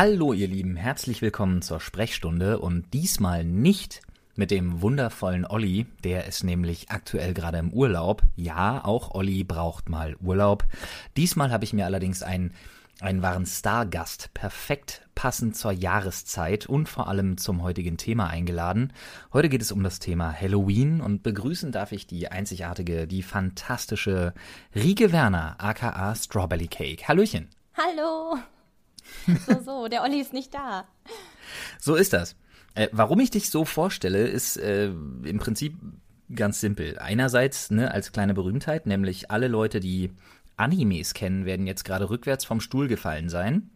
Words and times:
Hallo 0.00 0.32
ihr 0.32 0.46
Lieben, 0.46 0.76
herzlich 0.76 1.22
willkommen 1.22 1.60
zur 1.60 1.80
Sprechstunde 1.80 2.60
und 2.60 2.94
diesmal 2.94 3.42
nicht 3.42 4.00
mit 4.36 4.52
dem 4.52 4.80
wundervollen 4.80 5.44
Olli, 5.44 5.86
der 6.04 6.26
ist 6.26 6.44
nämlich 6.44 6.88
aktuell 6.92 7.34
gerade 7.34 7.58
im 7.58 7.72
Urlaub. 7.72 8.22
Ja, 8.36 8.84
auch 8.84 9.16
Olli 9.16 9.42
braucht 9.42 9.88
mal 9.88 10.14
Urlaub. 10.22 10.64
Diesmal 11.16 11.50
habe 11.50 11.64
ich 11.64 11.72
mir 11.72 11.84
allerdings 11.84 12.22
einen, 12.22 12.54
einen 13.00 13.22
wahren 13.22 13.44
Stargast, 13.44 14.32
perfekt 14.34 15.02
passend 15.16 15.56
zur 15.56 15.72
Jahreszeit 15.72 16.66
und 16.66 16.88
vor 16.88 17.08
allem 17.08 17.36
zum 17.36 17.64
heutigen 17.64 17.96
Thema 17.96 18.28
eingeladen. 18.28 18.92
Heute 19.32 19.48
geht 19.48 19.62
es 19.62 19.72
um 19.72 19.82
das 19.82 19.98
Thema 19.98 20.32
Halloween 20.32 21.00
und 21.00 21.24
begrüßen 21.24 21.72
darf 21.72 21.90
ich 21.90 22.06
die 22.06 22.28
einzigartige, 22.28 23.08
die 23.08 23.24
fantastische 23.24 24.32
Rike 24.76 25.10
Werner, 25.10 25.56
aka 25.58 26.14
Strawberry 26.14 26.68
Cake. 26.68 27.08
Hallöchen. 27.08 27.48
Hallo. 27.76 28.38
So, 29.46 29.60
so, 29.64 29.88
der 29.88 30.02
Olli 30.02 30.20
ist 30.20 30.32
nicht 30.32 30.54
da. 30.54 30.84
So 31.80 31.94
ist 31.94 32.12
das. 32.12 32.36
Äh, 32.74 32.88
warum 32.92 33.20
ich 33.20 33.30
dich 33.30 33.50
so 33.50 33.64
vorstelle, 33.64 34.26
ist 34.26 34.56
äh, 34.56 34.86
im 34.86 35.38
Prinzip 35.38 35.76
ganz 36.34 36.60
simpel. 36.60 36.98
Einerseits 36.98 37.70
ne, 37.70 37.90
als 37.92 38.12
kleine 38.12 38.34
Berühmtheit, 38.34 38.86
nämlich 38.86 39.30
alle 39.30 39.48
Leute, 39.48 39.80
die 39.80 40.10
Animes 40.56 41.14
kennen, 41.14 41.44
werden 41.44 41.66
jetzt 41.66 41.84
gerade 41.84 42.10
rückwärts 42.10 42.44
vom 42.44 42.60
Stuhl 42.60 42.88
gefallen 42.88 43.28
sein 43.28 43.70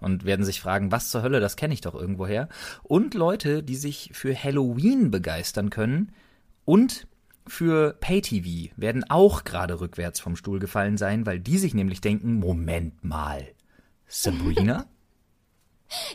und 0.00 0.24
werden 0.24 0.44
sich 0.44 0.60
fragen, 0.60 0.92
was 0.92 1.10
zur 1.10 1.22
Hölle, 1.22 1.40
das 1.40 1.56
kenne 1.56 1.74
ich 1.74 1.80
doch 1.80 1.94
irgendwoher. 1.94 2.48
Und 2.82 3.14
Leute, 3.14 3.62
die 3.62 3.76
sich 3.76 4.10
für 4.12 4.34
Halloween 4.34 5.10
begeistern 5.10 5.70
können 5.70 6.12
und 6.64 7.06
für 7.46 7.94
Pay-TV 8.00 8.74
werden 8.76 9.04
auch 9.08 9.44
gerade 9.44 9.80
rückwärts 9.80 10.18
vom 10.20 10.36
Stuhl 10.36 10.58
gefallen 10.58 10.98
sein, 10.98 11.26
weil 11.26 11.38
die 11.38 11.58
sich 11.58 11.74
nämlich 11.74 12.00
denken, 12.00 12.34
Moment 12.34 13.04
mal, 13.04 13.46
Sabrina? 14.06 14.86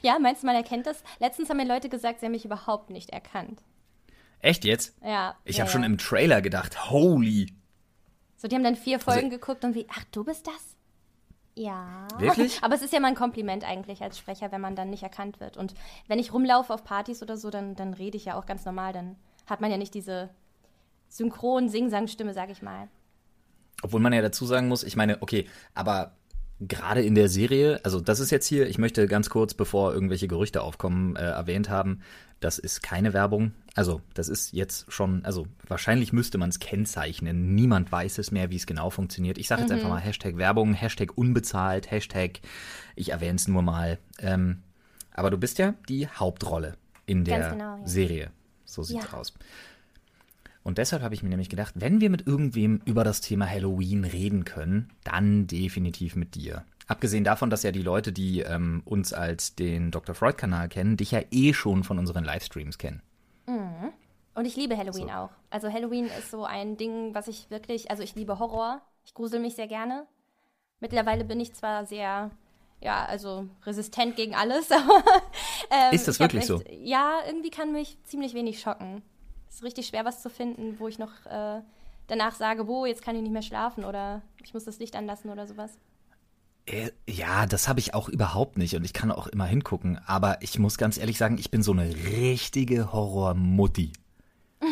Ja, 0.02 0.20
meinst 0.20 0.44
du, 0.44 0.48
man 0.48 0.56
erkennt 0.58 0.86
das? 0.86 1.02
Letztens 1.20 1.50
haben 1.50 1.56
mir 1.56 1.66
Leute 1.66 1.88
gesagt, 1.88 2.20
sie 2.20 2.26
haben 2.26 2.34
mich 2.34 2.44
überhaupt 2.44 2.90
nicht 2.90 3.12
erkannt. 3.12 3.62
Echt 4.40 4.66
jetzt? 4.66 4.98
Ja. 5.02 5.38
Ich 5.46 5.58
ja, 5.58 5.62
habe 5.62 5.72
schon 5.72 5.84
ja. 5.84 5.88
im 5.88 5.98
Trailer 5.98 6.42
gedacht, 6.42 6.92
holy. 6.92 7.54
So, 8.36 8.50
die 8.50 8.56
haben 8.56 8.66
dann 8.66 8.76
vier 8.76 9.00
Folgen 9.00 9.28
Also- 9.28 9.38
geguckt 9.38 9.64
und 9.64 9.74
wie, 9.74 9.88
ach, 9.90 10.04
du 10.12 10.26
bist 10.26 10.46
das? 10.46 10.76
Ja. 11.56 12.08
Wirklich? 12.18 12.60
Aber 12.64 12.76
es 12.76 12.82
ist 12.82 12.92
ja 12.92 13.00
mal 13.00 13.10
ein 13.10 13.16
Kompliment 13.16 13.64
eigentlich 13.64 14.02
als 14.02 14.18
Sprecher, 14.18 14.52
wenn 14.52 14.62
man 14.62 14.76
dann 14.76 14.90
nicht 14.90 15.04
erkannt 15.04 15.40
wird. 15.40 15.58
Und 15.58 15.74
wenn 16.08 16.20
ich 16.20 16.34
rumlaufe 16.34 16.74
auf 16.74 16.84
Partys 16.84 17.22
oder 17.22 17.38
so, 17.38 17.50
dann, 17.50 17.76
dann 17.76 17.94
rede 17.94 18.18
ich 18.18 18.26
ja 18.26 18.38
auch 18.38 18.46
ganz 18.46 18.66
normal. 18.66 18.94
Dann 18.94 19.16
hat 19.46 19.62
man 19.62 19.72
ja 19.72 19.78
nicht 19.78 19.94
diese 19.94 20.30
synchron 21.08 21.70
Sing-Sang-Stimme, 21.70 22.34
sag 22.34 22.50
ich 22.50 22.62
mal. 22.62 22.90
Obwohl 23.84 24.00
man 24.00 24.14
ja 24.14 24.22
dazu 24.22 24.46
sagen 24.46 24.68
muss, 24.68 24.84
ich 24.84 24.96
meine, 24.96 25.22
okay, 25.22 25.48
aber 25.74 26.16
gerade 26.68 27.02
in 27.02 27.16
der 27.16 27.28
Serie, 27.28 27.80
also 27.84 28.00
das 28.00 28.20
ist 28.20 28.30
jetzt 28.30 28.46
hier, 28.46 28.68
ich 28.68 28.78
möchte 28.78 29.08
ganz 29.08 29.30
kurz, 29.30 29.54
bevor 29.54 29.94
irgendwelche 29.94 30.28
Gerüchte 30.28 30.62
aufkommen, 30.62 31.16
äh, 31.16 31.22
erwähnt 31.22 31.70
haben, 31.70 32.02
das 32.40 32.60
ist 32.60 32.82
keine 32.82 33.14
Werbung. 33.14 33.54
Also 33.76 34.02
das 34.14 34.28
ist 34.28 34.54
jetzt 34.54 34.92
schon, 34.92 35.24
also 35.26 35.48
wahrscheinlich 35.68 36.12
müsste 36.12 36.38
man 36.38 36.50
es 36.50 36.60
kennzeichnen. 36.60 37.56
Niemand 37.56 37.92
weiß 37.92 38.18
es 38.18 38.32
mehr, 38.32 38.50
wie 38.50 38.56
es 38.56 38.66
genau 38.66 38.90
funktioniert. 38.90 39.38
Ich 39.38 39.48
sage 39.48 39.62
jetzt 39.62 39.72
einfach 39.72 39.90
mal 39.90 40.00
Hashtag 40.00 40.38
Werbung, 40.38 40.74
Hashtag 40.74 41.18
unbezahlt, 41.18 41.90
Hashtag, 41.92 42.42
ich 42.96 43.12
erwähne 43.12 43.36
es 43.36 43.48
nur 43.48 43.62
mal. 43.62 44.00
Ähm, 44.20 44.64
aber 45.14 45.30
du 45.30 45.38
bist 45.38 45.58
ja 45.60 45.76
die 45.88 46.08
Hauptrolle 46.08 46.76
in 47.06 47.26
der 47.26 47.52
genau, 47.52 47.78
ja. 47.78 47.88
Serie. 47.88 48.32
So 48.66 48.84
sieht's 48.84 49.06
Ja. 49.12 49.18
aus. 49.18 49.34
Und 50.64 50.78
deshalb 50.78 51.02
habe 51.02 51.16
ich 51.16 51.24
mir 51.24 51.30
nämlich 51.30 51.50
gedacht, 51.50 51.74
wenn 51.78 52.02
wir 52.02 52.10
mit 52.10 52.28
irgendwem 52.28 52.82
über 52.86 53.04
das 53.04 53.22
Thema 53.22 53.50
Halloween 53.50 54.04
reden 54.04 54.46
können, 54.46 54.92
dann 55.04 55.48
definitiv 55.48 56.16
mit 56.16 56.36
dir. 56.36 56.64
Abgesehen 56.88 57.24
davon, 57.24 57.50
dass 57.50 57.64
ja 57.64 57.72
die 57.72 57.82
Leute, 57.82 58.12
die 58.12 58.42
ähm, 58.42 58.82
uns 58.86 59.14
als 59.14 59.56
den 59.56 59.92
Dr. 59.92 60.14
Freud-Kanal 60.14 60.70
kennen, 60.70 60.98
dich 60.98 61.12
ja 61.12 61.22
eh 61.32 61.54
schon 61.54 61.84
von 61.84 61.98
unseren 61.98 62.24
Livestreams 62.24 62.78
kennen. 62.78 63.02
Und 64.34 64.46
ich 64.46 64.56
liebe 64.56 64.78
Halloween 64.78 65.08
So. 65.08 65.14
auch. 65.14 65.30
Also 65.50 65.72
Halloween 65.72 66.06
ist 66.06 66.32
so 66.32 66.46
ein 66.46 66.78
Ding, 66.78 67.14
was 67.14 67.28
ich 67.28 67.50
wirklich, 67.50 67.92
also 67.92 68.02
ich 68.02 68.16
liebe 68.16 68.40
Horror. 68.40 68.82
Ich 69.06 69.14
grusel 69.14 69.40
mich 69.40 69.56
sehr 69.56 69.68
gerne. 69.68 70.08
Mittlerweile 70.80 71.26
bin 71.26 71.40
ich 71.40 71.54
zwar 71.54 71.86
sehr, 71.86 72.32
ja, 72.80 73.06
also 73.06 73.48
resistent 73.66 74.16
gegen 74.16 74.34
alles, 74.34 74.72
aber 74.72 75.04
ähm, 75.70 75.94
Ist 75.94 76.08
das 76.08 76.20
hab 76.20 76.22
wirklich 76.34 76.46
so? 76.46 76.62
Ja, 76.70 77.20
irgendwie 77.28 77.50
kann 77.50 77.72
mich 77.72 77.98
ziemlich 78.04 78.34
wenig 78.34 78.60
schocken. 78.62 79.02
Es 79.52 79.58
ist 79.58 79.64
richtig 79.64 79.86
schwer, 79.88 80.06
was 80.06 80.22
zu 80.22 80.30
finden, 80.30 80.80
wo 80.80 80.88
ich 80.88 80.98
noch 80.98 81.26
äh, 81.26 81.62
danach 82.08 82.36
sage, 82.36 82.68
wo, 82.68 82.86
jetzt 82.86 83.04
kann 83.04 83.18
ich 83.18 83.22
nicht 83.22 83.34
mehr 83.34 83.42
schlafen 83.42 83.84
oder 83.84 84.22
ich 84.42 84.54
muss 84.54 84.64
das 84.64 84.80
Licht 84.80 84.96
anlassen 84.96 85.30
oder 85.30 85.46
sowas. 85.46 85.78
Äh, 86.66 86.92
ja, 87.06 87.46
das 87.46 87.68
habe 87.68 87.82
ich 87.82 87.94
auch 87.94 88.08
überhaupt 88.08 88.58
nicht 88.58 88.76
und 88.76 88.86
ich 88.86 88.94
kann 88.94 89.12
auch 89.12 89.28
immer 89.28 89.46
hingucken. 89.46 90.00
Aber 90.06 90.42
ich 90.42 90.58
muss 90.58 90.78
ganz 90.78 90.98
ehrlich 90.98 91.18
sagen, 91.18 91.38
ich 91.38 91.52
bin 91.52 91.64
so 91.64 91.74
eine 91.74 91.94
richtige 91.94 92.94
Horrormutti. 92.94 93.92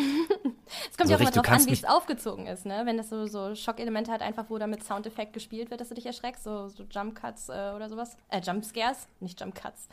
Es 0.90 0.96
kommt 0.96 1.08
So 1.08 1.14
ja 1.14 1.16
auch 1.16 1.20
immer 1.20 1.30
drauf 1.32 1.48
an, 1.48 1.66
wie 1.66 1.72
es 1.72 1.84
aufgezogen 1.84 2.46
ist, 2.46 2.64
ne? 2.64 2.82
Wenn 2.84 2.96
das 2.96 3.08
so, 3.10 3.26
so 3.26 3.54
Schockelemente 3.56 4.12
hat, 4.12 4.22
einfach 4.22 4.46
wo 4.48 4.56
da 4.56 4.68
mit 4.68 4.84
Soundeffekt 4.84 5.32
gespielt 5.32 5.68
wird, 5.70 5.80
dass 5.80 5.88
du 5.88 5.94
dich 5.94 6.06
erschreckst, 6.06 6.44
so, 6.44 6.68
so 6.68 6.84
Jump 6.88 7.16
Cuts 7.16 7.48
äh, 7.48 7.72
oder 7.74 7.88
sowas. 7.88 8.16
Äh, 8.28 8.40
Jump 8.40 8.64
Scares, 8.64 9.08
nicht 9.18 9.40
Jump 9.40 9.56
Cuts. 9.56 9.88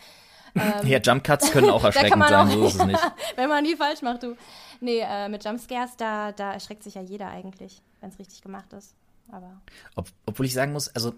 Ja, 0.84 1.00
Jump 1.00 1.24
Cuts 1.24 1.52
können 1.52 1.70
auch 1.70 1.82
Ähm, 1.84 1.86
erschreckend 1.88 2.24
sein, 2.28 2.34
auch, 2.34 2.50
so 2.50 2.68
ist 2.68 2.76
es 2.76 2.86
nicht. 2.86 3.00
wenn 3.36 3.50
man 3.50 3.64
die 3.64 3.76
falsch 3.76 4.02
macht, 4.02 4.24
du. 4.24 4.36
Nee, 4.80 5.00
äh, 5.00 5.30
mit 5.30 5.44
Jump 5.44 5.60
Scares, 5.60 5.96
da, 5.98 6.32
da 6.32 6.54
erschreckt 6.54 6.84
sich 6.84 6.96
ja 6.96 7.02
jeder 7.02 7.30
eigentlich, 7.30 7.82
wenn 8.02 8.10
es 8.10 8.20
richtig 8.20 8.42
gemacht 8.42 8.72
ist. 8.74 8.96
Aber 9.30 9.62
Ob, 9.96 10.08
obwohl 10.26 10.46
ich 10.46 10.54
sagen 10.54 10.72
muss, 10.72 10.88
also 10.96 11.14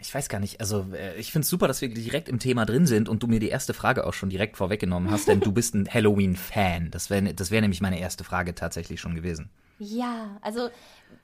ich 0.00 0.14
weiß 0.14 0.28
gar 0.28 0.38
nicht, 0.38 0.60
also 0.60 0.86
äh, 0.92 1.16
ich 1.16 1.32
finde 1.32 1.44
es 1.44 1.50
super, 1.50 1.66
dass 1.66 1.80
wir 1.80 1.92
direkt 1.92 2.28
im 2.28 2.38
Thema 2.38 2.64
drin 2.64 2.86
sind 2.86 3.08
und 3.08 3.22
du 3.22 3.26
mir 3.26 3.40
die 3.40 3.48
erste 3.48 3.74
Frage 3.74 4.06
auch 4.06 4.12
schon 4.12 4.30
direkt 4.30 4.56
vorweggenommen 4.56 5.10
hast, 5.10 5.26
denn 5.26 5.40
du 5.40 5.50
bist 5.50 5.74
ein 5.74 5.88
Halloween-Fan. 5.92 6.90
Das 6.90 7.10
wäre 7.10 7.34
das 7.34 7.50
wär 7.50 7.60
nämlich 7.60 7.80
meine 7.80 7.98
erste 7.98 8.22
Frage 8.22 8.54
tatsächlich 8.54 9.00
schon 9.00 9.14
gewesen. 9.16 9.50
ja, 9.78 10.38
also 10.42 10.70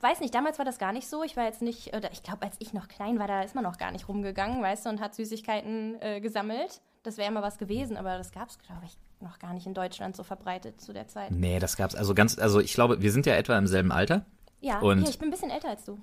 weiß 0.01 0.19
nicht, 0.19 0.35
damals 0.35 0.57
war 0.57 0.65
das 0.65 0.79
gar 0.79 0.91
nicht 0.91 1.07
so. 1.07 1.23
Ich 1.23 1.37
war 1.37 1.45
jetzt 1.45 1.61
nicht, 1.61 1.95
oder 1.95 2.11
ich 2.11 2.23
glaube, 2.23 2.41
als 2.43 2.55
ich 2.59 2.73
noch 2.73 2.87
klein 2.87 3.19
war, 3.19 3.27
da 3.27 3.41
ist 3.41 3.55
man 3.55 3.63
noch 3.63 3.77
gar 3.77 3.91
nicht 3.91 4.07
rumgegangen, 4.07 4.61
weißt 4.61 4.85
du, 4.85 4.89
und 4.89 4.99
hat 4.99 5.15
Süßigkeiten 5.15 6.01
äh, 6.01 6.21
gesammelt. 6.21 6.81
Das 7.07 7.17
wäre 7.17 7.31
immer 7.31 7.41
was 7.41 7.57
gewesen, 7.57 7.95
aber 7.95 8.17
das 8.17 8.33
gab 8.33 8.49
es, 8.49 8.59
glaube 8.59 8.81
ich, 8.85 8.97
noch 9.21 9.39
gar 9.39 9.53
nicht 9.53 9.65
in 9.65 9.73
Deutschland 9.73 10.17
so 10.17 10.23
verbreitet 10.23 10.81
zu 10.81 10.91
der 10.91 11.07
Zeit. 11.07 11.31
Nee, 11.31 11.57
das 11.57 11.77
gab's 11.77 11.95
also 11.95 12.13
ganz, 12.13 12.37
also 12.37 12.59
ich 12.59 12.73
glaube, 12.73 13.01
wir 13.01 13.13
sind 13.13 13.25
ja 13.25 13.33
etwa 13.35 13.57
im 13.57 13.65
selben 13.65 13.93
Alter. 13.93 14.25
Ja, 14.59 14.79
Und- 14.79 14.99
hier, 14.99 15.09
ich 15.09 15.17
bin 15.17 15.29
ein 15.29 15.31
bisschen 15.31 15.49
älter 15.49 15.69
als 15.69 15.85
du. 15.85 15.97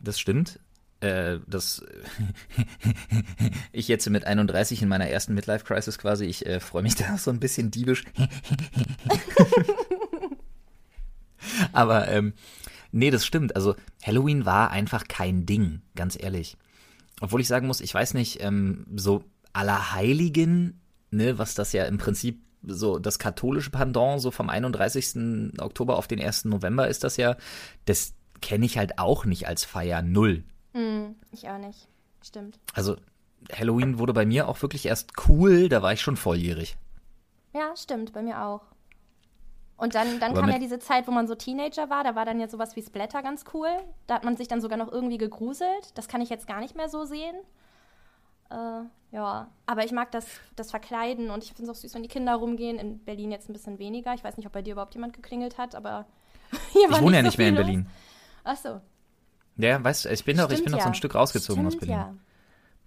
Das 0.00 0.18
stimmt. 0.18 0.58
Äh, 0.98 1.38
das 1.46 1.84
ich 3.72 3.86
jetzt 3.86 4.10
mit 4.10 4.24
31 4.24 4.82
in 4.82 4.88
meiner 4.88 5.06
ersten 5.06 5.34
Midlife 5.34 5.64
Crisis 5.64 5.98
quasi, 5.98 6.24
ich 6.24 6.44
äh, 6.46 6.58
freue 6.58 6.82
mich 6.82 6.94
da 6.96 7.16
so 7.16 7.30
ein 7.30 7.38
bisschen 7.38 7.70
diebisch. 7.70 8.02
Aber 11.72 12.08
ähm, 12.08 12.32
nee, 12.90 13.12
das 13.12 13.24
stimmt. 13.24 13.54
Also 13.54 13.76
Halloween 14.02 14.46
war 14.46 14.72
einfach 14.72 15.06
kein 15.06 15.46
Ding, 15.46 15.80
ganz 15.94 16.20
ehrlich. 16.20 16.56
Obwohl 17.20 17.40
ich 17.40 17.46
sagen 17.46 17.68
muss, 17.68 17.80
ich 17.80 17.94
weiß 17.94 18.14
nicht, 18.14 18.42
ähm, 18.42 18.84
so 18.96 19.22
Allerheiligen, 19.52 20.80
ne, 21.10 21.38
was 21.38 21.54
das 21.54 21.72
ja 21.72 21.84
im 21.84 21.98
Prinzip 21.98 22.40
so 22.62 22.98
das 22.98 23.18
katholische 23.18 23.70
Pendant 23.70 24.20
so 24.20 24.30
vom 24.30 24.50
31. 24.50 25.58
Oktober 25.60 25.96
auf 25.96 26.06
den 26.06 26.20
1. 26.20 26.44
November 26.46 26.88
ist 26.88 27.04
das 27.04 27.16
ja, 27.16 27.36
das 27.86 28.14
kenne 28.42 28.66
ich 28.66 28.78
halt 28.78 28.98
auch 28.98 29.24
nicht 29.24 29.48
als 29.48 29.64
Feier 29.64 30.02
null. 30.02 30.44
Hm, 30.74 31.16
ich 31.32 31.48
auch 31.48 31.58
nicht. 31.58 31.88
Stimmt. 32.22 32.58
Also 32.74 32.96
Halloween 33.52 33.98
wurde 33.98 34.12
bei 34.12 34.26
mir 34.26 34.48
auch 34.48 34.60
wirklich 34.62 34.86
erst 34.86 35.12
cool, 35.28 35.68
da 35.68 35.82
war 35.82 35.92
ich 35.92 36.00
schon 36.00 36.16
volljährig. 36.16 36.76
Ja, 37.54 37.74
stimmt, 37.76 38.12
bei 38.12 38.22
mir 38.22 38.44
auch. 38.44 38.62
Und 39.76 39.94
dann, 39.94 40.20
dann 40.20 40.32
Aber 40.32 40.42
kam 40.42 40.50
ja 40.50 40.58
diese 40.58 40.78
Zeit, 40.78 41.08
wo 41.08 41.10
man 41.10 41.26
so 41.26 41.34
Teenager 41.34 41.88
war, 41.88 42.04
da 42.04 42.14
war 42.14 42.26
dann 42.26 42.38
ja 42.38 42.48
sowas 42.48 42.76
wie 42.76 42.82
Splatter 42.82 43.22
ganz 43.22 43.44
cool. 43.54 43.70
Da 44.06 44.16
hat 44.16 44.24
man 44.24 44.36
sich 44.36 44.46
dann 44.46 44.60
sogar 44.60 44.76
noch 44.76 44.92
irgendwie 44.92 45.16
gegruselt. 45.16 45.96
Das 45.96 46.06
kann 46.06 46.20
ich 46.20 46.28
jetzt 46.28 46.46
gar 46.46 46.60
nicht 46.60 46.76
mehr 46.76 46.90
so 46.90 47.06
sehen. 47.06 47.34
Äh, 48.50 48.82
ja, 49.12 49.48
aber 49.66 49.84
ich 49.84 49.92
mag 49.92 50.12
das, 50.12 50.26
das 50.56 50.70
Verkleiden 50.70 51.30
und 51.30 51.42
ich 51.42 51.52
finde 51.52 51.70
es 51.70 51.76
auch 51.76 51.80
süß, 51.80 51.94
wenn 51.94 52.02
die 52.02 52.08
Kinder 52.08 52.34
rumgehen. 52.36 52.78
In 52.78 52.98
Berlin 53.00 53.30
jetzt 53.32 53.48
ein 53.48 53.52
bisschen 53.52 53.78
weniger. 53.78 54.14
Ich 54.14 54.22
weiß 54.24 54.36
nicht, 54.36 54.46
ob 54.46 54.52
bei 54.52 54.62
dir 54.62 54.72
überhaupt 54.72 54.94
jemand 54.94 55.12
geklingelt 55.14 55.58
hat, 55.58 55.74
aber 55.74 56.06
hier 56.72 56.88
war 56.90 56.98
Ich 56.98 57.02
wohne 57.04 57.16
ja 57.16 57.22
so 57.22 57.26
nicht 57.26 57.38
mehr 57.38 57.46
viel 57.46 57.48
in 57.48 57.54
los. 57.56 57.64
Berlin. 57.64 57.86
Ach 58.44 58.56
so. 58.56 58.80
Ja, 59.56 59.82
weißt 59.82 60.04
du, 60.04 60.08
ich 60.10 60.24
bin 60.24 60.36
doch, 60.36 60.44
ich 60.50 60.58
Stimmt 60.58 60.64
bin 60.66 60.72
doch 60.74 60.80
so 60.80 60.86
ein 60.86 60.92
ja. 60.92 60.96
Stück 60.96 61.14
rausgezogen 61.14 61.66
aus 61.66 61.74
Stimmt, 61.74 61.88
Berlin. 61.88 62.06
Ja. 62.06 62.14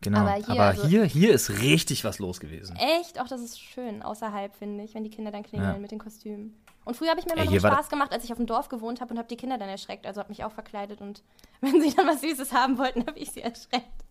Genau. 0.02 0.20
Aber, 0.20 0.32
Aber 0.32 0.38
hier, 0.38 0.54
hier, 0.54 0.62
also- 0.64 0.88
hier, 0.88 1.04
hier 1.06 1.34
ist 1.34 1.50
richtig 1.62 2.04
was 2.04 2.20
los 2.20 2.40
gewesen. 2.40 2.76
Echt? 2.78 3.20
Auch 3.22 3.28
das 3.28 3.42
ist 3.42 3.60
schön, 3.62 4.02
außerhalb, 4.02 4.54
finde 4.56 4.84
ich, 4.84 4.94
wenn 4.96 5.04
die 5.04 5.10
Kinder 5.10 5.32
dann 5.32 5.44
klingeln 5.44 5.74
Ja. 5.74 5.78
mit 5.80 5.92
den 5.92 6.00
Kostümen. 6.00 6.56
Und 6.86 6.98
früher 6.98 7.10
habe 7.12 7.20
ich 7.22 7.26
mir 7.26 7.34
immer 7.34 7.44
Ey, 7.50 7.56
noch 7.56 7.64
war 7.64 7.74
Spaß 7.74 7.90
gemacht, 7.90 8.12
als 8.12 8.26
ich 8.26 8.32
auf 8.32 8.38
dem 8.38 8.46
Dorf 8.48 8.68
gewohnt 8.68 9.00
habe 9.00 9.12
und 9.14 9.18
habe 9.18 9.30
die 9.30 9.38
Kinder 9.38 9.58
dann 9.58 9.70
erschreckt. 9.70 10.06
Also 10.06 10.20
habe 10.20 10.30
mich 10.30 10.44
auch 10.44 10.52
verkleidet 10.52 11.00
und 11.00 11.24
wenn 11.62 11.82
sie 11.82 11.94
dann 11.96 12.08
was 12.08 12.22
Süßes 12.22 12.52
haben 12.54 12.78
wollten, 12.78 13.06
habe 13.08 13.18
ich 13.18 13.32
sie 13.32 13.42
erschreckt. 13.42 14.03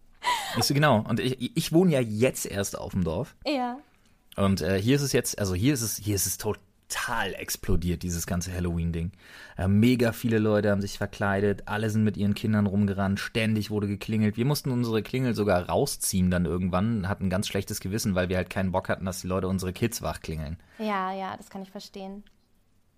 Nicht 0.56 0.66
so 0.66 0.74
genau. 0.74 1.04
Und 1.08 1.20
ich, 1.20 1.56
ich 1.56 1.72
wohne 1.72 1.92
ja 1.92 2.00
jetzt 2.00 2.46
erst 2.46 2.78
auf 2.78 2.92
dem 2.92 3.04
Dorf. 3.04 3.34
Ja. 3.46 3.78
Und 4.36 4.60
äh, 4.60 4.80
hier 4.80 4.96
ist 4.96 5.02
es 5.02 5.12
jetzt, 5.12 5.38
also 5.38 5.54
hier 5.54 5.74
ist 5.74 5.82
es, 5.82 5.96
hier 5.96 6.14
ist 6.14 6.26
es 6.26 6.38
total 6.38 7.34
explodiert, 7.34 8.02
dieses 8.02 8.26
ganze 8.26 8.52
Halloween-Ding. 8.52 9.12
Äh, 9.56 9.68
mega 9.68 10.12
viele 10.12 10.38
Leute 10.38 10.70
haben 10.70 10.80
sich 10.80 10.98
verkleidet, 10.98 11.62
alle 11.66 11.90
sind 11.90 12.04
mit 12.04 12.16
ihren 12.16 12.34
Kindern 12.34 12.66
rumgerannt, 12.66 13.20
ständig 13.20 13.70
wurde 13.70 13.88
geklingelt. 13.88 14.36
Wir 14.36 14.44
mussten 14.44 14.70
unsere 14.70 15.02
Klingel 15.02 15.34
sogar 15.34 15.68
rausziehen 15.68 16.30
dann 16.30 16.46
irgendwann, 16.46 17.08
hatten 17.08 17.26
ein 17.26 17.30
ganz 17.30 17.46
schlechtes 17.46 17.80
Gewissen, 17.80 18.14
weil 18.14 18.28
wir 18.28 18.36
halt 18.36 18.50
keinen 18.50 18.72
Bock 18.72 18.88
hatten, 18.88 19.04
dass 19.04 19.20
die 19.20 19.28
Leute 19.28 19.48
unsere 19.48 19.72
Kids 19.72 20.02
wachklingeln. 20.02 20.58
Ja, 20.78 21.12
ja, 21.12 21.36
das 21.36 21.50
kann 21.50 21.62
ich 21.62 21.70
verstehen. 21.70 22.24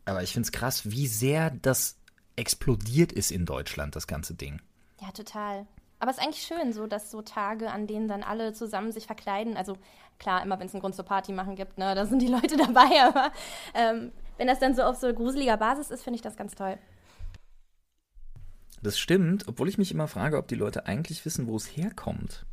Aber 0.05 0.23
ich 0.23 0.33
find's 0.33 0.53
krass, 0.53 0.91
wie 0.91 1.07
sehr 1.07 1.51
das 1.51 1.97
explodiert 2.37 3.13
ist 3.13 3.31
in 3.31 3.47
Deutschland, 3.47 3.97
das 3.97 4.07
ganze 4.07 4.35
Ding. 4.35 4.61
Ja, 5.01 5.11
total. 5.13 5.67
Aber 5.99 6.11
es 6.11 6.19
ist 6.19 6.23
eigentlich 6.23 6.43
schön, 6.43 6.73
so 6.73 6.87
dass 6.87 7.11
so 7.11 7.23
Tage, 7.23 7.71
an 7.71 7.87
denen 7.87 8.09
dann 8.09 8.23
alle 8.23 8.53
zusammen 8.53 8.93
sich 8.93 9.07
verkleiden. 9.07 9.57
Also 9.57 9.77
klar, 10.19 10.43
immer 10.43 10.59
wenn 10.59 10.67
es 10.67 10.75
einen 10.75 10.81
Grund 10.81 10.95
zur 10.95 11.05
Party 11.05 11.33
machen 11.33 11.57
gibt, 11.57 11.79
ne, 11.79 11.95
da 11.95 12.07
sind 12.07 12.21
die 12.21 12.29
Leute 12.29 12.57
dabei. 12.57 13.03
Aber 13.03 13.33
ähm, 13.75 14.13
wenn 14.37 14.47
das 14.47 14.59
dann 14.59 14.75
so 14.75 14.83
auf 14.83 14.97
so 14.97 15.13
gruseliger 15.13 15.57
Basis 15.57 15.91
ist, 15.91 16.03
finde 16.03 16.17
ich 16.17 16.23
das 16.23 16.37
ganz 16.37 16.55
toll. 16.55 16.79
Das 18.83 18.99
stimmt, 18.99 19.49
obwohl 19.49 19.69
ich 19.69 19.79
mich 19.79 19.93
immer 19.93 20.09
frage, 20.09 20.37
ob 20.37 20.47
die 20.47 20.57
Leute 20.57 20.87
eigentlich 20.87 21.25
wissen, 21.25 21.47
wo 21.47 21.57
es 21.57 21.65
herkommt. 21.75 22.45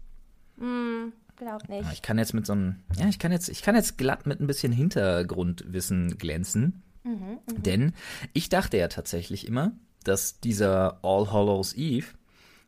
Hm, 0.58 1.12
glaub 1.36 1.68
nicht. 1.68 1.92
Ich 1.92 2.02
kann 2.02 2.18
jetzt 2.18 2.34
mit 2.34 2.46
so 2.46 2.54
einem, 2.54 2.78
ja, 2.96 3.08
ich 3.10 3.20
kann 3.20 3.34
jetzt, 3.34 3.50
ich 3.50 3.62
kann 3.62 3.76
jetzt 3.76 3.98
glatt 3.98 4.26
mit 4.26 4.40
ein 4.40 4.48
bisschen 4.48 4.72
Hintergrundwissen 4.72 6.18
glänzen. 6.18 6.84
Mhm, 7.04 7.40
mh. 7.46 7.54
Denn 7.58 7.94
ich 8.32 8.48
dachte 8.48 8.78
ja 8.78 8.88
tatsächlich 8.88 9.46
immer, 9.46 9.74
dass 10.04 10.40
dieser 10.40 11.00
All 11.04 11.32
Hallows 11.32 11.74
Eve, 11.74 12.08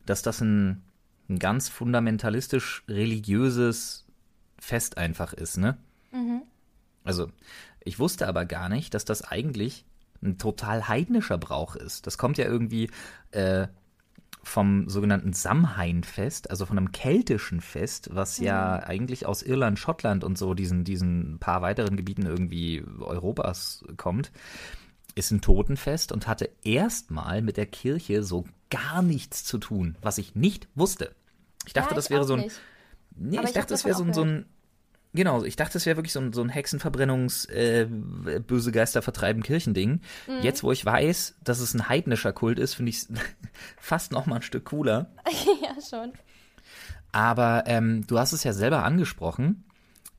dass 0.05 0.21
das 0.21 0.41
ein, 0.41 0.83
ein 1.29 1.39
ganz 1.39 1.69
fundamentalistisch 1.69 2.83
religiöses 2.87 4.05
Fest 4.59 4.97
einfach 4.97 5.33
ist, 5.33 5.57
ne? 5.57 5.77
Mhm. 6.11 6.43
Also, 7.03 7.29
ich 7.83 7.99
wusste 7.99 8.27
aber 8.27 8.45
gar 8.45 8.69
nicht, 8.69 8.93
dass 8.93 9.05
das 9.05 9.23
eigentlich 9.23 9.85
ein 10.21 10.37
total 10.37 10.87
heidnischer 10.87 11.37
Brauch 11.37 11.75
ist. 11.75 12.07
Das 12.07 12.17
kommt 12.17 12.37
ja 12.37 12.45
irgendwie 12.45 12.89
äh, 13.31 13.67
vom 14.41 14.89
sogenannten 14.89 15.33
Samhain-Fest, 15.33 16.49
also 16.49 16.65
von 16.65 16.77
einem 16.77 16.91
keltischen 16.91 17.61
Fest, 17.61 18.09
was 18.13 18.39
mhm. 18.39 18.45
ja 18.45 18.75
eigentlich 18.75 19.25
aus 19.25 19.41
Irland, 19.41 19.79
Schottland 19.79 20.23
und 20.23 20.37
so 20.37 20.53
diesen, 20.53 20.83
diesen 20.83 21.39
paar 21.39 21.61
weiteren 21.61 21.95
Gebieten 21.95 22.25
irgendwie 22.25 22.83
Europas 22.99 23.83
kommt, 23.97 24.31
ist 25.15 25.31
ein 25.31 25.41
Totenfest 25.41 26.11
und 26.11 26.27
hatte 26.27 26.49
erstmal 26.63 27.41
mit 27.41 27.57
der 27.57 27.67
Kirche 27.67 28.23
so 28.23 28.45
gar 28.73 29.01
nichts 29.01 29.43
zu 29.43 29.57
tun, 29.57 29.97
was 30.01 30.17
ich 30.17 30.35
nicht 30.35 30.67
wusste. 30.75 31.15
Ich 31.65 31.73
dachte, 31.73 31.93
ja, 31.93 31.97
ich 31.97 32.03
das 32.03 32.09
wäre 32.09 32.25
so 32.25 32.35
ein. 32.35 32.51
Nee, 33.15 33.37
ich, 33.37 33.43
ich 33.43 33.51
dachte, 33.53 33.73
das 33.73 33.85
wäre 33.85 33.95
so, 33.95 34.11
so 34.11 34.23
ein 34.23 34.45
Genau, 35.15 35.43
ich 35.43 35.55
dachte, 35.55 35.77
es 35.77 35.85
wäre 35.85 35.97
wirklich 35.97 36.11
so 36.11 36.19
ein, 36.19 36.33
so 36.33 36.41
ein 36.41 36.49
Hexenverbrennungs-, 36.49 37.47
äh, 37.51 37.85
böse 38.39 38.71
Geister 38.71 39.03
vertreiben 39.03 39.43
Kirchending. 39.43 40.01
Mhm. 40.27 40.41
Jetzt, 40.41 40.63
wo 40.63 40.71
ich 40.71 40.83
weiß, 40.83 41.35
dass 41.43 41.59
es 41.59 41.75
ein 41.75 41.87
heidnischer 41.87 42.33
Kult 42.33 42.57
ist, 42.57 42.73
finde 42.73 42.89
ich 42.89 42.97
es 42.97 43.09
fast 43.77 44.11
noch 44.11 44.25
mal 44.25 44.37
ein 44.37 44.41
Stück 44.41 44.65
cooler. 44.65 45.11
ja, 45.61 45.75
schon. 45.87 46.13
Aber 47.11 47.65
ähm, 47.67 48.07
du 48.07 48.17
hast 48.17 48.33
es 48.33 48.43
ja 48.43 48.53
selber 48.53 48.83
angesprochen. 48.83 49.65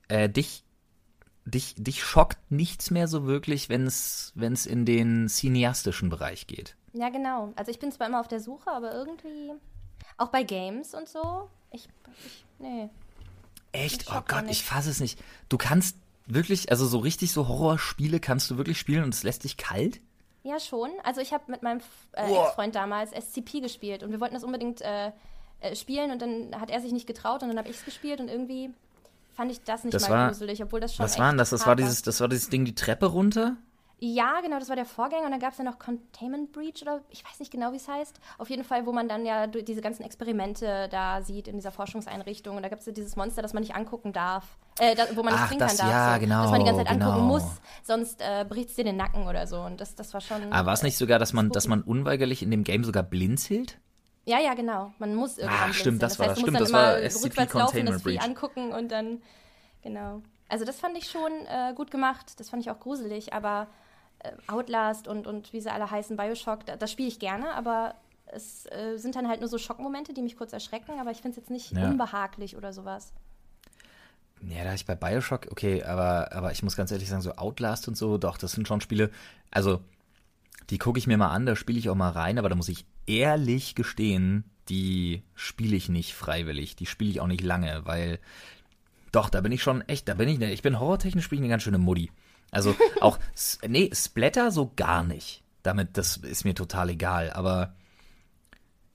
Äh, 0.06 0.28
dich, 0.28 0.62
dich, 1.44 1.74
dich 1.76 2.04
schockt 2.04 2.52
nichts 2.52 2.92
mehr 2.92 3.08
so 3.08 3.26
wirklich, 3.26 3.68
wenn 3.68 3.88
es 3.88 4.32
in 4.36 4.84
den 4.84 5.28
cineastischen 5.28 6.08
Bereich 6.08 6.46
geht. 6.46 6.76
Ja, 6.94 7.10
genau. 7.10 7.52
Also 7.56 7.70
ich 7.70 7.78
bin 7.78 7.92
zwar 7.92 8.06
immer 8.06 8.20
auf 8.20 8.28
der 8.28 8.40
Suche, 8.40 8.70
aber 8.70 8.94
irgendwie 8.94 9.52
auch 10.16 10.28
bei 10.28 10.42
Games 10.42 10.94
und 10.94 11.08
so. 11.08 11.50
Ich, 11.70 11.88
ich 12.24 12.44
nee, 12.58 12.88
Echt? 13.74 14.06
Oh 14.08 14.20
Gott, 14.26 14.44
ich 14.48 14.64
fasse 14.64 14.88
es 14.88 15.00
nicht. 15.00 15.18
Du 15.48 15.58
kannst 15.58 15.96
wirklich, 16.26 16.70
also 16.70 16.86
so 16.86 16.98
richtig 16.98 17.32
so 17.32 17.48
Horrorspiele 17.48 18.20
kannst 18.20 18.48
du 18.50 18.56
wirklich 18.56 18.78
spielen 18.78 19.02
und 19.02 19.12
es 19.12 19.24
lässt 19.24 19.42
dich 19.42 19.56
kalt? 19.56 20.00
Ja, 20.44 20.60
schon. 20.60 20.90
Also 21.02 21.20
ich 21.20 21.32
habe 21.32 21.50
mit 21.50 21.62
meinem 21.62 21.80
äh, 22.12 22.32
Ex-Freund 22.32 22.74
damals 22.74 23.10
SCP 23.10 23.60
gespielt 23.60 24.04
und 24.04 24.12
wir 24.12 24.20
wollten 24.20 24.34
das 24.34 24.44
unbedingt 24.44 24.80
äh, 24.80 25.10
äh, 25.60 25.74
spielen 25.74 26.12
und 26.12 26.22
dann 26.22 26.60
hat 26.60 26.70
er 26.70 26.80
sich 26.80 26.92
nicht 26.92 27.06
getraut 27.06 27.42
und 27.42 27.48
dann 27.48 27.58
habe 27.58 27.68
ich 27.68 27.76
es 27.76 27.84
gespielt 27.84 28.20
und 28.20 28.28
irgendwie 28.28 28.70
fand 29.34 29.50
ich 29.50 29.60
das 29.62 29.82
nicht 29.82 29.94
das 29.94 30.08
mal 30.08 30.14
war, 30.14 30.28
gruselig, 30.28 30.62
obwohl 30.62 30.78
das 30.78 30.94
schon 30.94 31.04
Was 31.04 31.18
war 31.18 31.30
denn 31.30 31.38
das? 31.38 31.50
Das 31.50 31.66
war 31.66 31.74
dieses, 31.74 32.02
das 32.02 32.20
war 32.20 32.28
dieses 32.28 32.50
Ding 32.50 32.64
die 32.64 32.76
Treppe 32.76 33.06
runter? 33.06 33.56
Ja, 34.00 34.40
genau, 34.40 34.58
das 34.58 34.68
war 34.68 34.76
der 34.76 34.84
Vorgänger 34.84 35.24
und 35.24 35.30
dann 35.30 35.40
gab 35.40 35.52
es 35.52 35.58
ja 35.58 35.64
noch 35.64 35.78
Containment 35.78 36.52
Breach 36.52 36.82
oder 36.82 37.00
ich 37.10 37.24
weiß 37.24 37.38
nicht 37.38 37.50
genau, 37.50 37.72
wie 37.72 37.76
es 37.76 37.88
heißt. 37.88 38.18
Auf 38.38 38.50
jeden 38.50 38.64
Fall, 38.64 38.86
wo 38.86 38.92
man 38.92 39.08
dann 39.08 39.24
ja 39.24 39.46
diese 39.46 39.80
ganzen 39.80 40.02
Experimente 40.02 40.88
da 40.90 41.22
sieht 41.22 41.48
in 41.48 41.56
dieser 41.56 41.70
Forschungseinrichtung 41.70 42.56
und 42.56 42.62
da 42.62 42.68
gibt 42.68 42.80
es 42.80 42.86
ja 42.86 42.92
dieses 42.92 43.16
Monster, 43.16 43.40
das 43.40 43.54
man 43.54 43.62
nicht 43.62 43.74
angucken 43.74 44.12
darf, 44.12 44.58
äh, 44.78 44.94
da, 44.94 45.04
wo 45.14 45.22
man 45.22 45.32
nicht 45.34 45.46
trinken 45.46 45.66
darf. 45.66 45.78
Ja, 45.78 46.14
so, 46.14 46.20
genau, 46.20 46.42
dass 46.42 46.50
man 46.50 46.60
die 46.60 46.66
ganze 46.66 46.84
Zeit 46.84 46.92
genau. 46.92 47.10
angucken 47.10 47.26
muss, 47.28 47.44
sonst 47.82 48.20
äh, 48.20 48.44
bricht 48.48 48.70
es 48.70 48.74
dir 48.74 48.84
den 48.84 48.96
Nacken 48.96 49.26
oder 49.26 49.46
so 49.46 49.60
und 49.60 49.80
das, 49.80 49.94
das 49.94 50.12
war 50.12 50.20
schon. 50.20 50.52
Aber 50.52 50.66
war 50.66 50.74
es 50.74 50.82
nicht 50.82 50.96
sogar, 50.98 51.18
dass 51.18 51.32
man, 51.32 51.50
dass 51.50 51.68
man 51.68 51.82
unweigerlich 51.82 52.42
in 52.42 52.50
dem 52.50 52.64
Game 52.64 52.84
sogar 52.84 53.04
blinzelt? 53.04 53.78
Ja, 54.26 54.40
ja, 54.40 54.54
genau. 54.54 54.92
Man 54.98 55.14
muss 55.14 55.38
irgendwann 55.38 55.70
Ah, 55.70 55.72
stimmt, 55.72 56.02
das 56.02 56.12
das 56.12 56.18
war, 56.18 56.28
heißt, 56.30 56.40
stimmt, 56.40 56.60
das 56.60 56.72
war 56.72 56.98
SCP 56.98 57.46
Containment 57.46 58.02
Breach. 58.02 58.22
angucken 58.22 58.72
und 58.72 58.90
dann, 58.90 59.22
genau. 59.82 60.22
Also 60.48 60.64
das 60.64 60.80
fand 60.80 60.96
ich 60.96 61.10
schon 61.10 61.32
äh, 61.46 61.72
gut 61.74 61.90
gemacht, 61.90 62.38
das 62.38 62.50
fand 62.50 62.62
ich 62.62 62.70
auch 62.70 62.80
gruselig, 62.80 63.32
aber 63.32 63.68
Outlast 64.46 65.08
und, 65.08 65.26
und 65.26 65.52
wie 65.52 65.60
sie 65.60 65.72
alle 65.72 65.90
heißen, 65.90 66.16
Bioshock, 66.16 66.66
das, 66.66 66.78
das 66.78 66.90
spiele 66.90 67.08
ich 67.08 67.18
gerne, 67.18 67.52
aber 67.54 67.94
es 68.26 68.66
äh, 68.66 68.96
sind 68.96 69.16
dann 69.16 69.28
halt 69.28 69.40
nur 69.40 69.48
so 69.48 69.58
Schockmomente, 69.58 70.14
die 70.14 70.22
mich 70.22 70.36
kurz 70.36 70.52
erschrecken, 70.52 70.98
aber 71.00 71.10
ich 71.10 71.18
finde 71.18 71.30
es 71.30 71.36
jetzt 71.36 71.50
nicht 71.50 71.72
ja. 71.72 71.88
unbehaglich 71.88 72.56
oder 72.56 72.72
sowas. 72.72 73.12
Ja, 74.42 74.64
da 74.64 74.74
ich 74.74 74.84
bei 74.84 74.94
Bioshock, 74.94 75.46
okay, 75.50 75.82
aber, 75.82 76.32
aber 76.32 76.52
ich 76.52 76.62
muss 76.62 76.76
ganz 76.76 76.90
ehrlich 76.90 77.08
sagen, 77.08 77.22
so 77.22 77.32
Outlast 77.36 77.88
und 77.88 77.96
so, 77.96 78.18
doch, 78.18 78.36
das 78.36 78.52
sind 78.52 78.68
schon 78.68 78.80
Spiele, 78.80 79.10
also 79.50 79.80
die 80.70 80.78
gucke 80.78 80.98
ich 80.98 81.06
mir 81.06 81.16
mal 81.16 81.30
an, 81.30 81.46
da 81.46 81.56
spiele 81.56 81.78
ich 81.78 81.88
auch 81.88 81.94
mal 81.94 82.10
rein, 82.10 82.38
aber 82.38 82.48
da 82.48 82.54
muss 82.54 82.68
ich 82.68 82.84
ehrlich 83.06 83.74
gestehen, 83.74 84.44
die 84.68 85.22
spiele 85.34 85.76
ich 85.76 85.88
nicht 85.88 86.14
freiwillig, 86.14 86.76
die 86.76 86.86
spiele 86.86 87.10
ich 87.10 87.20
auch 87.20 87.26
nicht 87.26 87.42
lange, 87.42 87.82
weil 87.84 88.18
doch, 89.12 89.30
da 89.30 89.40
bin 89.40 89.52
ich 89.52 89.62
schon 89.62 89.82
echt, 89.82 90.08
da 90.08 90.14
bin 90.14 90.28
ich, 90.28 90.40
ich 90.40 90.62
bin 90.62 90.80
horrortechnisch 90.80 91.24
spiele 91.24 91.40
ich 91.40 91.44
eine 91.44 91.52
ganz 91.52 91.62
schöne 91.62 91.78
Muddy. 91.78 92.10
Also 92.50 92.74
auch, 93.00 93.18
nee, 93.66 93.90
Splatter 93.92 94.50
so 94.50 94.72
gar 94.76 95.04
nicht. 95.04 95.42
Damit, 95.62 95.96
das 95.96 96.18
ist 96.18 96.44
mir 96.44 96.54
total 96.54 96.90
egal. 96.90 97.30
Aber 97.30 97.74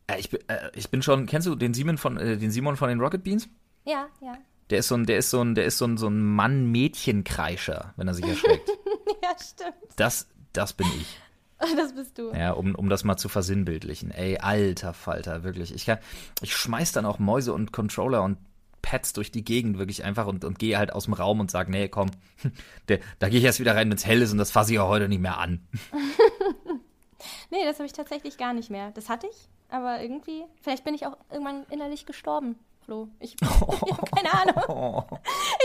äh, 0.07 0.19
ich, 0.19 0.33
äh, 0.33 0.71
ich 0.75 0.89
bin 0.89 1.01
schon, 1.01 1.25
kennst 1.25 1.47
du 1.47 1.55
den 1.55 1.73
Simon 1.73 1.97
von, 1.97 2.17
äh, 2.17 2.37
den 2.37 2.51
Simon 2.51 2.77
von 2.77 2.89
den 2.89 2.99
Rocket 2.99 3.23
Beans? 3.23 3.49
Ja, 3.85 4.07
ja. 4.21 4.37
Der 4.69 4.79
ist 4.79 4.87
so 4.87 4.95
ein, 4.95 5.05
der 5.05 5.17
ist 5.17 5.31
so 5.31 5.41
ein, 5.41 5.55
der 5.55 5.65
ist 5.65 5.77
so 5.79 5.85
ein, 5.85 5.97
so 5.97 6.07
ein 6.07 6.21
Mann-Mädchen-Kreischer, 6.21 7.93
wenn 7.97 8.07
er 8.07 8.13
sich 8.13 8.25
erschreckt. 8.25 8.69
ja, 9.23 9.29
stimmt. 9.41 9.75
Das, 9.95 10.27
das 10.53 10.73
bin 10.73 10.87
ich. 10.99 11.19
Das 11.75 11.93
bist 11.93 12.17
du. 12.17 12.31
Ja, 12.31 12.51
um, 12.51 12.73
um 12.73 12.87
das 12.87 13.03
mal 13.03 13.17
zu 13.17 13.27
versinnbildlichen. 13.27 14.11
Ey, 14.11 14.37
alter 14.37 14.93
Falter, 14.93 15.43
wirklich. 15.43 15.75
Ich, 15.75 15.85
kann, 15.85 15.97
ich 16.41 16.55
schmeiß 16.55 16.93
dann 16.93 17.05
auch 17.05 17.19
Mäuse 17.19 17.51
und 17.51 17.73
Controller 17.73 18.23
und 18.23 18.37
Pads 18.81 19.13
durch 19.13 19.31
die 19.31 19.43
Gegend 19.43 19.77
wirklich 19.77 20.03
einfach 20.03 20.27
und, 20.27 20.43
und 20.43 20.59
gehe 20.59 20.77
halt 20.77 20.93
aus 20.93 21.05
dem 21.05 21.13
Raum 21.13 21.39
und 21.39 21.51
sage, 21.51 21.71
nee, 21.71 21.87
komm, 21.87 22.11
der, 22.87 22.99
da 23.19 23.29
gehe 23.29 23.39
ich 23.39 23.45
erst 23.45 23.59
wieder 23.59 23.75
rein, 23.75 23.89
wenn 23.89 23.97
es 23.97 24.05
hell 24.05 24.21
ist 24.21 24.31
und 24.31 24.37
das 24.37 24.51
fasse 24.51 24.73
ich 24.73 24.79
auch 24.79 24.89
heute 24.89 25.07
nicht 25.07 25.21
mehr 25.21 25.37
an. 25.37 25.67
nee, 27.51 27.63
das 27.65 27.77
habe 27.77 27.85
ich 27.85 27.93
tatsächlich 27.93 28.37
gar 28.37 28.53
nicht 28.53 28.69
mehr. 28.69 28.91
Das 28.91 29.09
hatte 29.09 29.27
ich, 29.27 29.49
aber 29.69 30.01
irgendwie, 30.01 30.43
vielleicht 30.61 30.83
bin 30.83 30.93
ich 30.93 31.05
auch 31.05 31.17
irgendwann 31.31 31.65
innerlich 31.69 32.05
gestorben. 32.05 32.55
Flo. 32.89 33.07
Ich, 33.19 33.35
oh. 33.61 33.77
keine 34.15 34.33
Ahnung. 34.33 35.05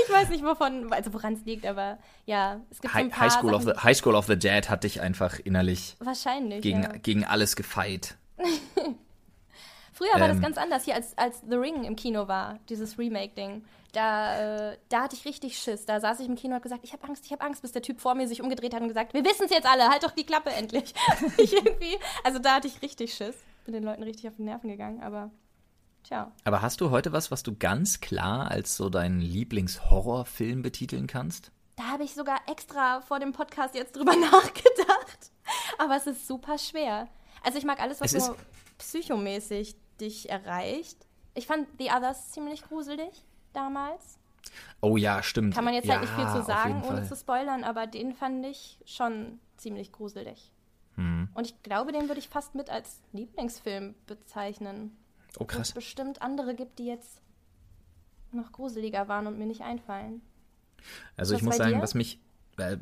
Ich 0.05 0.13
weiß 0.13 0.29
nicht, 0.29 0.45
wovon, 0.45 0.93
also 0.93 1.13
woran 1.15 1.33
es 1.33 1.45
liegt, 1.47 1.65
aber 1.65 1.99
ja, 2.27 2.61
es 2.71 2.81
gibt 2.81 2.93
so 2.93 2.99
ein 2.99 3.09
paar 3.09 3.21
High 3.21 3.33
School, 3.33 3.53
Sachen, 3.53 3.69
of 3.69 3.77
the, 3.77 3.83
High 3.83 3.97
School 3.97 4.15
of 4.15 4.27
the 4.27 4.39
Dead 4.39 4.69
hat 4.69 4.85
dich 4.85 5.01
einfach 5.01 5.39
innerlich 5.39 5.97
wahrscheinlich 6.01 6.61
gegen, 6.61 6.83
ja. 6.83 6.93
gegen 6.93 7.25
alles 7.25 7.57
gefeit. 7.57 8.19
Früher 9.95 10.21
war 10.21 10.27
das 10.27 10.39
ähm. 10.39 10.43
ganz 10.43 10.59
anders 10.59 10.85
hier, 10.85 10.97
als, 10.97 11.17
als 11.17 11.41
The 11.49 11.55
Ring 11.55 11.85
im 11.85 11.95
Kino 11.95 12.27
war, 12.27 12.59
dieses 12.69 12.99
Remake-Ding. 12.99 13.65
Da, 13.93 14.71
äh, 14.73 14.79
da 14.89 15.05
hatte 15.05 15.15
ich 15.15 15.25
richtig 15.25 15.57
Schiss. 15.57 15.87
Da 15.87 16.01
saß 16.01 16.19
ich 16.19 16.27
im 16.27 16.35
Kino 16.35 16.51
und 16.51 16.55
habe 16.57 16.65
gesagt, 16.65 16.83
ich 16.83 16.93
habe 16.93 17.05
Angst, 17.05 17.25
ich 17.25 17.31
habe 17.31 17.45
Angst, 17.45 17.63
bis 17.63 17.71
der 17.71 17.81
Typ 17.81 18.01
vor 18.01 18.17
mir 18.17 18.27
sich 18.27 18.43
umgedreht 18.43 18.75
hat 18.75 18.83
und 18.83 18.89
gesagt, 18.89 19.15
wir 19.15 19.25
wissen 19.25 19.45
es 19.45 19.53
jetzt 19.53 19.69
alle, 19.69 19.89
halt 19.89 20.03
doch 20.03 20.11
die 20.11 20.27
Klappe 20.27 20.51
endlich. 20.51 20.93
also 22.25 22.41
da 22.41 22.57
hatte 22.57 22.67
ich 22.67 22.83
richtig 22.83 23.15
Schiss. 23.15 23.37
Bin 23.65 23.75
den 23.75 23.85
Leuten 23.85 24.03
richtig 24.03 24.27
auf 24.27 24.35
die 24.37 24.43
Nerven 24.43 24.69
gegangen, 24.69 25.01
aber 25.01 25.31
tja. 26.03 26.33
Aber 26.43 26.61
hast 26.61 26.81
du 26.81 26.91
heute 26.91 27.13
was, 27.13 27.31
was 27.31 27.45
du 27.45 27.57
ganz 27.57 28.01
klar 28.01 28.51
als 28.51 28.77
so 28.77 28.91
deinen 28.91 29.21
Lieblingshorrorfilm 29.21 30.63
betiteln 30.63 31.07
kannst? 31.07 31.53
Da 31.77 31.85
habe 31.85 32.03
ich 32.03 32.15
sogar 32.15 32.41
extra 32.49 33.01
vor 33.01 33.21
dem 33.21 33.33
Podcast 33.33 33.77
jetzt 33.77 33.95
drüber 33.95 34.17
nachgedacht. 34.17 35.31
Aber 35.79 35.97
es 35.97 36.09
ist 36.09 36.27
super 36.27 36.59
schwer. 36.59 37.07
Also 37.45 37.59
ich 37.59 37.65
mag 37.65 37.81
alles, 37.81 38.01
was 38.01 38.11
so 38.11 38.35
psychomäßig 38.79 39.77
dich 40.01 40.29
erreicht. 40.31 41.07
Ich 41.35 41.47
fand 41.47 41.67
The 41.79 41.91
Others 41.91 42.33
ziemlich 42.33 42.63
gruselig 42.63 43.25
damals. 43.53 44.19
Oh 44.81 44.97
ja, 44.97 45.23
stimmt. 45.23 45.55
Kann 45.55 45.65
man 45.65 45.75
jetzt 45.75 45.87
ja, 45.87 45.95
halt 45.95 46.03
nicht 46.03 46.15
viel 46.15 46.29
zu 46.29 46.43
sagen, 46.47 46.83
ohne 46.85 47.05
zu 47.05 47.17
spoilern, 47.17 47.65
aber 47.65 47.87
den 47.87 48.13
fand 48.13 48.45
ich 48.47 48.79
schon 48.85 49.41
ziemlich 49.57 49.93
gruselig. 49.93 50.53
Hm. 50.97 51.29
Und 51.35 51.47
ich 51.47 51.63
glaube, 51.63 51.93
den 51.93 52.09
würde 52.09 52.21
ich 52.21 52.29
fast 52.29 52.55
mit 52.55 52.71
als 52.71 53.01
Lieblingsfilm 53.13 53.95
bezeichnen. 54.07 54.97
Oh 55.39 55.45
krass. 55.45 55.69
Es 55.69 55.75
bestimmt 55.75 56.23
andere 56.23 56.55
gibt, 56.55 56.79
die 56.79 56.87
jetzt 56.87 57.21
noch 58.33 58.53
gruseliger 58.53 59.09
waren 59.09 59.27
und 59.27 59.39
mir 59.39 59.47
nicht 59.47 59.63
einfallen. 59.63 60.21
Also 61.17 61.35
was 61.35 61.41
ich 61.41 61.45
muss 61.45 61.57
sagen, 61.57 61.77
dir? 61.77 61.83
was 61.83 61.95
mich, 61.95 62.21
äh, 62.59 62.77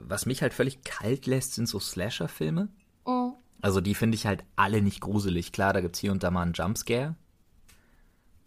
was 0.00 0.26
mich 0.26 0.42
halt 0.42 0.52
völlig 0.52 0.82
kalt 0.82 1.26
lässt, 1.26 1.54
sind 1.54 1.68
so 1.68 1.78
Slasher-Filme. 1.78 2.68
Mhm. 3.06 3.33
Also 3.64 3.80
die 3.80 3.94
finde 3.94 4.14
ich 4.14 4.26
halt 4.26 4.44
alle 4.56 4.82
nicht 4.82 5.00
gruselig. 5.00 5.50
Klar, 5.50 5.72
da 5.72 5.80
gibt 5.80 5.96
es 5.96 6.00
hier 6.02 6.12
und 6.12 6.22
da 6.22 6.30
mal 6.30 6.42
einen 6.42 6.52
Jumpscare. 6.52 7.14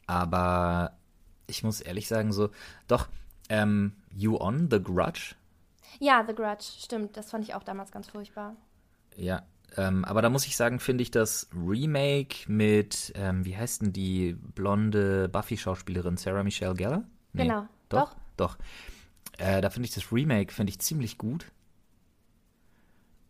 Aber 0.06 0.96
ich 1.48 1.64
muss 1.64 1.82
ehrlich 1.82 2.08
sagen, 2.08 2.32
so, 2.32 2.52
doch, 2.88 3.08
ähm, 3.50 3.94
You 4.16 4.40
On, 4.40 4.70
The 4.70 4.80
Grudge. 4.80 5.34
Ja, 6.00 6.24
The 6.28 6.36
Grudge, 6.36 6.66
stimmt. 6.78 7.18
Das 7.18 7.32
fand 7.32 7.44
ich 7.44 7.56
auch 7.56 7.64
damals 7.64 7.92
ganz 7.92 8.08
furchtbar. 8.10 8.56
Ja, 9.16 9.42
ähm, 9.76 10.06
aber 10.06 10.22
da 10.22 10.30
muss 10.30 10.46
ich 10.46 10.56
sagen, 10.56 10.80
finde 10.80 11.02
ich 11.02 11.10
das 11.10 11.50
Remake 11.52 12.46
mit, 12.46 13.12
ähm, 13.16 13.44
wie 13.44 13.58
heißt 13.58 13.82
denn 13.82 13.94
die 13.94 14.34
blonde 14.54 15.30
Buffy-Schauspielerin, 15.30 16.18
Sarah 16.18 16.44
Michelle 16.44 16.76
Gellar? 16.76 17.04
Nee, 17.34 17.46
Genau, 17.48 17.66
Doch, 17.90 18.16
doch. 18.38 18.56
Äh, 19.40 19.62
da 19.62 19.72
finde 19.72 19.88
ich 19.90 19.96
das 19.96 20.12
Remake, 20.12 20.54
finde 20.54 20.70
ich 20.70 20.78
ziemlich 20.78 21.18
gut. 21.18 21.48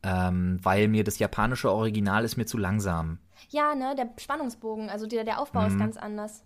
Ähm, 0.09 0.59
weil 0.63 0.87
mir 0.87 1.03
das 1.03 1.19
japanische 1.19 1.71
Original 1.71 2.23
ist 2.23 2.37
mir 2.37 2.45
zu 2.45 2.57
langsam. 2.57 3.17
Ja, 3.49 3.75
ne, 3.75 3.93
der 3.95 4.09
Spannungsbogen, 4.17 4.89
also 4.89 5.05
der, 5.07 5.23
der 5.23 5.39
Aufbau 5.39 5.61
Mhm. 5.61 5.67
ist 5.67 5.79
ganz 5.79 5.97
anders 5.97 6.43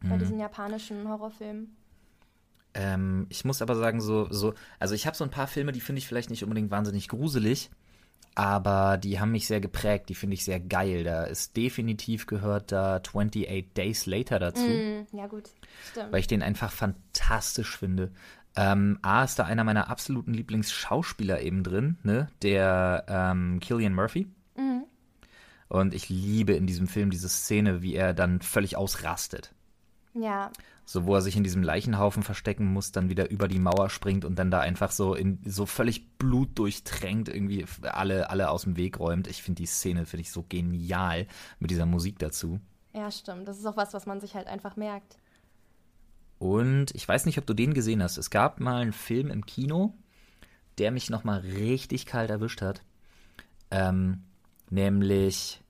bei 0.00 0.16
diesen 0.16 0.38
japanischen 0.38 1.08
Horrorfilmen. 1.08 1.74
Ähm, 2.74 3.26
ich 3.30 3.44
muss 3.44 3.62
aber 3.62 3.74
sagen, 3.74 4.00
so, 4.00 4.28
so, 4.30 4.54
also 4.78 4.94
ich 4.94 5.06
habe 5.06 5.16
so 5.16 5.24
ein 5.24 5.30
paar 5.30 5.46
Filme, 5.46 5.72
die 5.72 5.80
finde 5.80 5.98
ich 6.00 6.06
vielleicht 6.06 6.30
nicht 6.30 6.44
unbedingt 6.44 6.70
wahnsinnig 6.70 7.08
gruselig, 7.08 7.70
aber 8.34 8.98
die 8.98 9.18
haben 9.18 9.32
mich 9.32 9.46
sehr 9.46 9.60
geprägt, 9.60 10.08
die 10.10 10.14
finde 10.14 10.34
ich 10.34 10.44
sehr 10.44 10.60
geil. 10.60 11.02
Da 11.02 11.24
ist 11.24 11.56
definitiv 11.56 12.26
gehört 12.26 12.70
da 12.72 12.96
28 12.96 13.72
Days 13.74 14.06
Later 14.06 14.38
dazu, 14.38 14.70
Mhm, 14.70 15.06
ja, 15.12 15.26
gut, 15.26 15.50
stimmt. 15.90 16.12
weil 16.12 16.20
ich 16.20 16.26
den 16.28 16.42
einfach 16.42 16.70
fantastisch 16.70 17.76
finde. 17.76 18.12
Ähm, 18.60 18.98
A 19.02 19.22
ist 19.22 19.38
da 19.38 19.44
einer 19.44 19.62
meiner 19.62 19.88
absoluten 19.88 20.34
Lieblingsschauspieler 20.34 21.40
eben 21.42 21.62
drin, 21.62 21.96
ne? 22.02 22.28
Der 22.42 23.04
ähm, 23.06 23.60
Killian 23.60 23.94
Murphy. 23.94 24.26
Mhm. 24.56 24.82
Und 25.68 25.94
ich 25.94 26.08
liebe 26.08 26.54
in 26.54 26.66
diesem 26.66 26.88
Film 26.88 27.10
diese 27.10 27.28
Szene, 27.28 27.82
wie 27.82 27.94
er 27.94 28.14
dann 28.14 28.40
völlig 28.40 28.76
ausrastet. 28.76 29.54
Ja, 30.14 30.50
So, 30.84 31.04
wo 31.04 31.14
er 31.14 31.20
sich 31.20 31.36
in 31.36 31.44
diesem 31.44 31.62
Leichenhaufen 31.62 32.24
verstecken 32.24 32.64
muss, 32.72 32.90
dann 32.90 33.10
wieder 33.10 33.30
über 33.30 33.46
die 33.46 33.60
Mauer 33.60 33.90
springt 33.90 34.24
und 34.24 34.36
dann 34.38 34.50
da 34.50 34.58
einfach 34.58 34.90
so 34.90 35.14
in 35.14 35.38
so 35.44 35.64
völlig 35.66 36.16
blutdurchtränkt 36.18 37.28
irgendwie 37.28 37.64
alle, 37.82 38.30
alle 38.30 38.50
aus 38.50 38.62
dem 38.64 38.76
Weg 38.76 38.98
räumt. 38.98 39.28
Ich 39.28 39.42
finde 39.42 39.62
die 39.62 39.66
Szene, 39.66 40.04
finde 40.06 40.22
ich 40.22 40.32
so 40.32 40.44
genial 40.48 41.26
mit 41.60 41.70
dieser 41.70 41.86
Musik 41.86 42.18
dazu. 42.18 42.58
ja, 42.94 43.08
stimmt. 43.12 43.46
Das 43.46 43.58
ist 43.58 43.66
auch 43.66 43.76
was, 43.76 43.94
was 43.94 44.06
man 44.06 44.20
sich 44.20 44.34
halt 44.34 44.48
einfach 44.48 44.74
merkt. 44.76 45.18
Und 46.38 46.94
ich 46.94 47.06
weiß 47.06 47.26
nicht, 47.26 47.38
ob 47.38 47.46
du 47.46 47.54
den 47.54 47.74
gesehen 47.74 48.02
hast. 48.02 48.16
Es 48.16 48.30
gab 48.30 48.60
mal 48.60 48.80
einen 48.82 48.92
Film 48.92 49.30
im 49.30 49.44
Kino, 49.44 49.94
der 50.78 50.92
mich 50.92 51.10
nochmal 51.10 51.40
richtig 51.40 52.06
kalt 52.06 52.30
erwischt 52.30 52.62
hat. 52.62 52.82
Ähm, 53.70 54.22
nämlich 54.70 55.60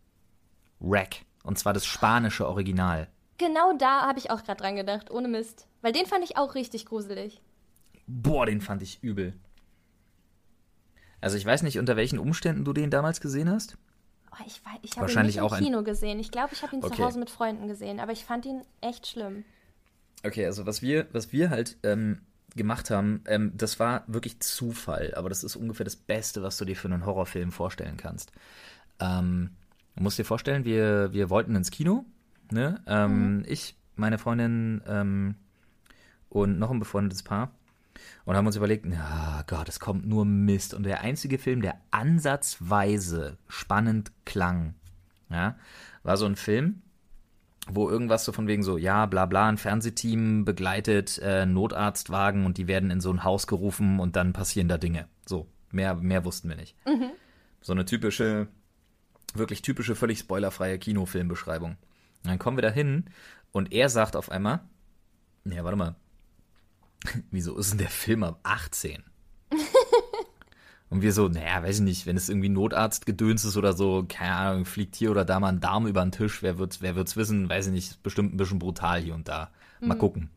Wreck. 0.81 1.25
Und 1.43 1.59
zwar 1.59 1.73
das 1.73 1.87
spanische 1.87 2.47
Original. 2.47 3.09
Genau 3.39 3.73
da 3.79 4.03
habe 4.07 4.19
ich 4.19 4.31
auch 4.31 4.43
gerade 4.45 4.61
dran 4.61 4.77
gedacht, 4.77 5.11
ohne 5.11 5.29
Mist. 5.29 5.67
Weil 5.81 5.93
den 5.93 6.07
fand 6.07 6.25
ich 6.25 6.37
auch 6.37 6.55
richtig 6.55 6.85
gruselig. 6.87 7.41
Boah, 8.07 8.45
den 8.47 8.61
fand 8.61 8.83
ich 8.83 9.03
übel. 9.03 9.33
Also 11.21 11.37
ich 11.37 11.47
weiß 11.47 11.63
nicht, 11.63 11.79
unter 11.79 11.97
welchen 11.97 12.19
Umständen 12.19 12.65
du 12.65 12.73
den 12.73 12.91
damals 12.91 13.21
gesehen 13.21 13.51
hast. 13.51 13.77
Oh, 14.33 14.45
ich 14.47 14.65
weiß, 14.65 14.79
ich 14.83 14.91
habe 14.93 14.99
ihn 14.99 15.01
Wahrscheinlich 15.03 15.37
nicht 15.37 15.43
auch 15.43 15.53
im 15.53 15.59
ein- 15.59 15.65
Kino 15.65 15.83
gesehen. 15.83 16.21
Ich 16.21 16.31
glaube, 16.31 16.51
ich 16.53 16.63
habe 16.63 16.77
ihn 16.77 16.85
Okay. 16.85 16.97
zu 16.97 17.05
Hause 17.05 17.19
mit 17.19 17.31
Freunden 17.31 17.67
gesehen, 17.69 17.99
aber 18.01 18.13
ich 18.13 18.25
fand 18.25 18.45
ihn 18.47 18.63
echt 18.81 19.07
schlimm. 19.07 19.45
Okay, 20.25 20.47
also 20.47 20.67
was 20.67 20.83
wir, 20.83 21.07
was 21.13 21.33
wir 21.33 21.51
halt 21.51 21.77
ähm, 21.83 22.23
gemacht 22.57 22.91
haben, 22.91 23.23
ähm, 23.27 23.53
das 23.57 23.79
war 23.79 24.05
wirklich 24.07 24.41
Zufall, 24.41 25.15
aber 25.15 25.29
das 25.29 25.45
ist 25.45 25.57
ungefähr 25.57 25.85
das 25.85 25.97
Beste, 25.97 26.43
was 26.43 26.57
du 26.57 26.65
dir 26.65 26.77
für 26.77 26.89
einen 26.89 27.07
Horrorfilm 27.07 27.53
vorstellen 27.53 27.97
kannst. 27.97 28.33
Ähm, 29.01 29.51
du 29.97 30.03
musst 30.03 30.19
dir 30.19 30.25
vorstellen, 30.25 30.65
wir, 30.65 31.13
wir 31.13 31.31
wollten 31.31 31.55
ins 31.55 31.71
Kino, 31.71 32.05
ne? 32.51 32.83
Ähm, 32.87 33.45
Ich, 33.47 33.77
meine 33.97 34.19
Freundin 34.19 34.83
ähm, 34.87 35.37
und 36.29 36.59
noch 36.59 36.71
ein 36.71 36.79
befreundetes 36.79 37.23
Paar. 37.23 37.53
Und 38.25 38.37
haben 38.37 38.47
uns 38.47 38.57
überlegt, 38.57 38.87
na 38.87 39.43
Gott, 39.47 39.69
es 39.69 39.81
kommt 39.81 40.07
nur 40.07 40.25
Mist. 40.25 40.75
Und 40.75 40.85
der 40.85 41.01
einzige 41.01 41.39
Film, 41.39 41.63
der 41.63 41.81
ansatzweise 41.91 43.39
spannend 43.49 44.13
klang, 44.25 44.75
ja, 45.31 45.57
war 46.03 46.17
so 46.17 46.27
ein 46.27 46.37
Film, 46.37 46.83
wo 47.71 47.89
irgendwas 47.89 48.25
so 48.25 48.33
von 48.33 48.47
wegen 48.47 48.63
so, 48.63 48.79
ja, 48.79 49.07
bla 49.07 49.27
bla, 49.27 49.49
ein 49.49 49.59
Fernsehteam 49.59 50.45
begleitet 50.45 51.19
äh, 51.19 51.47
Notarztwagen 51.47 52.47
und 52.47 52.59
die 52.59 52.67
werden 52.67 52.91
in 52.91 53.01
so 53.01 53.11
ein 53.13 53.25
Haus 53.25 53.47
gerufen 53.47 54.01
und 54.01 54.17
dann 54.17 54.33
passieren 54.33 54.69
da 54.69 54.79
Dinge. 54.79 55.07
So, 55.27 55.47
mehr, 55.71 55.95
mehr 55.95 56.25
wussten 56.25 56.49
wir 56.49 56.57
nicht. 56.57 56.77
So 57.61 57.73
eine 57.73 57.85
typische, 57.85 58.49
wirklich 59.35 59.63
typische, 59.63 59.95
völlig 59.95 60.19
spoilerfreie 60.21 60.79
Kinofilmbeschreibung. 60.79 61.73
Und 61.73 62.31
dann 62.31 62.39
kommen 62.39 62.57
wir 62.57 62.63
da 62.63 62.71
hin 62.71 63.05
und 63.53 63.73
er 63.73 63.89
sagt 63.89 64.17
auf 64.17 64.31
einmal, 64.31 64.61
ja, 65.45 65.65
warte 65.65 65.77
mal, 65.77 65.97
wieso 67.31 67.57
ist 67.59 67.71
denn 67.71 67.79
der 67.79 67.89
Film 67.89 68.23
ab 68.23 68.41
18? 68.43 69.03
Und 70.91 71.03
wir 71.03 71.13
so, 71.13 71.29
naja, 71.29 71.63
weiß 71.63 71.77
ich 71.77 71.83
nicht, 71.83 72.07
wenn 72.07 72.17
es 72.17 72.29
irgendwie 72.29 72.49
Notarztgedöns 72.49 73.45
ist 73.45 73.57
oder 73.57 73.75
so, 73.75 74.07
keine 74.09 74.35
Ahnung, 74.35 74.65
fliegt 74.65 74.97
hier 74.97 75.11
oder 75.11 75.25
da 75.25 75.39
mal 75.39 75.49
ein 75.49 75.61
Darm 75.61 75.87
über 75.87 76.03
den 76.03 76.13
Tisch, 76.13 76.43
wer 76.43 76.59
wird's, 76.59 76.81
wer 76.81 76.97
wird's 76.97 77.17
wissen, 77.17 77.49
weiß 77.49 77.67
ich 77.67 77.73
nicht, 77.73 77.91
ist 77.91 78.03
bestimmt 78.03 78.33
ein 78.33 78.39
bisschen 78.39 78.59
brutal 78.59 79.01
hier 79.01 79.15
und 79.15 79.29
da. 79.29 79.51
Mal 79.81 79.99
gucken. 79.99 80.31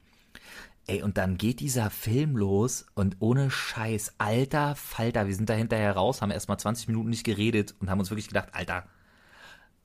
Ey, 0.88 1.04
und 1.04 1.18
dann 1.18 1.38
geht 1.38 1.60
dieser 1.60 1.90
Film 1.90 2.36
los 2.36 2.86
und 2.96 3.18
ohne 3.20 3.50
Scheiß, 3.50 4.16
alter 4.18 4.76
Falter, 4.76 5.28
wir 5.28 5.36
sind 5.36 5.50
da 5.50 5.54
hinterher 5.54 5.94
raus, 5.94 6.22
haben 6.22 6.32
erst 6.32 6.50
mal 6.50 6.58
20 6.58 6.88
Minuten 6.88 7.10
nicht 7.10 7.24
geredet 7.24 7.76
und 7.80 7.90
haben 7.90 8.00
uns 8.00 8.10
wirklich 8.10 8.28
gedacht, 8.28 8.50
Alter, 8.52 8.88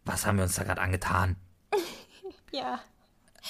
was 0.05 0.27
haben 0.27 0.37
wir 0.37 0.45
uns 0.45 0.57
da 0.57 0.65
gerade 0.65 0.81
angetan? 0.81 1.37
Ja. 2.53 2.81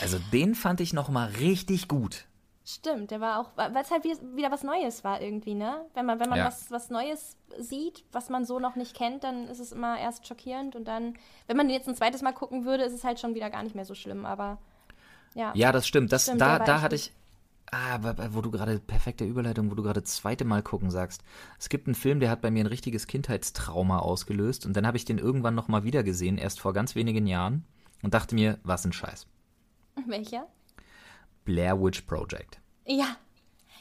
Also 0.00 0.18
den 0.32 0.56
fand 0.56 0.80
ich 0.80 0.92
noch 0.92 1.08
mal 1.10 1.28
richtig 1.38 1.86
gut. 1.86 2.26
Stimmt, 2.68 3.12
der 3.12 3.20
war 3.20 3.38
auch, 3.40 3.50
weil 3.54 3.76
es 3.76 3.92
halt 3.92 4.02
wie- 4.02 4.36
wieder 4.36 4.50
was 4.50 4.64
Neues 4.64 5.04
war 5.04 5.20
irgendwie, 5.20 5.54
ne? 5.54 5.86
Wenn 5.94 6.04
man, 6.04 6.18
wenn 6.18 6.28
man 6.28 6.38
Ja. 6.40 6.46
was, 6.46 6.68
was 6.72 6.90
Neues 6.90 7.36
sieht, 7.60 8.04
was 8.10 8.28
man 8.28 8.44
so 8.44 8.58
noch 8.58 8.74
nicht 8.74 8.96
kennt, 8.96 9.22
dann 9.22 9.46
ist 9.46 9.60
es 9.60 9.70
immer 9.70 10.00
erst 10.00 10.26
schockierend 10.26 10.74
und 10.74 10.84
dann, 10.86 11.14
wenn 11.46 11.56
man 11.56 11.68
den 11.68 11.76
jetzt 11.76 11.88
ein 11.88 11.94
zweites 11.94 12.22
Mal 12.22 12.32
gucken 12.32 12.64
würde, 12.64 12.82
ist 12.82 12.92
es 12.92 13.04
halt 13.04 13.20
schon 13.20 13.36
wieder 13.36 13.50
gar 13.50 13.62
nicht 13.62 13.76
mehr 13.76 13.84
so 13.84 13.94
schlimm, 13.94 14.26
aber 14.26 14.58
ja. 15.34 15.52
Ja, 15.54 15.70
das 15.70 15.86
stimmt. 15.86 16.10
Das, 16.12 16.24
Stimmt, 16.24 16.40
da 16.40 16.58
da 16.58 16.80
hatte 16.80 16.96
ich. 16.96 17.12
Ah, 17.70 17.94
aber 17.94 18.34
wo 18.34 18.40
du 18.40 18.50
gerade, 18.50 18.80
perfekte 18.80 19.24
Überleitung, 19.24 19.70
wo 19.70 19.74
du 19.76 19.82
gerade 19.84 20.02
zweite 20.02 20.44
Mal 20.44 20.62
gucken 20.62 20.90
sagst. 20.90 21.22
Es 21.60 21.68
gibt 21.68 21.86
einen 21.86 21.94
Film, 21.94 22.18
der 22.20 22.30
hat 22.30 22.40
bei 22.40 22.50
mir 22.50 22.64
ein 22.64 22.68
richtiges 22.68 23.06
Kindheitstrauma 23.06 23.98
ausgelöst 24.00 24.66
und 24.66 24.76
dann 24.76 24.86
habe 24.88 24.96
ich 24.96 25.04
den 25.04 25.18
irgendwann 25.18 25.54
nochmal 25.54 25.84
wieder 25.84 26.02
gesehen, 26.02 26.36
erst 26.38 26.58
vor 26.60 26.72
ganz 26.72 26.94
wenigen 26.96 27.26
Jahren 27.28 27.64
und 28.02 28.14
dachte 28.14 28.34
mir, 28.34 28.58
was 28.64 28.84
ein 28.84 28.92
Scheiß. 28.92 29.26
Welcher? 30.06 30.46
Blair 31.46 31.82
Witch 31.82 32.02
Project. 32.02 32.60
Ja. 32.86 33.16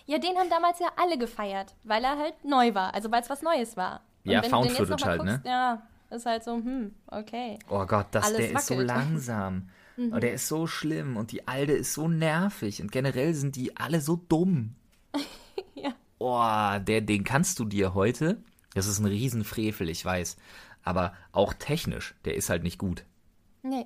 Ja, 0.05 0.17
den 0.19 0.37
haben 0.37 0.49
damals 0.49 0.79
ja 0.79 0.87
alle 0.95 1.17
gefeiert, 1.17 1.75
weil 1.83 2.03
er 2.05 2.17
halt 2.17 2.45
neu 2.45 2.73
war, 2.73 2.93
also 2.93 3.11
weil 3.11 3.21
es 3.21 3.29
was 3.29 3.41
Neues 3.41 3.75
war. 3.75 4.01
Und 4.23 4.31
Ja, 4.31 4.41
wenn 4.43 4.49
Found 4.51 4.71
Footage 4.71 5.03
halt, 5.05 5.23
ne? 5.23 5.31
guckst, 5.33 5.45
Ja, 5.47 5.81
ist 6.11 6.25
halt 6.25 6.43
so, 6.43 6.53
hm, 6.55 6.93
okay. 7.07 7.59
Oh 7.67 7.85
Gott, 7.85 8.07
das, 8.11 8.25
Alles 8.25 8.37
der 8.37 8.51
ist 8.53 8.67
so 8.67 8.73
wackelt. 8.75 8.87
langsam. 8.87 9.69
Und 9.97 10.21
der 10.23 10.33
ist 10.33 10.47
so 10.49 10.67
schlimm 10.67 11.15
und 11.15 11.31
die 11.31 11.47
Alte 11.47 11.71
ist 11.71 11.93
so 11.93 12.09
nervig 12.09 12.81
und 12.81 12.91
generell 12.91 13.33
sind 13.33 13.55
die 13.55 13.77
alle 13.77 14.01
so 14.01 14.15
dumm. 14.17 14.75
Ja. 15.73 15.91
Oh, 16.19 16.79
der, 16.83 16.99
den 17.01 17.23
kannst 17.23 17.59
du 17.59 17.65
dir 17.65 17.93
heute. 17.93 18.43
Das 18.73 18.87
ist 18.87 18.99
ein 18.99 19.05
Riesenfrevel, 19.05 19.87
ich 19.89 20.03
weiß. 20.03 20.35
Aber 20.83 21.13
auch 21.31 21.53
technisch, 21.53 22.13
der 22.25 22.35
ist 22.35 22.49
halt 22.49 22.63
nicht 22.63 22.77
gut. 22.77 23.05
Nee. 23.63 23.85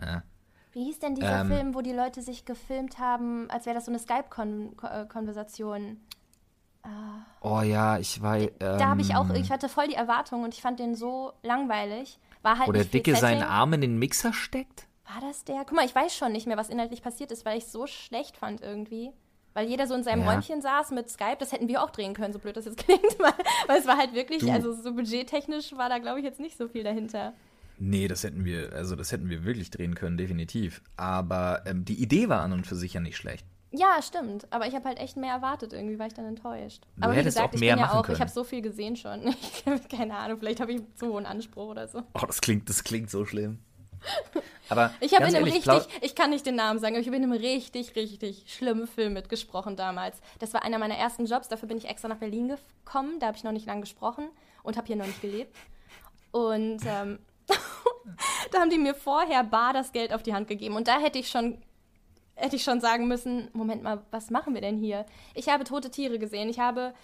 Ja. 0.00 0.24
Wie 0.72 0.84
hieß 0.84 1.00
denn 1.00 1.14
dieser 1.16 1.40
Ähm. 1.40 1.48
Film, 1.48 1.74
wo 1.74 1.80
die 1.80 1.92
Leute 1.92 2.22
sich 2.22 2.44
gefilmt 2.44 2.98
haben, 2.98 3.50
als 3.50 3.66
wäre 3.66 3.74
das 3.74 3.86
so 3.86 3.90
eine 3.90 3.98
Skype-Konversation? 3.98 6.00
Oh 7.42 7.60
ja, 7.60 7.98
ich 7.98 8.22
war. 8.22 8.38
Ähm, 8.38 8.50
Da 8.58 8.88
habe 8.88 9.02
ich 9.02 9.14
auch, 9.14 9.28
ich 9.34 9.50
hatte 9.50 9.68
voll 9.68 9.88
die 9.88 9.94
Erwartung 9.94 10.44
und 10.44 10.54
ich 10.54 10.62
fand 10.62 10.80
den 10.80 10.94
so 10.94 11.32
langweilig. 11.42 12.18
War 12.42 12.58
halt 12.58 12.68
Wo 12.68 12.72
der 12.72 12.84
Dicke 12.84 13.16
seinen. 13.16 13.42
Arm 13.42 13.72
in 13.74 13.80
den 13.82 13.98
Mixer 13.98 14.32
steckt? 14.32 14.86
War 15.12 15.20
das 15.20 15.44
der? 15.44 15.58
Guck 15.66 15.72
mal, 15.72 15.84
ich 15.84 15.94
weiß 15.94 16.14
schon 16.16 16.32
nicht 16.32 16.46
mehr, 16.46 16.56
was 16.56 16.70
inhaltlich 16.70 17.02
passiert 17.02 17.32
ist, 17.32 17.44
weil 17.44 17.58
ich 17.58 17.64
es 17.64 17.72
so 17.72 17.86
schlecht 17.86 18.36
fand 18.36 18.62
irgendwie. 18.62 19.10
Weil 19.52 19.68
jeder 19.68 19.86
so 19.88 19.94
in 19.94 20.04
seinem 20.04 20.22
Ja. 20.24 20.30
Räumchen 20.32 20.62
saß 20.62 20.92
mit 20.92 21.10
Skype, 21.10 21.36
das 21.38 21.52
hätten 21.52 21.66
wir 21.68 21.82
auch 21.82 21.90
drehen 21.90 22.14
können, 22.14 22.32
so 22.32 22.38
blöd 22.38 22.56
das 22.56 22.64
jetzt 22.66 22.78
klingt, 22.84 23.18
weil, 23.18 23.32
weil 23.66 23.78
es 23.80 23.86
war 23.86 23.98
halt 23.98 24.14
wirklich, 24.14 24.38
Du. 24.40 24.50
also 24.50 24.72
so 24.72 24.94
budgettechnisch 24.94 25.76
war 25.76 25.88
da, 25.88 25.98
glaube 25.98 26.20
ich, 26.20 26.24
jetzt 26.24 26.38
nicht 26.40 26.56
so 26.56 26.68
viel 26.68 26.84
dahinter. 26.84 27.32
Nee, 27.82 28.08
das 28.08 28.24
hätten 28.24 28.44
wir, 28.44 28.74
also 28.74 28.94
das 28.94 29.10
hätten 29.10 29.30
wir 29.30 29.44
wirklich 29.44 29.70
drehen 29.70 29.94
können, 29.94 30.18
definitiv. 30.18 30.82
Aber 30.96 31.62
ähm, 31.64 31.86
die 31.86 32.00
Idee 32.00 32.28
war 32.28 32.42
an 32.42 32.52
und 32.52 32.66
für 32.66 32.76
sich 32.76 32.92
ja 32.92 33.00
nicht 33.00 33.16
schlecht. 33.16 33.46
Ja, 33.70 34.02
stimmt. 34.02 34.46
Aber 34.50 34.66
ich 34.66 34.74
habe 34.74 34.84
halt 34.84 34.98
echt 34.98 35.16
mehr 35.16 35.32
erwartet. 35.32 35.72
Irgendwie 35.72 35.98
war 35.98 36.06
ich 36.06 36.12
dann 36.12 36.26
enttäuscht. 36.26 36.82
Du 36.96 37.04
aber 37.04 37.16
wie 37.16 37.22
gesagt, 37.22 37.54
auch 37.54 37.58
mehr 37.58 37.76
ich 37.76 37.80
bin 37.80 37.90
ja 37.90 37.98
auch, 37.98 38.02
können. 38.02 38.16
ich 38.16 38.20
habe 38.20 38.30
so 38.30 38.44
viel 38.44 38.60
gesehen 38.60 38.96
schon. 38.96 39.34
Ich 39.40 39.64
habe 39.66 39.80
keine 39.88 40.14
Ahnung, 40.14 40.38
vielleicht 40.38 40.60
habe 40.60 40.72
ich 40.72 40.82
zu 40.94 41.06
hohen 41.06 41.24
Anspruch 41.24 41.68
oder 41.68 41.88
so. 41.88 42.02
Oh, 42.14 42.26
das 42.26 42.42
klingt, 42.42 42.68
das 42.68 42.84
klingt 42.84 43.10
so 43.10 43.24
schlimm. 43.24 43.60
Aber 44.68 44.92
Ich 45.00 45.14
habe 45.14 45.24
in 45.24 45.36
einem 45.36 45.46
ehrlich, 45.46 45.66
richtig, 45.66 46.02
ich 46.02 46.14
kann 46.14 46.30
nicht 46.30 46.44
den 46.44 46.56
Namen 46.56 46.80
sagen, 46.80 46.96
aber 46.96 47.00
ich 47.00 47.06
habe 47.06 47.16
in 47.16 47.22
einem 47.22 47.32
richtig, 47.32 47.96
richtig 47.96 48.44
schlimmen 48.46 48.88
Film 48.88 49.14
mitgesprochen 49.14 49.76
damals. 49.76 50.20
Das 50.38 50.52
war 50.52 50.64
einer 50.64 50.78
meiner 50.78 50.96
ersten 50.96 51.24
Jobs, 51.24 51.48
dafür 51.48 51.68
bin 51.68 51.78
ich 51.78 51.88
extra 51.88 52.08
nach 52.08 52.18
Berlin 52.18 52.48
gekommen, 52.48 53.20
da 53.20 53.28
habe 53.28 53.38
ich 53.38 53.44
noch 53.44 53.52
nicht 53.52 53.66
lange 53.66 53.82
gesprochen 53.82 54.28
und 54.62 54.76
habe 54.76 54.86
hier 54.86 54.96
noch 54.96 55.06
nicht 55.06 55.22
gelebt. 55.22 55.56
Und 56.32 56.80
ähm, 56.86 57.18
da 58.52 58.60
haben 58.60 58.70
die 58.70 58.78
mir 58.78 58.94
vorher 58.94 59.44
bar 59.44 59.72
das 59.72 59.92
Geld 59.92 60.12
auf 60.12 60.22
die 60.22 60.34
Hand 60.34 60.48
gegeben 60.48 60.76
und 60.76 60.88
da 60.88 60.98
hätte 60.98 61.18
ich 61.18 61.28
schon 61.30 61.58
hätte 62.36 62.56
ich 62.56 62.64
schon 62.64 62.80
sagen 62.80 63.06
müssen, 63.06 63.48
Moment 63.52 63.82
mal, 63.82 64.02
was 64.10 64.30
machen 64.30 64.54
wir 64.54 64.62
denn 64.62 64.78
hier? 64.78 65.04
Ich 65.34 65.50
habe 65.50 65.64
tote 65.64 65.90
Tiere 65.90 66.18
gesehen, 66.18 66.48
ich 66.48 66.58
habe 66.58 66.94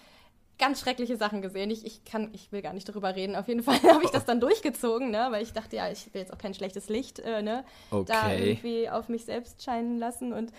ganz 0.57 0.79
schreckliche 0.79 1.15
Sachen 1.17 1.43
gesehen. 1.43 1.69
Ich, 1.69 1.85
ich 1.85 2.03
kann, 2.05 2.29
ich 2.33 2.51
will 2.51 2.63
gar 2.63 2.73
nicht 2.73 2.89
darüber 2.89 3.15
reden. 3.15 3.35
Auf 3.35 3.47
jeden 3.47 3.61
Fall 3.61 3.79
habe 3.83 4.03
ich 4.03 4.09
das 4.09 4.25
dann 4.25 4.39
durchgezogen, 4.39 5.11
ne? 5.11 5.27
Weil 5.29 5.43
ich 5.43 5.53
dachte, 5.53 5.75
ja, 5.75 5.91
ich 5.91 6.11
will 6.13 6.21
jetzt 6.21 6.33
auch 6.33 6.39
kein 6.39 6.55
schlechtes 6.55 6.89
Licht, 6.89 7.19
äh, 7.19 7.43
ne? 7.43 7.63
Da 7.91 8.23
Okay. 8.25 8.49
irgendwie 8.49 8.89
auf 8.89 9.09
mich 9.09 9.25
selbst 9.25 9.63
scheinen 9.63 9.99
lassen. 9.99 10.33
Und 10.33 10.51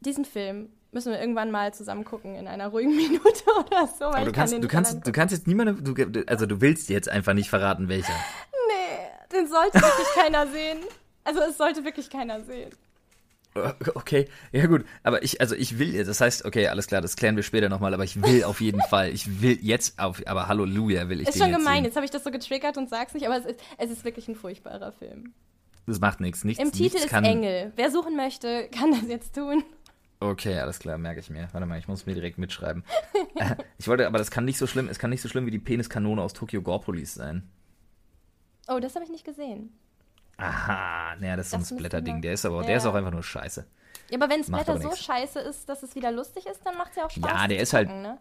diesen 0.00 0.24
Film 0.24 0.70
müssen 0.90 1.12
wir 1.12 1.20
irgendwann 1.20 1.50
mal 1.52 1.72
zusammen 1.72 2.04
gucken 2.04 2.34
in 2.34 2.48
einer 2.48 2.68
ruhigen 2.68 2.96
Minute 2.96 3.44
oder 3.64 3.86
so. 3.86 4.06
Aber 4.06 4.24
du 4.24 4.32
kannst, 4.32 4.54
du 4.54 4.66
kannst, 4.66 5.06
du 5.06 5.12
kannst 5.12 5.32
jetzt 5.32 5.46
niemandem, 5.46 5.84
du, 5.84 6.24
also 6.26 6.46
du 6.46 6.60
willst 6.60 6.88
jetzt 6.88 7.08
einfach 7.08 7.34
nicht 7.34 7.48
verraten, 7.50 7.88
welcher. 7.88 8.14
Den 9.32 9.46
sollte 9.48 9.74
wirklich 9.80 10.08
keiner 10.14 10.46
sehen. 10.46 10.78
Also 11.24 11.40
es 11.40 11.58
sollte 11.58 11.84
wirklich 11.84 12.10
keiner 12.10 12.42
sehen. 12.42 12.70
Okay, 13.94 14.28
ja 14.52 14.66
gut, 14.66 14.84
aber 15.02 15.22
ich, 15.22 15.40
also 15.40 15.54
ich 15.54 15.78
will, 15.78 16.04
das 16.04 16.20
heißt, 16.20 16.44
okay, 16.44 16.68
alles 16.68 16.86
klar, 16.88 17.00
das 17.00 17.16
klären 17.16 17.36
wir 17.36 17.42
später 17.42 17.70
nochmal, 17.70 17.94
aber 17.94 18.04
ich 18.04 18.20
will 18.22 18.44
auf 18.44 18.60
jeden 18.60 18.82
Fall, 18.90 19.08
ich 19.10 19.40
will 19.40 19.58
jetzt 19.62 19.98
auf, 19.98 20.22
aber 20.26 20.46
Halleluja 20.46 21.08
will 21.08 21.22
ich 21.22 21.28
Ist 21.28 21.38
schon 21.38 21.48
jetzt 21.48 21.56
gemein, 21.58 21.76
sehen. 21.76 21.84
jetzt 21.86 21.96
habe 21.96 22.04
ich 22.04 22.10
das 22.10 22.22
so 22.22 22.30
getriggert 22.30 22.76
und 22.76 22.90
sag's 22.90 23.14
nicht, 23.14 23.26
aber 23.26 23.38
es 23.38 23.46
ist, 23.46 23.60
es 23.78 23.90
ist 23.90 24.04
wirklich 24.04 24.28
ein 24.28 24.34
furchtbarer 24.34 24.92
Film. 24.92 25.32
Das 25.86 26.00
macht 26.00 26.20
nichts, 26.20 26.44
nichts, 26.44 26.62
Im 26.62 26.70
Titel 26.70 26.82
nichts 26.84 27.04
ist 27.04 27.08
kann, 27.08 27.24
Engel. 27.24 27.72
Wer 27.76 27.90
suchen 27.90 28.14
möchte, 28.16 28.68
kann 28.68 28.90
das 28.90 29.08
jetzt 29.08 29.34
tun. 29.34 29.64
Okay, 30.20 30.58
alles 30.58 30.78
klar, 30.78 30.98
merke 30.98 31.20
ich 31.20 31.30
mir. 31.30 31.48
Warte 31.52 31.66
mal, 31.66 31.78
ich 31.78 31.88
muss 31.88 32.06
mir 32.06 32.14
direkt 32.14 32.38
mitschreiben. 32.38 32.84
Äh, 33.36 33.54
ich 33.78 33.86
wollte, 33.86 34.06
aber 34.06 34.18
das 34.18 34.30
kann 34.30 34.44
nicht 34.44 34.58
so 34.58 34.66
schlimm, 34.66 34.88
es 34.88 34.98
kann 34.98 35.10
nicht 35.10 35.20
so 35.22 35.28
schlimm 35.28 35.46
wie 35.46 35.50
die 35.50 35.58
Peniskanone 35.58 36.20
aus 36.22 36.32
Tokyo 36.32 36.62
Gore 36.62 36.80
Police 36.80 37.14
sein. 37.14 37.48
Oh, 38.68 38.78
das 38.80 38.94
habe 38.94 39.04
ich 39.04 39.10
nicht 39.10 39.24
gesehen. 39.24 39.72
Aha, 40.38 41.16
naja, 41.16 41.36
das 41.36 41.46
ist 41.46 41.50
so 41.52 41.56
ein 41.56 41.60
Das 41.60 41.68
Splatter-Ding, 41.70 42.20
der 42.20 42.34
ist 42.34 42.44
aber, 42.44 42.60
Ja. 42.60 42.66
der 42.66 42.76
ist 42.76 42.86
auch 42.86 42.94
einfach 42.94 43.10
nur 43.12 43.22
scheiße. 43.22 43.66
Ja, 44.10 44.18
aber 44.20 44.28
wenn 44.32 44.44
Splatter 44.44 44.80
so 44.80 44.94
scheiße 44.94 45.40
ist, 45.40 45.68
dass 45.68 45.82
es 45.82 45.94
wieder 45.94 46.12
lustig 46.12 46.46
ist, 46.46 46.60
dann 46.64 46.76
macht 46.76 46.90
es 46.90 46.96
ja 46.96 47.06
auch 47.06 47.10
Spaß. 47.10 47.30
Ja, 47.30 47.48
der 47.48 47.58
ist 47.60 47.72
halt- 47.72 47.88
gucken, 47.88 48.02
Ne? 48.02 48.18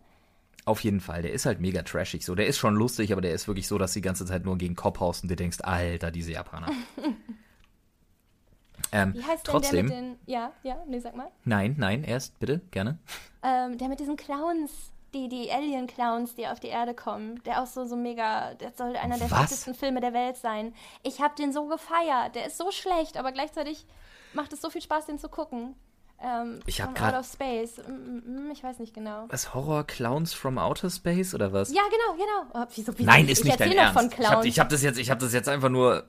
Auf 0.68 0.80
jeden 0.84 1.00
Fall, 1.00 1.22
der 1.22 1.32
ist 1.32 1.46
halt 1.46 1.60
mega 1.60 1.84
trashig 1.84 2.26
so. 2.26 2.34
Der 2.34 2.48
ist 2.48 2.58
schon 2.58 2.74
lustig, 2.74 3.12
aber 3.12 3.22
der 3.22 3.34
ist 3.34 3.48
wirklich 3.48 3.68
so, 3.68 3.78
dass 3.78 3.94
du 3.94 3.98
die 4.00 4.02
ganze 4.02 4.26
Zeit 4.26 4.46
nur 4.46 4.58
gegen 4.58 4.76
Kopf 4.76 5.00
haust 5.00 5.22
und 5.22 5.30
dir 5.30 5.36
denkst, 5.36 5.60
Alter, 5.62 6.10
diese 6.10 6.32
Japaner. 6.32 6.72
ähm, 8.92 9.14
Wie 9.14 9.24
heißt 9.24 9.46
trotzdem, 9.46 9.88
denn 9.88 9.90
der 9.90 10.02
mit 10.12 10.18
den. 10.28 10.34
Ja, 10.34 10.52
ja, 10.64 10.78
nee, 10.88 11.00
sag 11.00 11.16
mal. 11.16 11.28
nein, 11.44 11.76
nein, 11.78 12.04
erst, 12.04 12.40
bitte, 12.40 12.62
gerne. 12.72 12.98
Ähm, 13.44 13.78
der 13.78 13.90
mit 13.90 14.00
diesen 14.00 14.16
Clowns, 14.16 14.92
die, 15.16 15.30
die 15.30 15.50
Alien-Clowns, 15.52 16.36
die 16.36 16.46
auf 16.48 16.60
die 16.60 16.68
Erde 16.68 16.94
kommen. 16.94 17.42
Der 17.46 17.62
auch 17.64 17.68
so, 17.68 17.86
so 17.86 17.96
mega. 17.96 18.54
Der 18.56 18.72
soll 18.76 18.96
einer 18.98 19.18
der 19.18 19.28
schlechtesten 19.28 19.74
Filme 19.74 20.02
der 20.02 20.14
Welt 20.14 20.36
sein. 20.38 20.74
Ich 21.04 21.22
habe 21.22 21.34
den 21.36 21.54
so 21.54 21.66
gefeiert. 21.68 22.36
Der 22.36 22.46
ist 22.48 22.58
so 22.58 22.70
schlecht, 22.72 23.18
aber 23.18 23.32
gleichzeitig 23.32 23.86
macht 24.34 24.52
es 24.54 24.62
so 24.62 24.70
viel 24.70 24.82
Spaß, 24.82 25.06
den 25.06 25.18
zu 25.18 25.30
gucken. 25.30 25.76
Ähm, 26.22 26.60
Ich 26.66 26.80
hab 26.82 26.88
from 26.90 26.96
grad- 26.96 27.14
Out 27.14 27.20
of 27.22 27.26
Space. 27.32 27.78
Mm, 27.88 27.92
mm, 27.92 28.48
mm, 28.48 28.52
Ich 28.52 28.64
weiß 28.64 28.80
nicht 28.80 28.94
genau. 28.94 29.26
Was, 29.30 29.54
Horror 29.54 29.84
Clowns 29.86 30.34
from 30.34 30.58
Outer 30.58 30.90
Space 30.90 31.34
oder 31.34 31.52
was? 31.54 31.74
Ja, 31.74 31.82
genau, 31.84 32.14
genau. 32.24 32.52
Oh, 32.64 32.66
wieso, 32.76 32.94
wieso? 32.98 33.10
Nein, 33.10 33.28
ist 33.28 33.40
ich 33.40 33.46
nicht 33.46 33.60
dein 33.60 33.72
Ernst. 33.74 33.94
von 34.00 34.10
ich 34.12 34.30
habe 34.30 34.50
hab 34.50 34.70
das, 34.70 34.82
jetzt- 34.82 34.98
ich 35.00 35.10
hab 35.12 35.20
das 35.20 35.34
jetzt 35.34 35.50
einfach 35.50 35.70
nur. 35.70 36.06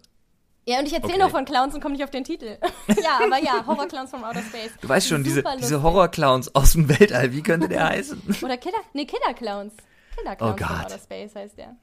Ja, 0.69 0.81
und 0.81 0.87
ich 0.87 0.93
erzähle 0.95 1.15
Okay. 1.15 1.23
noch 1.23 1.31
von 1.31 1.45
Clowns 1.45 1.75
und 1.75 1.81
komme 1.81 1.95
nicht 1.95 2.03
auf 2.03 2.11
den 2.11 2.25
Titel. 2.25 2.59
ja, 2.89 3.21
aber 3.23 3.39
ja, 3.43 3.65
Horror-Clowns 3.67 4.11
from 4.11 4.25
Outer 4.25 4.43
Space. 4.43 4.73
Du 4.81 4.89
weißt 4.89 5.07
schon, 5.07 5.23
diese, 5.23 5.45
diese. 5.59 5.81
Horror-Clowns 5.83 6.55
aus 6.57 6.73
dem 6.73 6.89
Weltall, 6.89 7.33
wie 7.33 7.43
könnte 7.43 7.69
der 7.69 7.89
heißen? 7.89 8.21
Oder 8.43 8.57
Killer, 8.57 8.79
nee, 8.93 9.05
Killer-Clowns. 9.07 9.75
Killer-Clowns 10.17 10.61
Oh 10.61 10.67
from. 10.67 10.81
Outer 10.81 10.99
Space 10.99 11.35
heißt 11.37 11.57
der. 11.59 11.77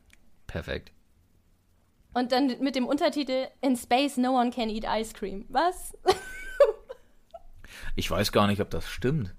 Perfekt. 0.48 0.92
Und 2.14 2.32
dann 2.34 2.48
mit 2.60 2.76
dem 2.76 2.86
Untertitel 2.86 3.48
In 3.62 3.76
Space 3.78 4.18
No 4.18 4.38
One 4.40 4.52
Can 4.52 4.70
Eat 4.70 4.84
Ice 4.88 5.14
Cream. 5.14 5.46
Was? 5.50 5.94
Ich 7.96 8.10
weiß 8.10 8.32
gar 8.32 8.48
nicht, 8.48 8.62
ob 8.62 8.70
das 8.70 8.88
stimmt. 8.88 9.34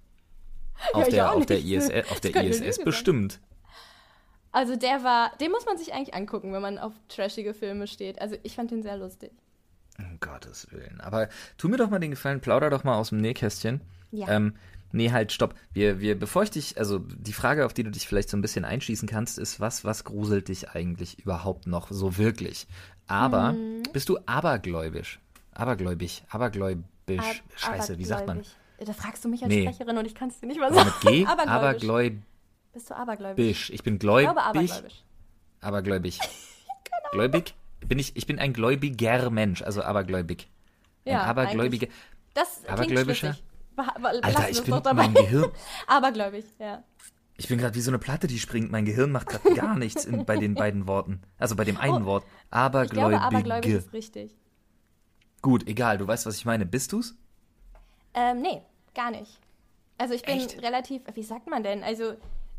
Auf 0.92 1.08
ich 1.08 1.14
der, 1.14 1.32
auf 1.32 1.46
der. 1.46 1.58
ISS, 1.60 2.10
auf 2.10 2.20
der 2.20 2.34
ISS 2.44 2.82
bestimmt. 2.84 3.40
Also 4.52 4.76
der 4.76 5.02
war, 5.02 5.36
den 5.40 5.50
muss 5.50 5.66
man 5.66 5.76
sich 5.76 5.92
eigentlich 5.92 6.14
angucken, 6.14 6.52
wenn 6.52 6.62
man 6.62 6.78
auf 6.78 6.92
trashige 7.08 7.54
Filme 7.54 7.86
steht. 7.88 8.20
Also 8.20 8.36
ich 8.42 8.54
fand 8.54 8.70
den 8.70 8.82
sehr 8.82 8.96
lustig. 8.96 9.32
Um 9.98 10.18
Gottes 10.20 10.70
Willen. 10.72 11.00
Aber 11.00 11.28
tu 11.56 11.68
mir 11.68 11.76
doch 11.76 11.90
mal 11.90 11.98
den 12.00 12.10
Gefallen, 12.10 12.40
plauder 12.40 12.70
doch 12.70 12.82
mal 12.84 12.96
aus 12.96 13.10
dem 13.10 13.18
Nähkästchen. 13.18 13.80
Ja. 14.10 14.28
Ähm, 14.28 14.54
nee, 14.92 15.10
halt, 15.12 15.32
stopp. 15.32 15.54
Wir, 15.72 16.00
wir, 16.00 16.18
bevor 16.18 16.42
ich 16.42 16.50
dich, 16.50 16.78
also 16.78 16.98
die 16.98 17.32
Frage, 17.32 17.64
auf 17.66 17.72
die 17.74 17.84
du 17.84 17.90
dich 17.90 18.06
vielleicht 18.08 18.28
so 18.28 18.36
ein 18.36 18.42
bisschen 18.42 18.64
einschießen 18.64 19.08
kannst, 19.08 19.38
ist, 19.38 19.60
was, 19.60 19.84
was 19.84 20.04
gruselt 20.04 20.48
dich 20.48 20.70
eigentlich 20.70 21.18
überhaupt 21.20 21.66
noch 21.66 21.88
so 21.90 22.16
wirklich? 22.18 22.66
Aber, 23.06 23.52
Mhm. 23.52 23.82
bist 23.92 24.08
du 24.08 24.18
abergläubisch? 24.26 25.20
Abergläubig, 25.52 26.24
abergläubisch. 26.28 26.84
Ab- 27.18 27.42
Scheiße, 27.56 27.98
wie 27.98 28.04
sagt 28.04 28.26
man? 28.26 28.42
Da 28.84 28.92
fragst 28.92 29.24
du 29.24 29.28
mich 29.28 29.42
als 29.42 29.48
Nee. 29.50 29.62
Sprecherin 29.62 29.96
und 29.98 30.06
ich 30.06 30.14
kann 30.16 30.28
es 30.28 30.40
dir 30.40 30.46
nicht 30.46 30.58
mal 30.58 30.72
sagen. 30.74 30.86
mit 30.86 31.00
G? 31.12 31.26
Abergläubisch. 31.26 31.52
Abergläubisch. 31.54 32.22
Bist 32.72 32.90
du 32.90 32.94
abergläubisch? 32.96 33.70
Ich 33.70 33.82
bin 33.84 33.94
Ich 33.94 34.00
glaube 34.00 34.22
gläubig. 34.24 34.42
abergläubisch. 34.42 35.04
Abergläubig. 35.60 36.18
Gläubig? 37.12 37.54
Bin 37.88 37.98
ich, 37.98 38.16
ich 38.16 38.26
bin 38.26 38.38
ein 38.38 38.52
gläubiger 38.52 39.30
Mensch, 39.30 39.62
also 39.62 39.82
abergläubig. 39.82 40.48
Ein 41.04 41.12
Ja, 41.12 41.22
abergläubiger. 41.22 41.88
Das 42.34 42.64
Abergläubischer? 42.66 43.36
Alter, 43.76 44.50
ich 44.50 44.62
bin 44.62 44.80
mein 44.94 45.14
Gehirn. 45.14 45.50
Abergläubig, 45.86 46.44
ja. 46.58 46.82
Ich 47.36 47.48
bin 47.48 47.58
gerade 47.58 47.74
wie 47.74 47.80
so 47.80 47.90
eine 47.90 47.98
Platte, 47.98 48.26
die 48.26 48.38
springt. 48.38 48.70
Mein 48.70 48.84
Gehirn 48.84 49.10
macht 49.10 49.28
gerade 49.28 49.54
gar 49.54 49.76
nichts 49.76 50.04
in, 50.04 50.24
bei 50.24 50.36
den 50.36 50.54
beiden 50.54 50.86
Worten. 50.86 51.20
Also 51.38 51.56
bei 51.56 51.64
dem 51.64 51.76
einen 51.76 52.02
Oh, 52.02 52.06
Wort. 52.06 52.24
Ich 52.24 52.50
glaube, 52.50 52.60
abergläubig 52.60 53.20
Abergläubige. 53.20 53.76
ist 53.78 53.92
richtig. 53.92 54.36
Gut, 55.42 55.66
egal, 55.66 55.98
du 55.98 56.06
weißt, 56.06 56.26
was 56.26 56.36
ich 56.36 56.44
meine. 56.44 56.64
Bist 56.64 56.92
du's? 56.92 57.16
Ähm, 58.14 58.40
nee, 58.40 58.62
gar 58.94 59.10
nicht. 59.10 59.40
Also 59.98 60.14
ich 60.14 60.22
bin 60.22 60.36
Echt? 60.38 60.62
relativ, 60.62 61.02
wie 61.14 61.22
sagt 61.22 61.48
man 61.48 61.62
denn? 61.62 61.82
Also 61.82 62.14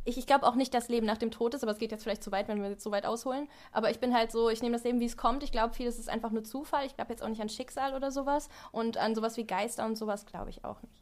ich, 0.05 0.17
ich 0.17 0.27
glaube 0.27 0.45
auch 0.45 0.55
nicht, 0.55 0.73
dass 0.73 0.87
Leben 0.87 1.05
nach 1.05 1.17
dem 1.17 1.31
Tod 1.31 1.53
ist, 1.53 1.63
aber 1.63 1.71
es 1.73 1.77
geht 1.79 1.91
jetzt 1.91 2.03
vielleicht 2.03 2.23
zu 2.23 2.31
weit, 2.31 2.47
wenn 2.47 2.61
wir 2.61 2.69
jetzt 2.69 2.83
so 2.83 2.91
weit 2.91 3.05
ausholen. 3.05 3.47
Aber 3.71 3.89
ich 3.91 3.99
bin 3.99 4.13
halt 4.13 4.31
so, 4.31 4.49
ich 4.49 4.61
nehme 4.61 4.75
das 4.75 4.83
Leben, 4.85 4.99
wie 4.99 5.05
es 5.05 5.17
kommt. 5.17 5.43
Ich 5.43 5.51
glaube, 5.51 5.73
vieles 5.73 5.97
ist 5.99 6.09
einfach 6.09 6.31
nur 6.31 6.43
Zufall. 6.43 6.85
Ich 6.85 6.95
glaube 6.95 7.11
jetzt 7.11 7.23
auch 7.23 7.27
nicht 7.27 7.41
an 7.41 7.49
Schicksal 7.49 7.93
oder 7.95 8.11
sowas. 8.11 8.47
Und 8.71 8.97
an 8.97 9.15
sowas 9.15 9.35
wie 9.37 9.45
Geister 9.45 9.85
und 9.85 9.97
sowas 9.97 10.25
glaube 10.25 10.49
ich 10.51 10.63
auch 10.63 10.81
nicht. 10.83 11.01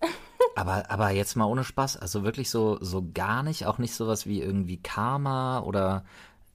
Aber, 0.56 0.90
aber 0.90 1.10
jetzt 1.10 1.34
mal 1.34 1.46
ohne 1.46 1.64
Spaß. 1.64 1.96
Also 1.96 2.24
wirklich 2.24 2.50
so, 2.50 2.76
so 2.82 3.06
gar 3.14 3.42
nicht. 3.42 3.64
Auch 3.66 3.78
nicht 3.78 3.94
sowas 3.94 4.26
wie 4.26 4.42
irgendwie 4.42 4.76
Karma 4.76 5.60
oder 5.60 6.04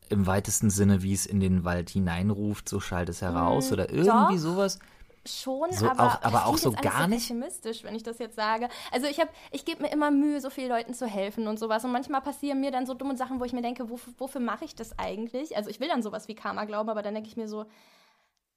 im 0.10 0.28
weitesten 0.28 0.70
Sinne, 0.70 1.02
wie 1.02 1.14
es 1.14 1.26
in 1.26 1.40
den 1.40 1.64
Wald 1.66 1.90
hineinruft, 1.90 2.70
so 2.70 2.80
schallt 2.80 3.10
es 3.10 3.22
heraus 3.24 3.72
oder 3.72 3.90
irgendwie 3.90 4.36
Mm, 4.36 4.38
doch. 4.38 4.38
sowas. 4.38 4.80
Schon, 5.28 5.72
So 5.74 5.88
aber, 5.90 6.04
auch- 6.04 6.22
aber 6.24 6.46
auch 6.46 6.58
so 6.58 6.72
gar 6.72 7.08
nicht? 7.08 7.20
pessimistisch, 7.28 7.84
wenn 7.84 7.94
ich 7.96 8.04
das 8.04 8.18
jetzt 8.20 8.36
sage. 8.36 8.70
Also 8.92 9.08
ich 9.08 9.20
habe, 9.20 9.30
ich 9.52 9.66
gebe 9.66 9.82
mir 9.84 9.92
immer 9.92 10.10
Mühe, 10.10 10.40
so 10.42 10.50
vielen 10.50 10.70
Leuten 10.70 10.94
zu 10.94 11.06
helfen 11.06 11.48
und 11.48 11.60
sowas. 11.60 11.84
Und 11.86 11.92
manchmal 11.92 12.22
passieren 12.22 12.60
mir 12.62 12.72
dann 12.72 12.86
so 12.86 12.94
dumme 12.94 13.18
Sachen, 13.18 13.40
wo 13.40 13.44
ich 13.46 13.54
mir 13.54 13.62
denke, 13.62 13.90
wofür, 13.90 14.14
wofür 14.18 14.42
mache 14.42 14.66
ich 14.66 14.76
das 14.76 14.98
eigentlich? 14.98 15.58
Also 15.58 15.70
ich 15.70 15.80
will 15.80 15.88
dann 15.90 16.02
sowas 16.02 16.28
wie 16.28 16.36
Karma 16.36 16.66
glauben, 16.66 16.90
aber 16.90 17.02
dann 17.02 17.14
denke 17.14 17.30
ich 17.30 17.36
mir 17.38 17.48
so, 17.48 17.66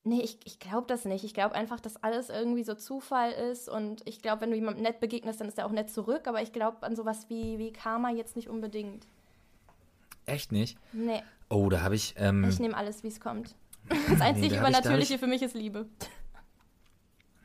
nee, 0.04 0.20
ich, 0.22 0.38
ich 0.44 0.58
glaube 0.58 0.86
das 0.86 1.04
nicht. 1.04 1.24
Ich 1.24 1.34
glaube 1.34 1.54
einfach, 1.54 1.80
dass 1.80 2.02
alles 2.02 2.30
irgendwie 2.30 2.64
so 2.64 2.74
Zufall 2.74 3.32
ist. 3.32 3.68
Und 3.68 4.06
ich 4.06 4.22
glaube, 4.22 4.42
wenn 4.42 4.50
du 4.50 4.56
jemandem 4.56 4.82
nett 4.84 5.00
begegnest, 5.00 5.40
dann 5.40 5.48
ist 5.48 5.58
er 5.58 5.66
auch 5.66 5.72
nett 5.72 5.90
zurück. 5.90 6.26
Aber 6.28 6.40
ich 6.40 6.52
glaube 6.52 6.82
an 6.86 6.94
sowas 6.96 7.26
wie, 7.28 7.58
wie 7.58 7.72
Karma 7.72 8.10
jetzt 8.10 8.36
nicht 8.36 8.48
unbedingt. 8.48 9.06
Echt 10.26 10.52
nicht? 10.52 10.78
Nee, 10.92 11.22
Oh, 11.52 11.68
da 11.68 11.80
habe 11.82 11.96
ich. 11.96 12.14
Ähm, 12.16 12.44
ich 12.48 12.60
nehme 12.60 12.76
alles, 12.76 13.02
wie 13.02 13.08
es 13.08 13.20
kommt. 13.20 13.56
Das 14.08 14.20
einzig 14.20 14.20
da 14.20 14.26
hab 14.26 14.42
ich- 14.42 14.50
da 14.50 14.58
Übernatürliche 14.58 15.14
ich- 15.14 15.20
für 15.20 15.26
mich 15.26 15.42
ist 15.42 15.54
Liebe. 15.54 15.88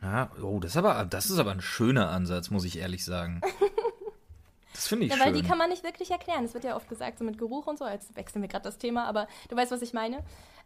Ja, 0.06 0.30
oh, 0.42 0.60
das 0.60 0.72
ist 0.72 0.78
aber, 0.78 1.06
das 1.06 1.30
ist 1.30 1.40
aber 1.40 1.52
ein 1.52 1.62
schöner 1.62 2.10
Ansatz, 2.10 2.50
muss 2.52 2.64
ich 2.66 2.78
ehrlich 2.78 3.04
sagen. 3.04 3.42
Das 4.74 4.88
finde 4.88 5.06
ich 5.06 5.14
Ja, 5.14 5.20
weil 5.20 5.34
schön. 5.34 5.42
die 5.42 5.42
kann 5.42 5.58
man 5.58 5.70
nicht 5.70 5.84
wirklich 5.84 6.12
erklären. 6.12 6.44
Es 6.46 6.54
wird 6.54 6.66
ja 6.66 6.76
oft 6.76 6.90
gesagt, 6.90 7.18
so 7.20 7.24
mit 7.24 7.38
Geruch 7.38 7.68
und 7.68 7.78
so. 7.80 7.88
Jetzt 7.88 8.16
wechseln 8.18 8.42
wir 8.42 8.50
gerade 8.50 8.64
das 8.64 8.78
Thema, 8.78 9.06
aber 9.06 9.28
du 9.50 9.56
weißt, 9.56 9.72
was 9.72 9.82
ich 9.82 9.94
meine. 9.94 10.24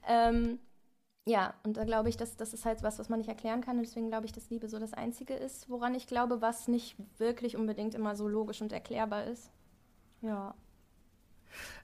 Ähm, 0.07 0.59
ja, 1.25 1.53
und 1.63 1.77
da 1.77 1.85
glaube 1.85 2.09
ich, 2.09 2.17
dass 2.17 2.37
das 2.37 2.53
ist 2.53 2.65
halt 2.65 2.83
was, 2.83 2.99
was 2.99 3.09
man 3.09 3.19
nicht 3.19 3.29
erklären 3.29 3.61
kann. 3.61 3.77
Und 3.77 3.83
deswegen 3.85 4.09
glaube 4.09 4.25
ich, 4.25 4.31
dass 4.31 4.49
Liebe 4.49 4.67
so 4.69 4.79
das 4.79 4.93
Einzige 4.93 5.35
ist, 5.35 5.69
woran 5.69 5.95
ich 5.95 6.07
glaube, 6.07 6.41
was 6.41 6.67
nicht 6.67 6.95
wirklich 7.19 7.55
unbedingt 7.57 7.95
immer 7.95 8.15
so 8.15 8.27
logisch 8.27 8.61
und 8.61 8.71
erklärbar 8.73 9.25
ist. 9.25 9.51
Ja. 10.21 10.55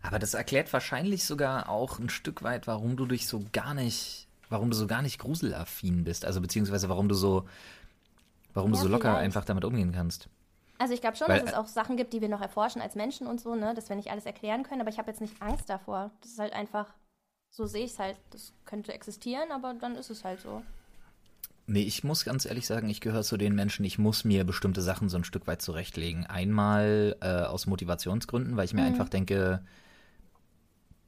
Aber 0.01 0.19
das 0.19 0.33
erklärt 0.33 0.71
wahrscheinlich 0.73 1.25
sogar 1.25 1.69
auch 1.69 1.99
ein 1.99 2.09
Stück 2.09 2.43
weit, 2.43 2.67
warum 2.67 2.97
du 2.97 3.05
dich 3.05 3.27
so 3.27 3.43
gar 3.51 3.73
nicht, 3.73 4.24
warum 4.49 4.69
du 4.69 4.75
so 4.75 4.87
gar 4.87 5.01
nicht 5.01 5.19
gruselaffin 5.19 6.03
bist. 6.03 6.25
Also 6.25 6.41
beziehungsweise 6.41 6.89
warum 6.89 7.09
du 7.09 7.15
so, 7.15 7.47
warum 8.53 8.71
du 8.71 8.77
Ja, 8.77 8.83
so 8.83 8.89
locker 8.89 9.09
vielleicht. 9.09 9.23
einfach 9.25 9.45
damit 9.45 9.65
umgehen 9.65 9.91
kannst. 9.91 10.27
Also 10.77 10.93
ich 10.93 11.01
glaube 11.01 11.15
schon, 11.17 11.27
Weil, 11.29 11.39
dass 11.39 11.49
es 11.51 11.55
auch 11.55 11.67
Sachen 11.67 11.95
gibt, 11.97 12.11
die 12.13 12.21
wir 12.21 12.27
noch 12.29 12.41
erforschen 12.41 12.81
als 12.81 12.95
Menschen 12.95 13.27
und 13.27 13.39
so, 13.39 13.55
ne? 13.55 13.73
dass 13.73 13.87
wir 13.89 13.95
nicht 13.95 14.11
alles 14.11 14.25
erklären 14.25 14.63
können, 14.63 14.81
aber 14.81 14.89
ich 14.89 14.97
habe 14.97 15.09
jetzt 15.09 15.21
nicht 15.21 15.41
Angst 15.41 15.69
davor. 15.69 16.11
Das 16.21 16.31
ist 16.31 16.39
halt 16.39 16.53
einfach, 16.53 16.93
so 17.49 17.65
sehe 17.65 17.85
ich 17.85 17.91
es 17.91 17.99
halt. 17.99 18.17
Das 18.31 18.51
könnte 18.65 18.93
existieren, 18.93 19.51
aber 19.51 19.73
dann 19.73 19.95
ist 19.95 20.09
es 20.09 20.23
halt 20.25 20.41
so. 20.41 20.61
Nee, 21.67 21.81
ich 21.81 22.03
muss 22.03 22.25
ganz 22.25 22.45
ehrlich 22.45 22.67
sagen, 22.67 22.89
ich 22.89 23.01
gehöre 23.01 23.23
zu 23.23 23.37
den 23.37 23.55
Menschen, 23.55 23.85
ich 23.85 23.97
muss 23.97 24.23
mir 24.23 24.43
bestimmte 24.43 24.81
Sachen 24.81 25.09
so 25.09 25.17
ein 25.17 25.23
Stück 25.23 25.47
weit 25.47 25.61
zurechtlegen. 25.63 26.25
Einmal 26.27 27.15
äh, 27.21 27.41
aus 27.43 27.65
Motivationsgründen, 27.65 28.55
weil 28.55 28.65
ich 28.65 28.73
mir 28.73 28.81
Mhm. 28.81 28.87
einfach 28.87 29.09
denke, 29.09 29.63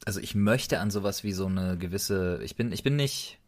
also 0.06 0.20
ich 0.20 0.36
möchte 0.36 0.80
an 0.80 0.92
sowas 0.92 1.24
wie 1.24 1.34
so 1.34 1.48
eine 1.48 1.78
gewisse, 1.78 2.40
ich 2.44 2.56
bin, 2.56 2.72
ich 2.72 2.84
bin 2.84 2.96
nicht, 2.96 3.40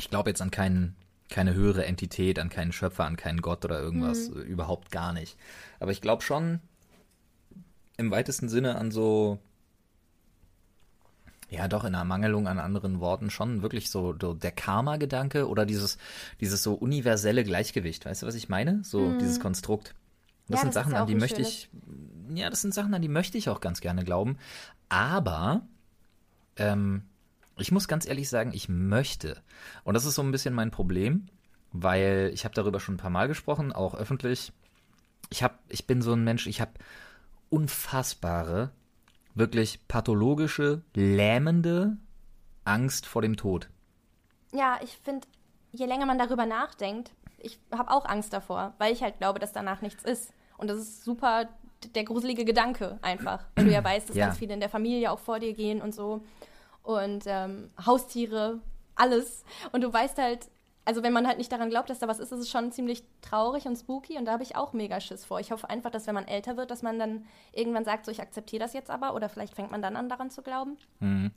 ich 0.00 0.10
glaube 0.10 0.30
jetzt 0.30 0.42
an 0.42 0.50
keinen, 0.50 0.96
keine 1.30 1.54
höhere 1.54 1.84
Entität, 1.86 2.38
an 2.38 2.48
keinen 2.48 2.72
Schöpfer, 2.72 3.04
an 3.04 3.16
keinen 3.16 3.40
Gott 3.42 3.64
oder 3.64 3.80
irgendwas, 3.80 4.28
Mhm. 4.30 4.42
überhaupt 4.42 4.90
gar 4.90 5.12
nicht. 5.12 5.36
Aber 5.80 5.90
ich 5.92 6.00
glaube 6.00 6.22
schon 6.22 6.60
im 7.96 8.10
weitesten 8.10 8.48
Sinne 8.48 8.76
an 8.76 8.90
so, 8.90 9.38
ja, 11.50 11.68
doch, 11.68 11.84
in 11.84 11.94
Ermangelung 11.94 12.48
an 12.48 12.58
anderen 12.58 12.98
Worten 13.00 13.30
schon 13.30 13.62
wirklich 13.62 13.90
so, 13.90 14.14
so 14.20 14.34
der 14.34 14.50
Karma-Gedanke 14.50 15.48
oder 15.48 15.64
dieses, 15.66 15.98
dieses 16.40 16.62
so 16.62 16.74
universelle 16.74 17.44
Gleichgewicht. 17.44 18.04
Weißt 18.06 18.22
du, 18.22 18.26
was 18.26 18.34
ich 18.34 18.48
meine? 18.48 18.82
So 18.82 19.12
dieses 19.12 19.38
Konstrukt. 19.38 19.94
Das 20.48 20.60
Ja, 20.60 20.62
sind 20.62 20.74
das 20.74 20.74
Sachen, 20.74 20.92
ja 20.92 21.00
an 21.02 21.06
die 21.06 21.14
möchte 21.14 21.40
ich, 21.42 21.70
ja, 22.34 22.50
das 22.50 22.62
sind 22.62 22.74
Sachen, 22.74 22.94
an 22.94 23.02
die 23.02 23.08
möchte 23.08 23.38
ich 23.38 23.48
auch 23.48 23.60
ganz 23.60 23.80
gerne 23.80 24.04
glauben. 24.04 24.38
Aber, 24.88 25.66
ähm, 26.56 27.04
ich 27.56 27.72
muss 27.72 27.88
ganz 27.88 28.06
ehrlich 28.06 28.28
sagen, 28.28 28.52
ich 28.52 28.68
möchte. 28.68 29.42
Und 29.84 29.94
das 29.94 30.04
ist 30.04 30.16
so 30.16 30.22
ein 30.22 30.32
bisschen 30.32 30.54
mein 30.54 30.70
Problem, 30.70 31.26
weil 31.72 32.30
ich 32.34 32.44
habe 32.44 32.54
darüber 32.54 32.80
schon 32.80 32.94
ein 32.96 32.98
paar 32.98 33.10
Mal 33.10 33.28
gesprochen, 33.28 33.72
auch 33.72 33.94
öffentlich. 33.94 34.52
Ich 35.30 35.42
habe, 35.42 35.54
ich 35.68 35.86
bin 35.86 36.02
so 36.02 36.12
ein 36.12 36.24
Mensch, 36.24 36.46
ich 36.46 36.60
habe 36.60 36.72
unfassbare, 37.50 38.70
wirklich 39.34 39.86
pathologische, 39.88 40.82
lähmende 40.94 41.96
Angst 42.64 43.06
vor 43.06 43.22
dem 43.22 43.36
Tod. 43.36 43.68
Ja, 44.52 44.78
ich 44.82 44.96
finde, 44.98 45.26
je 45.72 45.86
länger 45.86 46.06
man 46.06 46.18
darüber 46.18 46.46
nachdenkt, 46.46 47.12
ich 47.44 47.58
habe 47.70 47.90
auch 47.90 48.04
Angst 48.06 48.32
davor, 48.32 48.72
weil 48.78 48.92
ich 48.92 49.02
halt 49.02 49.18
glaube, 49.18 49.38
dass 49.38 49.52
danach 49.52 49.82
nichts 49.82 50.02
ist. 50.04 50.32
Und 50.58 50.68
das 50.68 50.78
ist 50.78 51.04
super 51.04 51.48
der 51.94 52.04
gruselige 52.04 52.44
Gedanke 52.44 52.98
einfach, 53.02 53.44
weil 53.54 53.66
du 53.66 53.70
ja 53.72 53.84
weißt, 53.84 54.08
dass 54.08 54.16
Ja. 54.16 54.26
ganz 54.26 54.38
viele 54.38 54.54
in 54.54 54.60
der 54.60 54.68
Familie 54.70 55.10
auch 55.12 55.18
vor 55.18 55.38
dir 55.38 55.52
gehen 55.52 55.82
und 55.82 55.94
so. 55.94 56.22
Und 56.82 57.24
ähm, 57.26 57.70
Haustiere, 57.84 58.60
alles. 58.94 59.44
Und 59.72 59.82
du 59.82 59.92
weißt 59.92 60.18
halt, 60.18 60.48
also 60.86 61.02
wenn 61.02 61.14
man 61.14 61.26
halt 61.26 61.38
nicht 61.38 61.50
daran 61.50 61.70
glaubt, 61.70 61.88
dass 61.88 61.98
da 61.98 62.08
was 62.08 62.18
ist, 62.18 62.30
ist 62.30 62.40
es 62.40 62.50
schon 62.50 62.70
ziemlich 62.70 63.02
traurig 63.22 63.64
und 63.64 63.74
spooky 63.76 64.18
und 64.18 64.26
da 64.26 64.32
habe 64.32 64.42
ich 64.42 64.54
auch 64.54 64.74
mega 64.74 65.00
Schiss 65.00 65.24
vor. 65.24 65.40
Ich 65.40 65.50
hoffe 65.50 65.70
einfach, 65.70 65.90
dass 65.90 66.06
wenn 66.06 66.14
man 66.14 66.28
älter 66.28 66.58
wird, 66.58 66.70
dass 66.70 66.82
man 66.82 66.98
dann 66.98 67.24
irgendwann 67.52 67.86
sagt, 67.86 68.04
so 68.04 68.10
ich 68.12 68.20
akzeptiere 68.20 68.60
das 68.62 68.74
jetzt 68.74 68.90
aber 68.90 69.14
oder 69.14 69.30
vielleicht 69.30 69.54
fängt 69.54 69.70
man 69.70 69.80
dann 69.80 69.96
an 69.96 70.10
daran 70.10 70.30
zu 70.30 70.42
glauben. 70.42 70.76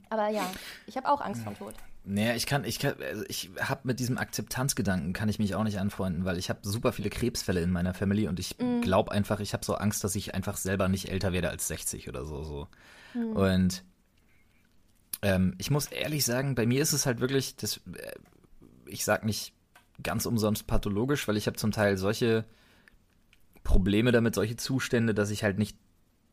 Aber 0.09 0.27
ja, 0.27 0.45
ich 0.85 0.97
habe 0.97 1.09
auch 1.09 1.21
Angst 1.21 1.43
vor 1.43 1.53
dem 1.53 1.57
Tod. 1.59 1.75
Naja, 2.09 2.35
ich 2.35 2.45
kann, 2.45 2.63
ich 2.63 2.79
kann, 2.79 2.95
also 3.01 3.25
ich 3.27 3.49
habe 3.59 3.81
mit 3.83 3.99
diesem 3.99 4.17
Akzeptanzgedanken 4.17 5.11
kann 5.11 5.27
ich 5.27 5.39
mich 5.39 5.55
auch 5.55 5.65
nicht 5.65 5.77
anfreunden, 5.77 6.23
weil 6.23 6.37
ich 6.37 6.49
habe 6.49 6.59
super 6.63 6.93
viele 6.93 7.09
Krebsfälle 7.09 7.61
in 7.61 7.69
meiner 7.69 7.93
Family 7.93 8.29
und 8.29 8.39
ich 8.39 8.55
glaube 8.81 9.11
einfach, 9.11 9.41
ich 9.41 9.51
habe 9.51 9.65
so 9.65 9.75
Angst, 9.75 10.05
dass 10.05 10.15
ich 10.15 10.33
einfach 10.33 10.55
selber 10.55 10.87
nicht 10.87 11.09
älter 11.09 11.33
werde 11.33 11.49
als 11.49 11.67
60 11.67 12.07
oder 12.07 12.25
so. 12.25 12.43
so. 12.43 12.67
Und 13.13 13.83
ähm, 15.21 15.55
ich 15.57 15.69
muss 15.69 15.87
ehrlich 15.87 16.23
sagen, 16.23 16.55
bei 16.55 16.65
mir 16.65 16.81
ist 16.81 16.93
es 16.93 17.05
halt 17.05 17.19
wirklich, 17.19 17.57
das, 17.57 17.81
äh, 17.93 18.13
ich 18.85 19.03
sag 19.03 19.25
nicht 19.25 19.53
ganz 20.01 20.25
umsonst 20.25 20.65
pathologisch, 20.65 21.27
weil 21.27 21.35
ich 21.35 21.47
habe 21.47 21.57
zum 21.57 21.71
Teil 21.71 21.97
solche 21.97 22.45
Probleme 23.65 24.13
damit, 24.13 24.33
solche 24.33 24.55
Zustände, 24.55 25.13
dass 25.13 25.29
ich 25.29 25.43
halt 25.43 25.57
nicht 25.57 25.77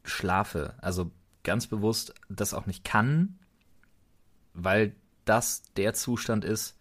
schlafe. 0.04 0.74
Also 0.80 1.10
ganz 1.42 1.66
bewusst 1.66 2.14
das 2.28 2.54
auch 2.54 2.66
nicht 2.66 2.84
kann, 2.84 3.40
weil 4.52 4.94
das 5.24 5.62
der 5.76 5.94
Zustand 5.94 6.44
ist, 6.44 6.76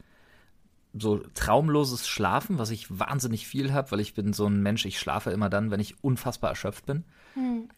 so 0.94 1.24
traumloses 1.34 2.08
Schlafen, 2.08 2.60
was 2.60 2.70
ich 2.70 3.00
wahnsinnig 3.00 3.48
viel 3.48 3.74
habe, 3.74 3.92
weil 3.92 4.00
ich 4.00 4.14
bin 4.14 4.32
so 4.34 4.46
ein 4.46 4.62
Mensch, 4.62 4.86
ich 4.86 5.00
schlafe 5.00 5.32
immer 5.32 5.50
dann, 5.50 5.72
wenn 5.72 5.80
ich 5.80 6.04
unfassbar 6.04 6.52
erschöpft 6.52 6.86
bin. 6.86 7.04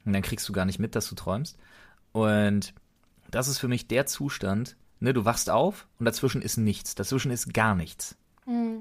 Und 0.06 0.14
dann 0.14 0.22
kriegst 0.22 0.48
du 0.50 0.54
gar 0.54 0.66
nicht 0.66 0.80
mit, 0.80 0.96
dass 0.96 1.08
du 1.08 1.16
träumst. 1.16 1.58
Und 2.12 2.74
das 3.32 3.48
ist 3.48 3.60
für 3.60 3.70
mich 3.70 3.88
der 3.88 4.06
Zustand, 4.06 4.76
ne, 5.00 5.14
du 5.14 5.24
wachst 5.24 5.50
auf 5.50 5.88
und 5.98 6.06
dazwischen 6.06 6.42
ist 6.42 6.58
nichts, 6.58 6.96
dazwischen 6.96 7.32
ist 7.32 7.54
gar 7.54 7.76
nichts. 7.76 8.18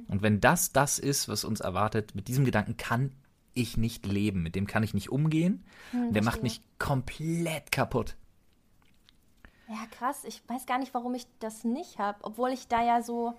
Und 0.09 0.23
wenn 0.23 0.41
das 0.41 0.73
das 0.73 0.99
ist, 0.99 1.29
was 1.29 1.45
uns 1.45 1.61
erwartet, 1.61 2.15
mit 2.15 2.29
diesem 2.29 2.45
Gedanken 2.45 2.77
kann 2.77 3.13
ich 3.55 3.77
nicht 3.77 4.05
leben, 4.05 4.43
mit 4.43 4.57
dem 4.57 4.67
kann 4.67 4.83
ich 4.83 4.95
nicht 4.95 5.11
umgehen. 5.11 5.65
der 6.13 6.23
macht 6.25 6.43
mich 6.43 6.61
komplett 6.79 7.71
kaputt. 7.71 8.17
Ja, 9.69 9.87
krass. 9.91 10.25
Ich 10.25 10.43
weiß 10.49 10.67
gar 10.67 10.79
nicht, 10.79 10.93
warum 10.95 11.15
ich 11.15 11.27
das 11.39 11.65
nicht 11.65 11.99
habe, 11.99 12.19
obwohl 12.23 12.51
ich 12.51 12.69
da 12.69 12.83
ja 12.83 13.03
so 13.03 13.35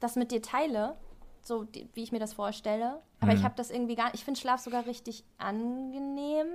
das 0.00 0.16
mit 0.16 0.30
dir 0.32 0.42
teile, 0.42 0.96
so 1.42 1.64
die, 1.64 1.88
wie 1.94 2.02
ich 2.02 2.12
mir 2.12 2.18
das 2.18 2.32
vorstelle. 2.34 3.00
Aber 3.20 3.32
ich 3.32 3.42
habe 3.44 3.54
das 3.56 3.70
irgendwie 3.70 3.94
gar 3.96 4.12
Ich 4.14 4.24
finde 4.24 4.38
Schlaf 4.40 4.60
sogar 4.60 4.86
richtig 4.86 5.24
angenehm. 5.38 6.46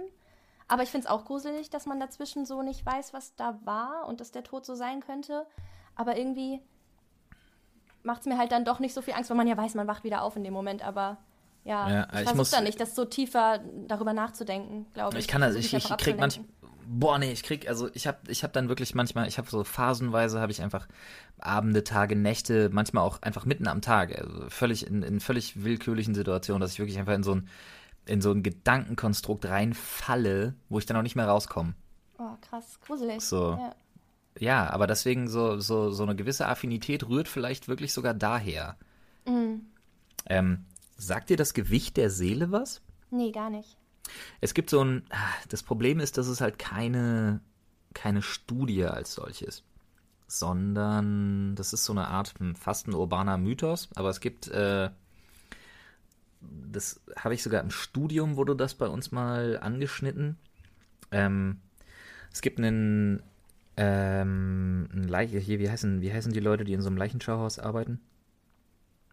Aber 0.67 0.83
ich 0.83 0.89
finde 0.89 1.05
es 1.07 1.11
auch 1.11 1.25
gruselig, 1.25 1.69
dass 1.69 1.85
man 1.85 1.99
dazwischen 1.99 2.45
so 2.45 2.61
nicht 2.61 2.85
weiß, 2.85 3.13
was 3.13 3.35
da 3.35 3.59
war 3.65 4.07
und 4.07 4.21
dass 4.21 4.31
der 4.31 4.43
Tod 4.43 4.65
so 4.65 4.75
sein 4.75 5.01
könnte. 5.01 5.45
Aber 5.95 6.17
irgendwie 6.17 6.61
macht 8.03 8.21
es 8.21 8.25
mir 8.27 8.37
halt 8.37 8.51
dann 8.51 8.65
doch 8.65 8.79
nicht 8.79 8.93
so 8.93 9.01
viel 9.01 9.13
Angst, 9.13 9.29
weil 9.29 9.37
man 9.37 9.47
ja 9.47 9.57
weiß, 9.57 9.75
man 9.75 9.87
wacht 9.87 10.03
wieder 10.03 10.21
auf 10.23 10.35
in 10.35 10.43
dem 10.43 10.53
Moment. 10.53 10.81
Aber 10.85 11.17
ja, 11.63 11.89
Ja, 11.89 12.03
ich 12.05 12.09
ich 12.13 12.19
versuche 12.19 12.37
muss- 12.37 12.51
dann 12.51 12.63
nicht, 12.63 12.79
das 12.79 12.95
so 12.95 13.05
tiefer 13.05 13.59
darüber 13.87 14.13
nachzudenken, 14.13 14.85
glaube 14.93 15.17
ich. 15.17 15.25
Ich 15.25 15.27
kann 15.27 15.41
das, 15.41 15.53
versuch 15.53 15.65
ich, 15.65 15.73
ich 15.73 15.83
einfach 15.85 15.97
krieg 15.97 16.17
manch, 16.17 16.37
abzulenken. 16.39 16.60
Boah, 16.91 17.17
nee, 17.17 17.31
ich 17.31 17.43
krieg, 17.43 17.67
also 17.69 17.89
ich 17.93 18.05
hab, 18.05 18.27
ich 18.27 18.43
hab 18.43 18.53
dann 18.53 18.67
wirklich 18.67 18.93
manchmal, 18.93 19.27
ich 19.27 19.37
habe 19.37 19.49
so 19.49 19.63
phasenweise, 19.63 20.41
habe 20.41 20.51
ich 20.51 20.61
einfach 20.61 20.87
Abende, 21.39 21.83
Tage, 21.83 22.15
Nächte, 22.15 22.69
manchmal 22.71 23.03
auch 23.03 23.21
einfach 23.21 23.45
mitten 23.45 23.67
am 23.67 23.81
Tag, 23.81 24.17
also 24.17 24.49
völlig 24.49 24.85
in, 24.85 25.01
in 25.01 25.19
völlig 25.19 25.63
willkürlichen 25.63 26.13
Situationen, 26.13 26.61
dass 26.61 26.73
ich 26.73 26.79
wirklich 26.79 26.99
einfach 26.99 27.13
in 27.13 27.23
so 27.23 27.35
ein, 27.35 27.47
in 28.05 28.21
so 28.21 28.31
ein 28.31 28.43
Gedankenkonstrukt 28.43 29.45
reinfalle, 29.45 30.55
wo 30.69 30.79
ich 30.79 30.85
dann 30.85 30.97
auch 30.97 31.01
nicht 31.01 31.15
mehr 31.15 31.27
rauskomme. 31.27 31.73
Oh, 32.17 32.35
krass, 32.41 32.79
gruselig. 32.81 33.21
So. 33.21 33.57
Ja. 33.59 33.75
Ja, 34.39 34.69
aber 34.69 34.87
deswegen 34.87 35.27
so, 35.27 35.59
so, 35.59 35.91
so 35.91 36.03
eine 36.03 36.15
gewisse 36.15 36.47
Affinität 36.47 37.07
rührt 37.07 37.27
vielleicht 37.27 37.67
wirklich 37.67 37.91
sogar 37.91 38.13
daher. 38.13 38.77
Ähm, 40.25 40.65
sagt 40.97 41.29
dir 41.29 41.37
das 41.37 41.53
Gewicht 41.53 41.97
der 41.97 42.09
Seele 42.09 42.51
was? 42.51 42.81
Nee, 43.09 43.31
gar 43.31 43.49
nicht. 43.49 43.77
Es 44.41 44.53
gibt 44.53 44.69
so 44.69 44.83
ein, 44.83 45.03
ah, 45.09 45.33
das 45.49 45.63
Problem 45.63 45.99
ist, 45.99 46.17
dass 46.17 46.27
es 46.27 46.41
halt 46.41 46.59
keine, 46.59 47.41
keine 47.93 48.21
Studie 48.21 48.85
als 48.85 49.13
solches, 49.13 49.63
sondern 50.27 51.55
das 51.55 51.73
ist 51.73 51.85
so 51.85 51.93
eine 51.93 52.07
Art, 52.07 52.33
hm, 52.39 52.55
fast 52.55 52.87
ein 52.87 52.93
urbaner 52.93 53.37
Mythos, 53.37 53.89
aber 53.95 54.09
es 54.09 54.19
gibt, 54.19 54.47
äh, 54.47 54.89
das 56.41 57.01
habe 57.15 57.33
ich 57.33 57.43
sogar 57.43 57.61
im 57.61 57.71
Studium, 57.71 58.35
wurde 58.35 58.55
das 58.55 58.73
bei 58.73 58.87
uns 58.87 59.11
mal 59.11 59.59
angeschnitten. 59.59 60.37
Ähm, 61.11 61.59
es 62.31 62.41
gibt 62.41 62.59
einen, 62.59 63.21
ähm, 63.77 64.89
ein 64.93 65.07
Leiche, 65.07 65.37
hier, 65.37 65.59
wie 65.59 65.69
heißen, 65.69 66.01
wie 66.01 66.11
heißen 66.11 66.33
die 66.33 66.39
Leute, 66.39 66.63
die 66.63 66.73
in 66.73 66.81
so 66.81 66.87
einem 66.87 66.97
Leichenschauhaus 66.97 67.59
arbeiten? 67.59 67.99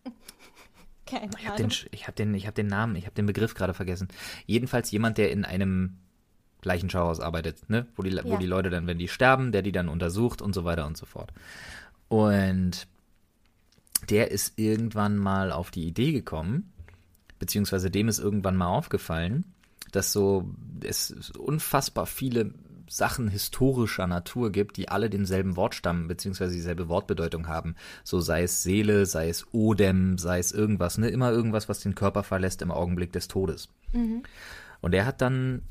Keine 1.09 1.31
Ich 1.39 1.47
habe 1.47 1.57
den, 1.57 1.71
ich 1.91 2.07
hab 2.07 2.17
den, 2.17 2.35
ich 2.35 2.47
hab 2.47 2.55
den 2.55 2.67
Namen, 2.67 2.97
ich 2.97 3.07
habe 3.07 3.15
den 3.15 3.27
Begriff 3.27 3.55
gerade 3.55 3.75
vergessen. 3.75 4.09
Jedenfalls 4.47 4.91
jemand, 4.91 5.19
der 5.19 5.31
in 5.31 5.45
einem 5.45 5.97
Leichenschauhaus 6.63 7.21
arbeitet, 7.21 7.69
ne? 7.71 7.87
Wo 7.97 8.03
die, 8.03 8.13
wo 8.25 8.33
Ja. 8.33 8.37
die 8.39 8.47
Leute 8.47 8.71
dann, 8.71 8.87
wenn 8.87 8.99
die 8.99 9.09
sterben, 9.09 9.53
der 9.53 9.63
die 9.63 9.73
dann 9.73 9.89
untersucht 9.89 10.43
und 10.43 10.55
so 10.55 10.65
weiter 10.65 10.87
und 10.87 10.97
so 10.97 11.07
fort. 11.07 11.33
Und 12.09 12.87
der 14.11 14.31
ist 14.31 14.59
irgendwann 14.59 15.17
mal 15.17 15.53
auf 15.53 15.71
die 15.71 15.87
Idee 15.87 16.13
gekommen, 16.13 16.73
beziehungsweise 17.39 17.91
dem 17.91 18.09
ist 18.09 18.19
irgendwann 18.19 18.57
mal 18.57 18.67
aufgefallen, 18.69 19.45
dass 19.93 20.13
so 20.13 20.51
es 20.83 21.31
unfassbar 21.31 22.07
viele 22.07 22.53
Sachen 22.89 23.29
historischer 23.29 24.07
Natur 24.07 24.51
gibt, 24.51 24.77
die 24.77 24.89
alle 24.89 25.11
denselben 25.11 25.57
Wortstamm 25.57 26.09
beziehungsweise 26.09 26.55
dieselbe 26.55 26.89
Wortbedeutung 26.89 27.47
haben. 27.49 27.77
So 28.05 28.21
sei 28.21 28.43
es 28.43 28.63
Seele, 28.63 29.07
sei 29.07 29.29
es 29.29 29.47
Odem, 29.53 30.19
sei 30.19 30.39
es 30.39 30.53
irgendwas, 30.53 30.99
ne? 30.99 31.09
Immer 31.09 31.31
irgendwas, 31.31 31.69
was 31.69 31.81
den 31.81 31.95
Körper 31.95 32.23
verlässt 32.23 32.63
im 32.63 32.71
Augenblick 32.71 33.13
des 33.13 33.29
Todes. 33.29 33.69
Und 34.81 34.95
er 34.95 35.07
hat 35.07 35.21
dann 35.21 35.63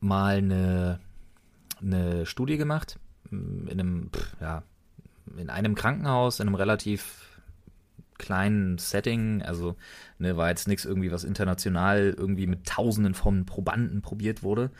mal 0.00 0.36
eine, 0.36 1.00
eine 1.80 2.26
Studie 2.26 2.56
gemacht 2.56 2.98
in 3.30 3.68
einem, 3.70 4.10
pff, 4.10 4.36
ja, 4.40 4.62
in 5.36 5.50
einem 5.50 5.74
Krankenhaus, 5.74 6.40
in 6.40 6.46
einem 6.46 6.54
relativ 6.54 7.40
kleinen 8.18 8.78
Setting, 8.78 9.42
also 9.42 9.76
ne, 10.18 10.36
war 10.36 10.48
jetzt 10.48 10.68
nichts 10.68 10.84
irgendwie, 10.84 11.10
was 11.10 11.24
international 11.24 12.14
irgendwie 12.16 12.46
mit 12.46 12.66
Tausenden 12.66 13.14
von 13.14 13.44
Probanden 13.44 14.02
probiert 14.02 14.42
wurde. 14.42 14.70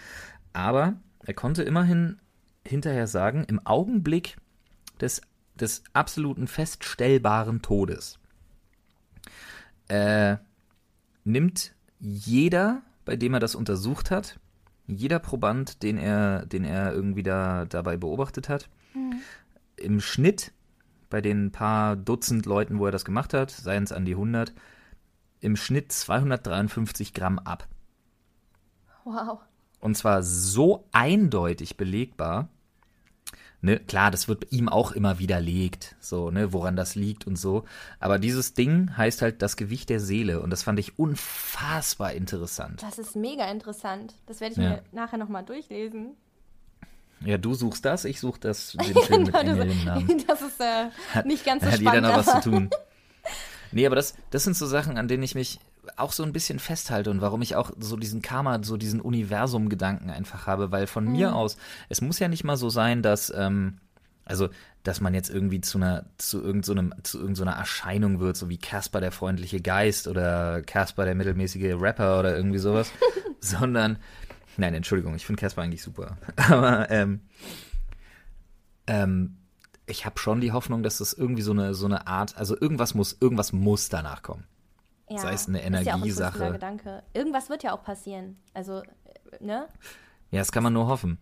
Aber 0.52 0.94
er 1.24 1.34
konnte 1.34 1.62
immerhin 1.62 2.20
hinterher 2.66 3.06
sagen, 3.06 3.44
im 3.44 3.64
Augenblick 3.66 4.36
des, 5.00 5.20
des 5.54 5.82
absoluten 5.92 6.46
feststellbaren 6.46 7.62
Todes 7.62 8.18
äh, 9.88 10.36
nimmt 11.24 11.74
jeder, 11.98 12.82
bei 13.04 13.16
dem 13.16 13.34
er 13.34 13.40
das 13.40 13.54
untersucht 13.54 14.10
hat, 14.10 14.38
jeder 14.86 15.18
Proband, 15.18 15.82
den 15.82 15.96
er, 15.96 16.46
den 16.46 16.64
er 16.64 16.92
irgendwie 16.92 17.22
da 17.22 17.64
dabei 17.64 17.96
beobachtet 17.96 18.48
hat, 18.48 18.68
im 19.76 20.00
Schnitt 20.00 20.52
bei 21.08 21.20
den 21.20 21.52
paar 21.52 21.96
Dutzend 21.96 22.46
Leuten, 22.46 22.78
wo 22.78 22.86
er 22.86 22.92
das 22.92 23.04
gemacht 23.04 23.34
hat, 23.34 23.50
seien 23.50 23.84
es 23.84 23.92
an 23.92 24.04
die 24.04 24.12
100, 24.12 24.52
im 25.40 25.56
Schnitt 25.56 25.92
253 25.92 27.14
Gramm 27.14 27.38
ab. 27.38 27.68
Wow. 29.04 29.40
Und 29.84 29.96
zwar 29.98 30.22
so 30.22 30.86
eindeutig 30.92 31.76
belegbar. 31.76 32.48
Ne, 33.60 33.78
klar, 33.80 34.10
das 34.10 34.28
wird 34.28 34.50
ihm 34.50 34.70
auch 34.70 34.92
immer 34.92 35.18
widerlegt, 35.18 35.94
so, 36.00 36.30
ne, 36.30 36.54
woran 36.54 36.74
das 36.74 36.94
liegt 36.94 37.26
und 37.26 37.36
so. 37.36 37.64
Aber 38.00 38.18
dieses 38.18 38.54
Ding 38.54 38.96
heißt 38.96 39.20
halt 39.20 39.42
das 39.42 39.56
Gewicht 39.58 39.90
der 39.90 40.00
Seele 40.00 40.40
und 40.40 40.48
das 40.48 40.62
fand 40.62 40.78
ich 40.78 40.98
unfassbar 40.98 42.12
interessant. 42.14 42.82
Das 42.82 42.98
ist 42.98 43.14
mega 43.14 43.44
interessant. 43.50 44.14
Das 44.24 44.40
werde 44.40 44.52
ich 44.52 44.58
Ja. 44.58 44.70
mir 44.70 44.82
nachher 44.92 45.18
nochmal 45.18 45.44
durchlesen. 45.44 46.12
Ja, 47.20 47.36
du 47.36 47.52
suchst 47.52 47.84
das, 47.84 48.06
ich 48.06 48.20
such 48.20 48.38
das, 48.38 48.72
den 48.80 48.94
Film 49.02 49.24
mit 49.24 49.34
Engel 49.34 49.70
im 49.70 49.84
Namen. 49.84 50.24
Das 50.26 50.40
ist 50.40 50.60
äh, 50.60 50.88
nicht 51.26 51.44
ganz 51.44 51.62
so 51.62 51.70
Hat 51.70 51.78
jeder 51.78 51.90
spannend. 51.92 52.16
noch 52.16 52.26
was 52.26 52.42
zu 52.42 52.50
tun. 52.50 52.70
Nee, 53.72 53.84
aber 53.86 53.96
das, 53.96 54.14
das 54.30 54.44
sind 54.44 54.56
so 54.56 54.66
Sachen, 54.66 54.96
an 54.98 55.08
denen 55.08 55.24
ich 55.24 55.34
mich 55.34 55.58
auch 55.96 56.12
so 56.12 56.22
ein 56.22 56.32
bisschen 56.32 56.58
festhalte 56.58 57.10
und 57.10 57.20
warum 57.20 57.42
ich 57.42 57.56
auch 57.56 57.72
so 57.78 57.96
diesen 57.96 58.22
Karma, 58.22 58.62
so 58.62 58.76
diesen 58.76 59.00
Universum-Gedanken 59.00 60.10
einfach 60.10 60.46
habe, 60.46 60.72
weil 60.72 60.86
von 60.86 61.10
mir 61.10 61.34
aus, 61.34 61.56
es 61.88 62.00
muss 62.00 62.18
ja 62.18 62.28
nicht 62.28 62.44
mal 62.44 62.56
so 62.56 62.70
sein, 62.70 63.02
dass, 63.02 63.32
ähm, 63.36 63.78
also, 64.24 64.48
dass 64.82 65.00
man 65.00 65.14
jetzt 65.14 65.30
irgendwie 65.30 65.60
zu 65.60 65.78
einer, 65.78 66.06
zu 66.18 66.42
irgendeinem, 66.42 66.94
zu 67.02 67.18
irgendeiner 67.18 67.52
Erscheinung 67.52 68.20
wird, 68.20 68.36
so 68.36 68.48
wie 68.48 68.58
Casper 68.58 69.00
der 69.00 69.12
freundliche 69.12 69.60
Geist 69.60 70.08
oder 70.08 70.62
Casper 70.62 71.04
der 71.04 71.14
mittelmäßige 71.14 71.74
Rapper 71.80 72.18
oder 72.20 72.36
irgendwie 72.36 72.58
sowas, 72.58 72.90
sondern, 73.40 73.98
nein, 74.56 74.74
Entschuldigung, 74.74 75.14
ich 75.14 75.26
finde 75.26 75.40
Casper 75.40 75.62
eigentlich 75.62 75.82
super, 75.82 76.16
aber, 76.36 76.90
ähm, 76.90 77.20
ähm, 78.86 79.36
ich 79.86 80.06
habe 80.06 80.18
schon 80.18 80.40
die 80.40 80.52
Hoffnung, 80.52 80.82
dass 80.82 80.98
das 80.98 81.12
irgendwie 81.12 81.42
so 81.42 81.52
eine, 81.52 81.74
so 81.74 81.86
eine 81.86 82.06
Art, 82.06 82.36
also 82.36 82.58
irgendwas 82.58 82.94
muss, 82.94 83.16
irgendwas 83.20 83.52
muss 83.52 83.88
danach 83.88 84.22
kommen. 84.22 84.44
Ja, 85.08 85.18
Sei 85.18 85.32
es 85.34 85.48
eine 85.48 85.58
ja 85.60 85.66
ein 85.66 85.74
Energiesache. 85.74 86.52
Gedanke. 86.52 87.02
Irgendwas 87.12 87.50
wird 87.50 87.62
ja 87.62 87.72
auch 87.76 87.82
passieren. 87.82 88.38
Also, 88.54 88.78
äh, 88.80 88.84
ne? 89.44 89.68
Ja, 90.30 90.38
das 90.40 90.50
kann 90.50 90.62
man 90.62 90.72
nur 90.72 90.86
hoffen. 90.86 91.18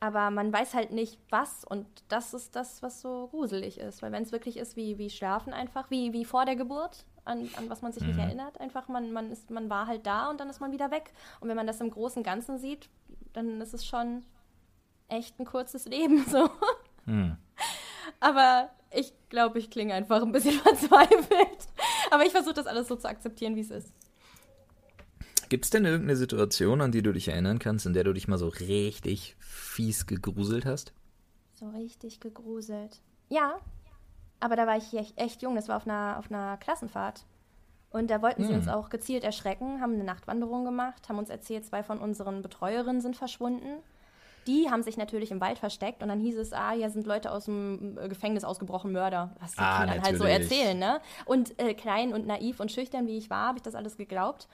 Aber 0.00 0.30
man 0.30 0.52
weiß 0.52 0.74
halt 0.74 0.92
nicht, 0.92 1.18
was. 1.30 1.64
Und 1.64 1.86
das 2.08 2.34
ist 2.34 2.54
das, 2.54 2.82
was 2.82 3.00
so 3.00 3.28
gruselig 3.28 3.78
ist. 3.80 4.02
Weil 4.02 4.12
wenn 4.12 4.22
es 4.22 4.32
wirklich 4.32 4.56
ist 4.58 4.76
wie, 4.76 4.98
wie 4.98 5.10
Schlafen 5.10 5.52
einfach, 5.52 5.90
wie, 5.90 6.12
wie 6.12 6.24
vor 6.24 6.44
der 6.44 6.56
Geburt, 6.56 7.06
an, 7.24 7.48
an 7.56 7.68
was 7.70 7.80
man 7.82 7.92
sich 7.92 8.02
Mhm. 8.02 8.08
nicht 8.10 8.18
erinnert, 8.18 8.60
einfach, 8.60 8.86
man, 8.88 9.12
man, 9.12 9.30
ist, 9.32 9.50
man 9.50 9.70
war 9.70 9.86
halt 9.86 10.06
da 10.06 10.28
und 10.30 10.38
dann 10.40 10.50
ist 10.50 10.60
man 10.60 10.72
wieder 10.72 10.90
weg. 10.90 11.12
Und 11.40 11.48
wenn 11.48 11.56
man 11.56 11.66
das 11.66 11.80
im 11.80 11.90
Großen 11.90 12.18
und 12.20 12.24
Ganzen 12.24 12.58
sieht, 12.58 12.88
dann 13.32 13.60
ist 13.60 13.74
es 13.74 13.84
schon 13.86 14.24
echt 15.08 15.40
ein 15.40 15.46
kurzes 15.46 15.86
Leben 15.86 16.24
so. 16.28 16.48
Hm. 17.06 17.36
Aber 18.20 18.68
ich 18.90 19.12
glaube, 19.30 19.58
ich 19.58 19.70
klinge 19.70 19.94
einfach 19.94 20.22
ein 20.22 20.32
bisschen 20.32 20.52
verzweifelt. 20.60 21.66
Aber 22.10 22.24
ich 22.24 22.32
versuche 22.32 22.54
das 22.54 22.66
alles 22.66 22.88
so 22.88 22.96
zu 22.96 23.08
akzeptieren, 23.08 23.56
wie 23.56 23.60
es 23.60 23.70
ist. 23.70 23.92
Gibt 25.48 25.64
es 25.66 25.70
denn 25.70 25.84
irgendeine 25.84 26.16
Situation, 26.16 26.80
an 26.80 26.90
die 26.92 27.02
du 27.02 27.12
dich 27.12 27.28
erinnern 27.28 27.58
kannst, 27.58 27.86
in 27.86 27.92
der 27.92 28.04
du 28.04 28.12
dich 28.12 28.28
mal 28.28 28.38
so 28.38 28.48
richtig 28.48 29.36
fies 29.38 30.06
gegruselt 30.06 30.64
hast? 30.64 30.92
So 31.54 31.68
richtig 31.68 32.20
gegruselt. 32.20 33.00
Ja, 33.28 33.60
aber 34.40 34.56
da 34.56 34.66
war 34.66 34.76
ich 34.76 34.92
echt, 35.16 35.42
jung. 35.42 35.54
Das 35.54 35.68
war 35.68 35.76
auf 35.76 35.86
einer, 35.86 36.18
auf 36.18 36.30
einer 36.30 36.56
Klassenfahrt. 36.56 37.24
Und 37.90 38.10
da 38.10 38.20
wollten 38.22 38.44
sie 38.44 38.52
Hm. 38.52 38.58
uns 38.58 38.66
auch 38.68 38.90
gezielt 38.90 39.22
erschrecken, 39.22 39.80
haben 39.80 39.94
eine 39.94 40.04
Nachtwanderung 40.04 40.64
gemacht, 40.64 41.08
haben 41.08 41.18
uns 41.18 41.30
erzählt, 41.30 41.64
zwei 41.64 41.84
von 41.84 42.00
unseren 42.00 42.42
Betreuerinnen 42.42 43.00
sind 43.00 43.16
verschwunden. 43.16 43.78
Die 44.46 44.70
haben 44.70 44.82
sich 44.82 44.96
natürlich 44.96 45.30
im 45.30 45.40
Wald 45.40 45.58
versteckt 45.58 46.02
und 46.02 46.08
dann 46.08 46.20
hieß 46.20 46.36
es, 46.36 46.52
ah, 46.52 46.72
hier 46.72 46.90
sind 46.90 47.06
Leute 47.06 47.30
aus 47.32 47.46
dem 47.46 47.96
äh, 47.98 48.08
Gefängnis 48.08 48.44
ausgebrochen, 48.44 48.92
Mörder. 48.92 49.34
Was 49.40 49.52
die 49.52 49.58
Ah, 49.58 49.80
Kindern 49.80 50.02
halt 50.02 50.18
so 50.18 50.24
erzählen, 50.24 50.78
ne? 50.78 51.00
Und 51.24 51.58
äh, 51.60 51.74
klein 51.74 52.12
und 52.12 52.26
naiv 52.26 52.60
und 52.60 52.70
schüchtern, 52.70 53.06
wie 53.06 53.16
ich 53.16 53.30
war, 53.30 53.48
habe 53.48 53.58
ich 53.58 53.62
das 53.62 53.74
alles 53.74 53.96
geglaubt. 53.96 54.48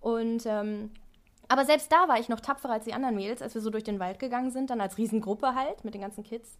Und 0.00 0.46
ähm, 0.46 0.90
aber 1.48 1.64
selbst 1.64 1.92
da 1.92 2.08
war 2.08 2.18
ich 2.18 2.28
noch 2.28 2.40
tapferer 2.40 2.72
als 2.72 2.84
die 2.86 2.92
anderen 2.94 3.14
Mädels, 3.14 3.40
als 3.40 3.54
wir 3.54 3.62
so 3.62 3.70
durch 3.70 3.84
den 3.84 4.00
Wald 4.00 4.18
gegangen 4.18 4.50
sind, 4.50 4.70
dann 4.70 4.80
als 4.80 4.98
Riesengruppe 4.98 5.54
halt 5.54 5.84
mit 5.84 5.94
den 5.94 6.00
ganzen 6.00 6.24
Kids. 6.24 6.58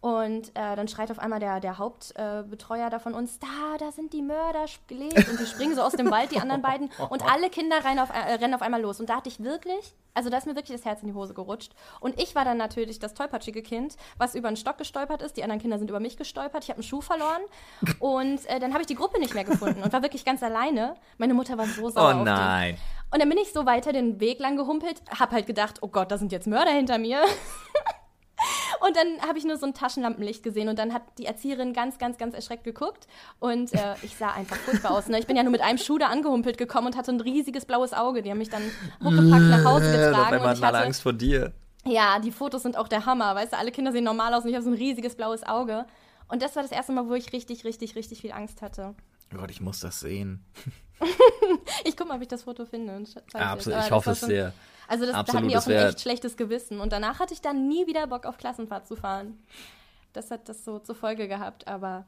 Und 0.00 0.48
äh, 0.50 0.76
dann 0.76 0.88
schreit 0.88 1.10
auf 1.10 1.18
einmal 1.18 1.40
der, 1.40 1.60
der 1.60 1.76
Hauptbetreuer 1.76 2.86
äh, 2.86 2.90
da 2.90 2.98
von 2.98 3.12
uns, 3.12 3.38
da, 3.38 3.76
da 3.78 3.92
sind 3.92 4.14
die 4.14 4.22
Mörder 4.22 4.64
gelegt. 4.86 5.28
Und 5.28 5.38
die 5.38 5.44
springen 5.44 5.74
so 5.74 5.82
aus 5.82 5.92
dem 5.92 6.10
Wald, 6.10 6.30
die 6.30 6.40
anderen 6.40 6.62
beiden. 6.62 6.90
Und 7.10 7.22
alle 7.30 7.50
Kinder 7.50 7.84
rennen 7.84 7.98
auf, 7.98 8.08
äh, 8.08 8.34
rennen 8.34 8.54
auf 8.54 8.62
einmal 8.62 8.80
los. 8.80 8.98
Und 8.98 9.10
da 9.10 9.16
hatte 9.16 9.28
ich 9.28 9.40
wirklich, 9.42 9.94
also 10.14 10.30
da 10.30 10.38
ist 10.38 10.46
mir 10.46 10.56
wirklich 10.56 10.74
das 10.74 10.86
Herz 10.86 11.02
in 11.02 11.08
die 11.08 11.14
Hose 11.14 11.34
gerutscht. 11.34 11.74
Und 12.00 12.18
ich 12.18 12.34
war 12.34 12.46
dann 12.46 12.56
natürlich 12.56 12.98
das 12.98 13.12
tollpatschige 13.12 13.62
Kind, 13.62 13.96
was 14.16 14.34
über 14.34 14.48
einen 14.48 14.56
Stock 14.56 14.78
gestolpert 14.78 15.20
ist. 15.20 15.36
Die 15.36 15.42
anderen 15.42 15.60
Kinder 15.60 15.78
sind 15.78 15.90
über 15.90 16.00
mich 16.00 16.16
gestolpert. 16.16 16.64
Ich 16.64 16.70
habe 16.70 16.78
einen 16.78 16.88
Schuh 16.88 17.02
verloren. 17.02 17.42
Und 17.98 18.46
äh, 18.46 18.58
dann 18.58 18.72
habe 18.72 18.80
ich 18.80 18.86
die 18.86 18.94
Gruppe 18.94 19.20
nicht 19.20 19.34
mehr 19.34 19.44
gefunden 19.44 19.82
und 19.82 19.92
war 19.92 20.00
wirklich 20.00 20.24
ganz 20.24 20.42
alleine. 20.42 20.94
Meine 21.18 21.34
Mutter 21.34 21.58
war 21.58 21.66
so 21.66 21.90
sauer 21.90 22.16
Oh 22.18 22.24
nein. 22.24 22.78
Und 23.12 23.20
dann 23.20 23.28
bin 23.28 23.38
ich 23.38 23.52
so 23.52 23.66
weiter 23.66 23.92
den 23.92 24.18
Weg 24.18 24.38
lang 24.38 24.56
gehumpelt, 24.56 25.02
hab 25.18 25.32
halt 25.32 25.46
gedacht, 25.46 25.78
oh 25.82 25.88
Gott, 25.88 26.10
da 26.10 26.16
sind 26.16 26.32
jetzt 26.32 26.46
Mörder 26.46 26.70
hinter 26.70 26.96
mir. 26.96 27.22
Und 28.86 28.96
dann 28.96 29.20
habe 29.26 29.38
ich 29.38 29.44
nur 29.44 29.56
so 29.56 29.66
ein 29.66 29.74
Taschenlampenlicht 29.74 30.42
gesehen 30.42 30.68
und 30.68 30.78
dann 30.78 30.94
hat 30.94 31.02
die 31.18 31.26
Erzieherin 31.26 31.74
ganz, 31.74 31.98
ganz, 31.98 32.16
ganz 32.16 32.34
erschreckt 32.34 32.64
geguckt 32.64 33.06
und 33.38 33.74
äh, 33.74 33.94
ich 34.02 34.16
sah 34.16 34.30
einfach 34.30 34.56
furchtbar 34.56 34.92
aus. 34.92 35.08
Ne? 35.08 35.18
Ich 35.18 35.26
bin 35.26 35.36
ja 35.36 35.42
nur 35.42 35.52
mit 35.52 35.60
einem 35.60 35.76
Schuh 35.76 35.98
da 35.98 36.06
angehumpelt 36.06 36.56
gekommen 36.56 36.86
und 36.88 36.96
hatte 36.96 37.12
ein 37.12 37.20
riesiges 37.20 37.66
blaues 37.66 37.92
Auge. 37.92 38.22
Die 38.22 38.30
haben 38.30 38.38
mich 38.38 38.48
dann 38.48 38.62
huckepackt 39.04 39.42
nach 39.44 39.64
Hause 39.64 39.86
Auf 39.86 39.92
getragen 39.92 40.34
einmal 40.34 40.48
und 40.50 40.58
ich 40.58 40.64
hatte, 40.64 40.78
Angst 40.78 41.02
vor 41.02 41.12
dir. 41.12 41.52
ja, 41.84 42.18
die 42.18 42.32
Fotos 42.32 42.62
sind 42.62 42.78
auch 42.78 42.88
der 42.88 43.04
Hammer, 43.04 43.34
weißt 43.34 43.52
du, 43.52 43.58
alle 43.58 43.70
Kinder 43.72 43.92
sehen 43.92 44.04
normal 44.04 44.32
aus 44.32 44.44
und 44.44 44.48
ich 44.48 44.54
habe 44.54 44.64
so 44.64 44.70
ein 44.70 44.76
riesiges 44.76 45.14
blaues 45.14 45.42
Auge. 45.42 45.84
Und 46.28 46.42
das 46.42 46.56
war 46.56 46.62
das 46.62 46.72
erste 46.72 46.92
Mal, 46.92 47.08
wo 47.08 47.14
ich 47.14 47.32
richtig, 47.34 47.64
richtig, 47.64 47.96
richtig 47.96 48.20
viel 48.22 48.32
Angst 48.32 48.62
hatte. 48.62 48.94
Oh 49.34 49.36
Gott, 49.38 49.50
ich 49.50 49.60
muss 49.60 49.80
das 49.80 50.00
sehen. 50.00 50.44
Ich 51.84 51.96
guck 51.96 52.08
mal, 52.08 52.16
ob 52.16 52.22
ich 52.22 52.28
das 52.28 52.42
Foto 52.42 52.66
finde. 52.66 52.94
Und 52.94 53.08
zeig 53.08 53.26
dir. 53.26 53.40
Absolut, 53.40 53.78
ich 53.80 53.90
hoffe 53.90 54.10
es 54.10 54.20
sehr. 54.20 54.52
Also 54.90 55.04
das, 55.06 55.12
da 55.12 55.18
hatten 55.18 55.30
Absolut, 55.36 55.50
die 55.52 55.56
auch 55.56 55.66
ein 55.68 55.88
echt 55.90 56.00
schlechtes 56.00 56.36
Gewissen. 56.36 56.80
Und 56.80 56.92
danach 56.92 57.20
hatte 57.20 57.32
ich 57.32 57.40
dann 57.40 57.68
nie 57.68 57.86
wieder 57.86 58.08
Bock 58.08 58.26
auf 58.26 58.38
Klassenfahrt 58.38 58.88
zu 58.88 58.96
fahren. 58.96 59.38
Das 60.12 60.32
hat 60.32 60.48
das 60.48 60.64
so 60.64 60.80
zur 60.80 60.96
Folge 60.96 61.28
gehabt, 61.28 61.68
aber, 61.68 62.06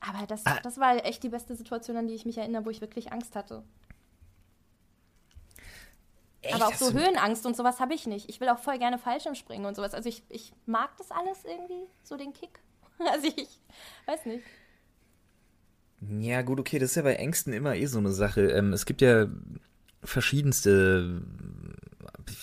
aber 0.00 0.26
das, 0.26 0.44
Ah. 0.44 0.58
das 0.62 0.76
war 0.78 1.02
echt 1.06 1.22
die 1.22 1.30
beste 1.30 1.56
Situation, 1.56 1.96
an 1.96 2.06
die 2.06 2.12
ich 2.14 2.26
mich 2.26 2.36
erinnere, 2.36 2.66
wo 2.66 2.70
ich 2.70 2.82
wirklich 2.82 3.12
Angst 3.12 3.34
hatte. 3.34 3.62
aber 6.52 6.68
auch 6.68 6.74
so 6.74 6.92
Höhenangst 6.92 7.46
und 7.46 7.56
sowas 7.56 7.80
habe 7.80 7.94
ich 7.94 8.06
nicht. 8.06 8.28
Ich 8.28 8.40
will 8.40 8.50
auch 8.50 8.58
voll 8.58 8.78
gerne 8.78 8.98
Fallschirm 8.98 9.34
springen 9.34 9.64
und 9.64 9.74
sowas. 9.74 9.94
Also 9.94 10.08
ich, 10.10 10.22
ich 10.28 10.52
mag 10.66 10.96
das 10.98 11.10
alles 11.10 11.44
irgendwie, 11.44 11.88
so 12.02 12.16
den 12.18 12.32
Kick. 12.34 12.60
Also 12.98 13.26
ich 13.26 13.58
weiß 14.06 14.26
nicht. 14.26 14.44
Ja, 16.20 16.42
gut, 16.42 16.60
okay, 16.60 16.78
das 16.78 16.90
ist 16.90 16.96
ja 16.96 17.02
bei 17.02 17.14
Ängsten 17.16 17.52
immer 17.54 17.74
eh 17.74 17.86
so 17.86 17.98
eine 17.98 18.12
Sache. 18.12 18.42
Ähm, 18.50 18.72
es 18.74 18.84
gibt 18.86 19.00
ja 19.00 19.26
verschiedenste 20.04 21.22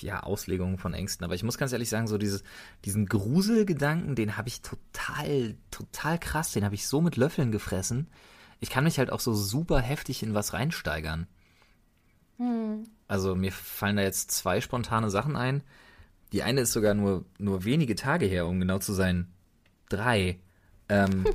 ja, 0.01 0.21
Auslegungen 0.21 0.77
von 0.77 0.93
Ängsten, 0.93 1.23
aber 1.23 1.35
ich 1.35 1.43
muss 1.43 1.57
ganz 1.57 1.71
ehrlich 1.71 1.89
sagen, 1.89 2.07
so 2.07 2.17
dieses, 2.17 2.43
diesen 2.85 3.05
Gruselgedanken, 3.05 4.15
den 4.15 4.37
habe 4.37 4.47
ich 4.47 4.61
total, 4.61 5.55
total 5.71 6.19
krass, 6.19 6.51
den 6.51 6.65
habe 6.65 6.75
ich 6.75 6.87
so 6.87 7.01
mit 7.01 7.17
Löffeln 7.17 7.51
gefressen. 7.51 8.07
Ich 8.59 8.69
kann 8.69 8.85
mich 8.85 8.97
halt 8.97 9.11
auch 9.11 9.19
so 9.19 9.33
super 9.33 9.79
heftig 9.79 10.23
in 10.23 10.33
was 10.33 10.53
reinsteigern. 10.53 11.27
Also 13.07 13.35
mir 13.35 13.51
fallen 13.51 13.97
da 13.97 14.03
jetzt 14.03 14.31
zwei 14.31 14.61
spontane 14.61 15.09
Sachen 15.09 15.35
ein. 15.35 15.63
Die 16.31 16.43
eine 16.43 16.61
ist 16.61 16.73
sogar 16.73 16.93
nur, 16.93 17.25
nur 17.37 17.63
wenige 17.63 17.95
Tage 17.95 18.25
her, 18.25 18.47
um 18.47 18.59
genau 18.59 18.79
zu 18.79 18.93
sein. 18.93 19.27
Drei. 19.89 20.39
Ähm, 20.89 21.25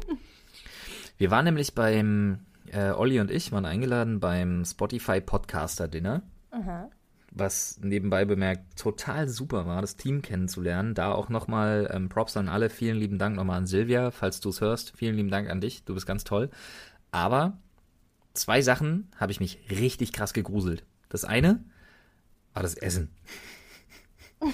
wir 1.18 1.30
waren 1.30 1.44
nämlich 1.44 1.74
beim, 1.74 2.40
äh, 2.72 2.90
Olli 2.90 3.20
und 3.20 3.30
ich 3.30 3.52
waren 3.52 3.64
eingeladen 3.64 4.20
beim 4.20 4.64
Spotify 4.64 5.20
Podcaster 5.20 5.87
Dinner, 5.87 6.22
Aha. 6.50 6.90
Was 7.38 7.79
nebenbei 7.83 8.24
bemerkt 8.24 8.79
total 8.79 9.29
super 9.29 9.66
war, 9.66 9.81
das 9.81 9.96
Team 9.96 10.22
kennenzulernen. 10.22 10.94
Da 10.94 11.12
auch 11.12 11.29
nochmal 11.29 11.90
ähm, 11.92 12.09
Props 12.09 12.37
an 12.37 12.48
alle. 12.48 12.70
Vielen 12.70 12.96
lieben 12.98 13.18
Dank 13.18 13.37
nochmal 13.37 13.59
an 13.59 13.66
Silvia, 13.66 14.11
falls 14.11 14.40
du 14.40 14.48
es 14.51 14.61
hörst. 14.61 14.92
Vielen 14.96 15.14
lieben 15.16 15.31
Dank 15.31 15.48
an 15.51 15.61
dich. 15.61 15.85
Du 15.85 15.94
bist 15.94 16.07
ganz 16.07 16.24
toll. 16.24 16.51
Aber 17.11 17.59
zwei 18.35 18.61
Sachen 18.62 19.11
habe 19.16 19.33
ich 19.33 19.40
mich 19.40 19.59
richtig 19.70 20.12
krass 20.12 20.33
gegruselt. 20.33 20.85
Das 21.09 21.24
eine 21.24 21.64
war 22.55 22.62
das 22.62 22.74
Essen. 22.74 23.11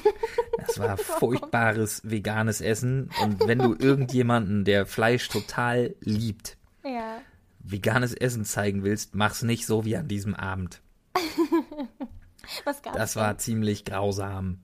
Das 0.66 0.78
war 0.78 0.96
furchtbares 0.96 2.00
veganes 2.04 2.62
Essen. 2.62 3.10
Und 3.22 3.46
wenn 3.46 3.58
du 3.58 3.74
irgendjemanden, 3.78 4.64
der 4.64 4.86
Fleisch 4.86 5.28
total 5.28 5.94
liebt, 6.00 6.56
Ja. 6.82 7.18
veganes 7.58 8.14
Essen 8.14 8.46
zeigen 8.46 8.82
willst, 8.82 9.14
mach's 9.14 9.42
nicht 9.42 9.66
so 9.66 9.84
wie 9.84 9.96
an 9.96 10.08
diesem 10.08 10.34
Abend. 10.34 10.80
Was 12.64 12.82
gab's 12.82 12.96
Das 12.96 13.12
denn? 13.14 13.22
war 13.22 13.38
ziemlich 13.38 13.84
grausam. 13.84 14.60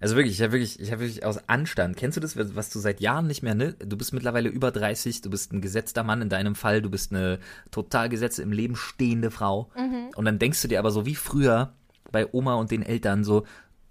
Also 0.00 0.16
wirklich, 0.16 0.34
ich 0.34 0.42
habe 0.42 0.52
wirklich, 0.54 0.80
ich 0.80 0.90
habe 0.90 1.02
wirklich 1.02 1.24
aus 1.24 1.48
Anstand. 1.48 1.96
Kennst 1.96 2.16
du 2.16 2.20
das, 2.20 2.36
was 2.36 2.70
du 2.70 2.80
seit 2.80 3.00
Jahren 3.00 3.28
nicht 3.28 3.44
mehr, 3.44 3.54
ne? 3.54 3.74
Du 3.74 3.96
bist 3.96 4.12
mittlerweile 4.12 4.48
über 4.48 4.72
30, 4.72 5.20
du 5.20 5.30
bist 5.30 5.52
ein 5.52 5.60
gesetzter 5.60 6.02
Mann 6.02 6.20
in 6.22 6.28
deinem 6.28 6.56
Fall, 6.56 6.82
du 6.82 6.90
bist 6.90 7.12
eine 7.12 7.38
total 7.70 8.08
gesetzte 8.08 8.42
im 8.42 8.50
Leben 8.50 8.74
stehende 8.74 9.30
Frau. 9.30 9.70
Und 10.16 10.24
dann 10.24 10.40
denkst 10.40 10.60
du 10.60 10.66
dir 10.66 10.80
aber 10.80 10.90
so 10.90 11.06
wie 11.06 11.14
früher 11.14 11.72
bei 12.10 12.26
Oma 12.32 12.54
und 12.54 12.72
den 12.72 12.82
Eltern 12.82 13.22
so, 13.22 13.46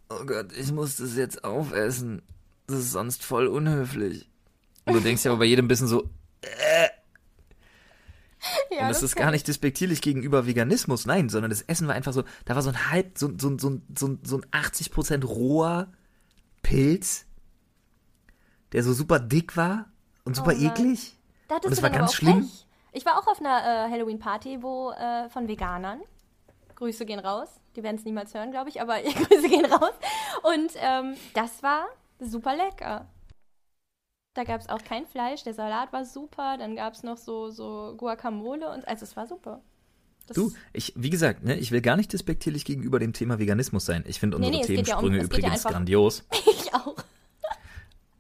oh 0.09 0.25
Gott, 0.25 0.47
ich 0.57 0.73
muss 0.73 0.97
das 0.97 1.15
jetzt 1.15 1.45
aufessen. 1.45 2.21
Das 2.67 2.79
ist 2.79 2.91
sonst 2.91 3.23
voll 3.23 3.47
unhöflich. 3.47 4.29
Und 4.85 4.95
du 4.95 4.99
denkst 4.99 5.23
ja 5.23 5.31
aber 5.31 5.39
bei 5.39 5.45
jedem 5.45 5.69
bisschen 5.69 5.87
so, 5.87 6.09
äh. 6.41 6.89
Ja, 8.71 8.83
Und 8.83 8.89
das, 8.89 9.03
ist 9.03 9.15
gar 9.15 9.31
nicht 9.31 9.47
despektierlich 9.47 10.01
gegenüber 10.01 10.47
Veganismus, 10.47 11.05
nein, 11.05 11.29
sondern 11.29 11.51
das 11.51 11.61
Essen 11.61 11.87
war 11.87 11.95
einfach 11.95 12.13
so, 12.13 12.23
da 12.45 12.55
war 12.55 12.61
so 12.61 12.69
ein 12.69 12.91
halb, 12.91 13.17
so, 13.17 13.31
so, 13.37 13.57
so, 13.57 13.81
so, 13.95 14.17
so 14.23 14.37
ein 14.37 14.45
80% 14.51 15.25
roher 15.25 15.91
Pilz, 16.63 17.25
der 18.71 18.83
so 18.83 18.93
super 18.93 19.19
dick 19.19 19.57
war 19.57 19.89
und 20.23 20.35
super 20.35 20.53
Oh 20.55 20.61
eklig. 20.61 21.17
Da 21.47 21.55
Und 21.55 21.69
das 21.69 21.81
war 21.81 21.89
ganz 21.89 22.13
schlimm. 22.13 22.41
Pech. 22.41 22.65
Ich 22.93 23.05
war 23.05 23.17
auch 23.19 23.27
auf 23.27 23.39
einer 23.39 23.59
äh, 23.59 23.91
Halloween-Party, 23.91 24.61
wo 24.61 24.91
äh, 24.91 25.29
von 25.29 25.47
Veganern. 25.47 26.01
Grüße 26.75 27.05
gehen 27.05 27.19
raus. 27.19 27.49
Die 27.75 27.83
werden 27.83 27.95
es 27.95 28.05
niemals 28.05 28.33
hören, 28.33 28.51
glaube 28.51 28.69
ich, 28.69 28.81
aber 28.81 29.01
Grüße 29.01 29.47
gehen 29.47 29.65
raus. 29.65 29.93
Und 30.43 30.71
ähm, 30.75 31.15
das 31.33 31.61
war 31.63 31.85
super 32.19 32.55
lecker. 32.55 33.05
Da 34.33 34.43
gab 34.45 34.61
es 34.61 34.69
auch 34.69 34.81
kein 34.83 35.05
Fleisch, 35.07 35.43
der 35.43 35.53
Salat 35.53 35.91
war 35.91 36.05
super, 36.05 36.57
dann 36.57 36.75
gab 36.75 36.93
es 36.93 37.03
noch 37.03 37.17
so, 37.17 37.49
so 37.49 37.95
Guacamole 37.97 38.69
und 38.71 38.87
also 38.87 39.03
es 39.03 39.15
war 39.17 39.27
super. 39.27 39.61
Das 40.27 40.35
Du, 40.35 40.53
ich, 40.71 40.93
wie 40.95 41.09
gesagt, 41.09 41.43
ne, 41.43 41.57
ich 41.57 41.71
will 41.71 41.81
gar 41.81 41.97
nicht 41.97 42.13
despektierlich 42.13 42.63
gegenüber 42.63 42.99
dem 42.99 43.11
Thema 43.11 43.39
Veganismus 43.39 43.85
sein. 43.85 44.03
Ich 44.07 44.19
finde 44.21 44.39
Nee, 44.39 44.47
unsere 44.47 44.57
nee, 44.57 44.61
es 44.61 44.67
geht 44.77 44.87
ja 44.87 44.97
um- 44.97 45.03
Themensprünge 45.05 45.17
ja 45.17 45.23
übrigens 45.25 45.51
einfach- 45.65 45.71
grandios. 45.71 46.23
ich 46.49 46.73
auch. 46.73 46.95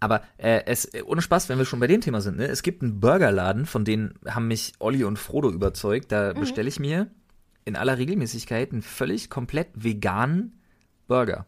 Aber 0.01 0.23
äh, 0.37 0.63
es, 0.65 0.89
ohne 1.05 1.21
Spaß, 1.21 1.47
wenn 1.47 1.59
wir 1.59 1.65
schon 1.65 1.79
bei 1.79 1.87
dem 1.87 2.01
Thema 2.01 2.19
sind, 2.21 2.37
ne? 2.37 2.47
es 2.47 2.63
gibt 2.63 2.81
einen 2.81 2.99
Burgerladen, 2.99 3.65
von 3.65 3.85
denen 3.85 4.15
haben 4.27 4.47
mich 4.47 4.73
Olli 4.79 5.03
und 5.05 5.17
Frodo 5.17 5.49
überzeugt. 5.51 6.11
Da 6.11 6.33
bestelle 6.33 6.67
ich 6.67 6.79
mir 6.79 7.07
in 7.65 7.75
aller 7.75 7.97
Regelmäßigkeit 7.99 8.71
einen 8.73 8.81
völlig 8.81 9.29
komplett 9.29 9.67
veganen 9.75 10.59
Burger. 11.07 11.45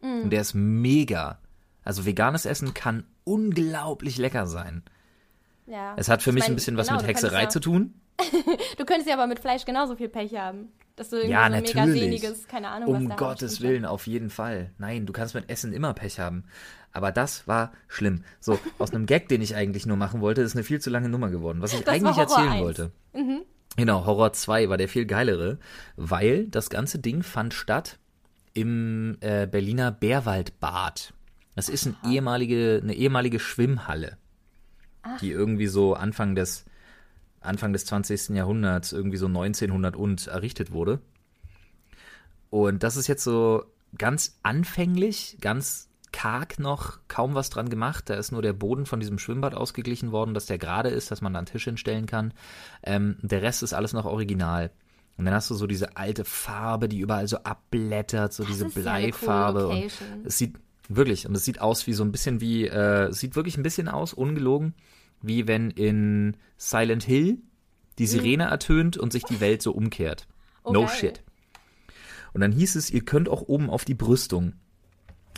Und 0.00 0.30
der 0.30 0.40
ist 0.40 0.54
mega. 0.54 1.38
Also 1.84 2.06
veganes 2.06 2.46
Essen 2.46 2.72
kann 2.72 3.04
unglaublich 3.24 4.18
lecker 4.18 4.46
sein. 4.46 4.82
Ja. 5.66 5.94
Es 5.96 6.08
hat 6.08 6.22
für 6.22 6.30
Ich 6.30 6.34
mich 6.34 6.44
mein, 6.44 6.52
ein 6.52 6.54
bisschen 6.56 6.76
was 6.76 6.88
genau, 6.88 6.98
mit 6.98 7.02
du 7.02 7.06
könntest 7.06 7.24
Hexerei 7.24 7.42
ja, 7.44 7.48
zu 7.48 7.60
tun. 7.60 7.94
Du 8.76 8.84
könntest 8.84 9.08
ja 9.08 9.14
aber 9.14 9.26
mit 9.26 9.38
Fleisch 9.38 9.64
genauso 9.64 9.96
viel 9.96 10.08
Pech 10.08 10.34
haben. 10.34 10.68
Dass 10.96 11.10
du 11.10 11.16
irgendwie 11.16 11.32
Ja, 11.32 11.46
so 11.48 11.54
ein 11.54 11.62
mega 11.62 11.86
natürlich. 11.86 12.02
sehniges, 12.02 12.48
keine 12.48 12.68
Ahnung, 12.68 12.92
was 12.92 13.02
Um 13.02 13.16
Gottes. 13.16 13.60
Willen, 13.62 13.84
auf 13.86 14.06
jeden 14.06 14.28
Fall. 14.30 14.72
Nein, 14.78 15.06
du 15.06 15.12
kannst 15.12 15.34
mit 15.34 15.48
Essen 15.48 15.72
immer 15.72 15.94
Pech 15.94 16.18
haben. 16.20 16.44
Aber 16.92 17.12
das 17.12 17.46
war 17.46 17.72
schlimm. 17.88 18.24
So, 18.40 18.58
aus 18.78 18.92
einem 18.92 19.06
Gag, 19.06 19.28
den 19.28 19.40
ich 19.40 19.54
eigentlich 19.54 19.86
nur 19.86 19.96
machen 19.96 20.20
wollte, 20.20 20.42
ist 20.42 20.54
eine 20.54 20.64
viel 20.64 20.80
zu 20.80 20.90
lange 20.90 21.08
Nummer 21.08 21.30
geworden. 21.30 21.62
Was 21.62 21.72
ich 21.72 21.86
war 21.86 21.94
eigentlich 21.94 22.16
erzählen 22.18 22.50
1. 22.50 22.60
wollte. 22.62 22.90
Genau, 23.76 24.04
Horror 24.04 24.32
2 24.32 24.68
war 24.68 24.76
der 24.76 24.88
viel 24.88 25.06
geilere, 25.06 25.58
weil 25.96 26.46
das 26.48 26.68
ganze 26.68 26.98
Ding 26.98 27.22
fand 27.22 27.54
statt 27.54 27.98
im 28.52 29.16
äh, 29.20 29.46
Berliner 29.46 29.92
Bärwaldbad. 29.92 31.14
Das 31.60 31.68
ist 31.68 31.84
ein 31.84 31.96
ehemalige, 32.10 32.80
eine 32.82 32.94
ehemalige 32.94 33.38
Schwimmhalle, 33.38 34.16
die 35.20 35.30
irgendwie 35.30 35.66
so 35.66 35.92
Anfang 35.92 36.34
des, 36.34 36.64
Anfang 37.42 37.74
des 37.74 37.84
20. 37.84 38.30
Jahrhunderts, 38.30 38.92
irgendwie 38.92 39.18
so 39.18 39.26
1900 39.26 39.94
und 39.94 40.26
errichtet 40.26 40.72
wurde. 40.72 41.02
Und 42.48 42.82
das 42.82 42.96
ist 42.96 43.08
jetzt 43.08 43.24
so 43.24 43.66
ganz 43.98 44.38
anfänglich, 44.42 45.36
ganz 45.42 45.90
karg 46.12 46.58
noch, 46.58 47.00
kaum 47.08 47.34
was 47.34 47.50
dran 47.50 47.68
gemacht. 47.68 48.08
Da 48.08 48.14
ist 48.14 48.32
nur 48.32 48.40
der 48.40 48.54
Boden 48.54 48.86
von 48.86 48.98
diesem 48.98 49.18
Schwimmbad 49.18 49.54
ausgeglichen 49.54 50.12
worden, 50.12 50.32
dass 50.32 50.46
der 50.46 50.56
gerade 50.56 50.88
ist, 50.88 51.10
dass 51.10 51.20
man 51.20 51.34
da 51.34 51.40
einen 51.40 51.46
Tisch 51.46 51.64
hinstellen 51.64 52.06
kann. 52.06 52.32
Ähm, 52.82 53.18
der 53.20 53.42
Rest 53.42 53.62
ist 53.62 53.74
alles 53.74 53.92
noch 53.92 54.06
original. 54.06 54.70
Und 55.18 55.26
dann 55.26 55.34
hast 55.34 55.50
du 55.50 55.54
so 55.54 55.66
diese 55.66 55.98
alte 55.98 56.24
Farbe, 56.24 56.88
die 56.88 57.00
überall 57.00 57.28
so 57.28 57.36
abblättert, 57.36 58.32
so 58.32 58.44
diese 58.44 58.68
ist 58.68 58.76
ja 58.76 58.80
Bleifarbe. 58.80 59.68
und 59.68 59.90
es 60.24 60.38
sieht 60.38 60.58
wirklich, 60.96 61.26
und 61.26 61.34
es 61.34 61.44
sieht 61.44 61.60
aus 61.60 61.86
wie 61.86 61.92
so 61.92 62.04
ein 62.04 62.12
bisschen 62.12 62.40
wie, 62.40 62.66
äh, 62.66 63.08
es 63.08 63.20
sieht 63.20 63.36
wirklich 63.36 63.56
ein 63.56 63.62
bisschen 63.62 63.88
aus, 63.88 64.12
ungelogen, 64.12 64.74
wie 65.22 65.46
wenn 65.46 65.70
in 65.70 66.36
Silent 66.56 67.04
Hill 67.04 67.38
die 67.98 68.06
Sirene 68.06 68.44
ertönt 68.44 68.96
und 68.96 69.12
sich 69.12 69.24
die 69.24 69.40
Welt 69.40 69.62
so 69.62 69.72
umkehrt. 69.72 70.26
Oh, 70.64 70.72
no 70.72 70.86
geil. 70.86 70.96
shit. 70.96 71.22
Und 72.32 72.40
dann 72.40 72.52
hieß 72.52 72.76
es, 72.76 72.90
ihr 72.90 73.04
könnt 73.04 73.28
auch 73.28 73.42
oben 73.42 73.70
auf 73.70 73.84
die 73.84 73.94
Brüstung. 73.94 74.54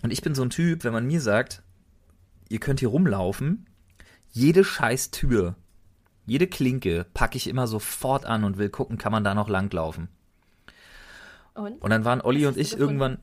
Und 0.03 0.13
ich 0.13 0.23
bin 0.23 0.35
so 0.35 0.43
ein 0.43 0.51
Typ, 0.51 0.85
wenn 0.85 0.93
man 0.93 1.07
mir 1.07 1.21
sagt, 1.21 1.63
ihr 2.49 2.61
könnt 2.61 2.81
hier 2.81 2.89
rumlaufen, 2.89 3.67
jede 4.31 4.65
scheiß 4.65 5.11
Tür, 5.11 5.57
jede 6.27 6.47
Klinke 6.47 7.07
packe 7.15 7.37
ich 7.37 7.49
immer 7.49 7.67
sofort 7.67 8.25
an 8.27 8.45
und 8.45 8.59
will 8.59 8.71
gucken, 8.71 8.99
kann 8.99 9.13
man 9.13 9.25
da 9.25 9.35
noch 9.35 9.49
langlaufen. 9.49 10.09
Und? 11.55 11.83
Und 11.83 11.91
dann 11.91 12.05
waren 12.05 12.21
Olli 12.21 12.47
und 12.47 12.57
ich 12.57 12.77
irgendwann, 12.77 13.19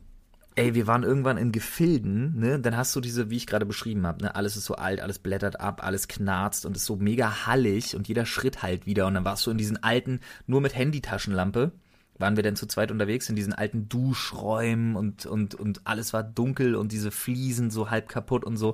ey, 0.59 0.75
wir 0.75 0.87
waren 0.87 1.03
irgendwann 1.03 1.37
in 1.37 1.53
Gefilden, 1.53 2.37
ne? 2.37 2.59
Dann 2.59 2.75
hast 2.75 2.93
du 2.93 2.99
diese, 2.99 3.29
wie 3.29 3.37
ich 3.37 3.47
gerade 3.47 3.65
beschrieben 3.65 4.05
habe, 4.05 4.23
ne? 4.23 4.35
Alles 4.35 4.57
ist 4.57 4.65
so 4.65 4.75
alt, 4.75 4.99
alles 4.99 5.19
blättert 5.19 5.61
ab, 5.61 5.81
alles 5.83 6.09
knarzt 6.09 6.65
und 6.65 6.75
ist 6.75 6.85
so 6.85 6.97
mega 6.97 7.45
hallig 7.47 7.95
und 7.95 8.09
jeder 8.09 8.25
Schritt 8.25 8.61
halt 8.61 8.85
wieder. 8.85 9.07
Und 9.07 9.13
dann 9.13 9.23
warst 9.23 9.47
du 9.47 9.51
in 9.51 9.57
diesen 9.57 9.81
alten, 9.81 10.19
nur 10.47 10.59
mit 10.59 10.75
Handytaschenlampe, 10.75 11.71
waren 12.17 12.35
wir 12.35 12.43
dann 12.43 12.57
zu 12.57 12.67
zweit 12.67 12.91
unterwegs 12.91 13.29
in 13.29 13.37
diesen 13.37 13.53
alten 13.53 13.87
Duschräumen 13.87 14.97
und, 14.97 15.25
und, 15.25 15.55
und 15.55 15.87
alles 15.87 16.11
war 16.11 16.23
dunkel 16.23 16.75
und 16.75 16.91
diese 16.91 17.11
Fliesen 17.11 17.71
so 17.71 17.89
halb 17.89 18.09
kaputt 18.09 18.43
und 18.43 18.57
so. 18.57 18.71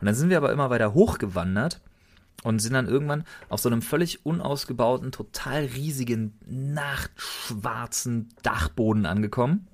Und 0.00 0.06
dann 0.06 0.16
sind 0.16 0.30
wir 0.30 0.38
aber 0.38 0.52
immer 0.52 0.70
weiter 0.70 0.92
hochgewandert 0.92 1.80
und 2.42 2.58
sind 2.58 2.72
dann 2.72 2.88
irgendwann 2.88 3.22
auf 3.48 3.60
so 3.60 3.68
einem 3.68 3.82
völlig 3.82 4.26
unausgebauten, 4.26 5.12
total 5.12 5.66
riesigen, 5.66 6.36
nachtschwarzen 6.48 8.30
Dachboden 8.42 9.06
angekommen. 9.06 9.68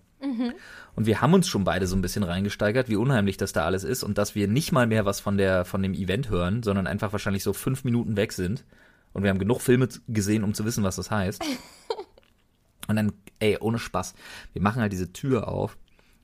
Und 0.95 1.07
wir 1.07 1.21
haben 1.21 1.35
uns 1.35 1.49
schon 1.49 1.65
beide 1.65 1.87
so 1.87 1.97
ein 1.97 2.03
bisschen 2.03 2.23
reingesteigert, 2.23 2.89
wie 2.89 2.97
unheimlich 2.97 3.37
das 3.37 3.53
da 3.53 3.65
alles 3.65 3.85
ist 3.85 4.03
und 4.03 4.19
dass 4.19 4.35
wir 4.35 4.49
nicht 4.49 4.73
mal 4.73 4.87
mehr 4.87 5.05
was 5.05 5.21
von 5.21 5.37
der 5.37 5.65
von 5.65 5.83
dem 5.83 5.95
Event 5.95 6.31
hören, 6.31 6.63
sondern 6.63 6.87
einfach 6.87 7.13
wahrscheinlich 7.13 7.43
so 7.43 7.53
fünf 7.53 7.85
Minuten 7.85 8.17
weg 8.17 8.33
sind. 8.33 8.65
Und 9.13 9.23
wir 9.23 9.31
haben 9.31 9.39
genug 9.39 9.61
Filme 9.61 9.89
gesehen, 10.09 10.45
um 10.45 10.55
zu 10.55 10.65
wissen, 10.65 10.85
was 10.85 10.97
das 10.97 11.11
heißt. 11.11 11.43
Und 12.87 12.97
dann, 12.97 13.13
ey, 13.39 13.57
ohne 13.61 13.79
Spaß, 13.79 14.15
wir 14.53 14.63
machen 14.63 14.83
halt 14.83 14.93
diese 14.93 15.13
Tür 15.13 15.49
auf. 15.49 15.79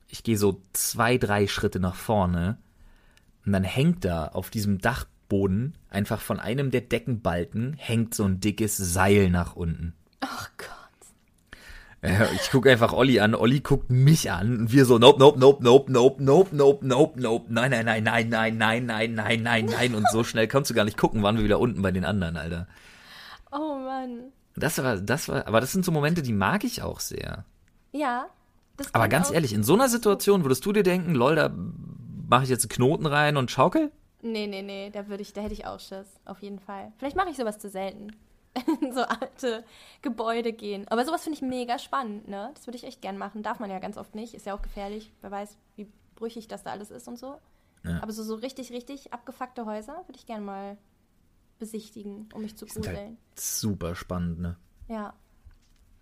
Ich 0.08 0.22
gehe 0.22 0.36
so 0.36 0.60
zwei, 0.72 1.16
drei 1.16 1.46
Schritte 1.46 1.80
nach 1.80 1.94
vorne 1.94 2.58
und 3.46 3.52
dann 3.52 3.64
hängt 3.64 4.04
da 4.04 4.26
auf 4.26 4.50
diesem 4.50 4.78
Dachboden 4.78 5.78
einfach 5.88 6.20
von 6.20 6.40
einem 6.40 6.70
der 6.70 6.82
Deckenbalken 6.82 7.74
hängt 7.74 8.14
so 8.14 8.24
ein 8.24 8.40
dickes 8.40 8.76
Seil 8.76 9.30
nach 9.30 9.56
unten. 9.56 9.94
Ach 10.20 10.50
Gott. 10.58 10.79
Äh, 12.02 12.26
Ich 12.34 12.50
gucke 12.50 12.70
einfach 12.70 12.92
Olli 12.92 13.20
an, 13.20 13.34
Olli 13.34 13.60
guckt 13.60 13.90
mich 13.90 14.30
an 14.30 14.58
und 14.60 14.72
wir 14.72 14.84
so, 14.84 14.98
nope, 14.98 15.18
nope, 15.18 15.38
nope, 15.38 15.62
nope, 15.62 15.92
nope, 15.92 16.24
nope, 16.24 16.54
nope, 16.54 16.86
nope, 16.86 17.20
nope, 17.20 17.46
nein, 17.48 17.70
nein, 17.70 17.84
nein, 17.84 18.04
nein, 18.04 18.28
nein, 18.28 18.56
nein, 18.56 18.86
nein, 18.86 19.14
nein, 19.14 19.42
nein, 19.42 19.64
nein. 19.66 19.94
Und 19.94 20.08
so 20.10 20.24
schnell 20.24 20.48
konntest 20.48 20.70
du 20.70 20.74
gar 20.74 20.84
nicht 20.84 20.96
gucken, 20.98 21.22
waren 21.22 21.36
wir 21.36 21.44
wieder 21.44 21.60
unten 21.60 21.82
bei 21.82 21.90
den 21.90 22.04
anderen, 22.04 22.36
Alter. 22.36 22.66
Oh 23.52 23.76
Mann. 23.76 24.32
Das 24.56 24.82
war, 24.82 24.96
das 24.96 25.28
war, 25.28 25.46
aber 25.46 25.60
das 25.60 25.72
sind 25.72 25.84
so 25.84 25.92
Momente, 25.92 26.22
die 26.22 26.32
mag 26.32 26.64
ich 26.64 26.82
auch 26.82 27.00
sehr. 27.00 27.44
Ja. 27.92 28.26
Aber 28.92 29.08
ganz 29.08 29.30
ehrlich, 29.30 29.52
in 29.52 29.62
so 29.62 29.74
einer 29.74 29.88
Situation 29.88 30.44
würdest 30.44 30.64
du 30.64 30.72
dir 30.72 30.82
denken, 30.82 31.14
lol, 31.14 31.34
da 31.34 31.50
mache 32.28 32.44
ich 32.44 32.48
jetzt 32.48 32.64
einen 32.64 32.70
Knoten 32.70 33.06
rein 33.06 33.36
und 33.36 33.50
schaukel? 33.50 33.90
Nee, 34.22 34.46
nee, 34.46 34.62
nee, 34.62 34.90
da 34.90 35.08
würde 35.08 35.22
ich, 35.22 35.32
da 35.32 35.40
hätte 35.40 35.54
ich 35.54 35.66
auch 35.66 35.80
Schiss, 35.80 36.06
auf 36.24 36.40
jeden 36.42 36.58
Fall. 36.58 36.92
Vielleicht 36.98 37.16
mache 37.16 37.30
ich 37.30 37.36
sowas 37.36 37.58
zu 37.58 37.68
selten. 37.68 38.08
In 38.80 38.92
so 38.92 39.02
alte 39.02 39.64
Gebäude 40.02 40.52
gehen. 40.52 40.86
Aber 40.88 41.04
sowas 41.04 41.22
finde 41.22 41.36
ich 41.36 41.42
mega 41.42 41.78
spannend, 41.78 42.26
ne? 42.28 42.50
Das 42.54 42.66
würde 42.66 42.76
ich 42.76 42.84
echt 42.84 43.00
gern 43.00 43.16
machen. 43.16 43.42
Darf 43.42 43.60
man 43.60 43.70
ja 43.70 43.78
ganz 43.78 43.96
oft 43.96 44.14
nicht. 44.14 44.34
Ist 44.34 44.46
ja 44.46 44.54
auch 44.54 44.62
gefährlich. 44.62 45.12
Wer 45.20 45.30
weiß, 45.30 45.56
wie 45.76 45.90
brüchig 46.16 46.48
das 46.48 46.64
da 46.64 46.70
alles 46.72 46.90
ist 46.90 47.06
und 47.06 47.16
so. 47.18 47.36
Ja. 47.84 48.02
Aber 48.02 48.12
so, 48.12 48.22
so 48.22 48.34
richtig, 48.34 48.72
richtig 48.72 49.12
abgefuckte 49.12 49.66
Häuser 49.66 50.02
würde 50.06 50.18
ich 50.18 50.26
gern 50.26 50.44
mal 50.44 50.76
besichtigen, 51.58 52.28
um 52.34 52.42
mich 52.42 52.56
zu 52.56 52.64
Die 52.64 52.72
sind 52.72 52.84
gruseln. 52.84 53.06
halt 53.06 53.16
super 53.38 53.94
spannend, 53.94 54.40
ne? 54.40 54.56
Ja. 54.88 55.14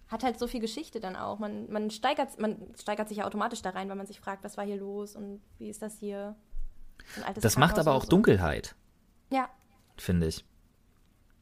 Hat 0.09 0.25
halt 0.25 0.39
so 0.39 0.47
viel 0.47 0.61
Geschichte 0.61 1.01
dann 1.01 1.17
auch. 1.17 1.39
Man, 1.39 1.71
man, 1.71 1.91
steigert, 1.91 2.41
man 2.41 2.57
steigert 2.81 3.09
sich 3.09 3.19
ja 3.19 3.27
automatisch 3.27 3.61
da 3.61 3.71
rein, 3.71 3.89
weil 3.91 3.97
man 3.97 4.07
sich 4.07 4.21
fragt, 4.21 4.43
was 4.43 4.57
war 4.57 4.65
hier 4.65 4.79
los 4.79 5.15
und 5.17 5.43
wie 5.59 5.69
ist 5.69 5.83
das 5.83 5.99
hier? 5.99 6.35
Das 7.41 7.57
macht 7.59 7.73
aber 7.75 7.83
Krankenhaus 7.83 8.03
auch 8.03 8.05
so. 8.05 8.09
Dunkelheit, 8.11 8.75
Ja, 9.31 9.49
finde 9.99 10.27
ich. 10.29 10.45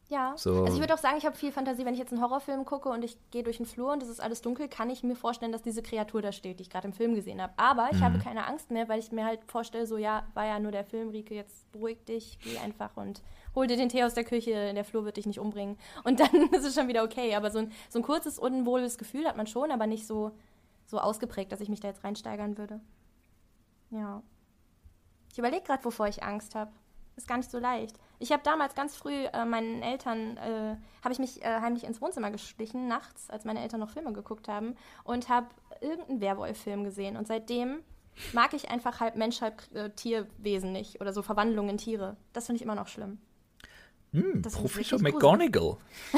Ja. 0.09 0.35
So. 0.37 0.63
Also 0.65 0.75
ich 0.75 0.81
würde 0.81 0.95
auch 0.95 0.99
sagen, 0.99 1.17
ich 1.19 1.27
habe 1.27 1.37
viel 1.37 1.51
Fantasie, 1.53 1.85
wenn 1.85 1.95
ich 1.95 1.99
jetzt 1.99 2.13
einen 2.13 2.23
Horrorfilm 2.23 2.65
gucke 2.65 2.89
und 2.89 3.03
ich 3.05 3.19
gehe 3.31 3.43
durch 3.43 3.57
den 3.57 3.67
Flur 3.67 3.93
und 3.93 4.03
es 4.03 4.09
ist 4.09 4.21
alles 4.21 4.41
dunkel, 4.43 4.69
kann 4.69 4.89
ich 4.89 5.03
mir 5.03 5.17
vorstellen, 5.17 5.51
dass 5.53 5.63
diese 5.63 5.83
Kreatur 5.83 6.23
da 6.23 6.31
steht, 6.33 6.59
die 6.59 6.63
ich 6.63 6.71
gerade 6.71 6.87
im 6.87 6.93
Film 6.93 7.15
gesehen 7.15 7.43
habe. 7.43 7.53
Aber 7.57 7.89
ich 7.91 7.99
Mhm. 7.99 8.05
habe 8.05 8.19
keine 8.19 8.47
Angst 8.47 8.71
mehr, 8.71 8.89
weil 8.89 8.99
ich 9.01 9.11
mir 9.13 9.25
halt 9.25 9.41
vorstelle, 9.51 9.87
so 9.87 9.97
ja, 9.97 10.27
war 10.35 10.47
ja 10.47 10.59
nur 10.61 10.71
der 10.71 10.85
Film, 10.85 11.09
Rike, 11.11 11.35
jetzt 11.35 11.71
beruhig 11.73 12.05
dich, 12.05 12.39
geh 12.43 12.57
einfach 12.59 12.97
und 12.97 13.21
hol 13.55 13.67
dir 13.67 13.77
den 13.77 13.89
Tee 13.89 14.05
aus 14.05 14.15
der 14.15 14.25
Küche, 14.25 14.73
der 14.75 14.85
Flur 14.85 15.05
wird 15.05 15.17
dich 15.17 15.27
nicht 15.27 15.41
umbringen. 15.41 15.77
Und 16.05 16.21
dann 16.21 16.29
ist 16.53 16.65
es 16.65 16.75
schon 16.75 16.89
wieder 16.89 17.03
okay. 17.03 17.35
Aber 17.35 17.51
so 17.51 17.59
ein, 17.59 17.73
so 17.89 17.99
ein 17.99 18.03
kurzes, 18.03 18.39
unwohles 18.39 18.99
Gefühl 18.99 19.27
hat 19.27 19.37
man 19.37 19.47
schon, 19.47 19.71
aber 19.71 19.87
nicht 19.87 20.07
so, 20.07 20.31
so 20.85 20.99
ausgeprägt, 21.01 21.51
dass 21.51 21.61
ich 21.61 21.69
mich 21.69 21.81
da 21.81 21.89
jetzt 21.89 22.05
reinsteigern 22.05 22.59
würde. 22.59 22.81
Ja. 23.91 24.23
Ich 25.33 25.39
überlege 25.39 25.63
gerade, 25.65 25.85
wovor 25.85 26.07
ich 26.09 26.23
Angst 26.23 26.55
habe. 26.55 26.71
Ist 27.17 27.27
gar 27.29 27.39
nicht 27.39 27.51
so 27.51 27.59
leicht. 27.59 27.97
Ich 28.19 28.31
habe 28.31 28.43
damals 28.43 28.75
ganz 28.75 28.95
früh 28.95 29.25
äh, 29.25 29.45
meinen 29.47 29.83
Eltern, 29.83 30.37
äh, 30.37 30.77
habe 31.03 31.13
ich 31.13 31.19
mich 31.19 31.43
äh, 31.43 31.61
heimlich 31.61 31.85
ins 31.85 32.01
Wohnzimmer 32.03 32.31
geschlichen, 32.31 32.89
nachts, 32.89 33.31
als 33.31 33.45
meine 33.45 33.61
Eltern 33.63 33.81
noch 33.81 33.91
Filme 33.91 34.13
geguckt 34.13 34.49
haben, 34.49 34.77
und 35.05 35.29
habe 35.31 35.47
irgendeinen 35.81 36.21
Werwolf-Film 36.21 36.85
gesehen. 36.85 37.17
Und 37.17 37.27
seitdem 37.27 37.79
mag 38.35 38.53
ich 38.53 38.71
einfach 38.71 39.01
halb 39.01 39.17
Mensch, 39.17 39.41
halb 39.41 39.63
äh, 39.75 39.89
Tierwesen 39.91 40.73
nicht 40.73 41.01
oder 41.01 41.13
so 41.15 41.23
Verwandlungen 41.23 41.71
in 41.71 41.79
Tiere. 41.79 42.17
Das 42.35 42.47
finde 42.47 42.57
ich 42.59 42.63
immer 42.63 42.75
noch 42.75 42.89
schlimm. 42.89 43.19
Hm, 44.13 44.43
Das 44.43 44.55
Professor 44.55 45.01
McGonagall. 45.01 45.77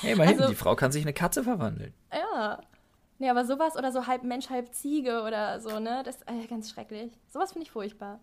Hey, 0.00 0.12
immerhin, 0.12 0.38
Also- 0.38 0.50
die 0.50 0.56
Frau 0.56 0.74
kann 0.76 0.92
sich 0.92 1.02
in 1.02 1.08
eine 1.08 1.14
Katze 1.14 1.42
verwandeln. 1.42 1.94
Ja. 2.12 2.60
Nee, 3.18 3.30
aber 3.30 3.44
sowas 3.44 3.76
oder 3.76 3.90
so 3.90 4.06
halb 4.06 4.22
Mensch, 4.22 4.48
halb 4.50 4.72
Ziege 4.74 5.22
oder 5.22 5.60
so, 5.60 5.80
ne? 5.80 6.02
Das 6.04 6.16
ist 6.16 6.28
äh, 6.30 6.46
ganz 6.46 6.70
schrecklich. 6.70 7.12
Sowas 7.28 7.52
finde 7.52 7.64
ich 7.66 7.72
furchtbar. 7.72 8.20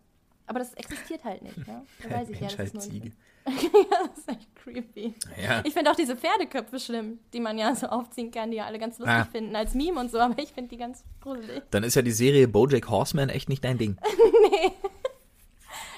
Aber 0.48 0.60
das 0.60 0.74
existiert 0.76 1.24
halt 1.24 1.41
nicht, 1.41 1.58
ne? 1.68 1.84
Da 2.04 2.10
weiß 2.12 2.30
ich 2.30 2.39
ja, 2.39 2.48
das 2.50 2.74
ist 2.74 2.82
Ziege. 2.82 3.12
ja, 3.48 4.08
das 4.08 4.18
ist 4.20 4.30
echt 4.30 4.56
creepy. 4.56 5.14
Ja. 5.41 5.62
Ich 5.66 5.74
finde 5.74 5.91
auch 5.91 5.96
diese 5.96 6.16
Pferdeköpfe 6.16 6.80
schlimm, 6.80 7.20
die 7.34 7.39
man 7.39 7.58
ja 7.58 7.76
so 7.76 7.88
aufziehen 7.88 8.32
kann, 8.32 8.52
die 8.52 8.58
ja 8.58 8.66
alle 8.66 8.80
ganz 8.80 8.98
lustig 8.98 9.16
Ah. 9.16 9.26
finden 9.26 9.56
als 9.56 9.74
Meme 9.76 10.00
und 10.00 10.12
so, 10.12 10.20
aber 10.20 10.38
ich 10.41 10.52
finde 10.52 10.70
die 10.70 10.78
ganz 10.78 11.04
gruselig. 11.22 11.62
Dann 11.72 11.84
ist 11.84 11.96
ja 11.96 12.02
die 12.02 12.12
Serie 12.12 12.48
Bojack 12.48 12.89
Horseman 12.89 13.30
echt 13.30 13.50
nicht 13.50 13.64
dein 13.64 13.78
Ding. 13.78 13.98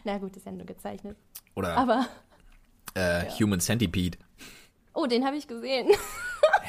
Na 0.04 0.18
gut, 0.18 0.36
ist 0.38 0.45
ja 0.45 0.52
nur 0.52 0.66
gezeichnet. 0.66 1.18
Oder 1.56 1.76
Aber, 1.78 2.08
äh, 2.93 3.26
Human 3.39 3.60
Centipede. 3.60 4.18
oh, 4.93 5.06
den 5.06 5.26
habe 5.26 5.38
ich 5.38 5.48
gesehen. 5.48 5.89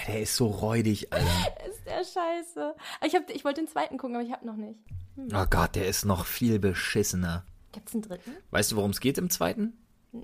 Der 0.06 0.22
ist 0.22 0.36
so 0.36 0.46
räudig, 0.46 1.12
Alter. 1.12 1.26
ist 1.68 1.84
der 1.86 2.04
scheiße. 2.04 2.74
Ich, 3.04 3.14
hab, 3.14 3.28
ich 3.30 3.44
wollte 3.44 3.60
den 3.60 3.68
zweiten 3.68 3.98
gucken, 3.98 4.16
aber 4.16 4.24
ich 4.24 4.32
habe 4.32 4.46
noch 4.46 4.56
nicht. 4.56 4.78
Oh 5.34 5.44
Gott, 5.50 5.74
der 5.74 5.86
ist 5.86 6.04
noch 6.04 6.24
viel 6.26 6.58
beschissener. 6.58 7.44
Gibt's 7.72 7.92
einen 7.94 8.02
dritten? 8.02 8.30
Weißt 8.50 8.72
du, 8.72 8.76
worum 8.76 8.90
es 8.90 9.00
geht 9.00 9.18
im 9.18 9.30
zweiten? 9.30 9.74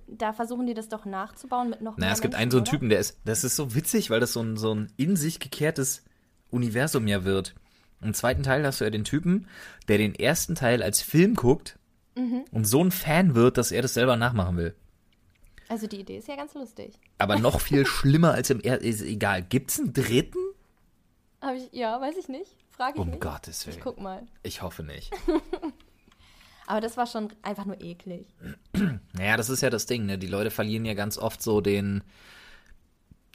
Da 0.06 0.32
versuchen 0.32 0.66
die 0.66 0.72
das 0.74 0.88
doch 0.88 1.04
nachzubauen 1.04 1.68
mit 1.68 1.82
noch 1.82 1.96
Naja, 1.98 2.12
es 2.12 2.20
gibt 2.22 2.32
Menschen, 2.32 2.42
einen 2.42 2.50
so 2.50 2.56
einen 2.58 2.62
oder? 2.62 2.70
Typen, 2.70 2.88
der 2.88 2.98
ist, 3.00 3.18
das 3.24 3.44
ist 3.44 3.54
so 3.56 3.74
witzig, 3.74 4.08
weil 4.10 4.20
das 4.20 4.32
so 4.32 4.40
ein, 4.40 4.56
so 4.56 4.74
ein 4.74 4.90
in 4.96 5.14
sich 5.16 5.40
gekehrtes 5.40 6.02
Universum 6.50 7.06
ja 7.06 7.24
wird. 7.24 7.54
Im 8.00 8.14
zweiten 8.14 8.42
Teil 8.42 8.64
hast 8.66 8.80
du 8.80 8.84
ja 8.84 8.90
den 8.90 9.04
Typen, 9.04 9.46
der 9.88 9.98
den 9.98 10.14
ersten 10.14 10.54
Teil 10.54 10.82
als 10.82 11.00
Film 11.02 11.34
guckt 11.34 11.78
Mhm. 12.16 12.44
und 12.52 12.64
so 12.64 12.82
ein 12.82 12.92
Fan 12.92 13.34
wird, 13.34 13.58
dass 13.58 13.72
er 13.72 13.82
das 13.82 13.94
selber 13.94 14.16
nachmachen 14.16 14.56
will. 14.56 14.74
Also 15.68 15.88
die 15.88 15.98
Idee 16.00 16.18
ist 16.18 16.28
ja 16.28 16.36
ganz 16.36 16.54
lustig. 16.54 16.94
Aber 17.18 17.38
noch 17.40 17.60
viel 17.60 17.84
schlimmer 17.86 18.32
als 18.34 18.50
im 18.50 18.60
ersten, 18.60 18.84
ist 18.86 19.00
egal. 19.02 19.42
Gibt's 19.42 19.80
einen 19.80 19.92
dritten? 19.92 20.38
Hab 21.40 21.56
ich, 21.56 21.68
ja, 21.72 22.00
weiß 22.00 22.16
ich 22.16 22.28
nicht. 22.28 22.56
Frage 22.70 22.94
ich 22.94 23.00
Um 23.02 23.10
nicht. 23.10 23.20
Gottes 23.20 23.62
Ich 23.62 23.66
Willen. 23.66 23.80
guck 23.82 24.00
mal. 24.00 24.22
Ich 24.44 24.62
hoffe 24.62 24.84
nicht. 24.84 25.10
Aber 26.66 26.80
das 26.80 26.96
war 26.96 27.06
schon 27.06 27.32
einfach 27.42 27.64
nur 27.64 27.80
eklig. 27.80 28.26
Naja, 29.12 29.36
das 29.36 29.50
ist 29.50 29.60
ja 29.60 29.70
das 29.70 29.86
Ding, 29.86 30.06
ne? 30.06 30.18
Die 30.18 30.26
Leute 30.26 30.50
verlieren 30.50 30.84
ja 30.84 30.94
ganz 30.94 31.18
oft 31.18 31.42
so 31.42 31.60
den, 31.60 32.02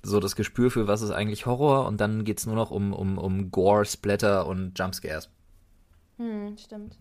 so 0.03 0.19
das 0.19 0.35
Gespür 0.35 0.71
für 0.71 0.87
was 0.87 1.01
ist 1.01 1.11
eigentlich 1.11 1.45
Horror 1.45 1.85
und 1.87 2.01
dann 2.01 2.23
geht's 2.23 2.45
nur 2.45 2.55
noch 2.55 2.71
um, 2.71 2.93
um, 2.93 3.17
um 3.17 3.51
Gore, 3.51 3.85
Splatter 3.85 4.47
und 4.47 4.77
Jumpscares. 4.77 5.29
Hm, 6.17 6.57
stimmt. 6.57 6.97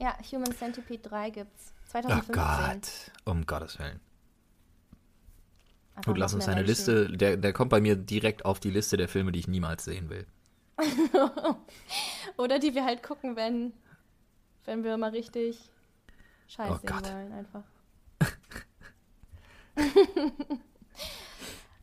Ja, 0.00 0.16
Human 0.32 0.52
Centipede 0.52 1.08
3 1.08 1.30
gibt's. 1.30 1.72
Oh 1.94 2.00
2015. 2.00 2.34
Gott, 2.34 3.12
um 3.24 3.46
Gottes 3.46 3.78
Willen. 3.78 4.00
Gut, 6.04 6.18
lass 6.18 6.34
uns 6.34 6.48
eine. 6.48 6.62
Liste, 6.62 7.08
der, 7.08 7.36
der 7.36 7.52
kommt 7.52 7.70
bei 7.70 7.80
mir 7.80 7.96
direkt 7.96 8.44
auf 8.44 8.58
die 8.60 8.70
Liste 8.70 8.96
der 8.96 9.08
Filme, 9.08 9.30
die 9.30 9.40
ich 9.40 9.48
niemals 9.48 9.84
sehen 9.84 10.08
will. 10.08 10.26
Oder 12.38 12.58
die 12.58 12.74
wir 12.74 12.84
halt 12.84 13.02
gucken, 13.02 13.36
wenn, 13.36 13.74
wenn 14.64 14.84
wir 14.84 14.96
mal 14.96 15.10
richtig 15.10 15.58
Scheiß 16.48 16.80
Oh 16.84 16.88
wollen, 16.88 17.32
einfach. 17.32 17.64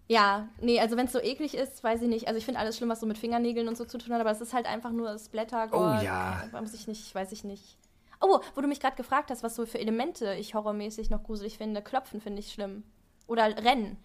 ja, 0.07 0.47
nee, 0.61 0.79
also 0.79 0.97
wenn 0.97 1.05
es 1.05 1.11
so 1.11 1.19
eklig 1.19 1.55
ist, 1.55 1.83
weiß 1.83 2.01
ich 2.01 2.07
nicht. 2.07 2.27
Also 2.27 2.37
ich 2.37 2.45
finde 2.45 2.59
alles 2.59 2.77
schlimm, 2.77 2.89
was 2.89 2.99
so 2.99 3.05
mit 3.05 3.17
Fingernägeln 3.17 3.67
und 3.67 3.77
so 3.77 3.85
zu 3.85 3.97
tun 3.97 4.13
hat, 4.13 4.21
aber 4.21 4.31
es 4.31 4.41
ist 4.41 4.53
halt 4.53 4.65
einfach 4.65 4.91
nur 4.91 5.17
Splatter. 5.17 5.69
Oh 5.71 6.03
ja. 6.03 6.43
Weiß 6.51 6.73
ich 6.73 6.87
nicht, 6.87 7.13
weiß 7.13 7.31
ich 7.31 7.43
nicht. 7.43 7.77
Oh, 8.21 8.39
wo 8.55 8.61
du 8.61 8.67
mich 8.67 8.79
gerade 8.79 8.95
gefragt 8.97 9.29
hast, 9.31 9.43
was 9.43 9.55
so 9.55 9.65
für 9.65 9.79
Elemente 9.79 10.33
ich 10.35 10.53
horrormäßig 10.53 11.09
noch 11.09 11.23
gruselig 11.23 11.57
finde. 11.57 11.81
Klopfen 11.81 12.21
finde 12.21 12.39
ich 12.39 12.51
schlimm. 12.51 12.83
Oder 13.27 13.63
Rennen. 13.63 13.97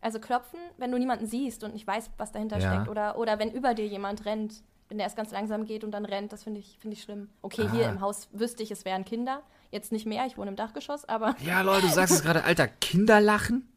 Also 0.00 0.20
klopfen, 0.20 0.60
wenn 0.76 0.92
du 0.92 0.98
niemanden 0.98 1.26
siehst 1.26 1.64
und 1.64 1.72
nicht 1.72 1.86
weißt, 1.86 2.12
was 2.16 2.30
dahinter 2.32 2.58
Ja. 2.58 2.72
steckt. 2.72 2.88
Oder, 2.88 3.18
oder 3.18 3.38
wenn 3.38 3.50
über 3.50 3.74
dir 3.74 3.86
jemand 3.86 4.24
rennt, 4.24 4.62
wenn 4.88 4.98
der 4.98 5.06
erst 5.06 5.16
ganz 5.16 5.30
langsam 5.32 5.64
geht 5.64 5.82
und 5.84 5.90
dann 5.90 6.04
rennt, 6.04 6.32
das 6.32 6.44
finde 6.44 6.60
ich, 6.60 6.78
finde 6.80 6.96
ich 6.96 7.02
schlimm. 7.02 7.28
Okay, 7.42 7.68
hier 7.72 7.86
Ah. 7.86 7.90
im 7.90 8.00
Haus 8.00 8.28
wüsste 8.32 8.62
ich, 8.62 8.70
es 8.70 8.84
wären 8.84 9.04
Kinder. 9.04 9.42
Jetzt 9.72 9.90
nicht 9.92 10.06
mehr, 10.06 10.26
ich 10.26 10.38
wohne 10.38 10.50
im 10.50 10.56
Dachgeschoss, 10.56 11.04
aber 11.06 11.34
Ja, 11.40 11.60
Leute, 11.62 11.86
du 11.88 11.92
sagst 11.92 12.14
es 12.14 12.22
gerade, 12.22 12.44
Alter, 12.44 12.68
Kinderlachen? 12.68 13.68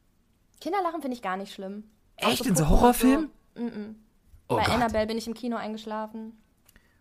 Kinderlachen 0.60 1.00
finde 1.00 1.16
ich 1.16 1.22
gar 1.22 1.36
nicht 1.38 1.54
schlimm. 1.54 1.84
Echt? 2.16 2.42
Auch 2.42 2.46
In 2.46 2.54
so 2.56 2.64
Puppen 2.64 2.74
und 2.74 2.80
Horrorfilmen? 2.80 3.30
Mm-mm. 3.56 3.94
Oh 4.48 4.56
Bei 4.56 4.64
Gott. 4.64 4.74
Annabelle 4.74 5.06
bin 5.06 5.16
ich 5.16 5.26
im 5.26 5.34
Kino 5.34 5.56
eingeschlafen. 5.56 6.32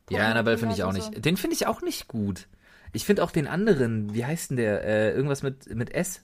Ja, 0.09 0.29
Annabelle 0.29 0.57
finde 0.57 0.75
ich 0.75 0.83
auch 0.83 0.93
Puppen 0.93 1.09
nicht. 1.11 1.25
Den 1.25 1.35
finde 1.37 1.55
ich 1.55 1.67
auch 1.67 1.81
nicht 1.81 2.07
gut. 2.07 2.47
Ich 2.93 3.05
finde 3.05 3.23
auch 3.23 3.31
den 3.31 3.47
anderen, 3.47 4.13
wie 4.13 4.25
heißt 4.25 4.51
denn 4.51 4.57
der? 4.57 4.83
Äh, 4.83 5.11
irgendwas 5.11 5.43
mit, 5.43 5.67
mit 5.75 5.91
S? 5.91 6.21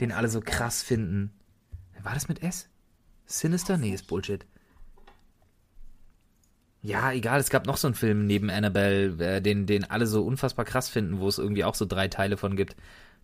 Den 0.00 0.12
alle 0.12 0.28
so 0.28 0.40
krass 0.40 0.82
finden. 0.82 1.32
War 2.02 2.14
das 2.14 2.28
mit 2.28 2.42
S? 2.42 2.68
Sinister? 3.26 3.78
Nee, 3.78 3.94
ist 3.94 4.06
Bullshit. 4.06 4.44
Ja, 6.86 7.12
egal, 7.12 7.40
es 7.40 7.48
gab 7.48 7.66
noch 7.66 7.78
so 7.78 7.88
einen 7.88 7.94
Film 7.94 8.26
neben 8.26 8.50
Annabelle, 8.50 9.36
äh, 9.36 9.40
den, 9.40 9.66
den 9.66 9.90
alle 9.90 10.06
so 10.06 10.22
unfassbar 10.22 10.64
krass 10.66 10.88
finden, 10.90 11.18
wo 11.18 11.28
es 11.28 11.38
irgendwie 11.38 11.64
auch 11.64 11.74
so 11.74 11.86
drei 11.86 12.08
Teile 12.08 12.36
von 12.36 12.56
gibt. 12.56 12.76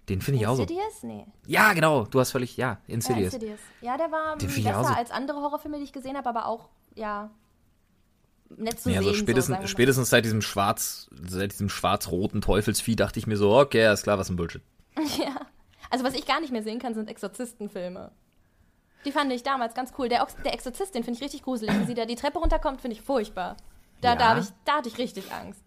Den 0.08 0.22
finde 0.22 0.40
ich 0.40 0.46
auch 0.46 0.56
so. 0.56 0.62
Insidious? 0.62 1.02
Nee. 1.02 1.26
Ja, 1.46 1.72
genau, 1.74 2.04
du 2.04 2.18
hast 2.20 2.30
völlig, 2.32 2.56
ja, 2.56 2.78
Ja, 2.86 2.94
Insidious. 2.94 3.34
Insidious. 3.34 3.60
Ja, 3.82 3.96
der 3.98 4.10
war 4.10 4.36
Den 4.38 4.48
auch 4.48 4.54
besser 4.54 4.84
so- 4.84 4.94
als 4.94 5.10
andere 5.10 5.38
Horrorfilme, 5.40 5.76
die 5.78 5.84
ich 5.84 5.92
gesehen 5.92 6.16
habe, 6.16 6.28
aber 6.28 6.46
auch, 6.46 6.70
ja, 6.94 7.30
nett 8.56 8.80
zu 8.80 8.88
Ja, 8.90 8.96
sehen. 8.96 9.04
so 9.04 9.10
so, 9.10 9.14
spätestens, 9.16 9.58
mal. 9.58 9.66
spätestens 9.68 10.10
seit 10.10 10.24
diesem 10.24 10.40
schwarz, 10.42 11.08
seit 11.28 11.52
diesem 11.52 11.68
schwarz-roten 11.68 12.40
Teufelsvieh 12.40 12.96
dachte 12.96 13.18
ich 13.18 13.26
mir 13.26 13.36
so, 13.36 13.54
okay, 13.56 13.92
ist 13.92 14.02
klar, 14.04 14.18
was 14.18 14.30
ein 14.30 14.36
Bullshit. 14.36 14.62
Ja. 15.18 15.36
Also 15.90 16.04
was 16.04 16.14
ich 16.14 16.24
gar 16.26 16.40
nicht 16.40 16.52
mehr 16.52 16.62
sehen 16.62 16.78
kann, 16.78 16.94
sind 16.94 17.08
Exorzistenfilme. 17.10 18.10
Die 19.04 19.12
fand 19.12 19.32
ich 19.32 19.42
damals 19.42 19.74
ganz 19.74 19.92
cool. 19.98 20.08
Der, 20.08 20.22
Ox 20.22 20.36
der 20.44 20.52
Exorzist, 20.52 20.94
den 20.94 21.04
finde 21.04 21.18
ich 21.18 21.24
richtig 21.24 21.42
gruselig. 21.42 21.78
Wie 21.80 21.84
sie 21.86 21.94
da 21.94 22.04
die 22.04 22.16
Treppe 22.16 22.38
runterkommt, 22.38 22.80
finde 22.80 22.96
ich 22.96 23.02
furchtbar. 23.02 23.56
Da, 24.00 24.10
Ja. 24.10 24.16
da, 24.16 24.38
ich, 24.38 24.46
da 24.64 24.76
hatte 24.78 24.88
ich 24.88 24.98
richtig 24.98 25.32
Angst. 25.32 25.62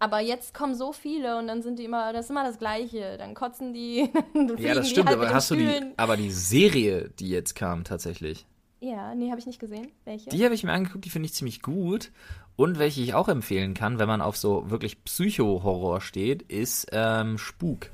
Aber 0.00 0.20
jetzt 0.20 0.52
kommen 0.52 0.74
so 0.74 0.92
viele 0.92 1.38
und 1.38 1.46
dann 1.46 1.62
sind 1.62 1.78
die 1.78 1.84
immer, 1.84 2.12
das 2.12 2.26
ist 2.26 2.30
immer 2.30 2.44
das 2.44 2.58
Gleiche. 2.58 3.16
Dann 3.16 3.34
kotzen 3.34 3.72
die, 3.72 4.10
dann 4.34 4.56
Ja, 4.58 4.74
das 4.74 4.86
die 4.86 4.90
stimmt, 4.90 5.08
halt 5.08 5.18
aber 5.18 5.32
hast 5.32 5.50
du 5.50 5.54
die, 5.54 5.66
Stühlen. 5.66 5.94
aber 5.96 6.16
die 6.16 6.30
Serie, 6.30 7.08
die 7.18 7.30
jetzt 7.30 7.54
kam 7.54 7.84
tatsächlich, 7.84 8.44
Ja, 8.80 9.14
nee, 9.14 9.30
habe 9.30 9.40
ich 9.40 9.46
nicht 9.46 9.60
gesehen. 9.60 9.90
Welche? 10.04 10.28
die 10.28 10.44
habe 10.44 10.54
ich 10.54 10.64
mir 10.64 10.72
angeguckt, 10.72 11.04
die 11.04 11.10
finde 11.10 11.26
ich 11.26 11.34
ziemlich 11.34 11.62
gut. 11.62 12.10
Und 12.56 12.78
welche 12.78 13.00
ich 13.00 13.14
auch 13.14 13.28
empfehlen 13.28 13.72
kann, 13.74 13.98
wenn 13.98 14.06
man 14.08 14.20
auf 14.20 14.36
so 14.36 14.68
wirklich 14.70 15.02
Psycho-Horror 15.04 16.00
steht, 16.00 16.42
ist 16.42 16.86
ähm, 16.92 17.38
Spuk. 17.38 17.90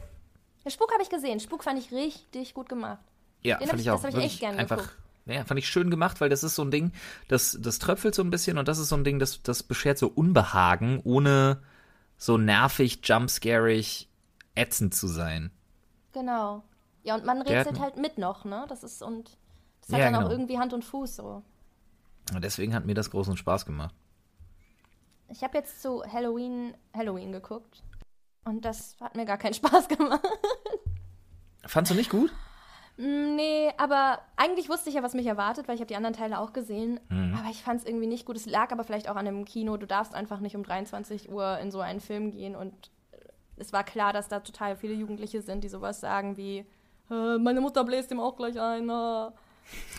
Der 0.64 0.70
Spuk 0.70 0.92
habe 0.92 1.02
ich 1.02 1.08
gesehen. 1.10 1.40
Spuk 1.40 1.64
fand 1.64 1.78
ich 1.78 1.92
richtig 1.92 2.52
gut 2.54 2.68
gemacht. 2.68 2.98
Ja, 3.42 3.58
Den 3.58 3.68
fand 3.68 3.80
ich- 3.80 3.86
ich 3.86 3.90
auch. 3.90 4.02
das 4.02 4.14
ich 4.14 4.24
echt 4.24 4.40
gern 4.40 4.56
einfach, 4.58 4.76
geguckt. 4.76 4.96
ja, 5.26 5.44
fand 5.44 5.58
ich 5.58 5.68
schön 5.68 5.90
gemacht, 5.90 6.20
weil 6.20 6.28
das 6.28 6.42
ist 6.44 6.54
so 6.54 6.62
ein 6.62 6.70
Ding, 6.70 6.92
das, 7.28 7.56
das 7.60 7.78
tröpfelt 7.78 8.14
so 8.14 8.22
ein 8.22 8.30
bisschen 8.30 8.58
und 8.58 8.68
das 8.68 8.78
ist 8.78 8.88
so 8.88 8.96
ein 8.96 9.04
Ding, 9.04 9.18
das, 9.18 9.42
das 9.42 9.62
beschert 9.62 9.98
so 9.98 10.08
Unbehagen, 10.08 11.00
ohne 11.04 11.62
so 12.18 12.36
nervig, 12.36 13.00
jumpscarig, 13.04 14.08
ätzend 14.54 14.94
zu 14.94 15.06
sein. 15.06 15.50
Genau. 16.12 16.62
Ja, 17.02 17.14
und 17.14 17.24
man 17.24 17.40
rätselt 17.40 17.80
halt 17.80 17.96
mit 17.96 18.18
noch, 18.18 18.44
ne? 18.44 18.66
Das 18.68 18.84
ist 18.84 19.02
und 19.02 19.38
das 19.80 19.90
Ja, 19.90 19.96
hat 19.96 20.04
dann 20.06 20.14
auch 20.16 20.18
genau. 20.20 20.30
irgendwie 20.32 20.58
Hand 20.58 20.74
und 20.74 20.84
Fuß 20.84 21.16
so. 21.16 21.42
Und 22.34 22.44
deswegen 22.44 22.74
hat 22.74 22.84
mir 22.84 22.94
das 22.94 23.10
großen 23.10 23.36
Spaß 23.38 23.64
gemacht. 23.64 23.94
Ich 25.28 25.42
habe 25.42 25.56
jetzt 25.56 25.80
zu 25.80 26.02
Halloween 26.04 26.74
Halloween 26.94 27.32
geguckt 27.32 27.82
und 28.44 28.64
das 28.66 28.96
hat 29.00 29.16
mir 29.16 29.24
gar 29.24 29.38
keinen 29.38 29.54
Spaß 29.54 29.88
gemacht. 29.88 30.20
Fandst 31.64 31.90
du 31.92 31.96
nicht 31.96 32.10
gut? 32.10 32.30
Mm, 33.00 33.34
nee, 33.34 33.72
aber 33.78 34.18
eigentlich 34.36 34.68
wusste 34.68 34.90
ich 34.90 34.96
ja, 34.96 35.02
was 35.02 35.14
mich 35.14 35.26
erwartet, 35.26 35.66
weil 35.66 35.74
ich 35.74 35.80
habe 35.80 35.88
die 35.88 35.96
anderen 35.96 36.14
Teile 36.14 36.38
auch 36.38 36.52
gesehen. 36.52 37.00
Mhm. 37.08 37.34
Aber 37.38 37.48
ich 37.50 37.62
fand 37.62 37.80
es 37.80 37.86
irgendwie 37.86 38.06
nicht 38.06 38.26
gut. 38.26 38.36
Es 38.36 38.44
lag 38.44 38.70
aber 38.72 38.84
vielleicht 38.84 39.08
auch 39.08 39.16
an 39.16 39.24
dem 39.24 39.46
Kino. 39.46 39.78
Du 39.78 39.86
darfst 39.86 40.14
einfach 40.14 40.40
nicht 40.40 40.54
um 40.54 40.62
23 40.62 41.32
Uhr 41.32 41.58
in 41.58 41.70
so 41.70 41.80
einen 41.80 42.00
Film 42.00 42.30
gehen 42.30 42.54
und 42.54 42.90
es 43.56 43.72
war 43.72 43.84
klar, 43.84 44.12
dass 44.12 44.28
da 44.28 44.40
total 44.40 44.76
viele 44.76 44.94
Jugendliche 44.94 45.40
sind, 45.40 45.64
die 45.64 45.68
sowas 45.68 46.00
sagen 46.00 46.36
wie 46.36 46.66
äh, 47.10 47.38
meine 47.38 47.60
Mutter 47.60 47.84
bläst 47.84 48.10
ihm 48.10 48.20
auch 48.20 48.36
gleich 48.36 48.60
ein. 48.60 48.90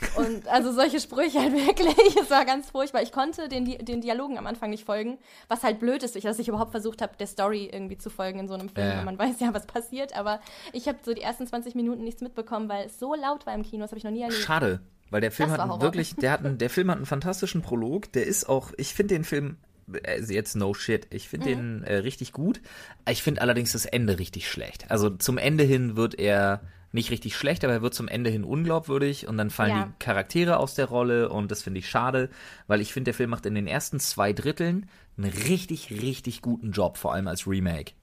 Äh." 0.02 0.20
Und 0.20 0.48
also 0.48 0.72
solche 0.72 1.00
Sprüche 1.00 1.40
halt 1.40 1.54
wirklich. 1.68 2.16
Es 2.18 2.30
war 2.30 2.46
ganz 2.46 2.70
furchtbar. 2.70 3.02
Ich 3.02 3.12
konnte 3.12 3.50
den, 3.50 3.66
den 3.66 4.02
Dialogen 4.02 4.38
am 4.38 4.48
Anfang 4.48 4.70
nicht 4.70 4.86
folgen, 4.86 5.18
was 5.48 5.64
halt 5.64 5.80
blöd 5.80 6.04
ist, 6.04 6.22
dass 6.24 6.40
ich 6.40 6.48
überhaupt 6.48 6.72
versucht 6.72 7.02
habe, 7.02 7.14
der 7.20 7.28
Story 7.28 7.70
irgendwie 7.72 7.98
zu 7.98 8.10
folgen 8.10 8.40
in 8.40 8.48
so 8.48 8.54
einem 8.54 8.70
Film. 8.70 8.88
Weil 8.88 9.06
Man 9.06 9.20
weiß 9.20 9.40
ja, 9.40 9.54
was 9.54 9.66
passiert, 9.68 10.16
aber 10.16 10.40
ich 10.74 10.88
habe 10.88 11.00
so 11.04 11.14
die 11.14 11.22
ersten 11.22 11.48
20 11.48 11.76
Minuten 11.76 12.04
nichts 12.04 12.22
mitbekommen, 12.22 12.70
weil 12.70 12.88
es 12.88 13.00
so 13.00 13.16
laut 13.16 13.46
war 13.46 13.54
im 13.54 13.64
Kino. 13.64 13.84
Das 13.84 13.92
habe 13.92 14.00
ich 14.00 14.04
noch 14.04 14.12
nie 14.12 14.22
erlebt. 14.22 14.42
Schade, 14.42 14.82
weil 15.10 15.22
der 15.22 15.32
Film 15.32 15.52
hat 15.52 15.82
wirklich, 15.82 16.16
der 16.16 16.32
hat 16.32 16.46
einen, 16.46 16.58
der 16.58 16.70
Film 16.70 16.90
hat 16.90 16.98
einen 16.98 17.06
fantastischen 17.06 17.62
Prolog. 17.62 18.12
Der 18.14 18.26
ist 18.26 18.48
auch, 18.48 18.72
ich 18.78 18.94
finde 18.94 19.16
den 19.16 19.24
Film 19.24 19.58
also 20.06 20.34
jetzt 20.34 20.56
no 20.56 20.74
shit. 20.74 21.08
Ich 21.10 21.30
finde 21.30 21.48
den 21.48 21.84
äh, 21.84 21.96
richtig 21.98 22.32
gut. 22.32 22.62
Ich 23.10 23.24
finde 23.24 23.42
allerdings 23.42 23.74
das 23.74 23.86
Ende 23.86 24.20
richtig 24.20 24.50
schlecht. 24.50 24.90
Also 24.90 25.10
zum 25.10 25.38
Ende 25.38 25.64
hin 25.64 25.96
wird 25.96 26.18
er 26.18 26.62
nicht 26.92 27.12
richtig 27.12 27.36
schlecht, 27.36 27.64
aber 27.64 27.74
er 27.74 27.82
wird 27.82 27.94
zum 27.94 28.08
Ende 28.08 28.30
hin 28.30 28.44
unglaubwürdig 28.44 29.28
und 29.28 29.38
dann 29.38 29.50
fallen 29.50 29.72
Ja. 29.72 29.86
die 29.86 30.04
Charaktere 30.04 30.58
aus 30.58 30.76
der 30.76 30.86
Rolle 30.86 31.30
und 31.30 31.52
das 31.52 31.64
finde 31.64 31.80
ich 31.80 31.90
schade, 31.90 32.30
weil 32.68 32.82
ich 32.82 32.94
finde, 32.94 33.06
der 33.06 33.14
Film 33.14 33.30
macht 33.30 33.46
in 33.46 33.56
den 33.56 33.68
ersten 33.68 34.00
zwei 34.00 34.34
Dritteln 34.34 34.90
einen 35.18 35.32
richtig, 35.32 35.92
richtig 35.92 36.42
guten 36.42 36.72
Job, 36.72 36.98
vor 36.98 37.14
allem 37.14 37.28
als 37.28 37.48
Remake. 37.48 37.94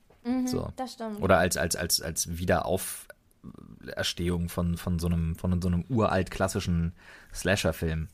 so. 0.46 0.72
das 0.76 0.94
stimmt. 0.94 1.20
Oder 1.20 1.38
als, 1.38 1.56
als, 1.56 1.76
als, 1.76 2.02
als 2.02 2.38
Wiederauferstehung 2.38 4.48
von, 4.48 4.76
von, 4.76 4.98
so 4.98 5.06
einem, 5.06 5.36
von 5.36 5.60
so 5.62 5.68
einem 5.68 5.84
uralt 5.88 6.30
klassischen 6.30 6.92
Slasher-Film. 7.34 8.08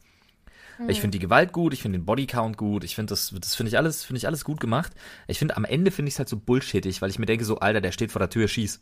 Ich 0.89 1.01
finde 1.01 1.16
die 1.16 1.22
Gewalt 1.22 1.53
gut, 1.53 1.72
ich 1.72 1.83
finde 1.83 1.99
den 1.99 2.05
Bodycount 2.05 2.57
gut, 2.57 2.83
ich 2.83 2.97
finde 2.97 3.12
das, 3.12 3.33
das 3.41 3.55
finde 3.55 3.68
ich 3.68 3.77
alles, 3.77 4.05
finde 4.05 4.18
ich 4.18 4.27
alles 4.27 4.45
gut 4.45 4.59
gemacht. 4.59 4.93
Ich 5.29 5.39
finde 5.39 5.57
am 5.57 5.64
Ende 5.64 5.93
finde 5.93 6.09
ich 6.09 6.16
es 6.16 6.18
halt 6.18 6.29
so 6.29 6.37
bullshittig, 6.37 7.01
weil 7.01 7.11
ich 7.11 7.20
mir 7.20 7.27
denke 7.27 7.45
so, 7.45 7.59
Alter, 7.59 7.81
der 7.81 7.93
steht 7.93 8.11
vor 8.11 8.18
der 8.18 8.31
Tür, 8.31 8.49
schieß. 8.49 8.81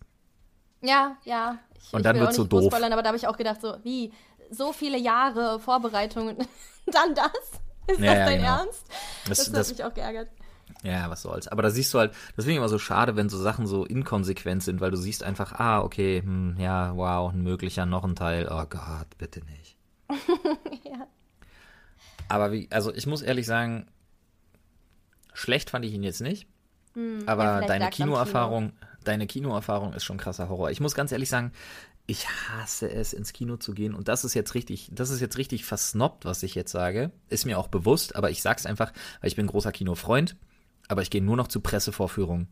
Ja, 0.83 1.17
ja. 1.25 1.59
Ich, 1.81 1.93
Und 1.93 2.05
dann 2.05 2.17
ich 2.17 2.23
wird's 2.23 2.35
auch 2.35 2.43
so 2.43 2.45
doof. 2.45 2.65
Spoilern, 2.67 2.93
aber 2.93 3.03
da 3.03 3.09
habe 3.09 3.17
ich 3.17 3.27
auch 3.27 3.37
gedacht, 3.37 3.61
so, 3.61 3.77
wie, 3.83 4.13
so 4.51 4.73
viele 4.73 4.99
Jahre 4.99 5.59
Vorbereitungen, 5.61 6.37
dann 6.87 7.15
das? 7.15 7.27
Ist 7.87 8.01
Ja, 8.01 8.07
das 8.07 8.19
ja, 8.19 8.27
dein 8.27 8.39
genau. 8.39 8.57
Ernst? 8.59 8.85
Das, 9.29 9.39
Das, 9.39 9.53
das, 9.53 9.71
hat 9.71 9.77
mich 9.79 9.85
auch 9.85 9.95
geärgert. 9.95 10.29
Ja, 10.83 11.09
was 11.11 11.23
soll's. 11.23 11.49
Aber 11.49 11.63
da 11.63 11.71
siehst 11.71 11.93
du 11.95 11.99
halt, 11.99 12.13
das 12.35 12.45
finde 12.45 12.53
ich 12.53 12.57
immer 12.57 12.69
so 12.69 12.79
schade, 12.79 13.15
wenn 13.17 13.29
so 13.29 13.39
Sachen 13.39 13.67
so 13.67 13.85
inkonsequent 13.85 14.63
sind, 14.63 14.81
weil 14.81 14.91
du 14.91 14.97
siehst 14.97 15.23
einfach, 15.23 15.53
ah, 15.53 15.81
okay, 15.83 16.23
hm, 16.23 16.57
ja, 16.59 16.97
wow, 16.97 17.33
ein 17.33 17.43
möglicher 17.43 17.87
noch 17.87 18.05
ein 18.05 18.17
Teil. 18.17 18.49
Oh 18.51 18.65
Gott, 18.69 19.17
bitte 19.19 19.41
nicht. 19.45 19.77
Ja. 20.85 21.07
Aber 22.29 22.53
wie, 22.53 22.69
also 22.71 22.93
ich 22.95 23.07
muss 23.07 23.23
ehrlich 23.23 23.47
sagen, 23.47 23.87
schlecht 25.33 25.71
fand 25.71 25.85
ich 25.85 25.93
ihn 25.93 26.03
jetzt 26.03 26.21
nicht. 26.21 26.47
Hm, 26.95 27.23
aber 27.27 27.45
ja, 27.45 27.61
deine 27.63 27.91
Kinoerfahrung, 27.91 28.73
deine 29.05 29.27
Kinoerfahrung 29.27 29.93
ist 29.93 30.05
schon 30.05 30.19
krasser 30.19 30.49
Horror. 30.49 30.71
Ich 30.71 30.81
muss 30.81 30.95
ganz 30.95 31.13
ehrlich 31.13 31.29
sagen, 31.29 31.53
ich 32.07 32.29
hasse 32.29 32.91
es, 32.91 33.13
ins 33.13 33.33
Kino 33.33 33.57
zu 33.57 33.75
gehen. 33.75 33.95
Und 33.95 34.09
das 34.09 34.25
ist 34.25 34.35
jetzt 34.35 34.55
richtig, 34.55 34.91
das 34.93 35.11
ist 35.11 35.21
jetzt 35.21 35.39
richtig 35.39 35.65
versnobbt, 35.65 36.25
was 36.25 36.43
ich 36.43 36.55
jetzt 36.55 36.73
sage. 36.73 37.13
Ist 37.29 37.47
mir 37.47 37.59
auch 37.59 37.69
bewusst, 37.69 38.17
aber 38.17 38.31
ich 38.31 38.43
sag's 38.43 38.67
einfach, 38.67 38.93
weil 39.21 39.29
ich 39.29 39.37
bin 39.37 39.47
großer 39.47 39.73
Kinofreund. 39.73 40.37
Aber 40.89 41.03
ich 41.03 41.11
gehe 41.11 41.23
nur 41.23 41.37
noch 41.37 41.49
zu 41.49 41.61
Pressevorführungen. 41.61 42.49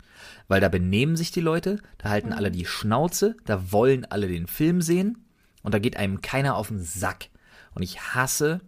Weil 0.48 0.60
da 0.60 0.68
benehmen 0.68 1.16
sich 1.16 1.32
die 1.32 1.40
Leute, 1.40 1.80
da 1.98 2.10
halten 2.10 2.32
alle 2.32 2.50
die 2.50 2.64
Schnauze, 2.64 3.36
da 3.44 3.72
wollen 3.72 4.04
alle 4.04 4.28
den 4.28 4.46
Film 4.46 4.80
sehen 4.80 5.24
und 5.62 5.74
da 5.74 5.78
geht 5.78 5.96
einem 5.96 6.22
keiner 6.22 6.56
auf 6.56 6.68
den 6.68 6.80
Sack. 6.80 7.28
Und 7.74 7.82
ich 7.82 8.00
hasse 8.00 8.60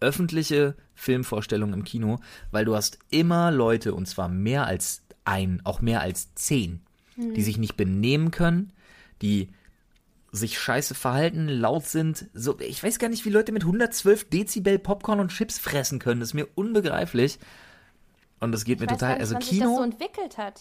öffentliche 0.00 0.74
Filmvorstellungen 0.94 1.74
im 1.74 1.84
Kino, 1.84 2.18
weil 2.50 2.64
du 2.64 2.74
hast 2.74 2.98
immer 3.10 3.50
Leute, 3.50 3.94
und 3.94 4.06
zwar 4.06 4.28
mehr 4.28 4.66
als 4.66 5.02
ein, 5.24 5.62
auch 5.64 5.80
mehr 5.80 6.00
als 6.00 6.34
zehn, 6.34 6.83
die 7.16 7.42
sich 7.42 7.58
nicht 7.58 7.76
benehmen 7.76 8.30
können, 8.30 8.72
die 9.22 9.50
sich 10.32 10.58
scheiße 10.58 10.94
verhalten, 10.94 11.46
laut 11.48 11.84
sind. 11.86 12.26
So, 12.34 12.58
ich 12.58 12.82
weiß 12.82 12.98
gar 12.98 13.08
nicht, 13.08 13.24
wie 13.24 13.30
Leute 13.30 13.52
mit 13.52 13.62
112 13.62 14.28
Dezibel 14.30 14.78
Popcorn 14.80 15.20
und 15.20 15.28
Chips 15.30 15.58
fressen 15.58 15.98
können. 16.00 16.20
Das 16.20 16.30
ist 16.30 16.34
mir 16.34 16.48
unbegreiflich. 16.56 17.38
Und 18.40 18.50
das 18.52 18.64
geht 18.64 18.76
Ich 18.76 18.80
mir 18.82 18.86
total. 18.88 19.12
nicht, 19.12 19.20
Also 19.20 19.34
wann 19.36 19.42
sich 19.42 19.50
das 19.50 19.58
Kino. 19.60 19.76
so 19.76 19.82
entwickelt 19.84 20.36
hat. 20.38 20.60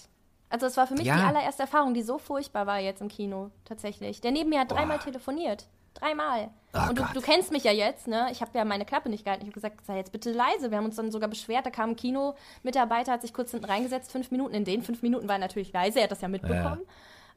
Also 0.50 0.68
es 0.68 0.78
war 0.78 0.86
für 0.86 0.94
mich 0.94 1.06
Ja. 1.08 1.16
die 1.16 1.24
allererste 1.24 1.64
Erfahrung, 1.64 1.96
die 1.96 2.04
so 2.04 2.20
furchtbar 2.20 2.68
war 2.68 2.80
jetzt 2.80 3.02
im 3.02 3.08
Kino, 3.08 3.50
tatsächlich. 3.66 4.22
Der 4.22 4.32
neben 4.32 4.50
mir 4.52 4.60
hat 4.60 4.72
dreimal 4.72 4.98
Boah. 5.00 5.06
telefoniert. 5.06 5.68
Dreimal. 5.94 6.50
Oh 6.74 6.90
und 6.90 6.98
du, 6.98 7.04
du 7.14 7.22
kennst 7.22 7.52
mich 7.52 7.64
ja 7.64 7.72
jetzt, 7.72 8.08
ne? 8.08 8.28
Ich 8.32 8.42
habe 8.42 8.58
ja 8.58 8.66
meine 8.66 8.84
Klappe 8.86 9.10
nicht 9.10 9.24
gehalten. 9.26 9.44
Ich 9.44 9.48
habe 9.48 9.54
gesagt, 9.54 9.86
sei 9.86 9.98
jetzt 9.98 10.12
bitte 10.12 10.32
leise. 10.32 10.72
Wir 10.72 10.78
haben 10.78 10.86
uns 10.86 10.96
dann 10.96 11.12
sogar 11.12 11.30
beschwert. 11.30 11.66
Da 11.66 11.70
kam 11.70 11.92
ein 11.92 11.96
Kino-Mitarbeiter, 11.96 13.12
hat 13.12 13.22
sich 13.22 13.34
kurz 13.34 13.52
hinten 13.52 13.66
reingesetzt, 13.66 14.12
fünf 14.12 14.32
Minuten. 14.32 14.54
In 14.56 14.66
den 14.66 14.82
fünf 14.82 15.02
Minuten 15.04 15.28
war 15.28 15.36
er 15.36 15.40
natürlich 15.40 15.72
leise. 15.72 16.00
Er 16.00 16.06
hat 16.06 16.12
das 16.12 16.22
ja 16.22 16.28
mitbekommen. 16.28 16.82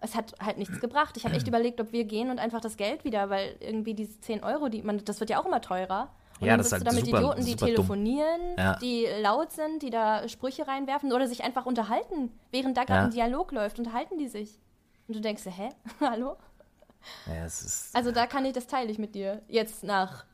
Es 0.01 0.15
hat 0.15 0.35
halt 0.43 0.59
nichts 0.59 0.81
gebracht. 0.81 1.17
Ich 1.17 1.25
habe 1.25 1.35
echt 1.37 1.47
überlegt, 1.49 1.81
ob 1.81 1.93
wir 1.93 2.05
gehen 2.05 2.31
und 2.31 2.39
einfach 2.39 2.61
das 2.61 2.77
Geld 2.77 3.05
wieder, 3.05 3.29
weil 3.31 3.57
irgendwie 3.61 3.95
diese 3.95 4.21
10 4.21 4.43
Euro, 4.43 4.69
die 4.69 4.83
man, 4.83 5.05
das 5.05 5.21
wird 5.21 5.31
ja 5.31 5.41
auch 5.41 5.47
immer 5.47 5.61
teurer. 5.61 6.09
Und 6.41 6.47
Ja, 6.47 6.57
das 6.57 6.67
ist 6.67 6.73
halt 6.73 6.83
du 6.83 6.87
da 6.87 6.93
mit 6.93 7.05
super- 7.07 7.19
Idioten, 7.19 7.45
die 7.47 7.57
telefonieren, 7.57 8.41
Ja. 8.59 8.77
die 8.77 9.07
laut 9.23 9.53
sind, 9.53 9.83
die 9.83 9.89
da 9.91 10.29
Sprüche 10.29 10.67
reinwerfen 10.69 11.13
oder 11.13 11.27
sich 11.29 11.45
einfach 11.45 11.65
unterhalten. 11.67 12.31
Während 12.51 12.77
da 12.77 12.85
gerade 12.85 13.01
Ja. 13.01 13.05
ein 13.07 13.11
Dialog 13.11 13.53
läuft, 13.53 13.79
unterhalten 13.79 14.19
die 14.19 14.29
sich. 14.29 14.59
Und 15.09 15.17
du 15.17 15.21
denkst, 15.21 15.45
hä? 15.47 15.71
Hallo? 16.01 16.37
Ja, 17.27 17.47
ist, 17.47 17.91
Also 17.95 18.13
da 18.13 18.27
kann 18.27 18.45
ich, 18.45 18.53
das 18.53 18.67
teile 18.67 18.91
ich 18.91 18.99
mit 18.99 19.15
dir. 19.15 19.43
Jetzt 19.49 19.85
nach, 19.85 20.25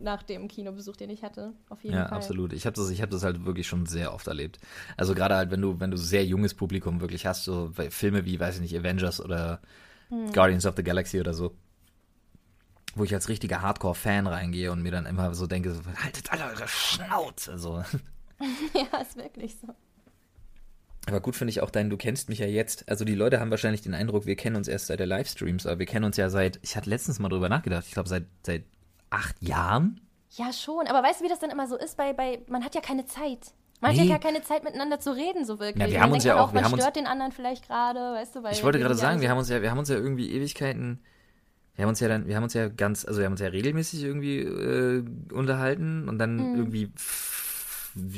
nach 0.00 0.22
dem 0.22 0.48
Kinobesuch, 0.48 0.96
den 0.96 1.10
ich 1.10 1.22
hatte. 1.22 1.52
Auf 1.68 1.84
jeden 1.84 1.96
ja, 1.96 2.08
Fall. 2.08 2.18
absolut. 2.18 2.52
Ich 2.52 2.66
habe 2.66 2.74
das, 2.74 2.90
ich 2.90 3.02
habe 3.02 3.12
das 3.12 3.22
halt 3.22 3.44
wirklich 3.44 3.66
schon 3.66 3.86
sehr 3.86 4.12
oft 4.14 4.26
erlebt. 4.26 4.58
Also 4.96 5.14
gerade 5.14 5.36
halt, 5.36 5.50
wenn 5.50 5.60
du, 5.60 5.80
wenn 5.80 5.90
du 5.90 5.96
sehr 5.96 6.24
junges 6.24 6.54
Publikum 6.54 7.00
wirklich 7.00 7.26
hast, 7.26 7.44
so 7.44 7.72
Filme 7.90 8.24
wie, 8.24 8.40
weiß 8.40 8.56
ich 8.56 8.60
nicht, 8.60 8.76
Avengers 8.76 9.20
oder 9.20 9.60
Hm. 10.12 10.30
Guardians 10.30 10.66
of 10.66 10.74
the 10.76 10.84
Galaxy 10.84 11.18
oder 11.20 11.32
so, 11.32 11.56
wo 12.94 13.04
ich 13.04 13.14
als 13.14 13.30
richtiger 13.30 13.62
Hardcore-Fan 13.62 14.26
reingehe 14.26 14.70
und 14.70 14.82
mir 14.82 14.92
dann 14.92 15.06
immer 15.06 15.34
so 15.34 15.46
denke, 15.46 15.72
so, 15.72 15.80
haltet 16.04 16.30
alle 16.30 16.44
eure 16.44 16.68
Schnauze. 16.68 17.58
So. 17.58 17.78
ja, 18.74 18.98
ist 19.00 19.16
wirklich 19.16 19.56
so. 19.58 19.68
Aber 21.08 21.20
gut 21.20 21.34
finde 21.34 21.50
ich 21.50 21.60
auch 21.62 21.70
dein, 21.70 21.90
du 21.90 21.96
kennst 21.96 22.28
mich 22.28 22.38
ja 22.38 22.46
jetzt. 22.46 22.88
Also 22.88 23.04
die 23.04 23.14
Leute 23.16 23.40
haben 23.40 23.50
wahrscheinlich 23.50 23.80
den 23.82 23.94
Eindruck, 23.94 24.24
wir 24.26 24.36
kennen 24.36 24.54
uns 24.56 24.68
erst 24.68 24.86
seit 24.86 25.00
der 25.00 25.06
Livestreams, 25.06 25.66
aber 25.66 25.78
wir 25.80 25.86
kennen 25.86 26.04
uns 26.04 26.16
ja 26.16 26.30
seit, 26.30 26.60
ich 26.62 26.76
hatte 26.76 26.88
letztens 26.90 27.18
mal 27.18 27.28
drüber 27.28 27.48
nachgedacht, 27.48 27.84
ich 27.86 27.92
glaube 27.92 28.08
seit, 28.08 28.24
seit 28.46 28.62
acht 29.10 29.34
Jahren. 29.42 30.00
Ja, 30.36 30.52
schon. 30.52 30.86
Aber 30.86 31.02
weißt 31.06 31.20
du, 31.20 31.24
wie 31.24 31.28
das 31.28 31.40
dann 31.40 31.50
immer 31.50 31.66
so 31.66 31.76
ist? 31.76 31.96
Bei, 31.96 32.12
bei, 32.12 32.40
man 32.48 32.64
hat 32.64 32.74
ja 32.74 32.80
keine 32.80 33.04
Zeit. 33.04 33.52
Man 33.80 33.90
hat 33.90 33.96
Nee. 33.98 34.04
ja 34.04 34.16
gar 34.16 34.20
keine 34.20 34.42
Zeit, 34.42 34.62
miteinander 34.62 35.00
zu 35.00 35.10
reden, 35.10 35.44
so 35.44 35.58
wirklich. 35.58 35.82
Ja, 35.84 35.90
wir 35.90 35.96
Und 35.96 36.02
haben 36.04 36.12
uns 36.12 36.24
ja 36.24 36.34
man 36.36 36.44
auch- 36.44 36.50
wir 36.52 36.54
man 36.54 36.64
haben 36.66 36.72
uns- 36.74 36.82
stört 36.82 36.94
den 36.96 37.06
anderen 37.08 37.32
vielleicht 37.32 37.66
gerade, 37.66 37.98
weißt 37.98 38.36
du, 38.36 38.42
weil 38.44 38.52
Ich 38.52 38.62
wollte 38.62 38.78
gerade 38.78 38.94
sagen, 38.94 39.20
wir 39.20 39.28
haben 39.28 39.38
uns 39.38 39.48
ja, 39.48 39.60
wir 39.60 39.70
haben 39.72 39.78
uns 39.78 39.88
ja 39.88 39.96
irgendwie 39.96 40.30
Ewigkeiten, 40.30 41.00
wir 41.74 41.82
haben 41.82 41.88
uns 41.88 41.98
ja 41.98 42.06
dann, 42.06 42.28
wir 42.28 42.36
haben 42.36 42.44
uns 42.44 42.54
ja 42.54 42.68
ganz, 42.68 43.04
also 43.04 43.18
wir 43.18 43.24
haben 43.26 43.32
uns 43.32 43.40
ja 43.40 43.48
regelmäßig 43.48 44.04
irgendwie 44.04 44.38
äh, 44.38 45.04
unterhalten 45.32 46.08
und 46.08 46.18
dann 46.18 46.36
Mhm. 46.52 46.56
irgendwie, 46.58 46.92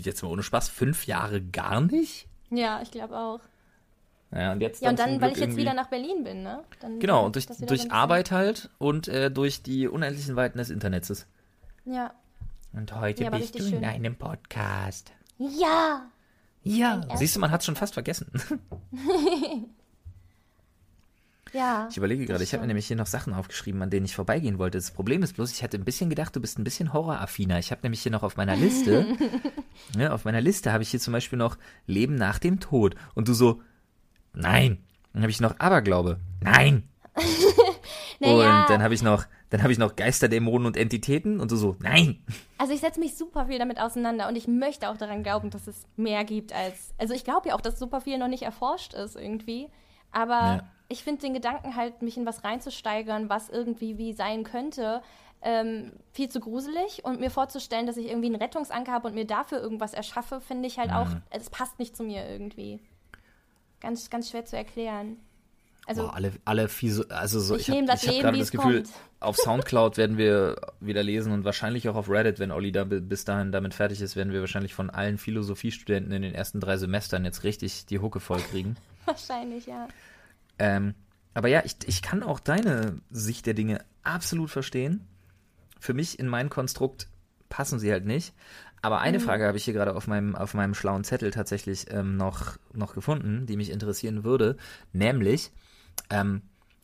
jetzt 0.03 0.23
mal 0.23 0.29
ohne 0.29 0.43
Spaß, 0.43 0.69
fünf 0.69 1.07
Jahre 1.07 1.41
gar 1.41 1.81
nicht. 1.81 2.29
Ja, 2.51 2.81
ich 2.83 2.91
glaube 2.91 3.17
auch. 3.17 3.41
Ja, 4.33 4.53
und 4.53 4.61
jetzt 4.61 4.83
Ja, 4.83 4.91
und 4.91 4.97
zum 4.99 5.07
dann, 5.07 5.21
weil 5.21 5.33
ich 5.33 5.39
jetzt 5.39 5.57
wieder 5.57 5.75
nach 5.75 5.89
Berlin 5.89 6.25
bin, 6.25 6.43
ne? 6.43 6.65
Dann 6.81 6.99
Genau, 6.99 7.25
und 7.25 7.37
durch, 7.37 7.47
durch 7.47 7.93
Arbeit 7.93 8.31
halt 8.31 8.69
und 8.79 9.07
äh, 9.09 9.31
durch 9.31 9.63
die 9.63 9.87
unendlichen 9.87 10.35
Weiten 10.37 10.59
des 10.59 10.71
Internets. 10.71 11.27
Ja. 11.85 12.13
Und 12.73 12.95
heute 12.99 13.23
Ja, 13.25 13.31
bist 13.31 13.55
du 13.55 13.59
richtig 13.59 13.73
in 13.75 13.79
schön. 13.81 13.85
einem 13.89 14.17
Podcast. 14.17 15.13
Ja! 15.39 16.07
Ja, 16.67 17.07
siehst 17.15 17.37
du, 17.37 17.41
man 17.41 17.51
hat 17.51 17.63
schon 17.63 17.77
fast 17.77 17.95
vergessen. 17.95 18.27
Ja. 21.55 21.87
Ich 21.91 21.97
überlege 21.97 22.27
gerade, 22.27 22.43
ich 22.43 22.53
habe 22.53 22.63
mir 22.63 22.67
nämlich 22.67 22.87
hier 22.87 22.97
noch 22.97 23.07
Sachen 23.07 23.33
aufgeschrieben, 23.33 23.81
an 23.81 23.89
denen 23.91 24.05
ich 24.05 24.15
vorbeigehen 24.15 24.59
wollte. 24.59 24.77
Das 24.79 24.91
Problem 24.91 25.23
ist 25.23 25.35
bloß, 25.35 25.53
ich 25.53 25.63
hatte 25.63 25.79
ein 25.79 25.85
bisschen 25.85 26.11
gedacht, 26.11 26.35
du 26.35 26.41
bist 26.41 26.59
ein 26.59 26.65
bisschen 26.65 26.93
horroraffiner. 26.93 27.59
Ich 27.59 27.71
habe 27.71 27.81
nämlich 27.85 28.03
hier 28.03 28.13
noch 28.13 28.25
auf 28.25 28.37
meiner 28.37 28.57
Liste, 28.57 29.07
ne, 29.97 30.13
auf 30.13 30.25
meiner 30.25 30.41
Liste 30.41 30.73
habe 30.73 30.83
ich 30.83 30.91
hier 30.91 31.01
zum 31.01 31.13
Beispiel 31.13 31.39
noch 31.39 31.57
Leben 31.87 32.17
nach 32.17 32.39
dem 32.39 32.61
Tod. 32.61 32.97
Und 33.15 33.29
du 33.29 33.35
so, 33.35 33.63
nein. 34.33 34.85
Dann 35.13 35.23
habe 35.23 35.31
ich 35.31 35.41
noch 35.41 35.59
Aberglaube. 35.61 36.19
Nein. 36.41 36.89
Naja, 38.21 38.63
Und 38.63 38.71
dann 38.71 38.83
habe 38.83 38.95
ich 38.95 39.03
noch, 39.03 39.25
dann 39.51 39.63
habe 39.63 39.73
ich 39.73 39.79
noch 39.79 39.97
Geister, 39.97 40.29
Dämonen 40.29 40.67
und 40.67 40.77
Entitäten 40.77 41.41
und 41.41 41.51
du 41.51 41.57
so, 41.57 41.77
nein. 41.81 42.23
also 42.59 42.73
ich 42.73 42.81
setze 42.81 43.01
mich 43.01 43.17
super 43.17 43.47
viel 43.47 43.59
damit 43.59 43.81
auseinander 43.81 44.29
und 44.29 44.37
ich 44.37 44.47
möchte 44.47 44.89
auch 44.89 44.97
daran 44.97 45.23
glauben, 45.25 45.51
dass 45.51 45.67
es 45.67 45.85
mehr 45.97 46.25
gibt 46.25 46.53
als. 46.53 46.95
Also 46.97 47.13
ich 47.13 47.25
glaube 47.25 47.49
ja 47.49 47.55
auch, 47.55 47.61
dass 47.61 47.79
super 47.79 48.01
viel 48.01 48.19
noch 48.19 48.29
nicht 48.29 48.43
erforscht 48.45 48.95
ist 48.95 49.17
irgendwie. 49.17 49.69
Aber 50.13 50.33
Ja. 50.33 50.69
Ich 50.89 51.03
finde 51.05 51.23
den 51.23 51.35
Gedanken 51.35 51.77
halt, 51.77 52.03
mich 52.03 52.17
in 52.17 52.27
was 52.27 52.45
reinzusteigern, 52.45 53.29
was 53.29 53.49
irgendwie 53.49 53.97
wie 53.99 54.13
sein 54.13 54.45
könnte, 54.45 55.03
ähm, 55.43 55.93
viel 56.13 56.29
zu 56.29 56.41
gruselig. 56.41 57.05
Und 57.05 57.21
mir 57.21 57.31
vorzustellen, 57.31 57.87
dass 57.87 57.97
ich 57.97 58.07
irgendwie 58.09 58.27
einen 58.29 58.37
Rettungsanker 58.37 58.93
habe 58.93 59.09
und 59.09 59.15
mir 59.15 59.27
dafür 59.27 59.61
irgendwas 59.61 59.95
erschaffe, 59.95 60.41
finde 60.41 60.67
ich 60.69 60.79
halt 60.79 60.93
auch, 60.93 61.09
Mhm. 61.09 61.23
es 61.31 61.51
passt 61.51 61.79
nicht 61.79 61.97
zu 61.97 62.03
mir 62.03 62.29
irgendwie. 62.29 62.81
Ganz, 63.81 64.09
ganz 64.11 64.31
schwer 64.31 64.45
zu 64.45 64.57
erklären. 64.57 65.19
Also, 65.87 66.05
Boah, 66.05 66.15
alle, 66.15 66.33
alle 66.47 66.69
fiese, 66.71 67.07
also 67.11 67.39
so, 67.41 67.57
Ich 67.57 67.63
ich, 67.63 67.69
habe 67.69 67.77
nehme 67.77 67.89
das 67.89 68.03
ich 68.03 68.09
hab 68.09 68.13
Leben, 68.15 68.23
gerade 68.25 68.39
das 68.39 68.47
es 68.47 68.53
Gefühl, 68.53 68.83
kommt. 68.85 68.95
auf 69.21 69.37
Soundcloud 69.37 69.97
werden 69.99 70.17
wir 70.17 70.57
wieder 70.81 71.03
lesen 71.03 71.31
und 71.33 71.45
wahrscheinlich 71.45 71.91
auch 71.91 71.95
auf 71.95 72.09
Reddit, 72.09 72.39
wenn 72.39 72.51
Olli 72.53 72.73
da 72.73 72.85
bi- 72.85 73.01
bis 73.01 73.27
dahin 73.27 73.53
damit 73.53 73.75
fertig 73.75 74.01
ist, 74.01 74.17
werden 74.17 74.33
wir 74.33 74.41
wahrscheinlich 74.41 74.73
von 74.73 74.89
allen 74.89 75.19
Philosophiestudenten 75.19 76.11
in 76.13 76.23
den 76.23 76.35
ersten 76.35 76.59
drei 76.61 76.79
Semestern 76.79 77.27
jetzt 77.27 77.45
richtig 77.45 77.85
die 77.85 77.99
Hucke 77.99 78.21
voll 78.21 78.41
kriegen. 78.41 78.77
wahrscheinlich, 79.05 79.67
ja. 79.67 79.87
Ähm, 80.59 80.95
aber 81.35 81.49
ja, 81.49 81.63
ich, 81.65 81.77
ich 81.87 82.03
kann 82.03 82.23
auch 82.23 82.41
deine 82.41 83.01
Sicht 83.11 83.47
der 83.47 83.55
Dinge 83.55 83.85
absolut 84.03 84.51
verstehen. 84.51 85.07
Für 85.81 85.95
mich 85.95 86.19
in 86.19 86.29
mein 86.29 86.49
Konstrukt 86.49 87.09
passen 87.49 87.79
sie 87.79 87.91
halt 87.91 88.05
nicht. 88.05 88.35
Aber 88.83 89.01
eine 89.01 89.19
Frage 89.19 89.47
habe 89.47 89.57
ich 89.57 89.65
hier 89.65 89.73
gerade 89.73 89.97
auf 89.97 90.07
meinem, 90.07 90.37
auf 90.37 90.53
meinem 90.53 90.75
schlauen 90.75 91.05
Zettel 91.05 91.31
tatsächlich 91.31 91.87
ähm, 91.91 92.17
noch, 92.17 92.59
noch 92.75 92.95
gefunden, 92.95 93.47
die 93.47 93.57
mich 93.57 93.71
interessieren 93.71 94.25
würde. 94.25 94.59
Nämlich, 94.93 95.51
ähm, 96.11 96.43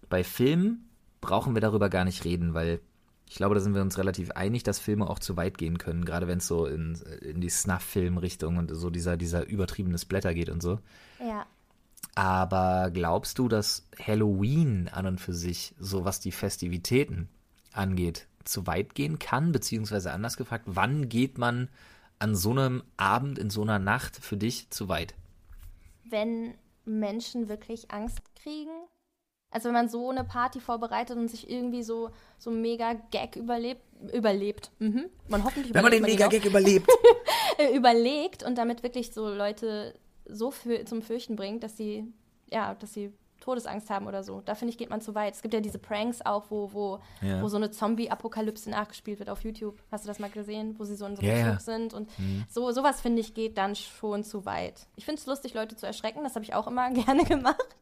bei 0.09 0.25
Filmen 0.25 0.89
brauchen 1.21 1.55
wir 1.55 1.61
darüber 1.61 1.91
gar 1.91 2.07
nicht 2.07 2.25
reden, 2.25 2.55
weil 2.55 2.81
ich 3.29 3.37
glaube, 3.37 3.55
da 3.55 3.61
sind 3.61 3.75
wir 3.75 3.83
uns 3.83 3.99
relativ 3.99 4.31
einig, 4.33 4.63
dass 4.63 4.81
Filme 4.81 5.09
auch 5.09 5.19
zu 5.19 5.37
weit 5.37 5.59
gehen 5.59 5.79
können, 5.79 6.05
gerade 6.05 6.27
wenn 6.27 6.39
es 6.39 6.47
so 6.47 6.67
in, 6.67 6.95
in 7.21 7.41
die 7.41 7.51
Snuff-Film-Richtung 7.51 8.57
und 8.57 8.75
so 8.75 8.91
dieser, 8.91 9.17
dieser 9.17 9.47
übertriebene 9.47 9.99
Splatter 9.99 10.33
geht 10.33 10.49
und 10.49 10.63
so. 10.63 10.81
Ja. 11.21 11.47
Aber 12.15 12.91
glaubst 12.93 13.39
du, 13.39 13.49
dass 13.49 13.87
Halloween 13.99 14.89
an 14.93 15.07
und 15.07 15.21
für 15.21 15.35
sich, 15.35 15.75
so 15.79 16.05
was 16.05 16.21
die 16.21 16.33
Festivitäten 16.33 17.29
angeht, 17.73 18.27
zu 18.45 18.67
weit 18.67 18.95
gehen 18.95 19.19
kann? 19.19 19.53
Beziehungsweise 19.53 20.13
anders 20.13 20.37
gefragt, 20.37 20.65
wann 20.67 21.09
geht 21.09 21.39
man 21.39 21.69
an 22.19 22.35
so 22.35 22.51
einem 22.51 22.83
Abend, 22.97 23.39
in 23.39 23.51
so 23.51 23.63
einer 23.63 23.79
Nacht 23.79 24.17
für 24.17 24.37
dich 24.37 24.71
zu 24.71 24.89
weit? 24.89 25.15
wenn 26.11 26.55
Menschen 26.85 27.49
wirklich 27.49 27.91
Angst 27.91 28.21
kriegen? 28.43 28.71
Also 29.53 29.67
wenn 29.67 29.75
man 29.75 29.89
so 29.89 30.11
eine 30.11 30.23
Party 30.23 30.61
vorbereitet 30.61 31.17
und 31.17 31.29
sich 31.29 31.51
irgendwie 31.51 31.83
so, 31.83 32.11
so 32.39 32.51
mega 32.51 32.95
Gag 33.11 33.35
überlebt, 33.35 33.83
überlebt, 34.15 34.71
mhm. 34.79 35.07
man 35.29 35.43
hoffentlich 35.45 35.75
Wenn 35.75 35.83
man 35.83 35.91
den 35.91 36.03
mega 36.03 36.29
Gag 36.29 36.45
überlebt. 36.45 36.89
äh, 37.59 37.75
überlegt 37.75 38.45
und 38.45 38.59
damit 38.59 38.83
wirklich 38.85 39.13
so 39.13 39.29
Leute 39.29 39.99
so 40.33 40.51
für, 40.51 40.85
zum 40.85 41.03
Fürchten 41.03 41.37
bringt, 41.37 41.63
dass 41.63 41.77
sie, 41.77 42.13
ja, 42.51 42.75
dass 42.75 42.93
sie 42.93 43.13
Todesangst 43.41 43.89
haben 43.89 44.07
oder 44.07 44.23
so. 44.23 44.43
Da 44.43 44.55
finde 44.55 44.73
ich, 44.73 44.79
geht 44.79 44.91
man 44.91 45.01
zu 45.01 45.15
weit. 45.15 45.35
Es 45.35 45.41
gibt 45.41 45.55
ja 45.55 45.61
diese 45.61 45.79
Pranks 45.79 46.21
auch, 46.21 46.51
wo, 46.51 46.73
wo, 46.75 46.99
Ja. 47.23 47.41
wo 47.43 47.49
so 47.49 47.57
eine 47.57 47.71
Zombie-Apokalypse 47.71 48.69
nachgespielt 48.69 49.19
wird 49.19 49.31
auf 49.31 49.43
YouTube. 49.43 49.83
Hast 49.91 50.05
du 50.05 50.09
das 50.09 50.19
mal 50.19 50.29
gesehen? 50.29 50.75
Wo 50.79 50.85
sie 50.85 50.95
so 50.95 51.07
in 51.07 51.17
so 51.17 51.23
einem 51.23 51.37
ja. 51.39 51.53
Zug 51.53 51.61
sind. 51.63 51.95
Und 51.95 52.11
so, 52.51 52.71
sowas, 52.73 53.01
finde 53.01 53.21
ich, 53.21 53.33
geht 53.33 53.57
dann 53.57 53.75
schon 53.75 54.25
zu 54.25 54.45
weit. 54.45 54.87
Ich 54.97 55.07
finde 55.07 55.21
es 55.21 55.27
lustig, 55.27 55.55
Leute 55.55 55.75
zu 55.75 55.87
erschrecken. 55.87 56.23
Das 56.23 56.35
habe 56.35 56.45
ich 56.45 56.55
auch 56.55 56.67
immer 56.67 56.91
gerne 56.93 57.25
gemacht. 57.25 57.77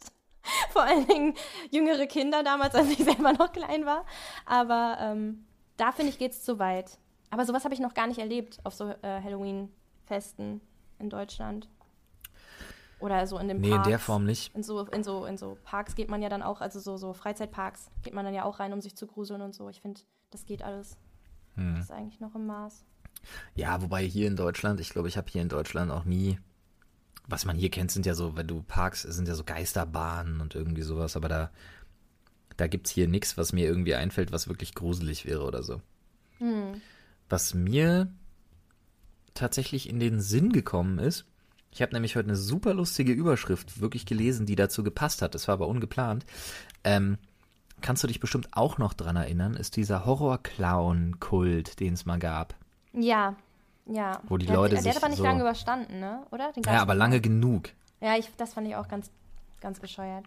Vor 0.71 0.83
allen 0.83 1.07
Dingen 1.09 1.35
jüngere 1.73 2.07
Kinder 2.07 2.45
damals, 2.45 2.75
als 2.77 2.89
ich 2.91 2.99
selber 2.99 3.33
noch 3.33 3.53
klein 3.53 3.85
war. 3.85 4.05
Aber 4.47 4.97
ähm, 5.01 5.45
da, 5.77 5.91
finde 5.91 6.11
ich, 6.13 6.19
geht 6.19 6.33
es 6.33 6.45
zu 6.45 6.61
weit. 6.61 6.99
Aber 7.31 7.45
sowas 7.45 7.65
habe 7.65 7.75
ich 7.75 7.81
noch 7.81 7.95
gar 7.95 8.07
nicht 8.07 8.19
erlebt 8.21 8.59
auf 8.65 8.75
so 8.75 8.91
äh, 9.03 9.21
Halloween-Festen 9.23 10.61
in 11.01 11.11
Deutschland. 11.11 11.69
Oder 13.01 13.27
so 13.27 13.39
in 13.39 13.49
den 13.49 13.61
Nee, 13.61 13.69
in 13.69 13.75
Parks. 13.75 13.89
der 13.89 13.99
Form 13.99 14.25
nicht. 14.25 14.55
In 14.55 14.63
so, 14.63 14.81
in, 14.81 15.05
so, 15.05 15.25
in 15.25 15.37
so 15.37 15.57
Parks 15.63 15.95
geht 15.95 16.09
man 16.09 16.21
ja 16.21 16.29
dann 16.29 16.43
auch, 16.43 16.61
also 16.61 16.81
so, 16.81 16.97
so 16.97 17.13
Freizeitparks 17.13 17.91
geht 18.03 18.13
man 18.15 18.25
dann 18.25 18.35
ja 18.35 18.45
auch 18.45 18.59
rein, 18.59 18.73
um 18.73 18.81
sich 18.81 18.97
zu 18.97 19.07
gruseln 19.07 19.41
und 19.41 19.55
so. 19.55 19.69
Ich 19.69 19.81
finde, 19.81 20.01
das 20.31 20.45
geht 20.47 20.63
alles. 20.63 20.97
Hm. 21.55 21.77
Das 21.77 21.85
ist 21.85 21.91
eigentlich 21.93 22.21
noch 22.21 22.35
im 22.35 22.47
Maß. 22.47 22.85
Ja, 23.55 23.83
wobei 23.83 24.05
hier 24.05 24.27
in 24.27 24.37
Deutschland, 24.37 24.81
ich 24.81 24.91
glaube, 24.91 25.09
ich 25.09 25.17
habe 25.17 25.31
hier 25.31 25.43
in 25.43 25.49
Deutschland 25.49 25.91
auch 25.91 26.05
nie, 26.05 26.39
was 27.29 27.45
man 27.45 27.57
hier 27.57 27.71
kennt, 27.71 27.91
sind 27.91 28.07
ja 28.07 28.15
so, 28.15 28.37
wenn 28.37 28.47
du 28.47 28.63
parkst, 28.63 29.03
sind 29.13 29.29
ja 29.29 29.35
so 29.35 29.45
Geisterbahnen 29.45 30.41
und 30.41 30.55
irgendwie 30.55 30.83
sowas, 30.83 31.17
aber 31.17 31.29
da, 31.29 31.51
da 32.57 32.67
gibt's 32.67 32.91
hier 32.91 33.07
nichts, 33.07 33.37
was 33.37 33.53
mir 33.53 33.67
irgendwie 33.67 33.95
einfällt, 33.95 34.33
was 34.33 34.49
wirklich 34.49 34.75
gruselig 34.75 35.27
wäre 35.27 35.45
oder 35.45 35.63
so. 35.63 35.81
Hm. 36.39 36.81
Was 37.29 37.55
mir 37.55 38.11
tatsächlich 39.35 39.89
in 39.89 40.01
den 40.01 40.21
Sinn 40.21 40.53
gekommen 40.53 40.99
ist, 40.99 41.27
ich 41.71 41.83
habe 41.83 41.93
nämlich 41.93 42.17
heute 42.17 42.29
eine 42.29 42.37
super 42.37 42.75
lustige 42.75 43.13
Überschrift 43.13 43.81
wirklich 43.81 44.07
gelesen, 44.07 44.47
die 44.47 44.57
dazu 44.57 44.83
gepasst 44.83 45.23
hat. 45.23 45.35
Das 45.35 45.49
war 45.49 45.55
aber 45.55 45.69
ungeplant. 45.69 46.25
Ähm, 46.85 47.19
kannst 47.81 48.03
du 48.03 48.07
dich 48.09 48.21
bestimmt 48.21 48.49
auch 48.53 48.79
noch 48.79 48.95
dran 48.95 49.17
erinnern, 49.17 49.55
ist 49.55 49.77
dieser 49.77 50.05
Horror-Clown-Kult, 50.07 51.81
den 51.81 51.95
es 51.95 52.07
mal 52.07 52.19
gab. 52.19 52.55
Ja, 52.93 53.37
ja. 53.87 54.21
Wo 54.29 54.37
die 54.37 54.47
der, 54.47 54.57
Leute 54.57 54.75
der 54.75 54.83
sich 54.83 54.91
hat 54.91 54.99
aber 55.03 55.09
nicht 55.09 55.19
so- 55.19 55.25
lange 55.25 55.41
überstanden, 55.41 56.01
ne? 56.01 56.23
Oder? 56.31 56.53
Ja, 56.67 56.83
aber 56.83 56.95
lange 56.95 57.21
genug. 57.21 57.71
Ja, 58.01 58.17
ich, 58.17 58.29
das 58.37 58.55
fand 58.55 58.67
ich 58.69 58.77
auch 58.77 58.89
ganz, 58.89 59.11
ganz 59.61 59.81
bescheuert. 59.81 60.25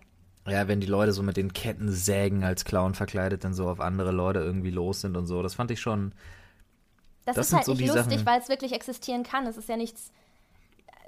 Ja, 0.47 0.67
wenn 0.67 0.79
die 0.81 0.87
Leute 0.87 1.11
so 1.13 1.21
mit 1.21 1.37
den 1.37 1.53
Kettensägen 1.53 2.43
als 2.43 2.65
Clown 2.65 2.95
verkleidet 2.95 3.43
dann 3.43 3.53
so 3.53 3.69
auf 3.69 3.79
andere 3.79 4.11
Leute 4.11 4.39
irgendwie 4.39 4.71
los 4.71 5.01
sind 5.01 5.15
und 5.15 5.27
so. 5.27 5.43
Das 5.43 5.53
fand 5.53 5.69
ich 5.71 5.79
schon. 5.79 6.13
Das, 7.25 7.35
Das 7.35 7.47
ist 7.47 7.53
halt 7.53 7.65
so 7.65 7.73
nicht 7.75 7.93
lustig, 7.93 8.25
weil 8.25 8.39
es 8.41 8.49
wirklich 8.49 8.73
existieren 8.73 9.21
kann. 9.23 9.45
Es 9.45 9.55
ist 9.57 9.69
ja 9.69 9.77
nichts, 9.77 10.11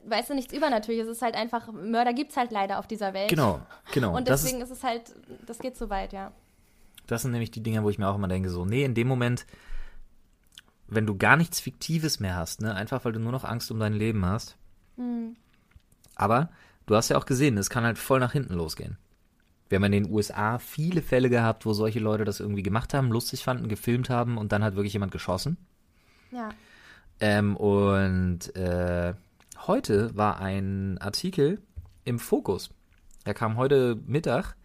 weißt 0.06 0.30
du, 0.30 0.36
nichts 0.36 0.54
Übernatürliches. 0.54 1.08
Es 1.08 1.18
ist 1.18 1.22
halt 1.22 1.36
einfach, 1.36 1.72
Mörder 1.72 2.14
gibt 2.14 2.32
es 2.32 2.38
halt 2.38 2.52
leider 2.52 2.80
auf 2.80 2.88
dieser 2.88 3.14
Welt. 3.14 3.30
Genau, 3.30 3.62
genau. 3.92 4.16
Und 4.16 4.28
deswegen 4.28 4.62
ist, 4.62 4.72
ist, 4.72 4.78
es 4.78 4.84
halt, 4.84 5.14
das 5.46 5.60
geht 5.60 5.78
zu 5.78 5.90
weit, 5.90 6.14
ja. 6.14 6.32
das 7.08 7.22
sind 7.22 7.32
nämlich 7.32 7.52
die 7.52 7.64
Dinge, 7.64 7.84
wo 7.84 7.90
ich 7.90 7.98
mir 7.98 8.08
auch 8.08 8.16
immer 8.16 8.28
denke, 8.28 8.50
so, 8.50 8.66
nee, 8.66 8.84
in 8.84 8.96
dem 8.96 9.08
Moment, 9.08 9.46
wenn 10.88 11.06
du 11.06 11.18
gar 11.18 11.38
nichts 11.38 11.60
Fiktives 11.60 12.20
mehr 12.20 12.36
hast, 12.36 12.62
ne, 12.62 12.76
einfach 12.76 13.06
weil 13.06 13.14
du 13.14 13.20
nur 13.20 13.32
noch 13.32 13.44
Angst 13.44 13.72
um 13.72 13.80
dein 13.80 13.94
Leben 13.94 14.26
hast. 14.26 14.58
Hm. 14.98 15.36
Aber 16.16 16.50
du 16.86 16.96
hast 16.96 17.10
ja 17.10 17.18
auch 17.18 17.26
gesehen, 17.26 17.58
es 17.58 17.70
kann 17.70 17.84
halt 17.84 17.98
voll 17.98 18.20
nach 18.20 18.34
hinten 18.34 18.54
losgehen. 18.54 18.98
Wir 19.70 19.78
haben 19.78 19.86
in 19.86 20.04
den 20.04 20.12
USA 20.12 20.60
viele 20.60 21.02
Fälle 21.02 21.30
gehabt, 21.30 21.66
wo 21.66 21.74
solche 21.74 22.00
Leute 22.00 22.26
das 22.26 22.40
irgendwie 22.40 22.62
gemacht 22.62 22.94
haben, 22.94 23.12
lustig 23.12 23.44
fanden, 23.44 23.70
gefilmt 23.70 24.10
haben 24.10 24.38
und 24.38 24.52
dann 24.52 24.64
hat 24.64 24.76
wirklich 24.76 24.94
jemand 24.94 25.12
geschossen. 25.12 25.58
Ja. 26.32 26.50
Ähm, 27.20 27.56
und 27.56 28.56
äh, 28.56 29.14
heute 29.68 30.16
war 30.16 30.40
ein 30.40 30.98
Artikel 31.00 31.62
im 32.04 32.20
Fokus. 32.20 32.70
Der 33.26 33.34
kam 33.34 33.58
heute 33.58 34.00
Mittag, 34.06 34.56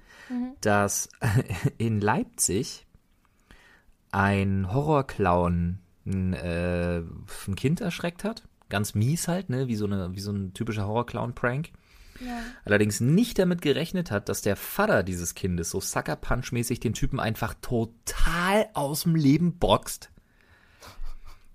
dass 0.61 1.09
in 1.79 2.01
Leipzig 2.01 2.87
ein 4.11 4.73
Horrorclown 4.73 5.79
ein, 6.07 6.33
äh, 6.33 7.03
ein 7.47 7.55
Kind 7.57 7.81
erschreckt 7.81 8.25
hat. 8.25 8.45
Ganz 8.69 8.95
mies 8.95 9.29
halt, 9.29 9.51
ne? 9.51 9.69
Wie 9.69 9.77
so, 9.77 9.87
eine, 9.87 10.15
wie 10.15 10.21
so 10.21 10.33
ein 10.33 10.53
typischer 10.55 10.87
Horrorclown-Prank. 10.87 11.71
ja. 12.21 12.41
Allerdings 12.65 13.01
nicht 13.01 13.39
damit 13.39 13.63
gerechnet 13.63 14.11
hat, 14.11 14.29
dass 14.29 14.43
der 14.43 14.57
Vater 14.57 15.03
dieses 15.03 15.35
Kindes 15.35 15.71
so 15.71 15.81
Sucker 15.81 16.17
Punch-mäßig 16.17 16.81
den 16.81 16.95
Typen 16.95 17.21
einfach 17.21 17.55
total 17.61 18.69
aus 18.75 19.03
dem 19.05 19.15
Leben 19.15 19.59
boxt. 19.59 20.11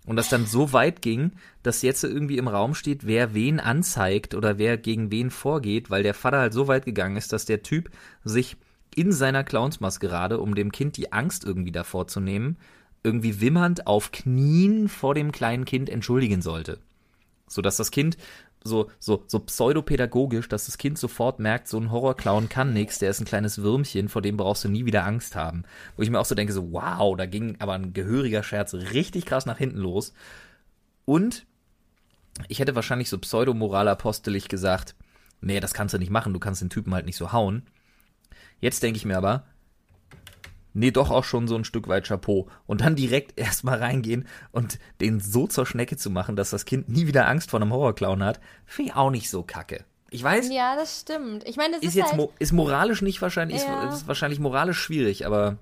Und 0.05 0.17
das 0.17 0.29
dann 0.29 0.45
so 0.45 0.73
weit 0.73 1.01
ging, 1.01 1.31
dass 1.61 1.81
jetzt 1.81 2.03
irgendwie 2.03 2.37
im 2.37 2.49
Raum 2.49 2.75
steht, 2.75 3.07
wer 3.07 3.33
wen 3.33 3.59
anzeigt 3.59 4.35
oder 4.35 4.57
wer 4.57 4.77
gegen 4.77 5.11
wen 5.11 5.31
vorgeht, 5.31 5.89
weil 5.89 6.03
der 6.03 6.13
Vater 6.13 6.39
halt 6.39 6.53
so 6.53 6.67
weit 6.67 6.85
gegangen 6.85 7.15
ist, 7.15 7.31
dass 7.31 7.45
der 7.45 7.63
Typ 7.63 7.89
sich 8.25 8.57
in 8.95 9.11
seiner 9.11 9.43
Clownsmaskerade, 9.43 10.39
um 10.39 10.55
dem 10.55 10.71
Kind 10.71 10.97
die 10.97 11.13
Angst 11.13 11.45
irgendwie 11.45 11.71
davor 11.71 12.07
zu 12.07 12.19
nehmen, 12.19 12.57
irgendwie 13.03 13.41
wimmernd 13.41 13.87
auf 13.87 14.11
Knien 14.11 14.89
vor 14.89 15.15
dem 15.15 15.31
kleinen 15.31 15.65
Kind 15.65 15.89
entschuldigen 15.89 16.41
sollte. 16.41 16.79
So 17.47 17.61
dass 17.61 17.77
das 17.77 17.91
Kind 17.91 18.17
so, 18.63 18.89
so, 18.99 19.23
so 19.27 19.39
pseudopädagogisch, 19.39 20.47
dass 20.49 20.65
das 20.65 20.77
Kind 20.77 20.97
sofort 20.97 21.39
merkt, 21.39 21.67
so 21.67 21.77
ein 21.77 21.91
Horrorclown 21.91 22.49
kann 22.49 22.73
nichts, 22.73 22.99
der 22.99 23.09
ist 23.09 23.19
ein 23.19 23.25
kleines 23.25 23.61
Würmchen, 23.61 24.09
vor 24.09 24.21
dem 24.21 24.37
brauchst 24.37 24.63
du 24.63 24.69
nie 24.69 24.85
wieder 24.85 25.05
Angst 25.05 25.35
haben. 25.35 25.63
Wo 25.95 26.03
ich 26.03 26.09
mir 26.09 26.19
auch 26.19 26.25
so 26.25 26.35
denke, 26.35 26.53
so, 26.53 26.71
wow, 26.71 27.15
da 27.17 27.25
ging 27.25 27.55
aber 27.59 27.73
ein 27.73 27.93
gehöriger 27.93 28.43
Scherz 28.43 28.73
richtig 28.73 29.25
krass 29.25 29.45
nach 29.45 29.57
hinten 29.57 29.77
los. 29.77 30.13
Und 31.05 31.45
ich 32.47 32.59
hätte 32.59 32.75
wahrscheinlich 32.75 33.09
so 33.09 33.17
pseudomoralapostelig 33.17 34.47
gesagt, 34.47 34.95
nee, 35.41 35.59
das 35.59 35.73
kannst 35.73 35.93
du 35.93 35.99
nicht 35.99 36.11
machen, 36.11 36.33
du 36.33 36.39
kannst 36.39 36.61
den 36.61 36.69
Typen 36.69 36.93
halt 36.93 37.05
nicht 37.05 37.17
so 37.17 37.31
hauen. 37.31 37.63
Jetzt 38.59 38.81
denke 38.81 38.97
ich 38.97 39.05
mir 39.05 39.17
aber, 39.17 39.45
nee, 40.73 40.91
doch 40.91 41.09
auch 41.11 41.23
schon 41.23 41.47
so 41.47 41.55
ein 41.55 41.63
Stück 41.65 41.87
weit 41.87 42.07
Chapeau. 42.07 42.47
Und 42.65 42.81
dann 42.81 42.95
direkt 42.95 43.37
erstmal 43.39 43.79
reingehen 43.79 44.27
und 44.51 44.79
den 45.01 45.19
so 45.19 45.47
zur 45.47 45.65
Schnecke 45.65 45.97
zu 45.97 46.09
machen, 46.09 46.35
dass 46.35 46.49
das 46.49 46.65
Kind 46.65 46.89
nie 46.89 47.07
wieder 47.07 47.27
Angst 47.27 47.49
vor 47.51 47.61
einem 47.61 47.71
Horrorclown 47.71 48.23
hat, 48.23 48.39
finde 48.65 48.91
ich 48.91 48.95
auch 48.97 49.09
nicht 49.11 49.29
so 49.29 49.43
kacke. 49.43 49.85
Ich 50.09 50.21
weiß, 50.23 50.49
Ja, 50.51 50.75
das 50.75 51.01
stimmt. 51.01 51.43
Ich 51.47 51.57
meine, 51.57 51.73
das 51.73 51.81
ist, 51.81 51.89
ist, 51.89 51.95
jetzt 51.95 52.09
halt, 52.09 52.17
mo 52.17 52.31
ist 52.39 52.51
moralisch 52.51 53.01
nicht 53.01 53.21
wahrscheinlich, 53.21 53.63
Ja. 53.63 53.87
ist, 53.89 53.95
ist 54.01 54.07
wahrscheinlich 54.07 54.39
moralisch 54.39 54.79
schwierig, 54.79 55.25
aber 55.25 55.57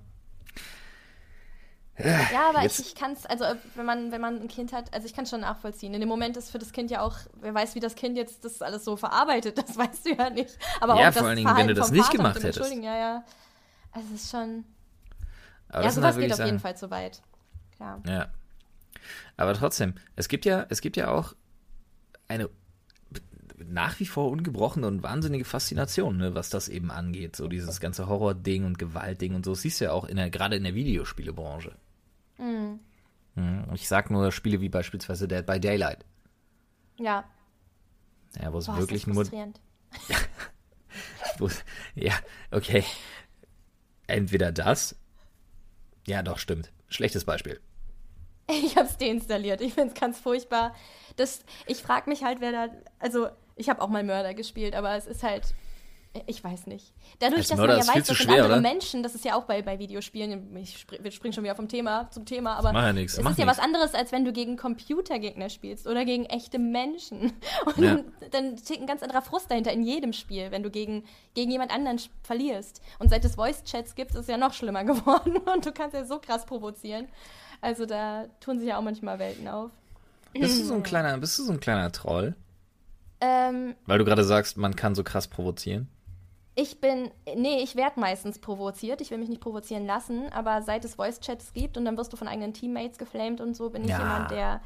Ja, 1.98 2.48
aber 2.48 2.62
Jetzt- 2.62 2.80
ich, 2.80 2.86
ich 2.88 2.94
kann 2.94 3.12
es, 3.12 3.26
also 3.26 3.44
äh, 3.44 3.54
wenn 3.76 3.84
man, 3.86 4.12
wenn 4.12 4.20
man 4.20 4.40
ein 4.40 4.48
Kind 4.48 4.72
hat, 4.72 4.92
also 4.94 5.06
ich 5.06 5.14
kann 5.14 5.24
es 5.24 5.30
schon 5.30 5.40
nachvollziehen. 5.42 5.92
In 5.94 6.00
dem 6.00 6.08
Moment 6.08 6.36
ist 6.36 6.50
für 6.50 6.58
das 6.58 6.72
Kind 6.72 6.90
ja 6.90 7.02
auch, 7.02 7.16
wer 7.40 7.54
weiß, 7.54 7.74
wie 7.74 7.80
das 7.80 7.94
Kind 7.94 8.16
jetzt 8.16 8.44
das 8.44 8.60
alles 8.62 8.84
so 8.84 8.96
verarbeitet, 8.96 9.58
das 9.68 9.76
weißt 9.76 10.06
du 10.06 10.14
ja 10.14 10.30
nicht. 10.30 10.56
Aber 10.80 10.98
Ja, 10.98 11.08
auch 11.08 11.12
vor 11.12 11.22
das 11.22 11.22
allen 11.24 11.36
Dingen, 11.36 11.56
wenn 11.56 11.68
du 11.68 11.74
das 11.74 11.90
nicht 11.90 12.04
Vater 12.04 12.16
gemacht 12.16 12.42
hättest. 12.42 12.74
Ja, 12.74 12.96
ja. 12.96 13.24
Also 13.92 14.08
es 14.14 14.22
ist 14.24 14.30
schon, 14.30 14.64
aber 15.72 15.84
ja, 15.84 15.90
sowas 15.90 16.16
geht 16.16 16.32
auf 16.32 16.44
jeden. 16.44 16.60
Fall 16.60 16.76
zu 16.76 16.90
weit. 16.90 17.22
Klar. 17.76 18.02
Ja. 18.06 18.28
Aber 19.36 19.54
trotzdem, 19.54 19.94
es 20.14 20.28
gibt 20.28 20.44
ja, 20.44 20.66
es 20.68 20.80
gibt 20.80 20.96
ja 20.96 21.10
auch 21.10 21.34
eine 22.28 22.48
nach 23.68 23.98
wie 24.00 24.06
vor 24.06 24.30
ungebrochene 24.30 24.86
und 24.86 25.02
wahnsinnige 25.02 25.44
Faszination, 25.44 26.16
ne, 26.16 26.34
was 26.34 26.50
das 26.50 26.68
eben 26.68 26.90
angeht. 26.90 27.36
So 27.36 27.48
dieses 27.48 27.80
ganze 27.80 28.08
Horror-Ding 28.08 28.64
und 28.64 28.78
Gewalt-Ding 28.78 29.34
und 29.34 29.44
so. 29.44 29.52
Das 29.52 29.62
siehst 29.62 29.80
du 29.80 29.86
ja 29.86 29.92
auch 29.92 30.04
in 30.04 30.16
der, 30.16 30.30
gerade 30.30 30.56
in 30.56 30.64
der 30.64 30.74
Videospielebranche. 30.74 31.76
Mhm. 32.38 32.80
Mhm. 33.34 33.64
Ich 33.74 33.88
sag 33.88 34.10
nur 34.10 34.32
Spiele 34.32 34.60
wie 34.60 34.68
beispielsweise 34.68 35.28
Dead 35.28 35.46
by 35.46 35.60
Daylight. 35.60 36.04
Ja, 36.98 37.24
Ja, 38.40 38.52
wo 38.52 38.58
es 38.58 38.66
Boah, 38.66 38.78
wirklich 38.78 39.06
nur. 39.06 39.26
ja, 41.94 42.14
okay. 42.50 42.84
Entweder 44.06 44.52
das. 44.52 44.96
Ja, 46.06 46.22
doch, 46.22 46.38
stimmt. 46.38 46.72
Schlechtes 46.88 47.24
Beispiel. 47.24 47.60
Ich 48.48 48.76
habe 48.76 48.88
es 48.88 48.98
deinstalliert. 48.98 49.60
Ich 49.60 49.74
finde 49.74 49.94
es 49.94 50.00
ganz 50.00 50.18
furchtbar. 50.18 50.74
Das, 51.16 51.44
ich 51.66 51.78
frage 51.78 52.10
mich 52.10 52.24
halt, 52.24 52.40
wer 52.40 52.50
da. 52.52 52.68
Also, 52.98 53.28
ich 53.56 53.70
habe 53.70 53.80
auch 53.80 53.88
mal 53.88 54.02
Mörder 54.02 54.34
gespielt, 54.34 54.74
aber 54.74 54.94
es 54.96 55.06
ist 55.06 55.22
halt. 55.22 55.54
Ich 56.26 56.44
weiß 56.44 56.66
nicht. 56.66 56.92
Dadurch, 57.20 57.48
dass 57.48 57.56
Mörder 57.56 57.78
man 57.78 57.86
ja 57.86 57.94
weiß, 57.94 58.06
das 58.06 58.06
sind 58.08 58.16
schwer, 58.16 58.42
andere 58.44 58.52
oder? 58.52 58.60
Menschen, 58.60 59.02
das 59.02 59.14
ist 59.14 59.24
ja 59.24 59.34
auch 59.34 59.44
bei, 59.44 59.62
bei 59.62 59.78
Videospielen, 59.78 60.54
ich 60.58 60.76
spring, 60.78 61.02
wir 61.02 61.10
springen 61.10 61.32
schon 61.32 61.42
wieder 61.42 61.54
vom 61.54 61.68
Thema 61.68 62.10
zum 62.10 62.26
Thema, 62.26 62.56
aber 62.56 62.70
ja 62.72 62.92
nix, 62.92 63.14
es 63.14 63.18
ist 63.20 63.24
ja 63.24 63.30
nix. 63.46 63.46
was 63.46 63.58
anderes, 63.58 63.94
als 63.94 64.12
wenn 64.12 64.26
du 64.26 64.32
gegen 64.32 64.58
Computergegner 64.58 65.48
spielst 65.48 65.86
oder 65.86 66.04
gegen 66.04 66.26
echte 66.26 66.58
Menschen. 66.58 67.32
Und 67.64 67.78
Ja. 67.82 68.00
dann 68.30 68.58
steht 68.58 68.80
ein 68.80 68.86
ganz 68.86 69.02
anderer 69.02 69.22
Frust 69.22 69.50
dahinter 69.50 69.72
in 69.72 69.82
jedem 69.82 70.12
Spiel, 70.12 70.50
wenn 70.50 70.62
du 70.62 70.70
gegen, 70.70 71.04
gegen 71.32 71.50
jemand 71.50 71.72
anderen 71.72 71.98
verlierst. 72.22 72.82
Und 72.98 73.08
seit 73.08 73.24
es 73.24 73.36
Voice-Chats 73.36 73.94
gibt, 73.94 74.10
ist 74.10 74.18
es 74.20 74.26
ja 74.26 74.36
noch 74.36 74.52
schlimmer 74.52 74.84
geworden 74.84 75.38
und 75.38 75.64
du 75.64 75.72
kannst 75.72 75.94
ja 75.94 76.04
so 76.04 76.18
krass 76.18 76.44
provozieren. 76.44 77.08
Also 77.62 77.86
da 77.86 78.26
tun 78.40 78.58
sich 78.58 78.68
ja 78.68 78.76
auch 78.76 78.82
manchmal 78.82 79.18
Welten 79.18 79.48
auf. 79.48 79.70
Bist 80.34 80.60
du 80.60 80.64
so 80.64 80.74
ein 80.74 80.82
kleiner, 80.82 81.16
bist 81.16 81.38
du 81.38 81.44
so 81.44 81.52
ein 81.52 81.60
kleiner 81.60 81.90
Troll? 81.90 82.34
Ähm, 83.22 83.76
Weil 83.86 83.98
du 83.98 84.04
gerade 84.04 84.24
sagst, 84.24 84.56
man 84.56 84.76
kann 84.76 84.94
so 84.94 85.04
krass 85.04 85.28
provozieren. 85.28 85.88
Ich 86.54 86.80
bin, 86.80 87.10
nee, 87.36 87.62
ich 87.62 87.76
werde 87.76 87.98
meistens 87.98 88.38
provoziert. 88.38 89.00
Ich 89.00 89.10
will 89.10 89.18
mich 89.18 89.28
nicht 89.30 89.40
provozieren 89.40 89.86
lassen, 89.86 90.30
aber 90.32 90.62
seit 90.62 90.84
es 90.84 90.96
Voice-Chats 90.96 91.52
gibt 91.54 91.76
und 91.78 91.84
dann 91.84 91.96
wirst 91.96 92.12
du 92.12 92.16
von 92.16 92.28
eigenen 92.28 92.52
Teammates 92.52 92.98
geflamed 92.98 93.40
und 93.40 93.56
so, 93.56 93.70
bin 93.70 93.82
ich 93.84 93.90
Ja. 93.90 93.98
jemand, 93.98 94.30
der. 94.30 94.60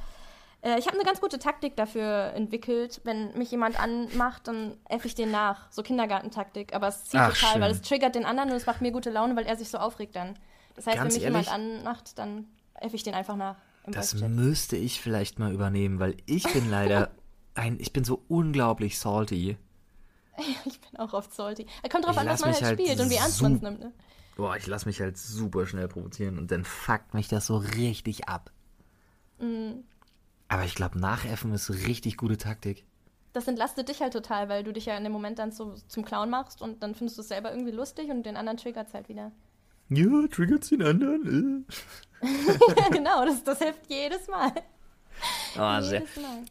Äh, 0.62 0.78
ich 0.78 0.86
habe 0.86 0.96
eine 0.96 1.04
ganz 1.04 1.20
gute 1.20 1.38
Taktik 1.38 1.76
dafür 1.76 2.32
entwickelt. 2.34 3.00
Wenn 3.04 3.36
mich 3.38 3.50
jemand 3.52 3.78
anmacht, 3.78 4.48
dann 4.48 4.76
F 4.88 5.04
ich 5.04 5.14
den 5.14 5.30
nach. 5.30 5.70
So 5.70 5.82
Kindergartentaktik. 5.82 6.74
Aber 6.74 6.88
es 6.88 7.04
zieht 7.04 7.20
Ach, 7.20 7.32
total, 7.32 7.52
schön. 7.52 7.60
weil 7.60 7.70
es 7.70 7.82
triggert 7.82 8.14
den 8.14 8.24
anderen 8.24 8.50
und 8.50 8.56
es 8.56 8.66
macht 8.66 8.80
mir 8.80 8.90
gute 8.90 9.10
Laune, 9.10 9.36
weil 9.36 9.46
er 9.46 9.56
sich 9.56 9.68
so 9.68 9.78
aufregt 9.78 10.16
dann. 10.16 10.36
Das 10.74 10.86
heißt, 10.86 10.96
Ganz 10.96 11.14
wenn 11.14 11.20
mich 11.22 11.30
ehrlich? 11.30 11.46
jemand 11.50 11.78
anmacht, 11.84 12.18
dann 12.18 12.46
F 12.74 12.94
ich 12.94 13.02
den 13.04 13.14
einfach 13.14 13.36
nach. 13.36 13.56
Das 13.86 14.14
müsste 14.14 14.76
ich 14.76 15.00
vielleicht 15.00 15.38
mal 15.38 15.52
übernehmen, 15.52 16.00
weil 16.00 16.16
ich 16.26 16.42
bin 16.52 16.68
leider 16.70 17.10
ein, 17.54 17.78
ich 17.78 17.92
bin 17.92 18.02
so 18.02 18.22
unglaublich 18.26 18.98
salty. 18.98 19.56
Ich 20.66 20.80
bin 20.80 20.98
auch 20.98 21.12
oft 21.12 21.32
salty. 21.34 21.66
Er 21.82 21.88
kommt 21.88 22.04
drauf 22.04 22.14
Ich 22.14 22.20
an, 22.20 22.26
was 22.26 22.40
lass 22.40 22.40
man 22.40 22.54
halt 22.54 22.64
halt 22.64 22.80
spielt 22.80 23.00
und 23.00 23.10
wie 23.10 23.16
ernst 23.16 23.42
man 23.42 23.54
es 23.56 23.62
nimmt. 23.62 23.80
Ne? 23.80 23.92
Boah, 24.36 24.56
ich 24.56 24.66
lasse 24.66 24.86
mich 24.86 25.00
halt 25.00 25.16
super 25.16 25.66
schnell 25.66 25.88
provozieren 25.88 26.38
und 26.38 26.50
dann 26.50 26.64
fuckt 26.64 27.14
mich 27.14 27.28
das 27.28 27.46
so 27.46 27.56
richtig 27.56 28.28
ab. 28.28 28.50
Mhm. 29.38 29.84
Aber 30.48 30.64
ich 30.64 30.74
glaube, 30.74 30.98
nachäffen 30.98 31.52
ist 31.52 31.70
richtig 31.70 32.16
gute 32.16 32.36
Taktik. 32.36 32.84
Das 33.32 33.48
entlastet 33.48 33.88
dich 33.88 34.00
halt 34.00 34.12
total, 34.12 34.48
weil 34.48 34.64
du 34.64 34.72
dich 34.72 34.86
ja 34.86 34.96
in 34.96 35.04
dem 35.04 35.12
Moment 35.12 35.38
dann 35.38 35.52
so 35.52 35.74
zum 35.88 36.04
Clown 36.04 36.30
machst 36.30 36.62
und 36.62 36.82
dann 36.82 36.94
findest 36.94 37.18
du 37.18 37.22
es 37.22 37.28
selber 37.28 37.50
irgendwie 37.50 37.72
lustig 37.72 38.10
und 38.10 38.24
den 38.24 38.36
anderen 38.36 38.56
triggert 38.56 38.88
es 38.88 38.94
halt 38.94 39.08
wieder. 39.08 39.32
Ja, 39.88 40.26
triggert's 40.30 40.70
den 40.70 40.82
anderen. 40.82 41.66
Ja, 42.22 42.88
genau, 42.90 43.24
das, 43.24 43.44
das 43.44 43.58
hilft 43.58 43.88
jedes 43.88 44.26
Mal. 44.28 44.52
Ah, 45.56 45.80
sehr. 45.82 46.02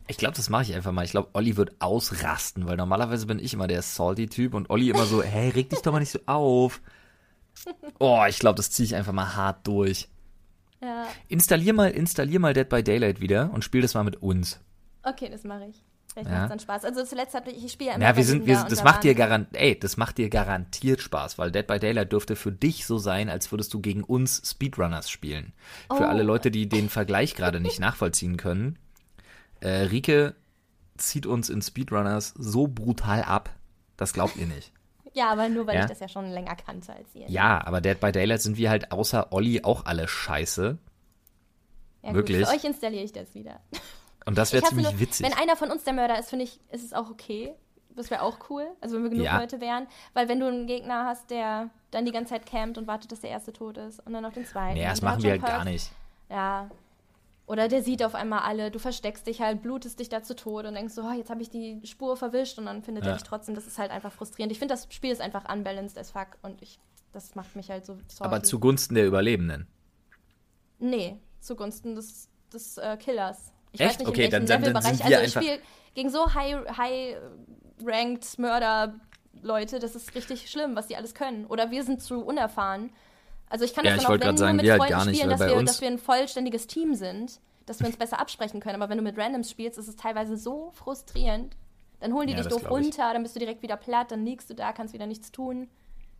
Ich 0.07 0.18
glaube, 0.18 0.36
das 0.36 0.49
mache 0.49 0.63
ich 0.63 0.74
einfach 0.76 0.91
mal. 0.91 1.05
Ich 1.05 1.11
glaube, 1.11 1.30
Olli 1.34 1.57
wird 1.57 1.80
ausrasten, 1.80 2.68
weil 2.68 2.78
normalerweise 2.78 3.26
bin 3.28 3.39
ich 3.39 3.53
immer 3.53 3.68
der 3.68 3.82
salty-Typ 3.82 4.53
und 4.53 4.70
Olli 4.70 4.89
immer 4.89 5.05
so, 5.05 5.22
hey, 5.22 5.49
reg 5.49 5.70
dich 5.70 5.82
doch 5.82 5.91
mal 5.91 5.99
nicht 5.99 6.11
so 6.11 6.20
auf. 6.26 6.82
Oh, 7.99 8.24
ich 8.28 8.39
glaube, 8.39 8.57
das 8.57 8.72
ziehe 8.72 8.86
ich 8.86 8.95
einfach 8.95 9.13
mal 9.13 9.36
hart 9.36 9.66
durch. 9.68 10.09
Ja, 10.82 11.07
Installier 11.28 11.74
mal, 11.74 11.91
installier 11.91 12.39
mal 12.39 12.53
Dead 12.53 12.68
by 12.68 12.84
Daylight 12.84 13.22
wieder 13.22 13.51
und 13.53 13.63
spiel 13.63 13.82
das 13.82 13.93
mal 13.93 14.03
mit 14.03 14.22
uns. 14.22 14.59
okay, 15.03 15.30
das 15.30 15.43
mache 15.43 15.68
ich. 15.70 15.82
Vielleicht 16.16 16.32
Ja. 16.32 16.39
macht 16.39 16.51
dann 16.51 16.59
Spaß. 16.59 16.86
Also 16.86 17.03
zuletzt 17.03 17.36
hatte 17.36 17.51
ich, 17.51 17.66
ich 17.66 17.72
spiele 17.74 17.89
ja 17.89 17.95
immer 17.97 18.05
Ja, 18.05 18.16
wir 18.16 18.24
sind, 18.24 18.45
wir, 18.45 18.61
und 18.61 18.72
das 18.72 18.80
da 18.80 18.86
macht 18.86 19.03
dir 19.03 19.09
waren- 19.09 19.18
garant, 19.18 19.47
ey, 19.51 19.78
das 19.78 19.97
macht 19.97 20.18
dir 20.18 20.30
garantiert 20.30 21.01
Spaß, 21.01 21.38
weil 21.38 21.51
Dead 21.51 21.68
by 21.68 21.78
Daylight 21.78 22.11
dürfte 22.13 22.38
für 22.38 22.53
dich 22.53 22.86
so 22.86 22.97
sein, 22.97 23.30
als 23.30 23.51
würdest 23.51 23.74
du 23.74 23.82
gegen 23.82 24.01
uns 24.01 24.41
Speedrunners 24.49 25.09
spielen. 25.09 25.51
Für 25.89 26.03
Oh. 26.05 26.07
alle 26.07 26.24
Leute, 26.24 26.51
die 26.51 26.70
den 26.70 26.88
Vergleich 26.89 27.36
gerade 27.36 27.59
nicht 27.59 27.82
nachvollziehen 27.82 28.38
können. 28.38 28.80
Äh, 29.59 29.68
Rike 29.91 30.36
zieht 30.97 31.26
uns 31.26 31.49
in 31.49 31.61
Speedrunners 31.61 32.34
so 32.38 32.68
brutal 32.70 33.22
ab, 33.24 33.49
das 33.97 34.13
glaubt 34.13 34.38
ihr 34.38 34.47
nicht. 34.47 34.72
Ja, 35.18 35.32
aber 35.32 35.47
nur, 35.47 35.66
weil 35.66 35.76
Ja. 35.76 35.82
ich 35.84 35.88
das 35.89 36.01
ja 36.01 36.09
schon 36.09 36.30
länger 36.30 36.57
kannte 36.57 36.91
als 36.93 37.07
ihr. 37.16 37.30
Ja, 37.30 37.66
aber 37.66 37.80
Dead 37.80 37.97
by 37.97 38.11
Daylight 38.11 38.41
sind 38.41 38.57
wir 38.57 38.70
halt 38.70 38.91
außer 38.91 39.32
Olli 39.32 39.63
auch 39.63 39.86
alle 39.86 40.09
scheiße. 40.09 40.78
Ja, 42.03 42.09
gut, 42.09 42.16
wirklich? 42.18 42.45
Für 42.45 42.53
euch 42.53 42.63
installiere 42.66 43.03
ich 43.05 43.13
das 43.13 43.34
wieder. 43.34 43.61
Und 44.26 44.38
das 44.38 44.54
wäre 44.54 44.64
ziemlich 44.64 44.90
nur, 44.92 45.00
witzig. 45.00 45.26
Wenn 45.26 45.34
einer 45.38 45.56
von 45.56 45.70
uns 45.72 45.84
der 45.84 45.94
Mörder 45.94 46.18
ist, 46.20 46.30
finde 46.30 46.46
ich, 46.46 46.60
ist 46.72 46.84
es 46.84 46.94
auch 46.94 47.10
okay. 47.10 47.54
Das 47.96 48.10
wäre 48.10 48.24
auch 48.24 48.50
cool. 48.50 48.68
Also 48.82 48.96
wenn 48.96 49.04
wir 49.04 49.10
genug 49.12 49.26
Ja. 49.26 49.40
Leute 49.40 49.62
wären. 49.62 49.88
Weil 50.14 50.28
wenn 50.28 50.40
du 50.40 50.48
einen 50.48 50.68
Gegner 50.68 51.06
hast, 51.06 51.30
der 51.30 51.70
dann 51.92 52.06
die 52.06 52.12
ganze 52.12 52.32
Zeit 52.34 52.46
campt 52.46 52.78
und 52.78 52.88
wartet, 52.88 53.12
dass 53.12 53.22
der 53.22 53.30
erste 53.30 53.54
tot 53.54 53.78
ist 53.78 54.06
und 54.06 54.12
dann 54.14 54.24
noch 54.24 54.34
den 54.34 54.46
zweiten. 54.46 54.74
Nee, 54.78 54.86
das 54.86 55.02
machen 55.02 55.24
wir 55.24 55.32
halt 55.32 55.46
gar 55.46 55.64
nicht. 55.64 55.92
Ja. 56.30 56.70
Oder 57.48 57.68
der 57.68 57.84
sieht 57.84 58.04
auf 58.04 58.16
einmal 58.16 58.40
alle, 58.40 58.72
du 58.72 58.80
versteckst 58.80 59.28
dich 59.28 59.40
halt, 59.40 59.62
blutest 59.62 60.00
dich 60.00 60.10
da 60.10 60.24
zu 60.24 60.36
Tode 60.36 60.68
und 60.68 60.74
denkst 60.74 60.96
so, 60.96 61.04
oh, 61.04 61.12
jetzt 61.12 61.30
habe 61.30 61.44
ich 61.44 61.50
die 61.52 61.80
Spur 61.86 62.18
verwischt 62.18 62.58
und 62.58 62.66
dann 62.66 62.82
findet 62.82 63.06
Ja. 63.06 63.12
er 63.12 63.18
dich 63.18 63.24
trotzdem. 63.24 63.54
Das 63.54 63.68
ist 63.68 63.78
halt 63.78 63.92
einfach 63.92 64.12
frustrierend. 64.12 64.52
Ich 64.52 64.58
finde, 64.60 64.74
das 64.74 64.88
Spiel 64.90 65.12
ist 65.12 65.22
einfach 65.22 65.48
unbalanced 65.54 65.98
as 65.98 66.10
fuck 66.10 66.30
und 66.42 66.62
ich, 66.64 66.80
das 67.14 67.36
macht 67.36 67.56
mich 67.56 67.70
halt 67.70 67.86
so 67.86 67.94
salty. 68.08 68.24
Aber 68.24 68.42
zugunsten 68.44 68.96
der 68.96 69.06
Überlebenden. 69.06 69.68
Nee, 70.80 71.18
zugunsten 71.40 71.96
des, 71.96 72.30
des 72.52 72.78
äh, 72.78 72.98
Killers. 72.98 73.54
Ich 73.76 73.82
Echt? 73.82 73.90
weiß 73.92 74.00
nicht, 74.00 74.08
Okay, 74.08 74.26
in 74.26 74.32
dann- 74.32 74.48
welchem 74.48 74.64
dann- 74.64 74.74
dann 74.74 74.84
Levelbereich. 74.84 74.98
sind 74.98 75.10
wir 75.10 75.18
also 75.20 75.40
ich 75.40 75.46
spiele 75.46 75.60
gegen 75.94 76.10
so 76.10 76.34
high, 76.34 76.78
high 76.78 77.18
ranked 77.84 78.40
Mörder-Leute, 78.40 79.80
das 79.80 79.96
ist 79.96 80.16
richtig 80.16 80.50
schlimm, 80.50 80.76
was 80.76 80.88
die 80.88 80.96
alles 80.96 81.14
können. 81.14 81.46
Oder 81.46 81.72
wir 81.72 81.84
sind 81.84 82.02
zu 82.02 82.22
unerfahren. 82.24 82.90
Also 83.50 83.66
ich 83.66 83.74
kann 83.74 83.86
Ja, 83.86 83.92
das 83.92 84.02
ich 84.02 84.08
dann 84.08 84.22
auch 84.22 84.26
wenn, 84.28 84.38
sagen, 84.38 84.56
mit 84.58 84.66
wir 84.66 84.72
halt 84.74 84.82
Freunden 84.82 85.10
nicht, 85.10 85.20
spielen, 85.20 85.30
dass 85.38 85.40
wir, 85.48 85.64
dass 85.64 85.82
wir 85.82 85.88
ein 85.90 86.00
vollständiges 86.00 86.68
Team 86.68 86.96
sind, 86.96 87.40
dass 87.66 87.80
wir 87.80 87.88
uns 87.88 87.98
besser 87.98 88.20
absprechen 88.20 88.60
können. 88.60 88.76
Aber 88.82 88.90
wenn 88.90 88.98
du 88.98 89.04
mit 89.04 89.18
Randoms 89.18 89.50
spielst, 89.52 89.78
ist 89.78 89.88
es 89.88 89.96
teilweise 89.96 90.38
so 90.38 90.72
frustrierend. 90.74 91.56
Dann 92.00 92.14
holen 92.14 92.28
die 92.28 92.34
Ja, 92.34 92.42
dich 92.42 92.48
doof 92.50 92.70
runter, 92.70 93.14
dann 93.14 93.24
bist 93.24 93.36
du 93.36 93.40
direkt 93.40 93.62
wieder 93.62 93.78
platt, 93.78 94.12
dann 94.12 94.26
liegst 94.26 94.50
du 94.50 94.54
da, 94.54 94.72
kannst 94.74 94.94
wieder 94.94 95.08
nichts 95.08 95.32
tun. 95.32 95.70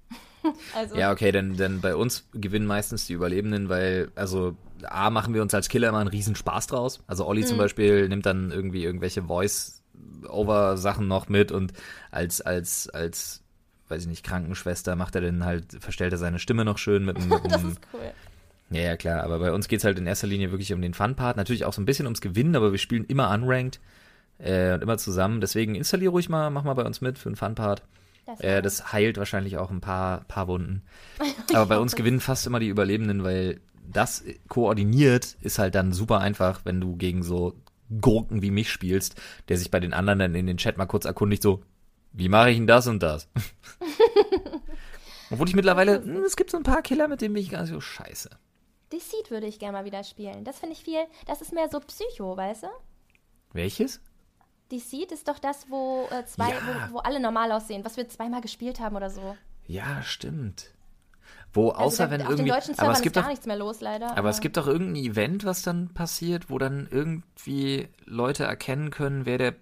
also, 0.76 0.96
Ja, 0.96 1.12
okay, 1.12 1.32
denn, 1.32 1.58
denn 1.58 1.82
bei 1.82 1.96
uns 1.96 2.28
gewinnen 2.34 2.66
meistens 2.68 3.08
die 3.08 3.14
Überlebenden, 3.14 3.70
weil, 3.70 4.12
also, 4.16 4.56
A, 4.84 5.10
machen 5.10 5.34
wir 5.34 5.42
uns 5.42 5.54
als 5.54 5.70
Killer 5.70 5.90
immer 5.90 6.00
einen 6.00 6.10
riesen 6.10 6.36
Spaß 6.36 6.68
draus. 6.68 7.04
Also 7.08 7.26
Olli 7.26 7.42
Mhm. 7.42 7.46
zum 7.48 7.58
Beispiel 7.58 8.08
nimmt 8.10 8.26
dann 8.26 8.52
irgendwie 8.52 8.84
irgendwelche 8.84 9.24
Voice-Over-Sachen 9.24 11.08
noch 11.08 11.30
mit 11.30 11.52
und 11.52 11.74
als, 12.12 12.42
als, 12.42 12.90
als, 12.90 13.42
weiß 13.88 14.04
ich 14.04 14.08
nicht, 14.08 14.24
Krankenschwester 14.26 14.96
macht 14.96 15.16
er 15.16 15.22
dann 15.22 15.46
halt, 15.46 15.66
verstellt 15.80 16.14
er 16.14 16.18
seine 16.18 16.40
Stimme 16.40 16.66
noch 16.66 16.78
schön 16.78 17.06
mit 17.06 17.18
einem, 17.22 17.30
das 17.50 17.64
ist 17.64 17.80
cool. 17.94 18.12
Ja, 18.72 18.82
ja, 18.82 18.98
klar, 18.98 19.24
aber 19.24 19.38
bei 19.40 19.52
uns 19.52 19.68
geht's 19.68 19.84
halt 19.84 20.00
in 20.00 20.08
erster 20.08 20.26
Linie 20.28 20.52
wirklich 20.52 20.74
um 20.74 20.82
den 20.82 20.96
Fun-Part. 20.96 21.38
Natürlich 21.38 21.66
auch 21.66 21.74
so 21.74 21.82
ein 21.82 21.86
bisschen 21.86 22.08
ums 22.08 22.20
Gewinnen, 22.22 22.56
aber 22.56 22.72
wir 22.72 22.80
spielen 22.80 23.06
immer 23.06 23.30
unranked 23.32 23.80
äh, 24.40 24.74
und 24.74 24.82
immer 24.82 24.98
zusammen. 24.98 25.40
Deswegen 25.40 25.76
installier 25.76 26.10
ruhig 26.10 26.30
mal, 26.30 26.50
mach 26.50 26.64
mal 26.64 26.74
bei 26.74 26.84
uns 26.84 27.00
mit 27.00 27.20
für 27.20 27.30
einen 27.30 27.36
Fun-Part. 27.36 27.84
Das 28.26 28.40
Äh, 28.40 28.62
das 28.62 28.92
heilt 28.92 29.18
wahrscheinlich 29.18 29.58
auch 29.58 29.72
ein 29.72 29.82
paar, 29.82 30.22
paar 30.26 30.48
Wunden. 30.48 30.84
Aber 31.54 31.66
bei 31.68 31.80
uns 31.80 31.96
gewinnen 31.96 32.20
fast 32.20 32.48
immer 32.48 32.60
die 32.60 32.70
Überlebenden, 32.70 33.24
weil 33.24 33.62
das 33.88 34.24
koordiniert 34.48 35.38
ist 35.42 35.60
halt 35.60 35.76
dann 35.76 35.94
super 35.94 36.20
einfach, 36.20 36.62
wenn 36.66 36.82
du 36.82 36.96
gegen 36.96 37.24
so 37.24 37.54
Gurken 38.02 38.42
wie 38.42 38.52
mich 38.52 38.72
spielst, 38.72 39.16
der 39.48 39.58
sich 39.58 39.70
bei 39.70 39.80
den 39.80 39.94
anderen 39.94 40.20
dann 40.20 40.36
in 40.36 40.48
den 40.48 40.58
Chat 40.58 40.78
mal 40.78 40.88
kurz 40.88 41.06
erkundigt, 41.06 41.44
so, 41.44 41.62
wie 42.14 42.30
mache 42.30 42.50
ich 42.50 42.58
denn 42.58 42.68
das 42.68 42.88
und 42.88 43.04
das? 43.04 43.30
Obwohl 45.30 45.48
ich 45.48 45.56
mittlerweile, 45.56 45.98
es 46.26 46.36
gibt 46.36 46.52
so 46.52 46.58
ein 46.58 46.64
paar 46.64 46.82
Killer, 46.82 47.08
mit 47.08 47.22
denen 47.22 47.34
bin 47.34 47.44
ich 47.44 47.50
gar 47.50 47.62
nicht 47.62 47.72
so 47.72 47.82
scheiße. 47.82 48.30
Deceit 48.92 49.32
würde 49.32 49.48
ich 49.48 49.60
gerne 49.60 49.78
mal 49.78 49.86
wieder 49.86 50.04
spielen. 50.04 50.44
Das 50.44 50.60
finde 50.60 50.74
ich 50.74 50.84
viel, 50.84 51.04
das 51.26 51.42
ist 51.42 51.54
mehr 51.54 51.70
so 51.70 51.80
Psycho, 51.80 52.38
weißt 52.38 52.64
du? 52.64 52.68
Welches? 53.54 54.02
Deceit 54.72 55.12
ist 55.12 55.28
doch 55.28 55.40
das, 55.40 55.70
wo 55.70 56.08
äh, 56.12 56.26
zwei, 56.26 56.50
Ja. 56.50 56.90
wo, 56.90 56.96
wo 56.96 56.98
alle 57.00 57.20
normal 57.20 57.52
aussehen, 57.52 57.86
was 57.86 57.98
wir 57.98 58.08
zweimal 58.10 58.42
gespielt 58.42 58.80
haben 58.80 58.96
oder 58.96 59.10
so. 59.10 59.36
Ja, 59.68 60.02
stimmt. 60.04 60.72
Wo, 61.54 61.70
außer 61.72 62.04
also 62.04 62.12
wenn 62.12 62.22
auf 62.22 62.30
irgendwie. 62.32 62.50
den 62.50 62.54
deutschen 62.56 62.72
aber 62.72 62.76
Servern 62.76 62.92
es 62.94 62.98
ist 63.00 63.04
gibt 63.04 63.16
gar 63.16 63.24
doch, 63.24 63.30
nichts 63.30 63.46
mehr 63.46 63.56
los, 63.56 63.80
leider. 63.82 64.18
aber 64.18 64.30
es 64.30 64.42
gibt 64.42 64.58
doch 64.58 64.68
irgendein 64.68 65.04
Event, 65.04 65.46
was 65.46 65.62
dann 65.62 65.94
passiert, 65.94 66.50
wo 66.50 66.58
dann 66.58 66.88
irgendwie 66.92 67.88
Leute 68.06 68.44
erkennen 68.44 68.90
können, 68.92 69.26
wer 69.26 69.38
der 69.38 69.56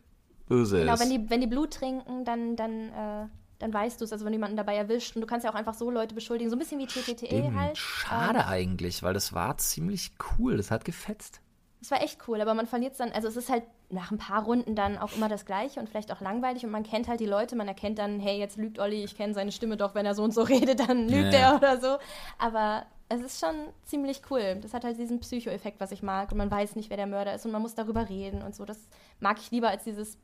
Böse 0.48 0.80
Genau, 0.80 0.94
ist. 0.96 1.00
wenn 1.02 1.10
die, 1.10 1.30
wenn 1.30 1.42
die 1.42 1.48
Blut 1.48 1.72
trinken, 1.74 2.26
dann, 2.26 2.56
dann, 2.56 2.90
äh, 2.90 3.28
dann 3.60 3.74
weißt 3.74 4.02
du 4.02 4.06
es, 4.06 4.12
also 4.12 4.26
wenn 4.26 4.34
jemanden 4.34 4.58
dabei 4.58 4.76
erwischt. 4.76 5.16
Und 5.16 5.22
du 5.22 5.28
kannst 5.28 5.44
ja 5.46 5.52
auch 5.52 5.56
einfach 5.56 5.76
so 5.76 5.90
Leute 5.92 6.16
beschuldigen, 6.16 6.50
so 6.50 6.56
ein 6.56 6.60
bisschen 6.60 6.80
wie 6.80 6.88
TTTE 6.88 7.54
halt. 7.56 7.78
Schade 7.78 8.40
Ähm, 8.40 8.46
eigentlich, 8.48 9.04
weil 9.04 9.14
das 9.14 9.34
war 9.34 9.58
ziemlich 9.58 10.14
cool. 10.40 10.58
Das 10.58 10.72
hat 10.72 10.84
gefetzt. 10.86 11.42
Es 11.84 11.92
war 11.92 12.02
echt 12.02 12.18
cool, 12.30 12.40
aber 12.40 12.54
man 12.54 12.66
verliert 12.66 12.94
es 12.94 12.98
dann, 13.00 13.12
also 13.12 13.28
es 13.28 13.36
ist 13.36 13.50
halt 13.50 13.64
nach 13.90 14.10
ein 14.10 14.18
paar 14.18 14.44
Runden 14.46 14.74
dann 14.74 14.98
auch 14.98 15.12
immer 15.18 15.28
das 15.28 15.46
Gleiche 15.46 15.82
und 15.82 15.90
vielleicht 15.90 16.14
auch 16.14 16.22
langweilig 16.22 16.64
und 16.64 16.72
man 16.72 16.84
kennt 16.84 17.10
halt 17.10 17.20
die 17.20 17.26
Leute, 17.26 17.58
man 17.58 17.68
erkennt 17.68 18.00
dann, 18.00 18.22
hey, 18.22 18.40
jetzt 18.40 18.56
lügt 18.56 18.80
Olli, 18.80 19.04
ich 19.04 19.18
kenne 19.18 19.34
seine 19.34 19.52
Stimme 19.52 19.76
doch, 19.76 19.94
wenn 19.94 20.06
er 20.06 20.16
so 20.16 20.24
und 20.24 20.34
so 20.34 20.44
redet, 20.44 20.80
dann 20.80 21.10
lügt 21.10 21.34
Ja. 21.34 21.40
er 21.52 21.56
oder 21.58 21.82
so. 21.82 21.98
Aber 22.40 22.86
es 23.10 23.20
ist 23.20 23.38
schon 23.42 23.54
ziemlich 23.84 24.22
cool. 24.32 24.60
Das 24.62 24.74
hat 24.74 24.86
halt 24.86 24.98
diesen 24.98 25.20
Psycho-Effekt, 25.20 25.82
was 25.82 25.92
ich 25.92 26.02
mag 26.02 26.32
und 26.32 26.38
man 26.38 26.50
weiß 26.50 26.78
nicht, 26.78 26.90
wer 26.90 26.96
der 26.96 27.06
Mörder 27.06 27.36
ist 27.36 27.46
und 27.46 27.52
man 27.52 27.62
muss 27.62 27.76
darüber 27.76 28.08
reden 28.08 28.44
und 28.44 28.56
so. 28.56 28.64
Das 28.64 28.80
mag 29.20 29.38
ich 29.40 29.52
lieber 29.52 29.68
als 29.68 29.84
dieses, 29.84 30.18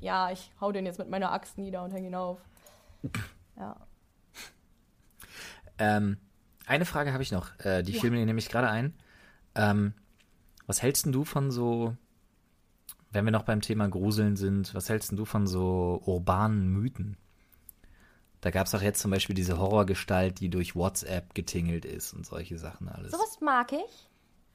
ja, 0.00 0.30
ich 0.30 0.50
hau 0.62 0.72
den 0.72 0.86
jetzt 0.86 0.98
mit 0.98 1.10
meiner 1.10 1.30
Axt 1.30 1.58
nieder 1.58 1.84
und 1.84 1.92
häng 1.92 2.06
ihn 2.06 2.14
auf. 2.14 2.40
Ja. 3.58 3.76
Ähm, 5.78 6.16
eine 6.66 6.86
Frage 6.86 7.12
habe 7.12 7.22
ich 7.22 7.32
noch. 7.32 7.50
Äh, 7.60 7.82
die 7.82 7.92
Ja. 7.92 8.00
fiel 8.00 8.10
mir 8.10 8.24
nämlich 8.24 8.48
gerade 8.48 8.70
ein. 8.70 8.94
Ähm, 9.54 9.92
was 10.72 10.80
hältst 10.80 11.04
du 11.04 11.24
von 11.26 11.50
so, 11.50 11.94
wenn 13.10 13.26
wir 13.26 13.30
noch 13.30 13.42
beim 13.42 13.60
Thema 13.60 13.88
Gruseln 13.88 14.36
sind, 14.36 14.74
was 14.74 14.88
hältst 14.88 15.12
du 15.12 15.26
von 15.26 15.46
so 15.46 16.00
urbanen 16.06 16.66
Mythen? 16.72 17.18
Da 18.40 18.50
gab 18.50 18.66
es 18.66 18.74
auch 18.74 18.80
jetzt 18.80 19.02
zum 19.02 19.10
Beispiel 19.10 19.34
diese 19.34 19.58
Horrorgestalt, 19.58 20.40
die 20.40 20.48
durch 20.48 20.74
WhatsApp 20.74 21.34
getingelt 21.34 21.84
ist 21.84 22.14
und 22.14 22.24
solche 22.24 22.56
Sachen 22.56 22.88
alles. 22.88 23.12
Sowas 23.12 23.38
mag 23.42 23.70
ich. 23.74 24.08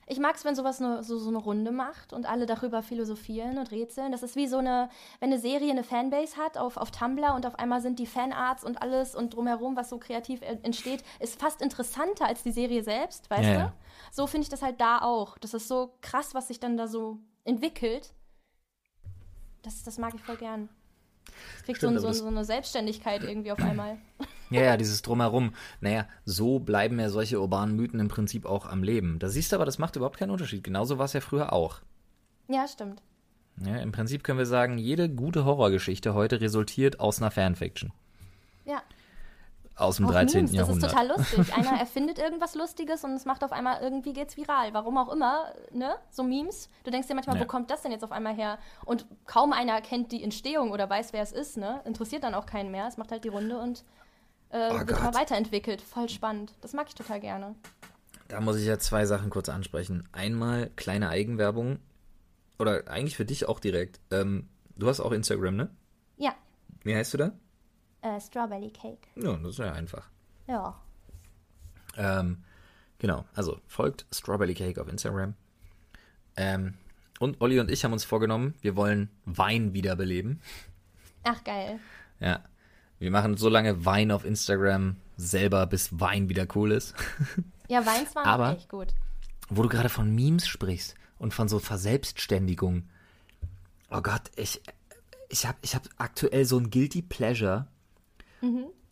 Ich 0.10 0.20
mag 0.20 0.36
es, 0.36 0.46
wenn 0.46 0.56
sowas 0.56 0.80
nur 0.80 1.04
so, 1.04 1.18
so 1.18 1.28
eine 1.28 1.38
Runde 1.38 1.72
macht 1.72 2.14
und 2.14 2.26
alle 2.26 2.46
darüber 2.46 2.82
philosophieren 2.82 3.58
und 3.58 3.72
rätseln. 3.72 4.14
Das 4.14 4.24
ist 4.24 4.38
wie 4.38 4.48
so 4.48 4.58
eine, 4.60 4.90
wenn 5.20 5.32
eine 5.34 5.40
Serie 5.40 5.70
eine 5.70 5.84
Fanbase 5.84 6.38
hat 6.38 6.58
auf, 6.58 6.78
auf 6.78 6.92
Tumblr 6.92 7.36
und 7.36 7.46
auf 7.46 7.56
einmal 7.60 7.82
sind 7.82 8.00
die 8.00 8.06
Fanarts 8.08 8.64
und 8.64 8.82
alles 8.82 9.16
und 9.16 9.34
drumherum, 9.36 9.76
was 9.76 9.90
so 9.90 9.98
kreativ 9.98 10.42
en- 10.44 10.64
entsteht, 10.64 11.04
ist 11.20 11.38
fast 11.40 11.62
interessanter 11.62 12.26
als 12.26 12.42
die 12.42 12.54
Serie 12.54 12.84
selbst, 12.84 13.30
weißt 13.30 13.50
Ja, 13.50 13.66
du? 13.68 13.74
So 14.14 14.28
finde 14.28 14.44
ich 14.44 14.50
das 14.50 14.62
halt 14.62 14.80
da 14.80 15.00
auch. 15.02 15.38
Das 15.40 15.54
ist 15.54 15.68
so 15.68 15.94
krass, 16.00 16.34
was 16.34 16.48
sich 16.48 16.62
dann 16.62 16.78
da 16.78 16.88
so 16.88 17.18
entwickelt. 17.44 18.14
Das, 19.64 19.84
das 19.84 19.98
mag 19.98 20.14
ich 20.16 20.22
voll 20.24 20.38
gern. 20.38 20.70
Es 21.58 21.64
kriegt 21.64 21.80
Stimmt, 21.80 21.96
so, 21.96 22.00
so, 22.00 22.08
das- 22.08 22.18
so 22.20 22.28
eine 22.28 22.46
Selbstständigkeit 22.46 23.24
irgendwie 23.24 23.52
auf 23.52 23.60
einmal. 23.60 23.98
Ja, 24.50 24.62
ja, 24.62 24.78
dieses 24.78 25.02
Drumherum. 25.02 25.54
Naja, 25.82 26.06
so 26.26 26.60
bleiben 26.60 27.00
ja 27.00 27.10
solche 27.10 27.40
urbanen 27.42 27.76
Mythen 27.76 28.00
im 28.00 28.08
Prinzip 28.08 28.46
auch 28.46 28.66
am 28.66 28.84
Leben. 28.84 29.20
Da 29.20 29.30
siehst 29.30 29.52
du 29.52 29.56
aber, 29.58 29.66
das 29.66 29.78
macht 29.78 29.96
überhaupt 29.96 30.18
keinen 30.18 30.32
Unterschied. 30.32 30.64
Genauso 30.64 30.98
war 30.98 31.06
es 31.06 31.14
ja 31.14 31.20
früher 31.22 31.52
auch. 31.54 31.80
Ja, 32.48 32.68
stimmt. 32.68 33.02
Ja, 33.66 33.78
Im 33.78 33.92
Prinzip 33.92 34.24
können 34.24 34.38
wir 34.40 34.46
sagen, 34.46 34.78
jede 34.78 35.10
gute 35.10 35.44
Horrorgeschichte 35.44 36.14
heute 36.14 36.40
resultiert 36.42 37.00
aus 37.00 37.20
einer 37.22 37.32
Fanfiction. 37.32 37.92
Ja. 38.66 38.82
Aus 39.76 39.98
dem 39.98 40.06
Auch 40.08 40.12
13. 40.12 40.46
Memes, 40.46 40.52
das 40.52 40.58
Jahrhundert. 40.58 40.90
ist 40.92 40.96
total 40.98 41.08
lustig. 41.08 41.54
Einer 41.58 41.80
erfindet 41.80 42.18
irgendwas 42.18 42.56
Lustiges 42.56 43.04
und 43.04 43.12
es 43.12 43.26
macht 43.26 43.44
auf 43.44 43.52
einmal 43.52 43.82
irgendwie 43.82 44.14
geht's 44.14 44.36
viral. 44.36 44.74
Warum 44.74 44.98
auch 44.98 45.12
immer, 45.14 45.54
ne? 45.72 45.96
So 46.10 46.24
Memes. 46.24 46.70
Du 46.84 46.90
denkst 46.90 47.08
dir 47.08 47.14
manchmal, 47.16 47.36
Ja. 47.38 47.44
wo 47.44 47.46
kommt 47.48 47.70
das 47.70 47.84
denn 47.84 47.92
jetzt 47.92 48.04
auf 48.04 48.12
einmal 48.12 48.34
her? 48.36 48.58
Und 48.86 49.06
kaum 49.26 49.54
einer 49.54 49.80
kennt 49.82 50.12
die 50.12 50.24
Entstehung 50.24 50.72
oder 50.72 50.90
weiß, 50.90 51.14
wer 51.14 51.22
es 51.22 51.32
ist, 51.32 51.58
ne? 51.58 51.82
Interessiert 51.86 52.24
dann 52.24 52.34
auch 52.34 52.48
keinen 52.48 52.72
mehr. 52.72 52.88
Es 52.88 52.98
macht 52.98 53.12
halt 53.12 53.24
die 53.24 53.28
Runde 53.30 53.60
und 53.60 53.84
äh, 54.50 54.70
Oh 54.72 54.80
wird 54.80 54.92
immer 54.92 55.14
weiterentwickelt. 55.14 55.82
Voll 55.82 56.10
spannend. 56.10 56.54
Das 56.62 56.74
mag 56.74 56.88
ich 56.88 56.96
total 56.96 57.20
gerne. 57.20 57.56
Da 58.28 58.42
muss 58.42 58.58
ich 58.58 58.66
ja 58.66 58.78
zwei 58.80 59.06
Sachen 59.06 59.30
kurz 59.30 59.50
ansprechen. 59.50 60.08
Einmal 60.12 60.70
kleine 60.76 61.10
Eigenwerbung. 61.10 61.80
Oder 62.60 62.88
eigentlich 62.88 63.16
für 63.16 63.26
dich 63.26 63.48
auch 63.48 63.60
direkt. 63.60 64.00
Ähm, 64.12 64.50
du 64.76 64.88
hast 64.88 65.00
auch 65.00 65.12
Instagram, 65.12 65.56
ne? 65.56 65.70
Ja. 66.18 66.36
Wie 66.84 66.96
heißt 66.96 67.14
du 67.14 67.18
da? 67.18 67.32
Äh, 68.02 68.20
Strawberry 68.20 68.72
Cake. 68.72 69.08
Ja, 69.16 69.34
das 69.38 69.52
ist 69.52 69.60
ja 69.60 69.74
einfach. 69.74 70.10
Ja. 70.48 70.80
Ähm, 71.96 72.44
genau, 73.00 73.26
also 73.36 73.60
folgt 73.68 74.06
Strawberry 74.14 74.54
Cake 74.54 74.82
auf 74.82 74.88
Instagram. 74.88 75.34
Ähm, 76.36 76.76
und 77.20 77.42
Olli 77.42 77.60
und 77.60 77.72
ich 77.72 77.84
haben 77.84 77.94
uns 77.94 78.04
vorgenommen, 78.04 78.54
wir 78.62 78.76
wollen 78.76 79.10
Wein 79.26 79.74
wiederbeleben. 79.74 80.42
Ach, 81.24 81.44
geil. 81.44 81.80
Ja. 82.20 82.44
Wir 83.00 83.12
machen 83.12 83.38
so 83.38 83.50
lange 83.50 83.86
Wein 83.86 84.12
auf 84.12 84.26
Instagram 84.26 84.96
selber, 85.18 85.66
bis 85.68 86.00
Wein 86.00 86.30
wieder 86.30 86.48
cool 86.56 86.72
ist. 86.72 86.94
Ja, 87.70 87.86
Weins 87.86 88.16
waren 88.16 88.26
Aber- 88.26 88.56
echt 88.56 88.70
gut. 88.70 88.94
Wo 89.50 89.62
du 89.62 89.68
gerade 89.68 89.90
von 89.90 90.16
Memes 90.16 90.48
sprichst 90.48 90.96
und 91.20 91.34
von 91.34 91.50
so 91.50 91.60
Verselbstständigung. 91.60 92.84
Oh 93.92 94.00
Gott, 94.02 94.22
ich, 94.38 94.62
ich 95.28 95.46
habe 95.46 95.58
ich 95.62 95.76
hab 95.76 95.84
aktuell 95.98 96.46
so 96.46 96.58
ein 96.58 96.70
Guilty 96.70 97.02
Pleasure. 97.02 97.68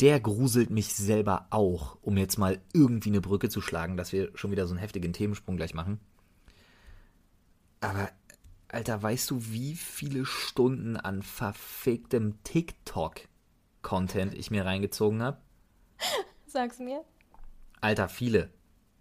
Der 0.01 0.19
gruselt 0.19 0.71
mich 0.71 0.93
selber 0.93 1.47
auch, 1.51 1.97
um 2.01 2.17
jetzt 2.17 2.37
mal 2.37 2.59
irgendwie 2.73 3.09
eine 3.11 3.21
Brücke 3.21 3.47
zu 3.47 3.61
schlagen, 3.61 3.95
dass 3.95 4.11
wir 4.11 4.29
schon 4.35 4.51
wieder 4.51 4.67
so 4.67 4.73
einen 4.73 4.79
heftigen 4.81 5.13
Themensprung 5.13 5.55
gleich 5.55 5.73
machen. 5.73 6.01
Aber, 7.79 8.09
Alter, 8.67 9.01
weißt 9.01 9.29
du, 9.31 9.41
wie 9.51 9.75
viele 9.75 10.25
Stunden 10.25 10.97
an 10.97 11.21
verficktem 11.21 12.35
TikTok-Content 13.85 14.33
ich 14.33 14.51
mir 14.51 14.65
reingezogen 14.65 15.21
habe? 15.21 15.37
Sag's 16.47 16.79
mir. 16.79 17.03
Alter, 17.81 18.09
viele. 18.09 18.49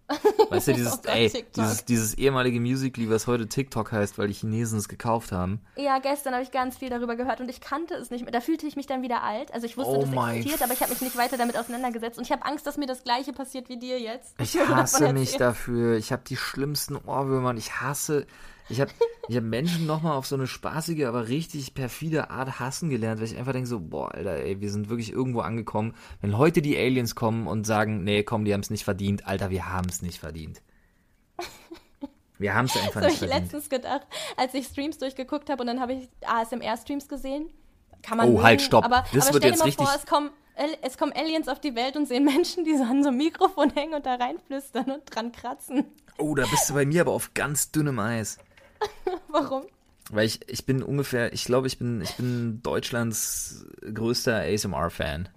Weißt 0.51 0.67
du, 0.67 0.73
dieses, 0.73 0.99
Oh 0.99 1.09
ey, 1.09 1.31
dieses, 1.55 1.85
dieses 1.85 2.13
ehemalige 2.13 2.59
Musical.ly, 2.59 3.09
was 3.09 3.25
heute 3.25 3.49
TikTok 3.49 3.91
heißt, 3.91 4.19
weil 4.19 4.27
die 4.27 4.35
Chinesen 4.35 4.77
es 4.77 4.87
gekauft 4.87 5.31
haben. 5.31 5.61
Ja, 5.77 5.97
gestern 5.97 6.33
habe 6.33 6.43
ich 6.43 6.51
ganz 6.51 6.77
viel 6.77 6.91
darüber 6.91 7.15
gehört 7.15 7.41
und 7.41 7.49
ich 7.49 7.59
kannte 7.59 7.95
es 7.95 8.11
nicht 8.11 8.21
mehr. 8.21 8.31
Da 8.31 8.39
fühlte 8.39 8.67
ich 8.67 8.75
mich 8.75 8.85
dann 8.85 9.01
wieder 9.01 9.23
alt. 9.23 9.51
Also 9.51 9.65
ich 9.65 9.77
wusste, 9.77 9.93
Oh 9.93 10.01
dass 10.01 10.09
es 10.11 10.35
existiert, 10.35 10.61
aber 10.61 10.73
ich 10.73 10.81
habe 10.81 10.91
mich 10.91 11.01
nicht 11.01 11.17
weiter 11.17 11.37
damit 11.37 11.57
auseinandergesetzt. 11.57 12.19
Und 12.19 12.25
ich 12.25 12.31
habe 12.31 12.45
Angst, 12.45 12.67
dass 12.67 12.77
mir 12.77 12.85
das 12.85 13.03
Gleiche 13.03 13.33
passiert 13.33 13.67
wie 13.67 13.77
dir 13.77 13.99
jetzt. 13.99 14.35
Ich 14.39 14.55
hasse 14.69 15.11
mich 15.11 15.37
dafür. 15.37 15.97
Ich 15.97 16.11
habe 16.11 16.21
die 16.27 16.37
schlimmsten 16.37 16.97
Ohrwürmer 16.97 17.49
und 17.49 17.57
ich 17.57 17.81
hasse. 17.81 18.27
Ich 18.69 18.81
habe 18.81 18.91
ich 19.27 19.35
hab 19.37 19.43
Menschen 19.43 19.85
nochmal 19.85 20.13
auf 20.17 20.25
so 20.25 20.35
eine 20.35 20.47
spaßige, 20.47 21.03
aber 21.05 21.27
richtig 21.27 21.73
perfide 21.75 22.29
Art 22.31 22.59
hassen 22.59 22.89
gelernt, 22.89 23.19
weil 23.19 23.27
ich 23.27 23.37
einfach 23.37 23.51
denke 23.53 23.67
so, 23.67 23.79
boah, 23.79 24.13
Alter, 24.13 24.37
ey, 24.37 24.59
wir 24.59 24.71
sind 24.71 24.89
wirklich 24.89 25.11
irgendwo 25.11 25.41
angekommen. 25.41 25.93
Wenn 26.21 26.37
heute 26.37 26.61
die 26.61 26.75
Aliens 26.77 27.13
kommen 27.15 27.45
und 27.47 27.65
sagen, 27.67 28.03
nee, 28.03 28.23
komm, 28.23 28.43
die 28.45 28.53
haben 28.53 28.61
es 28.61 28.69
nicht 28.71 28.83
verdient, 28.83 29.27
Alter, 29.27 29.49
wir 29.51 29.69
haben 29.71 29.87
es 29.89 30.01
nicht 30.01 30.19
verdient. 30.19 30.61
Wir 32.37 32.53
haben 32.53 32.65
es 32.65 32.75
einfach 32.75 32.85
Das 32.87 32.95
habe 32.95 33.05
nicht 33.05 33.13
ich 33.13 33.19
verdient. 33.29 33.41
letztens 33.43 33.69
gedacht, 33.69 34.07
als 34.37 34.53
ich 34.53 34.65
Streams 34.67 34.97
durchgeguckt 34.97 35.49
habe 35.49 35.61
und 35.61 35.67
dann 35.67 35.79
habe 35.79 35.93
ich 35.93 36.09
ASMR-Streams 36.25 37.07
gesehen. 37.07 37.49
Kann 38.01 38.17
man 38.17 38.27
Oh, 38.27 38.31
mögen, 38.33 38.43
halt, 38.43 38.61
stopp. 38.61 38.83
Aber, 38.85 39.05
Das 39.13 39.27
aber 39.27 39.35
wird 39.35 39.43
stell 39.43 39.51
jetzt 39.51 39.59
dir 39.59 39.59
mal 39.59 39.65
richtig- 39.65 39.87
vor, 39.87 39.95
es 39.95 40.05
kommen, 40.05 40.29
es 40.81 40.97
kommen 40.97 41.13
Aliens 41.13 41.47
auf 41.47 41.59
die 41.59 41.75
Welt 41.75 41.95
und 41.97 42.07
sehen 42.07 42.23
Menschen, 42.25 42.63
die 42.65 42.75
so 42.77 42.83
an 42.83 43.01
so 43.03 43.09
einem 43.09 43.17
Mikrofon 43.17 43.71
hängen 43.71 43.93
und 43.93 44.05
da 44.05 44.15
reinflüstern 44.15 44.91
und 44.91 45.03
dran 45.05 45.31
kratzen. 45.31 45.85
Oh, 46.17 46.35
da 46.35 46.45
bist 46.45 46.69
du 46.69 46.73
bei 46.73 46.85
mir 46.85 47.01
aber 47.01 47.11
auf 47.11 47.33
ganz 47.33 47.71
dünnem 47.71 47.99
Eis. 47.99 48.37
Warum? 49.27 49.63
Weil 50.11 50.25
ich, 50.27 50.47
ich 50.49 50.65
bin 50.65 50.83
ungefähr, 50.83 51.33
ich 51.33 51.45
glaube, 51.45 51.67
ich 51.67 51.79
bin, 51.79 52.01
ich 52.01 52.13
bin 52.15 52.61
Deutschlands 52.61 53.65
größter 53.93 54.41
ASMR-Fan. 54.41 55.29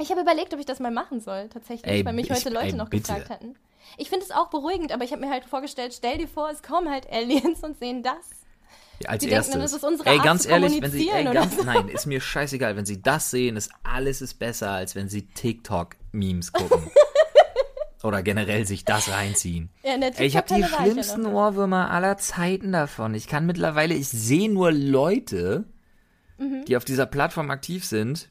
Ich 0.00 0.10
habe 0.10 0.22
überlegt, 0.22 0.52
ob 0.54 0.60
ich 0.60 0.66
das 0.66 0.80
mal 0.80 0.90
machen 0.90 1.20
soll, 1.20 1.48
tatsächlich, 1.50 1.90
Ey, 1.90 2.04
weil 2.04 2.14
mich 2.14 2.30
ich- 2.30 2.36
heute 2.36 2.48
Leute 2.50 2.66
ey, 2.68 2.72
noch 2.72 2.88
bitte. 2.88 3.12
gefragt 3.12 3.30
hatten. 3.30 3.54
Ich 3.98 4.08
finde 4.08 4.24
es 4.24 4.30
auch 4.32 4.48
beruhigend, 4.48 4.92
aber 4.92 5.04
ich 5.04 5.12
habe 5.12 5.20
mir 5.24 5.30
halt 5.30 5.44
vorgestellt, 5.44 5.92
stell 5.94 6.18
dir 6.18 6.26
vor, 6.26 6.50
es 6.50 6.62
kommen 6.62 6.90
halt 6.90 7.06
Aliens 7.12 7.62
und 7.62 7.78
sehen 7.78 8.02
das. 8.02 8.16
Ja, 9.00 9.10
als 9.10 9.20
Die 9.20 9.26
denken 9.26 9.34
erstes. 9.36 9.52
dann, 9.52 9.60
das 9.62 9.72
ist 9.72 9.84
unsere 9.84 10.08
ey, 10.08 10.16
Art 10.16 10.24
ganz 10.24 10.46
ehrlich, 10.46 10.80
wenn 10.80 10.90
sie, 10.90 11.08
ey, 11.10 11.24
ganz, 11.24 11.56
so. 11.56 11.62
nein, 11.64 11.88
ist 11.88 12.06
mir 12.06 12.20
scheißegal, 12.20 12.76
wenn 12.76 12.86
sie 12.86 13.02
das 13.02 13.30
sehen, 13.30 13.56
ist 13.56 13.70
alles 13.82 14.22
ist 14.22 14.38
besser, 14.38 14.70
als 14.70 14.94
wenn 14.94 15.08
sie 15.08 15.26
TikTok-Memes 15.26 16.52
gucken. 16.52 16.90
Oder 18.04 18.22
generell 18.22 18.66
sich 18.66 18.84
das 18.84 19.10
reinziehen. 19.10 19.70
Ja, 19.82 19.94
Ey, 19.94 20.26
ich 20.26 20.36
habe 20.36 20.46
die 20.54 20.60
ja 20.60 20.68
schlimmsten. 20.68 21.24
Ohrwürmer 21.26 21.90
aller 21.90 22.18
Zeiten 22.18 22.70
davon. 22.70 23.14
Ich 23.14 23.26
kann 23.26 23.46
mittlerweile, 23.46 23.94
ich 23.94 24.08
sehe 24.08 24.52
nur 24.52 24.70
Leute, 24.72 25.64
Mhm. 26.36 26.64
die 26.66 26.76
auf 26.76 26.84
dieser 26.84 27.06
Plattform 27.06 27.50
aktiv 27.50 27.84
sind 27.84 28.30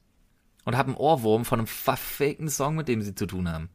und 0.65 0.77
haben 0.77 0.89
einen 0.91 0.97
Ohrwurm 0.97 1.43
von 1.45 1.59
einem 1.59 1.67
verfickten 1.67 2.49
Song, 2.49 2.75
mit 2.75 2.87
dem 2.87 3.01
sie 3.01 3.15
zu 3.15 3.25
tun 3.25 3.49
haben. 3.51 3.69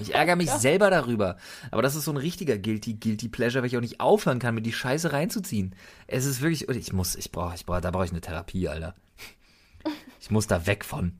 Ich 0.00 0.14
ärgere 0.14 0.36
mich 0.36 0.50
selber 0.50 0.90
darüber. 0.90 1.36
Aber 1.70 1.80
das 1.82 1.96
ist 1.96 2.04
so 2.04 2.12
ein 2.12 2.18
richtiger 2.18 2.58
Guilty, 2.58 2.94
Guilty 2.94 3.28
Pleasure, 3.28 3.62
weil 3.62 3.68
ich 3.68 3.76
auch 3.76 3.80
nicht 3.80 4.00
aufhören 4.00 4.38
kann, 4.38 4.54
mir 4.54 4.60
die 4.62 4.72
Scheiße 4.72 5.12
reinzuziehen. 5.12 5.74
Es 6.06 6.26
ist 6.26 6.42
wirklich, 6.42 6.68
ich 6.68 6.92
muss, 6.92 7.16
ich 7.16 7.32
brauche, 7.32 7.54
ich 7.54 7.64
brauche, 7.66 7.80
da 7.80 7.90
brauche 7.90 8.04
ich 8.04 8.10
eine 8.12 8.20
Therapie, 8.20 8.68
Alter. 8.68 8.94
Ich 10.20 10.30
muss 10.30 10.46
da 10.46 10.66
weg 10.66 10.84
von. 10.84 11.18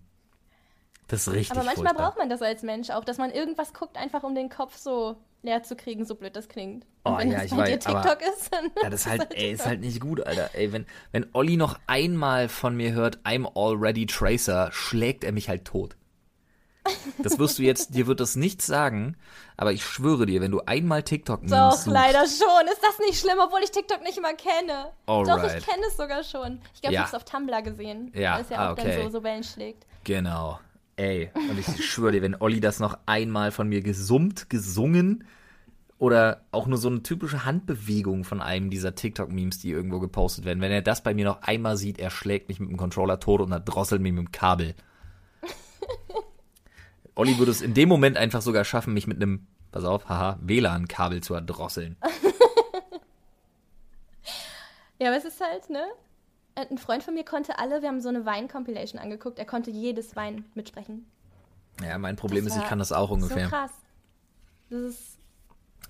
Das 1.08 1.26
ist 1.26 1.32
richtig 1.34 1.50
Aber 1.52 1.64
manchmal 1.64 1.86
furchtbar. 1.88 2.06
braucht 2.06 2.18
man 2.18 2.28
das 2.30 2.40
als 2.42 2.62
Mensch 2.62 2.90
auch, 2.90 3.04
dass 3.04 3.18
man 3.18 3.30
irgendwas 3.30 3.72
guckt, 3.74 3.96
einfach 3.98 4.22
um 4.22 4.34
den 4.34 4.48
Kopf 4.48 4.76
so 4.76 5.16
leer 5.42 5.62
zu 5.62 5.76
kriegen, 5.76 6.06
so 6.06 6.14
blöd 6.14 6.34
das 6.34 6.48
klingt. 6.48 6.86
Und 7.02 7.12
Oh, 7.12 7.18
wenn 7.18 7.30
ja, 7.30 7.36
das 7.38 7.46
ich 7.46 7.50
bei 7.52 7.58
weiß, 7.58 7.78
dir 7.84 7.90
aber- 7.90 8.02
TikTok 8.02 8.28
ist, 8.34 8.52
dann 8.54 8.70
Ja, 8.82 8.88
das 8.90 9.00
ist 9.02 9.06
halt, 9.06 9.34
ey, 9.34 9.52
ist 9.52 9.66
halt 9.66 9.80
nicht 9.80 10.00
gut, 10.00 10.26
Alter. 10.26 10.50
Ey, 10.54 10.72
wenn, 10.72 10.86
wenn 11.12 11.26
Olli 11.34 11.58
noch 11.58 11.78
einmal 11.86 12.48
von 12.48 12.74
mir 12.76 12.92
hört, 12.92 13.18
I'm 13.24 13.46
already 13.54 14.06
Tracer, 14.06 14.70
schlägt 14.72 15.24
er 15.24 15.32
mich 15.32 15.48
halt 15.50 15.66
tot. 15.66 15.96
Das 17.22 17.38
wirst 17.38 17.58
du 17.58 17.62
jetzt, 17.62 17.94
dir 17.94 18.06
wird 18.06 18.20
das 18.20 18.36
nichts 18.36 18.66
sagen, 18.66 19.16
aber 19.56 19.72
ich 19.72 19.84
schwöre 19.84 20.26
dir, 20.26 20.42
wenn 20.42 20.50
du 20.50 20.60
einmal 20.66 21.02
TikTok 21.02 21.40
Doch, 21.46 21.72
suchst, 21.72 21.86
leider 21.86 22.20
schon. 22.26 22.66
Ist 22.70 22.82
das 22.82 22.98
nicht 22.98 23.18
schlimm, 23.18 23.38
obwohl 23.42 23.60
ich 23.62 23.70
TikTok 23.70 24.02
nicht 24.02 24.20
mal 24.20 24.34
kenne? 24.36 24.90
Doch, 25.06 25.26
Alright. 25.28 25.60
ich 25.60 25.66
kenne 25.66 25.82
es 25.88 25.96
sogar 25.96 26.22
schon. 26.24 26.60
Ich 26.74 26.82
glaube, 26.82 26.94
Ja. 26.94 27.00
ich 27.02 27.06
habe 27.06 27.16
es 27.16 27.22
auf 27.22 27.24
Tumblr 27.24 27.62
gesehen. 27.62 28.12
Ja, 28.14 28.34
Weil 28.34 28.42
es 28.42 28.48
ja 28.50 28.58
ah, 28.58 28.68
auch 28.68 28.72
okay. 28.72 28.96
dann 28.96 29.02
so, 29.12 29.18
so 29.18 29.24
Wellen 29.24 29.44
schlägt. 29.44 29.86
Genau. 30.04 30.58
Ey, 30.96 31.30
und 31.34 31.58
ich 31.58 31.84
schwöre 31.84 32.12
dir, 32.12 32.22
wenn 32.22 32.36
Olli 32.40 32.60
das 32.60 32.78
noch 32.78 32.98
einmal 33.06 33.50
von 33.50 33.68
mir 33.68 33.80
gesummt, 33.80 34.48
gesungen 34.48 35.24
oder 35.98 36.44
auch 36.52 36.66
nur 36.66 36.78
so 36.78 36.88
eine 36.88 37.02
typische 37.02 37.44
Handbewegung 37.44 38.24
von 38.24 38.40
einem 38.40 38.70
dieser 38.70 38.94
TikTok-Memes, 38.94 39.58
die 39.58 39.70
irgendwo 39.70 39.98
gepostet 39.98 40.44
werden, 40.44 40.60
wenn 40.60 40.70
er 40.70 40.82
das 40.82 41.02
bei 41.02 41.14
mir 41.14 41.24
noch 41.24 41.42
einmal 41.42 41.76
sieht, 41.76 41.98
er 41.98 42.10
schlägt 42.10 42.48
mich 42.48 42.60
mit 42.60 42.70
dem 42.70 42.76
Controller 42.76 43.18
tot 43.18 43.40
und 43.40 43.50
dann 43.50 43.64
drosselt 43.64 44.02
mich 44.02 44.12
mit 44.12 44.26
dem 44.26 44.32
Kabel. 44.32 44.74
Olli 47.16 47.38
würde 47.38 47.50
es 47.50 47.62
in 47.62 47.74
dem 47.74 47.88
Moment 47.88 48.16
einfach 48.16 48.42
sogar 48.42 48.64
schaffen, 48.64 48.94
mich 48.94 49.06
mit 49.06 49.20
einem, 49.20 49.46
pass 49.72 49.84
auf, 49.84 50.08
haha, 50.08 50.38
WLAN-Kabel 50.42 51.22
zu 51.22 51.34
erdrosseln. 51.34 51.96
Ja, 55.00 55.08
aber 55.08 55.18
es 55.18 55.24
ist 55.24 55.40
halt, 55.40 55.68
ne? 55.70 55.84
Ein 56.56 56.78
Freund 56.78 57.02
von 57.02 57.14
mir 57.14 57.24
konnte 57.24 57.58
alle, 57.58 57.82
wir 57.82 57.88
haben 57.88 58.00
so 58.00 58.08
eine 58.08 58.24
Wein-Compilation 58.24 59.00
angeguckt, 59.00 59.38
er 59.38 59.44
konnte 59.44 59.70
jedes 59.70 60.14
Wein 60.14 60.44
mitsprechen. 60.54 61.06
Ja, 61.82 61.98
mein 61.98 62.16
Problem 62.16 62.44
Das 62.44 62.54
ist, 62.54 62.62
ich 62.62 62.68
kann 62.68 62.78
das 62.78 62.92
auch 62.92 63.10
ungefähr. 63.10 63.46
So 63.46 63.50
krass. 63.50 63.70
Das 64.70 64.80
ist 64.80 65.14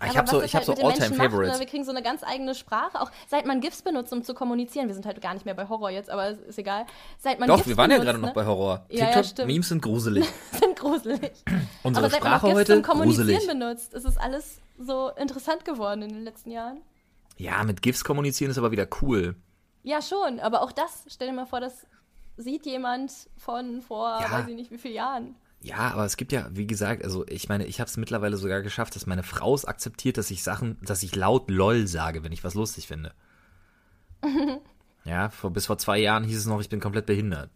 ich 0.03 0.11
Aber 0.11 0.19
habe 0.19 0.29
so, 0.29 0.43
ich 0.43 0.55
hab 0.55 0.67
halt 0.67 0.79
so 0.79 0.83
macht, 0.83 1.01
All-Time-Favorites. 1.01 1.55
ne? 1.55 1.61
Wir 1.61 1.67
kriegen 1.67 1.85
so 1.85 1.91
eine 1.91 2.03
ganz 2.03 2.25
eigene 2.25 2.55
Sprache, 2.55 3.01
auch 3.01 3.11
seit 3.29 3.47
man 3.47 3.61
GIFs 3.61 3.83
benutzt, 3.83 4.13
um 4.13 4.25
zu 4.25 4.35
kommunizieren. 4.35 4.89
Wir 4.89 4.95
sind 4.95 5.07
halt 5.07 5.21
gar 5.21 5.35
nicht 5.35 5.47
mehr 5.47 5.55
bei 5.55 5.69
Horror 5.69 5.91
jetzt, 5.91 6.11
aber 6.11 6.31
ist, 6.31 6.43
ist 6.43 6.59
egal. 6.59 6.87
Seit 7.19 7.39
man 7.39 7.49
Doch, 7.49 7.57
GIFs 7.59 7.69
wir 7.69 7.77
waren 7.77 7.91
ja 7.91 7.99
benutzt, 7.99 8.11
gerade 8.11 8.19
noch 8.21 8.29
ne? 8.29 8.35
bei 8.35 8.45
Horror. 8.45 8.87
Ja, 8.89 9.11
ja, 9.11 9.23
TikTok-Memes 9.23 9.69
sind 9.69 9.83
gruselig. 9.83 10.27
sind 10.61 10.77
gruselig. 10.77 11.33
Unsere 11.83 12.07
aber 12.07 12.11
seit 12.11 12.25
man 12.25 12.33
Sprache 12.33 12.47
GIFs 12.47 12.59
heute, 12.59 12.73
zum 12.75 12.83
Kommunizieren 12.83 13.29
gruselig. 13.29 13.47
benutzt, 13.47 13.95
ist 13.95 14.05
es 14.05 14.17
alles 14.17 14.61
so 14.79 15.11
interessant 15.11 15.65
geworden 15.65 16.03
in 16.03 16.09
den 16.11 16.25
letzten 16.25 16.51
Jahren. 16.51 16.79
Ja, 17.37 17.63
mit 17.63 17.81
GIFs 17.81 18.05
kommunizieren 18.05 18.51
ist 18.51 18.59
aber 18.59 18.73
wieder 18.73 18.89
cool. 19.03 19.37
Ja, 19.85 20.03
schon, 20.03 20.41
aber 20.41 20.63
auch 20.63 20.73
das, 20.73 21.05
stell 21.09 21.29
dir 21.29 21.35
mal 21.35 21.47
vor, 21.47 21.61
das 21.61 21.87
sieht 22.37 22.67
jemand 22.67 23.13
von 23.37 23.81
vor, 23.83 24.19
Ja. 24.21 24.33
weiß 24.33 24.49
ich 24.49 24.57
nicht 24.57 24.71
wie 24.73 24.79
vielen 24.79 24.95
Jahren. 24.95 25.37
Ja, 25.61 25.77
aber 25.93 26.05
es 26.05 26.17
gibt 26.17 26.33
ja, 26.33 26.49
wie 26.51 26.67
gesagt, 26.67 27.05
also 27.05 27.25
ich 27.29 27.49
meine, 27.49 27.65
ich 27.67 27.81
habe 27.81 27.89
es 27.89 27.97
mittlerweile 27.97 28.37
sogar 28.37 28.61
geschafft, 28.63 28.97
dass 28.97 29.07
meine 29.07 29.23
Frau 29.23 29.55
es 29.55 29.65
akzeptiert, 29.65 30.19
dass 30.19 30.31
ich 30.31 30.43
Sachen, 30.43 30.79
dass 30.83 31.03
ich 31.03 31.15
laut 31.15 31.49
LOL 31.51 31.87
sage, 31.87 32.25
wenn 32.25 32.33
ich 32.33 32.43
was 32.45 32.55
lustig 32.55 32.87
finde. 32.89 33.13
ja, 35.05 35.31
vor, 35.31 35.51
bis 35.51 35.67
vor 35.67 35.79
zwei 35.79 35.99
Jahren 35.99 36.25
hieß 36.25 36.39
es 36.39 36.47
noch, 36.47 36.61
ich 36.61 36.69
bin 36.69 36.81
komplett 36.81 37.07
behindert. 37.07 37.51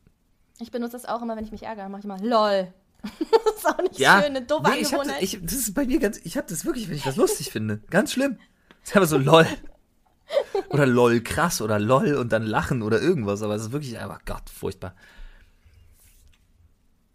Ich 0.61 0.70
benutze 0.70 0.93
das 0.93 1.05
auch 1.07 1.22
immer, 1.22 1.37
wenn 1.37 1.45
ich 1.45 1.53
mich 1.53 1.62
ärgere. 1.64 1.89
mache 1.89 2.01
ich 2.01 2.07
mal 2.07 2.24
LOL. 2.24 2.72
das 3.03 3.57
ist 3.57 3.66
auch 3.66 3.79
nicht 3.83 3.99
Ja, 3.99 4.16
schön, 4.22 4.37
eine 4.37 4.43
doofe 4.43 4.70
nee, 4.70 4.79
ich 4.79 4.85
hab 4.87 4.91
das, 4.91 4.93
Angewohnheit. 5.01 5.22
ich, 5.22 5.39
das 5.43 5.53
ist 5.53 5.74
bei 5.74 5.85
mir 5.87 5.99
ganz, 5.99 6.18
ich 6.24 6.37
habe 6.37 6.47
das 6.49 6.64
wirklich, 6.64 6.89
wenn 6.89 6.97
ich 6.97 7.07
was 7.07 7.16
lustig 7.16 7.51
finde, 7.51 7.79
ganz 7.91 8.12
schlimm. 8.12 8.39
Ich 8.85 8.95
habe 8.95 9.07
so 9.07 9.18
lol. 9.18 9.47
Oder 10.68 10.87
lol 10.87 11.20
krass 11.20 11.61
oder 11.61 11.79
lol 11.79 12.14
und 12.14 12.33
dann 12.33 12.45
lachen 12.45 12.83
oder 12.83 13.01
irgendwas, 13.01 13.43
aber 13.43 13.55
es 13.55 13.62
ist 13.62 13.72
wirklich, 13.72 13.99
aber 13.99 14.18
Gott, 14.26 14.51
furchtbar. 14.51 14.95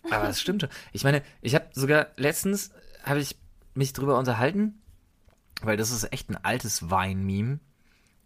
Aber 0.10 0.30
es 0.30 0.42
stimmt 0.42 0.62
schon. 0.62 0.72
Ich 0.92 1.04
meine, 1.04 1.22
ich 1.42 1.56
habe 1.56 1.68
sogar 1.74 2.08
letztens 2.18 2.72
habe 3.04 3.20
ich 3.20 3.38
mich 3.74 3.94
drüber 3.94 4.18
unterhalten, 4.18 4.82
weil 5.62 5.78
das 5.78 5.92
ist 5.92 6.12
echt 6.12 6.30
ein 6.30 6.38
altes 6.44 6.90
Wein-Meme. 6.90 7.60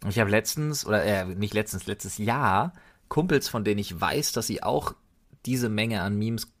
Und 0.02 0.10
ich 0.10 0.18
habe 0.18 0.30
letztens, 0.30 0.86
oder 0.86 1.04
äh, 1.04 1.24
nicht 1.24 1.54
letztens, 1.54 1.86
letztes 1.86 2.18
Jahr, 2.18 2.72
Kumpels, 3.08 3.48
von 3.48 3.64
denen 3.64 3.78
ich 3.78 4.00
weiß, 4.00 4.32
dass 4.32 4.46
sie 4.46 4.62
auch 4.62 4.94
diese 5.46 5.68
Menge 5.68 6.02
an 6.02 6.16
Memes 6.16 6.52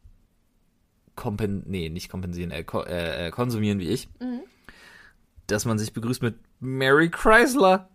kompen, 1.14 1.64
nee, 1.66 1.88
nicht 1.88 2.08
kompensieren, 2.08 2.50
äh, 2.50 2.64
ko 2.64 2.82
äh, 2.82 3.26
äh, 3.26 3.30
konsumieren 3.30 3.78
wie 3.80 3.88
ich, 3.88 4.08
dass 5.46 5.64
man 5.64 5.78
sich 5.78 5.92
begrüßt 5.92 6.22
mit 6.22 6.36
Mary 6.60 7.10
Chrysler. 7.10 7.88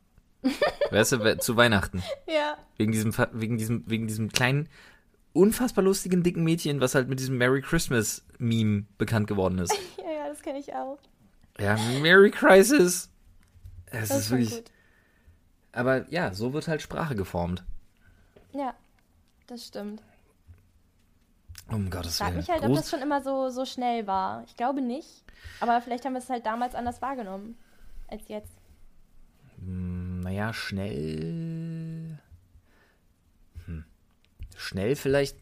Weißt 0.91 1.11
du, 1.13 1.37
zu 1.39 1.55
Weihnachten. 1.55 2.03
Ja. 2.27 2.57
Wegen 2.77 2.91
diesem, 2.91 3.13
wegen 3.33 3.57
diesem, 3.57 3.83
wegen 3.89 4.07
diesem 4.07 4.29
kleinen, 4.31 4.69
unfassbar 5.33 5.83
lustigen, 5.83 6.23
dicken 6.23 6.43
Mädchen, 6.43 6.79
was 6.81 6.95
halt 6.95 7.09
mit 7.09 7.19
diesem 7.19 7.37
Merry 7.37 7.61
Christmas 7.61 8.23
Meme 8.37 8.85
bekannt 8.97 9.27
geworden 9.27 9.57
ist. 9.59 9.73
ja, 9.97 10.11
ja, 10.11 10.27
das 10.29 10.41
kenne 10.41 10.59
ich 10.59 10.73
auch. 10.73 10.99
Ja, 11.59 11.77
Merry 12.01 12.31
Crisis. 12.31 13.09
Es 13.85 14.09
Das 14.09 14.17
ist 14.19 14.31
wirklich, 14.31 14.51
gut. 14.51 14.71
aber 15.71 16.09
ja, 16.09 16.33
so 16.33 16.53
wird 16.53 16.67
halt 16.67 16.81
Sprache 16.81 17.15
geformt. 17.15 17.63
Ja, 18.53 18.73
das 19.47 19.65
stimmt. 19.67 20.01
Um 21.69 21.89
Gottes 21.89 22.13
Ich 22.13 22.17
frage 22.17 22.31
Willen. 22.31 22.39
mich 22.41 22.49
halt, 22.49 22.63
ob 22.63 22.71
Groß- 22.71 22.75
das 22.75 22.89
schon 22.89 23.01
immer 23.01 23.21
so, 23.21 23.49
so 23.49 23.65
schnell 23.65 24.05
war. 24.07 24.43
Ich 24.47 24.55
glaube 24.57 24.81
nicht. 24.81 25.23
Aber 25.59 25.79
vielleicht 25.81 26.05
haben 26.05 26.13
wir 26.13 26.19
es 26.19 26.29
halt 26.29 26.45
damals 26.45 26.75
anders 26.75 27.01
wahrgenommen 27.01 27.57
als 28.07 28.27
jetzt. 28.27 28.51
Naja, 30.24 30.53
schnell. 30.53 32.17
Hm. 33.65 33.84
Schnell 34.57 34.95
vielleicht. 34.95 35.38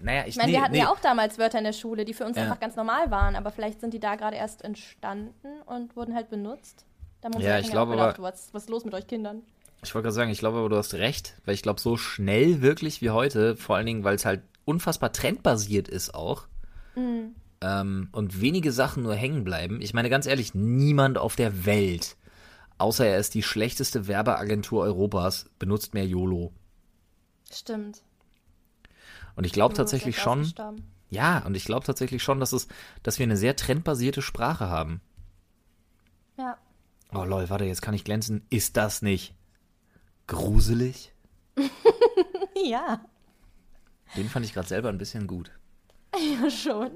Naja, 0.00 0.22
ich, 0.22 0.28
Ich 0.30 0.36
meine, 0.36 0.48
nee, 0.50 0.56
wir 0.58 0.62
hatten 0.62 0.72
nee. 0.72 0.78
ja 0.80 0.90
auch 0.90 0.98
damals 1.00 1.38
Wörter 1.38 1.58
in 1.58 1.64
der 1.64 1.72
Schule, 1.72 2.04
die 2.04 2.14
für 2.14 2.24
uns 2.24 2.36
Ja. 2.36 2.44
einfach 2.44 2.58
ganz 2.58 2.74
normal 2.74 3.10
waren, 3.10 3.36
aber 3.36 3.52
vielleicht 3.52 3.80
sind 3.80 3.94
die 3.94 4.00
da 4.00 4.16
gerade 4.16 4.36
erst 4.36 4.62
entstanden 4.64 5.32
und 5.66 5.94
wurden 5.94 6.14
halt 6.14 6.28
benutzt. 6.28 6.84
Da 7.20 7.28
unsere 7.28 7.44
Ja, 7.44 7.58
ich 7.60 7.66
auch 7.68 7.70
glaube 7.72 7.92
aber- 7.92 8.20
was, 8.22 8.52
was 8.52 8.64
ist 8.64 8.68
los 8.70 8.84
mit 8.84 8.94
euch 8.94 9.06
Kindern? 9.06 9.42
Ich 9.84 9.94
wollte 9.94 10.04
gerade 10.06 10.14
sagen, 10.14 10.30
ich 10.30 10.38
glaube 10.38 10.58
aber, 10.58 10.68
du 10.68 10.76
hast 10.76 10.94
recht, 10.94 11.34
weil 11.44 11.54
ich 11.54 11.62
glaube, 11.62 11.80
so 11.80 11.96
schnell 11.96 12.62
wirklich 12.62 13.00
wie 13.00 13.10
heute, 13.10 13.56
vor 13.56 13.76
allen 13.76 13.86
Dingen, 13.86 14.02
weil 14.04 14.14
es 14.16 14.24
halt 14.24 14.42
unfassbar 14.64 15.12
trendbasiert 15.12 15.88
ist 15.88 16.14
auch. 16.14 16.46
Mhm. 16.96 17.34
Ähm, 17.60 18.08
und 18.12 18.40
wenige 18.40 18.72
Sachen 18.72 19.04
nur 19.04 19.14
hängen 19.14 19.44
bleiben. 19.44 19.80
Ich 19.80 19.94
meine, 19.94 20.10
ganz 20.10 20.26
ehrlich, 20.26 20.52
niemand 20.54 21.16
auf 21.18 21.36
der 21.36 21.64
Welt, 21.64 22.16
außer 22.78 23.06
er 23.06 23.18
ist 23.18 23.34
die 23.34 23.42
schlechteste 23.42 24.06
Werbeagentur 24.06 24.82
Europas, 24.82 25.50
benutzt 25.58 25.94
mehr 25.94 26.06
YOLO. 26.06 26.52
Stimmt. 27.50 28.02
Und 29.36 29.44
ich 29.44 29.52
glaube 29.52 29.74
tatsächlich 29.74 30.18
schon, 30.18 30.52
ja, 31.10 31.38
und 31.46 31.54
ich 31.56 31.64
glaube 31.64 31.86
tatsächlich 31.86 32.22
schon, 32.22 32.40
dass 32.40 32.52
es, 32.52 32.68
dass 33.02 33.18
wir 33.18 33.24
eine 33.24 33.36
sehr 33.36 33.56
trendbasierte 33.56 34.22
Sprache 34.22 34.68
haben. 34.68 35.00
Ja. 36.36 36.56
Oh 37.14 37.24
lol, 37.24 37.50
warte, 37.50 37.64
jetzt 37.64 37.82
kann 37.82 37.94
ich 37.94 38.04
glänzen. 38.04 38.46
Ist 38.50 38.76
das 38.76 39.02
nicht 39.02 39.34
gruselig? 40.26 41.12
Ja, 42.64 43.00
Den 44.16 44.28
fand 44.28 44.46
ich 44.46 44.52
gerade 44.52 44.68
selber 44.68 44.88
ein 44.88 44.98
bisschen 44.98 45.26
gut. 45.26 45.50
ja 46.42 46.48
schon. 46.50 46.92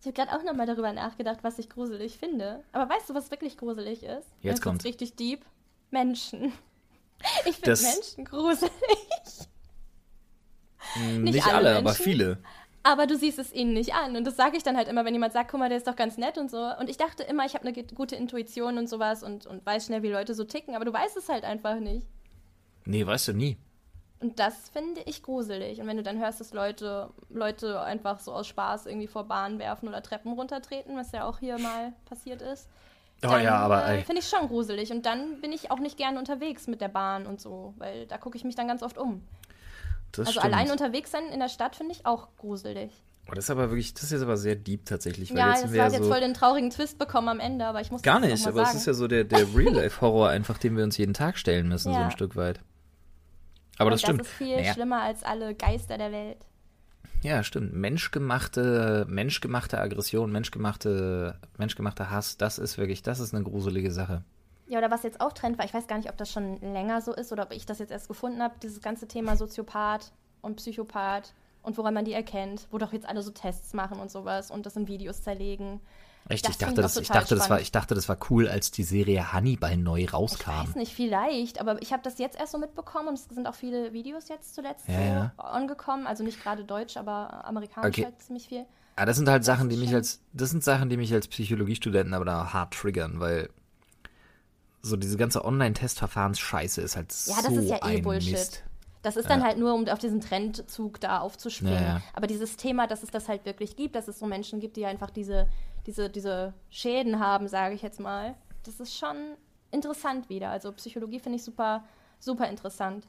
Ich 0.00 0.06
habe 0.06 0.14
gerade 0.14 0.32
auch 0.34 0.42
nochmal 0.42 0.66
darüber 0.66 0.92
nachgedacht, 0.92 1.40
was 1.42 1.58
ich 1.58 1.68
gruselig 1.68 2.16
finde. 2.16 2.64
Aber 2.72 2.92
weißt 2.92 3.10
du, 3.10 3.14
was 3.14 3.30
wirklich 3.30 3.58
gruselig 3.58 4.02
ist? 4.02 4.26
Jetzt 4.40 4.58
Das 4.58 4.60
kommt's. 4.62 4.84
richtig 4.84 5.16
deep. 5.16 5.44
Menschen. 5.90 6.52
Ich 7.44 7.56
finde 7.56 7.82
Menschen 7.82 8.24
gruselig. 8.24 8.70
Hm, 10.94 11.22
Nicht 11.22 11.34
Nicht, 11.34 11.46
alle 11.46 11.68
alle, 11.68 11.76
aber 11.76 11.92
viele. 11.92 12.38
Aber 12.82 13.06
du 13.06 13.14
siehst 13.14 13.38
es 13.38 13.52
ihnen 13.52 13.74
nicht 13.74 13.92
an. 13.94 14.16
Und 14.16 14.24
das 14.24 14.36
sage 14.36 14.56
ich 14.56 14.62
dann 14.62 14.74
halt 14.74 14.88
immer, 14.88 15.04
wenn 15.04 15.12
jemand 15.12 15.34
sagt, 15.34 15.50
guck 15.50 15.60
mal, 15.60 15.68
der 15.68 15.76
ist 15.76 15.86
doch 15.86 15.96
ganz 15.96 16.16
nett 16.16 16.38
und 16.38 16.50
so. 16.50 16.56
Und 16.78 16.88
ich 16.88 16.96
dachte 16.96 17.22
immer, 17.24 17.44
ich 17.44 17.52
habe 17.52 17.68
eine 17.68 17.84
gute 17.84 18.16
Intuition 18.16 18.78
und 18.78 18.88
sowas 18.88 19.22
und, 19.22 19.46
und 19.46 19.66
weiß 19.66 19.84
schnell, 19.84 20.02
wie 20.02 20.08
Leute 20.08 20.32
so 20.34 20.44
ticken. 20.44 20.74
Aber 20.74 20.86
du 20.86 20.92
weißt 20.94 21.18
es 21.18 21.28
halt 21.28 21.44
einfach 21.44 21.78
nicht. 21.78 22.06
Nee, 22.86 23.06
weißt 23.06 23.28
du 23.28 23.32
nie. 23.34 23.58
Und 24.20 24.38
das 24.38 24.68
finde 24.68 25.00
ich 25.06 25.22
gruselig. 25.22 25.80
Und 25.80 25.86
wenn 25.86 25.96
du 25.96 26.02
dann 26.02 26.18
hörst, 26.18 26.40
dass 26.40 26.52
Leute, 26.52 27.08
Leute 27.30 27.80
einfach 27.80 28.20
so 28.20 28.32
aus 28.32 28.46
Spaß 28.46 28.86
irgendwie 28.86 29.06
vor 29.06 29.24
Bahnen 29.24 29.58
werfen 29.58 29.88
oder 29.88 30.02
Treppen 30.02 30.32
runtertreten, 30.32 30.94
was 30.96 31.12
ja 31.12 31.24
auch 31.24 31.38
hier 31.38 31.58
mal 31.58 31.94
passiert 32.04 32.42
ist. 32.42 32.68
Oh 33.24 33.36
ja, 33.36 33.56
aber 33.56 33.86
äh, 33.86 34.02
finde 34.02 34.20
ich 34.20 34.28
schon 34.28 34.48
gruselig. 34.48 34.92
Und 34.92 35.06
dann 35.06 35.40
bin 35.40 35.52
ich 35.52 35.70
auch 35.70 35.78
nicht 35.78 35.96
gerne 35.96 36.18
unterwegs 36.18 36.66
mit 36.66 36.80
der 36.80 36.88
Bahn 36.88 37.26
und 37.26 37.40
so, 37.40 37.74
weil 37.78 38.06
da 38.06 38.18
gucke 38.18 38.36
ich 38.36 38.44
mich 38.44 38.54
dann 38.54 38.68
ganz 38.68 38.82
oft 38.82 38.98
um. 38.98 39.22
Das 40.12 40.28
also 40.28 40.40
stimmt. 40.40 40.54
allein 40.54 40.70
unterwegs 40.70 41.10
sein 41.10 41.26
in 41.32 41.40
der 41.40 41.48
Stadt 41.48 41.76
finde 41.76 41.92
ich 41.92 42.04
auch 42.04 42.28
gruselig. 42.36 42.90
Oh, 43.30 43.34
das 43.34 43.44
ist 43.44 43.50
aber 43.50 43.70
wirklich, 43.70 43.94
das 43.94 44.04
ist 44.04 44.12
jetzt 44.12 44.22
aber 44.22 44.36
sehr 44.36 44.56
deep 44.56 44.86
tatsächlich. 44.86 45.30
Weil 45.30 45.38
Ja, 45.38 45.48
jetzt 45.50 45.64
das 45.64 45.70
hat 45.70 45.76
ja 45.76 45.84
jetzt 45.88 46.04
so, 46.04 46.10
voll 46.10 46.20
den 46.20 46.34
traurigen 46.34 46.70
Twist 46.70 46.98
bekommen 46.98 47.28
am 47.28 47.40
Ende, 47.40 47.64
aber 47.66 47.80
ich 47.80 47.90
muss 47.90 48.02
Gar 48.02 48.20
nicht, 48.20 48.46
aber 48.46 48.62
es 48.62 48.74
ist 48.74 48.86
ja 48.86 48.94
so 48.94 49.06
der, 49.06 49.24
der 49.24 49.46
Real-Life-Horror 49.54 50.28
einfach, 50.28 50.58
den 50.58 50.76
wir 50.76 50.84
uns 50.84 50.96
jeden 50.96 51.14
Tag 51.14 51.38
stellen 51.38 51.68
müssen, 51.68 51.92
so 51.92 51.98
Ja. 51.98 52.06
ein 52.06 52.10
Stück 52.10 52.36
weit. 52.36 52.60
Aber 53.80 53.90
das 53.90 54.00
Und 54.02 54.06
stimmt. 54.06 54.20
Das 54.20 54.26
ist 54.28 54.34
viel 54.34 54.56
Naja, 54.56 54.72
schlimmer 54.74 55.02
als 55.02 55.22
alle 55.22 55.54
Geister 55.54 55.98
der 55.98 56.12
Welt. 56.12 56.38
ja, 57.22 57.42
stimmt. 57.42 57.72
Menschgemachte, 57.74 59.06
menschgemachte 59.08 59.78
Aggression, 59.80 60.30
menschgemachte, 60.32 61.38
menschgemachter 61.58 62.10
Hass, 62.10 62.36
das 62.36 62.58
ist 62.58 62.78
wirklich, 62.78 63.02
das 63.02 63.20
ist 63.20 63.34
eine 63.34 63.44
gruselige 63.44 63.90
Sache. 63.90 64.22
Ja, 64.66 64.78
oder 64.78 64.90
was 64.90 65.02
jetzt 65.02 65.20
auch 65.20 65.32
Trend 65.32 65.58
war, 65.58 65.64
ich 65.64 65.74
weiß 65.74 65.86
gar 65.88 65.96
nicht, 65.98 66.08
ob 66.08 66.16
das 66.16 66.30
schon 66.30 66.60
länger 66.60 67.00
so 67.00 67.12
ist 67.12 67.32
oder 67.32 67.42
ob 67.42 67.52
ich 67.52 67.66
das 67.66 67.78
jetzt 67.80 67.90
erst 67.90 68.08
gefunden 68.08 68.40
habe, 68.42 68.54
dieses 68.62 68.80
ganze 68.80 69.08
Thema 69.08 69.36
Soziopath 69.36 70.12
und 70.42 70.56
Psychopath 70.56 71.34
und 71.62 71.76
woran 71.76 71.92
man 71.94 72.04
die 72.04 72.12
erkennt, 72.12 72.68
wo 72.70 72.78
doch 72.78 72.92
jetzt 72.92 73.08
alle 73.08 73.22
so 73.22 73.32
Tests 73.32 73.74
machen 73.74 73.98
und 73.98 74.10
sowas 74.10 74.50
und 74.50 74.66
das 74.66 74.76
in 74.76 74.86
Videos 74.88 75.22
zerlegen. 75.22 75.80
Echt, 76.28 76.44
Das 76.44 76.52
ich 76.52 76.58
dachte, 76.58 76.74
ich 76.80 76.80
das, 76.82 76.96
ich 76.96 77.08
dachte, 77.08 77.34
das 77.34 77.50
war, 77.50 77.60
ich 77.60 77.72
dachte, 77.72 77.94
das 77.94 78.08
war 78.08 78.16
cool, 78.30 78.48
als 78.48 78.70
die 78.70 78.84
Serie 78.84 79.32
Hannibal 79.32 79.76
neu 79.76 80.02
Ich 80.02 80.12
rauskam. 80.12 80.50
weiß 80.50 80.74
nicht, 80.76 80.94
vielleicht, 80.94 81.60
aber 81.60 81.82
ich 81.82 81.92
habe 81.92 82.02
das 82.02 82.18
jetzt 82.18 82.38
erst 82.38 82.52
so 82.52 82.58
mitbekommen 82.58 83.08
und 83.08 83.14
es 83.14 83.24
sind 83.24 83.46
auch 83.48 83.54
viele 83.54 83.92
Videos 83.92 84.28
jetzt 84.28 84.54
zuletzt 84.54 84.86
Ja, 84.88 84.94
so 84.94 85.00
ja. 85.02 85.32
angekommen. 85.38 86.06
Also 86.06 86.22
nicht 86.22 86.40
gerade 86.40 86.64
deutsch, 86.64 86.96
aber 86.96 87.44
amerikanisch 87.44 87.88
Okay. 87.88 88.04
halt 88.04 88.22
ziemlich 88.22 88.46
viel. 88.48 88.60
Aber 88.60 88.68
Ah, 88.96 89.06
das 89.06 89.16
sind 89.16 89.28
halt 89.28 89.44
Sachen, 89.44 89.68
die 89.70 89.76
mich 89.76 89.94
als, 89.94 90.20
das 90.32 90.50
sind 90.50 90.62
Sachen, 90.62 90.90
die 90.90 90.96
mich 90.98 91.12
als 91.12 91.26
Psychologiestudenten 91.26 92.12
aber 92.14 92.24
da 92.26 92.52
hart 92.52 92.74
triggern, 92.74 93.18
weil 93.18 93.48
so 94.82 94.96
diese 94.96 95.16
ganze 95.16 95.44
Online-Testverfahrensscheiße 95.44 96.80
ist 96.80 96.96
halt 96.96 97.12
Ja, 97.26 97.36
so 97.36 97.42
das 97.42 97.56
ist 97.56 97.70
ja 97.70 97.76
eh 97.86 98.00
Bullshit. 98.02 98.32
Mist. 98.32 98.62
Das 99.02 99.16
ist 99.16 99.30
dann 99.30 99.42
halt 99.42 99.56
nur, 99.56 99.72
um 99.72 99.88
auf 99.88 99.98
diesen 99.98 100.20
Trendzug 100.20 101.00
da 101.00 101.20
aufzuspringen. 101.20 101.74
Ja, 101.74 101.88
ja. 101.96 102.02
Aber 102.12 102.26
dieses 102.26 102.56
Thema, 102.56 102.86
dass 102.86 103.02
es 103.02 103.10
das 103.10 103.28
halt 103.28 103.46
wirklich 103.46 103.76
gibt, 103.76 103.94
dass 103.94 104.08
es 104.08 104.18
so 104.18 104.26
Menschen 104.26 104.60
gibt, 104.60 104.76
die 104.76 104.84
einfach 104.84 105.10
diese, 105.10 105.48
diese, 105.86 106.10
diese 106.10 106.52
Schäden 106.68 107.18
haben, 107.18 107.48
sage 107.48 107.74
ich 107.74 107.80
jetzt 107.80 107.98
mal, 107.98 108.34
das 108.64 108.78
ist 108.78 108.96
schon 108.96 109.16
interessant 109.70 110.28
wieder. 110.28 110.50
Also 110.50 110.72
Psychologie 110.72 111.18
finde 111.18 111.36
ich 111.36 111.44
super, 111.44 111.84
super 112.18 112.48
interessant. 112.48 113.08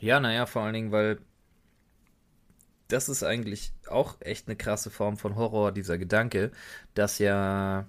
Ja, 0.00 0.18
naja, 0.18 0.46
vor 0.46 0.62
allen 0.62 0.74
Dingen, 0.74 0.92
weil 0.92 1.20
das 2.88 3.08
ist 3.08 3.22
eigentlich 3.22 3.72
auch 3.88 4.16
echt 4.20 4.48
eine 4.48 4.56
krasse 4.56 4.90
Form 4.90 5.16
von 5.16 5.36
Horror, 5.36 5.72
dieser 5.72 5.98
Gedanke, 5.98 6.52
dass 6.94 7.18
ja 7.18 7.86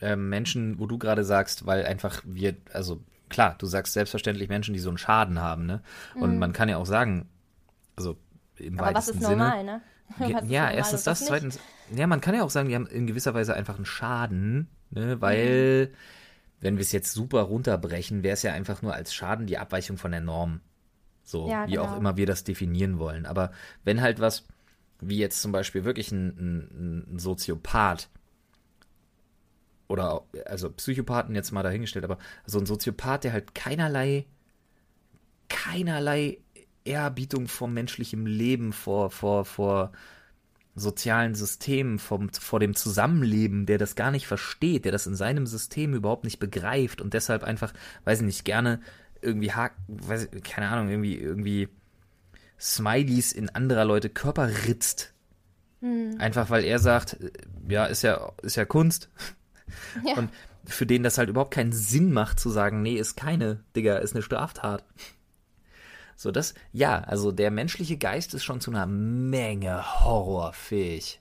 äh, 0.00 0.16
Menschen, 0.16 0.78
wo 0.78 0.86
du 0.86 0.98
gerade 0.98 1.24
sagst, 1.24 1.66
weil 1.66 1.84
einfach 1.84 2.22
wir, 2.24 2.56
also 2.72 3.00
klar, 3.32 3.56
du 3.58 3.66
sagst 3.66 3.92
selbstverständlich 3.94 4.48
Menschen, 4.48 4.74
die 4.74 4.80
so 4.80 4.90
einen 4.90 4.98
Schaden 4.98 5.40
haben, 5.40 5.66
ne? 5.66 5.82
Und 6.14 6.38
man 6.38 6.52
kann 6.52 6.68
ja 6.68 6.76
auch 6.76 6.86
sagen, 6.86 7.28
also 7.96 8.16
im 8.56 8.74
Mhm. 8.74 8.80
Aber 8.80 8.94
was 8.94 9.08
ist 9.08 9.20
Sinne. 9.20 9.30
normal, 9.30 9.64
ne? 9.64 9.80
Was 10.18 10.28
ja, 10.28 10.38
normal 10.38 10.74
erstens 10.74 11.04
das, 11.04 11.24
zweitens, 11.24 11.58
ja, 11.94 12.06
man 12.06 12.20
kann 12.20 12.34
ja 12.34 12.42
auch 12.44 12.50
sagen, 12.50 12.68
die 12.68 12.74
haben 12.74 12.86
in 12.86 13.06
gewisser 13.06 13.34
Weise 13.34 13.54
einfach 13.54 13.76
einen 13.76 13.86
Schaden, 13.86 14.68
ne, 14.90 15.20
weil, 15.20 15.86
Mhm. 15.86 15.96
wenn 16.60 16.76
wir 16.76 16.82
es 16.82 16.92
jetzt 16.92 17.12
super 17.12 17.42
runterbrechen, 17.42 18.22
wäre 18.22 18.34
es 18.34 18.42
ja 18.42 18.52
einfach 18.52 18.82
nur 18.82 18.94
als 18.94 19.14
Schaden 19.14 19.46
die 19.46 19.58
Abweichung 19.58 19.96
von 19.98 20.12
der 20.12 20.20
Norm. 20.20 20.60
So, 21.24 21.48
Ja, 21.48 21.66
wie 21.66 21.78
auch 21.78 21.86
genau. 21.86 21.98
immer 21.98 22.16
wir 22.16 22.26
das 22.26 22.44
definieren 22.44 22.98
wollen. 22.98 23.26
Aber 23.26 23.52
wenn 23.84 24.00
halt 24.00 24.20
was, 24.20 24.46
wie 25.00 25.18
jetzt 25.18 25.40
zum 25.42 25.52
Beispiel 25.52 25.84
wirklich 25.84 26.12
ein, 26.12 26.28
ein, 26.38 27.14
ein 27.14 27.18
Soziopath, 27.18 28.08
oder, 29.92 30.24
also 30.46 30.70
Psychopathen 30.70 31.34
jetzt 31.34 31.52
mal 31.52 31.62
dahingestellt, 31.62 32.04
aber 32.04 32.18
so 32.46 32.58
ein 32.58 32.66
Soziopath, 32.66 33.24
der 33.24 33.32
halt 33.32 33.54
keinerlei, 33.54 34.26
keinerlei 35.48 36.38
Ehrerbietung 36.84 37.46
vor 37.46 37.68
menschlichem 37.68 38.26
Leben, 38.26 38.72
vor, 38.72 39.10
vor, 39.10 39.44
vor 39.44 39.92
sozialen 40.74 41.34
Systemen, 41.34 41.98
vom, 41.98 42.30
vor 42.30 42.58
dem 42.58 42.74
Zusammenleben, 42.74 43.66
der 43.66 43.78
das 43.78 43.94
gar 43.94 44.10
nicht 44.10 44.26
versteht, 44.26 44.86
der 44.86 44.92
das 44.92 45.06
in 45.06 45.14
seinem 45.14 45.46
System 45.46 45.94
überhaupt 45.94 46.24
nicht 46.24 46.38
begreift 46.38 47.00
und 47.00 47.12
deshalb 47.12 47.44
einfach, 47.44 47.74
weiß 48.04 48.20
ich 48.20 48.26
nicht, 48.26 48.44
gerne 48.44 48.80
irgendwie 49.20 49.52
weiß 49.86 50.30
keine 50.42 50.68
Ahnung, 50.68 50.88
irgendwie, 50.88 51.16
irgendwie 51.16 51.68
Smileys 52.58 53.32
in 53.32 53.50
anderer 53.50 53.84
Leute 53.84 54.08
Körper 54.08 54.48
ritzt. 54.66 55.12
Hm. 55.80 56.16
Einfach 56.18 56.48
weil 56.48 56.64
er 56.64 56.78
sagt, 56.78 57.18
ja, 57.68 57.86
ist 57.86 58.02
ja, 58.02 58.32
ist 58.42 58.56
ja 58.56 58.64
Kunst. 58.64 59.10
Ja. 60.04 60.14
Und 60.14 60.30
für 60.64 60.86
den 60.86 61.02
das 61.02 61.18
halt 61.18 61.28
überhaupt 61.28 61.54
keinen 61.54 61.72
Sinn 61.72 62.12
macht 62.12 62.38
zu 62.38 62.50
sagen, 62.50 62.82
nee, 62.82 62.94
ist 62.94 63.16
keine, 63.16 63.64
Digga, 63.74 63.96
ist 63.96 64.14
eine 64.14 64.22
Straftat. 64.22 64.84
So, 66.16 66.30
das, 66.30 66.54
ja, 66.72 67.00
also 67.00 67.32
der 67.32 67.50
menschliche 67.50 67.96
Geist 67.96 68.32
ist 68.34 68.44
schon 68.44 68.60
zu 68.60 68.70
einer 68.70 68.86
Menge 68.86 70.04
Horror 70.04 70.52
fähig. 70.52 71.20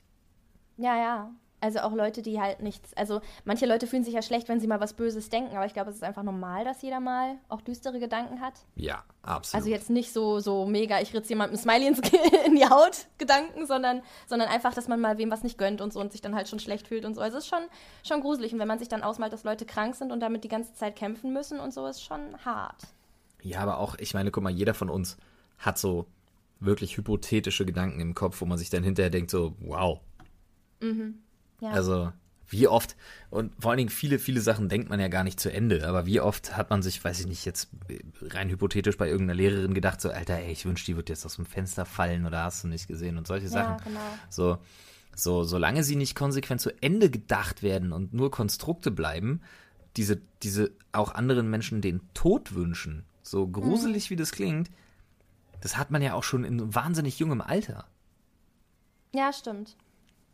Ja, 0.78 0.96
ja. 0.96 1.32
Also 1.62 1.80
auch 1.80 1.94
Leute, 1.94 2.24
die 2.24 2.42
halt 2.42 2.62
nichts. 2.62 2.94
Also 2.96 3.22
manche 3.46 3.68
Leute 3.68 3.86
fühlen 3.86 4.04
sich 4.04 4.16
ja 4.16 4.24
schlecht, 4.24 4.50
wenn 4.50 4.60
sie 4.60 4.66
mal 4.66 4.80
was 4.80 4.94
Böses 4.94 5.30
denken, 5.30 5.56
aber 5.56 5.68
ich 5.68 5.74
glaube, 5.74 5.92
es 5.92 5.98
ist 5.98 6.04
einfach 6.04 6.24
normal, 6.24 6.66
dass 6.66 6.82
jeder 6.82 7.00
mal 7.00 7.36
auch 7.50 7.62
düstere 7.62 8.00
Gedanken 8.00 8.42
hat. 8.42 8.54
Ja, 8.76 9.04
absolut. 9.22 9.62
Also 9.62 9.70
jetzt 9.70 9.92
nicht 9.92 10.12
so, 10.12 10.40
so 10.40 10.66
mega, 10.66 11.00
ich 11.00 11.14
ritze 11.14 11.30
jemandem 11.30 11.58
Smiley 11.60 11.88
ins, 11.88 12.00
in 12.46 12.56
die 12.56 12.66
Haut 12.66 13.06
Gedanken, 13.20 13.68
sondern, 13.68 14.02
sondern 14.28 14.50
einfach, 14.50 14.74
dass 14.74 14.88
man 14.88 15.00
mal 15.00 15.20
wem 15.20 15.30
was 15.30 15.44
nicht 15.44 15.60
gönnt 15.60 15.82
und 15.82 15.94
so 15.94 16.00
und 16.00 16.12
sich 16.12 16.22
dann 16.22 16.34
halt 16.34 16.50
schon 16.50 16.60
schlecht 16.60 16.88
fühlt 16.88 17.06
und 17.06 17.14
so. 17.14 17.22
Also 17.22 17.38
es 17.38 17.44
ist 17.44 17.50
schon, 17.50 17.64
schon 18.04 18.22
gruselig. 18.22 18.54
Und 18.54 18.60
wenn 18.60 18.68
man 18.68 18.80
sich 18.80 18.90
dann 18.90 19.04
ausmalt, 19.04 19.32
dass 19.32 19.44
Leute 19.44 19.66
krank 19.66 19.96
sind 19.96 20.12
und 20.12 20.20
damit 20.20 20.44
die 20.44 20.50
ganze 20.50 20.74
Zeit 20.74 20.96
kämpfen 20.96 21.32
müssen 21.32 21.60
und 21.60 21.74
so, 21.74 21.86
ist 21.86 22.04
schon 22.04 22.44
hart. 22.44 22.88
Ja, 23.44 23.60
aber 23.60 23.78
auch, 23.78 23.96
ich 24.00 24.16
meine, 24.16 24.32
guck 24.32 24.42
mal, 24.42 24.50
jeder 24.50 24.74
von 24.74 24.90
uns 24.90 25.18
hat 25.60 25.78
so 25.78 26.08
wirklich 26.60 26.98
hypothetische 26.98 27.66
Gedanken 27.66 28.00
im 28.00 28.16
Kopf, 28.16 28.42
wo 28.42 28.46
man 28.46 28.58
sich 28.58 28.72
dann 28.72 28.84
hinterher 28.84 29.12
denkt, 29.12 29.30
so, 29.30 29.56
wow. 29.60 30.00
Ja. 31.62 31.70
Also, 31.70 32.12
wie 32.52 32.68
oft, 32.68 32.98
und 33.30 33.54
vor 33.60 33.72
allen 33.72 33.78
Dingen 33.78 33.90
viele, 33.90 34.20
viele 34.20 34.42
Sachen 34.42 34.68
denkt 34.68 34.90
man 34.90 35.00
ja 35.00 35.08
gar 35.08 35.24
nicht 35.24 35.40
zu 35.40 35.52
Ende, 35.52 35.88
aber 35.88 36.06
wie 36.06 36.20
oft 36.20 36.58
hat 36.58 36.70
man 36.70 36.82
sich, 36.82 37.02
weiß 37.02 37.22
ich 37.22 37.28
nicht, 37.28 37.46
jetzt 37.46 37.70
rein 38.22 38.50
hypothetisch 38.50 38.98
bei 38.98 39.08
irgendeiner 39.08 39.38
Lehrerin 39.38 39.74
gedacht, 39.74 40.02
so, 40.02 40.10
Alter, 40.10 40.38
ey, 40.38 40.52
ich 40.52 40.66
wünschte, 40.66 40.92
die 40.92 40.98
wird 40.98 41.10
jetzt 41.10 41.26
aus 41.26 41.38
dem 41.38 41.46
Fenster 41.46 41.86
fallen 41.86 42.26
oder 42.26 42.44
hast 42.44 42.64
du 42.64 42.68
nicht 42.68 42.88
gesehen 42.88 43.18
und 43.18 43.26
solche 43.26 43.46
ja, 43.46 43.52
Sachen. 43.52 43.78
genau. 43.86 44.02
So, 44.30 44.58
so, 45.16 45.44
solange 45.44 45.84
sie 45.84 45.96
nicht 45.96 46.16
konsequent 46.16 46.60
zu 46.60 46.72
Ende 46.82 47.10
gedacht 47.10 47.64
werden 47.64 47.94
und 47.94 48.14
nur 48.14 48.32
Konstrukte 48.32 48.92
bleiben, 48.92 49.42
diese, 49.96 50.22
diese 50.44 50.72
auch 50.92 51.14
anderen 51.14 51.50
Menschen 51.50 51.82
den 51.82 52.02
Tod 52.14 52.54
wünschen, 52.54 53.06
so 53.24 53.48
gruselig 53.48 54.10
wie 54.10 54.16
das 54.16 54.32
klingt, 54.32 54.70
das 55.62 55.78
hat 55.78 55.92
man 55.92 56.02
ja 56.02 56.16
auch 56.16 56.24
schon 56.24 56.44
in 56.44 56.74
wahnsinnig 56.74 57.20
jungem 57.20 57.40
Alter. 57.40 57.86
Ja, 59.14 59.32
stimmt. 59.32 59.78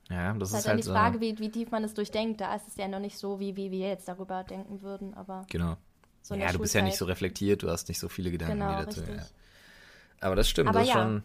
Ja, 0.09 0.33
das 0.33 0.51
Das 0.51 0.51
ist 0.51 0.55
ist 0.59 0.65
halt 0.65 0.67
halt 0.67 0.79
die 0.79 0.83
so. 0.83 0.91
Frage, 0.93 1.21
wie, 1.21 1.37
wie 1.39 1.51
tief 1.51 1.69
man 1.71 1.83
es 1.83 1.93
durchdenkt. 1.93 2.39
Da 2.41 2.55
ist 2.55 2.67
es 2.67 2.75
ja 2.77 2.87
noch 2.87 2.99
nicht 2.99 3.17
so, 3.17 3.39
wie, 3.39 3.55
wie 3.55 3.71
wir 3.71 3.89
jetzt 3.89 4.07
darüber 4.07 4.43
denken 4.43 4.81
würden, 4.81 5.13
aber 5.13 5.45
Genau. 5.49 5.75
so 6.21 6.33
ja, 6.35 6.51
du 6.51 6.59
bist 6.59 6.73
ja 6.73 6.81
nicht 6.81 6.93
so 6.93 6.99
Schulzeit. 7.05 7.15
reflektiert, 7.15 7.63
du 7.63 7.69
hast 7.69 7.89
nicht 7.89 7.99
so 7.99 8.07
viele 8.07 8.31
Gedanken 8.31 8.59
Genau, 8.59 8.71
dazu. 8.83 9.01
Ja. 9.01 9.25
Aber 10.21 10.35
das 10.35 10.49
stimmt, 10.49 10.69
Aber 10.69 10.79
das 10.79 10.87
ja. 10.87 10.93
schon. 10.93 11.23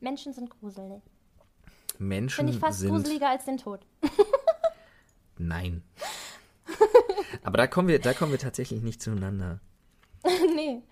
Menschen 0.00 0.32
sind 0.32 0.50
gruselig. 0.50 1.02
Menschen 1.98 2.36
Finde 2.36 2.52
ich 2.52 2.58
fast 2.58 2.80
sind. 2.80 2.90
gruseliger 2.90 3.28
als 3.30 3.44
den 3.44 3.56
Tod. 3.58 3.86
Nein. 5.38 5.82
Aber 7.42 7.56
da 7.58 7.66
kommen 7.66 7.88
wir, 7.88 7.98
da 8.00 8.12
kommen 8.14 8.32
wir 8.32 8.38
tatsächlich 8.38 8.82
nicht 8.82 9.00
zueinander. 9.02 9.60
nee. 10.54 10.82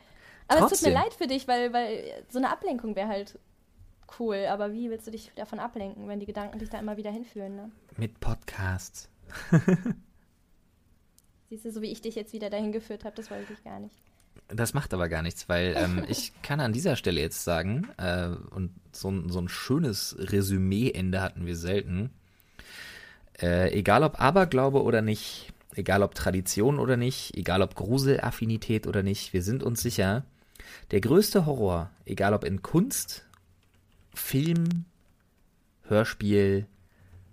Aber 0.48 0.58
es 0.58 0.60
tut 0.60 0.68
Trotzdem. 0.70 0.92
mir 0.92 1.00
leid 1.00 1.14
für 1.14 1.26
dich, 1.26 1.48
weil, 1.48 1.72
weil 1.72 2.24
so 2.28 2.38
eine 2.38 2.50
Ablenkung 2.50 2.94
wäre 2.94 3.08
halt 3.08 3.38
cool. 4.18 4.46
Aber 4.48 4.72
wie 4.72 4.90
willst 4.90 5.06
du 5.06 5.10
dich 5.10 5.30
davon 5.36 5.58
ablenken, 5.58 6.08
wenn 6.08 6.20
die 6.20 6.26
Gedanken 6.26 6.58
dich 6.58 6.68
da 6.70 6.78
immer 6.78 6.96
wieder 6.96 7.10
hinführen, 7.10 7.56
ne? 7.56 7.70
Mit 7.96 8.20
Podcasts. 8.20 9.08
Siehst 11.48 11.64
du, 11.64 11.72
so 11.72 11.82
wie 11.82 11.92
ich 11.92 12.00
dich 12.00 12.14
jetzt 12.14 12.32
wieder 12.32 12.50
dahin 12.50 12.72
geführt 12.72 13.04
habe, 13.04 13.14
das 13.16 13.30
wollte 13.30 13.52
ich 13.52 13.62
gar 13.62 13.78
nicht. 13.78 13.94
Das 14.48 14.72
macht 14.74 14.94
aber 14.94 15.08
gar 15.08 15.22
nichts, 15.22 15.48
weil 15.48 15.74
ähm, 15.76 16.04
ich 16.08 16.32
kann 16.42 16.60
an 16.60 16.72
dieser 16.72 16.96
Stelle 16.96 17.20
jetzt 17.20 17.44
sagen, 17.44 17.88
äh, 17.98 18.28
und 18.50 18.70
so, 18.92 19.10
ein- 19.10 19.28
so 19.28 19.38
ein 19.40 19.48
schönes 19.48 20.16
Resümee-Ende 20.18 21.20
hatten 21.20 21.46
wir 21.46 21.56
selten. 21.56 22.10
Äh, 23.40 23.72
egal 23.78 24.02
ob 24.02 24.20
Aberglaube 24.20 24.82
oder 24.82 25.02
nicht, 25.02 25.52
egal 25.74 26.02
ob 26.02 26.14
Tradition 26.14 26.78
oder 26.78 26.96
nicht, 26.96 27.36
egal 27.36 27.62
ob 27.62 27.74
Gruselaffinität 27.74 28.86
oder 28.86 29.02
nicht, 29.02 29.32
wir 29.32 29.42
sind 29.42 29.62
uns 29.62 29.82
sicher, 29.82 30.24
der 30.90 31.00
größte 31.00 31.44
Horror, 31.46 31.90
egal 32.04 32.34
ob 32.34 32.44
in 32.44 32.62
Kunst, 32.62 33.26
Film, 34.14 34.84
Hörspiel, 35.82 36.66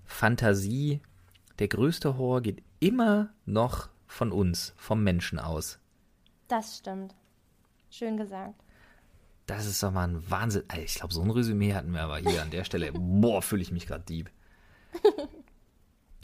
Fantasie, 0.05 1.01
der 1.59 1.67
größte 1.67 2.17
Horror 2.17 2.41
geht 2.41 2.63
immer 2.79 3.29
noch 3.45 3.89
von 4.07 4.31
uns, 4.31 4.73
vom 4.77 5.03
Menschen 5.03 5.39
aus. 5.39 5.79
Das 6.47 6.77
stimmt. 6.77 7.13
Schön 7.91 8.17
gesagt. 8.17 8.55
Das 9.45 9.65
ist 9.65 9.81
doch 9.81 9.91
mal 9.91 10.07
ein 10.07 10.29
Wahnsinn. 10.29 10.63
Ich 10.83 10.95
glaube, 10.95 11.13
so 11.13 11.21
ein 11.21 11.31
Resümee 11.31 11.73
hatten 11.73 11.91
wir 11.91 12.01
aber 12.01 12.17
hier 12.17 12.41
an 12.41 12.51
der 12.51 12.63
Stelle. 12.63 12.91
Boah, 12.93 13.41
fühle 13.41 13.61
ich 13.61 13.71
mich 13.71 13.87
gerade 13.87 14.03
deep. 14.03 14.29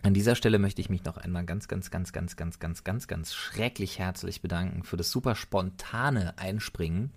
An 0.04 0.14
dieser 0.14 0.36
Stelle 0.36 0.60
möchte 0.60 0.82
ich 0.82 0.90
mich 0.90 1.04
noch 1.04 1.18
einmal 1.18 1.46
ganz, 1.46 1.68
ganz, 1.68 1.90
ganz, 1.90 2.14
ganz, 2.14 2.36
ganz, 2.36 2.60
ganz, 2.60 2.84
ganz, 2.84 3.08
ganz 3.08 3.34
schrecklich 3.34 3.98
herzlich 3.98 4.42
bedanken 4.44 4.84
für 4.84 4.98
das 4.98 5.10
super 5.10 5.34
spontane 5.34 6.38
Einspringen 6.38 7.12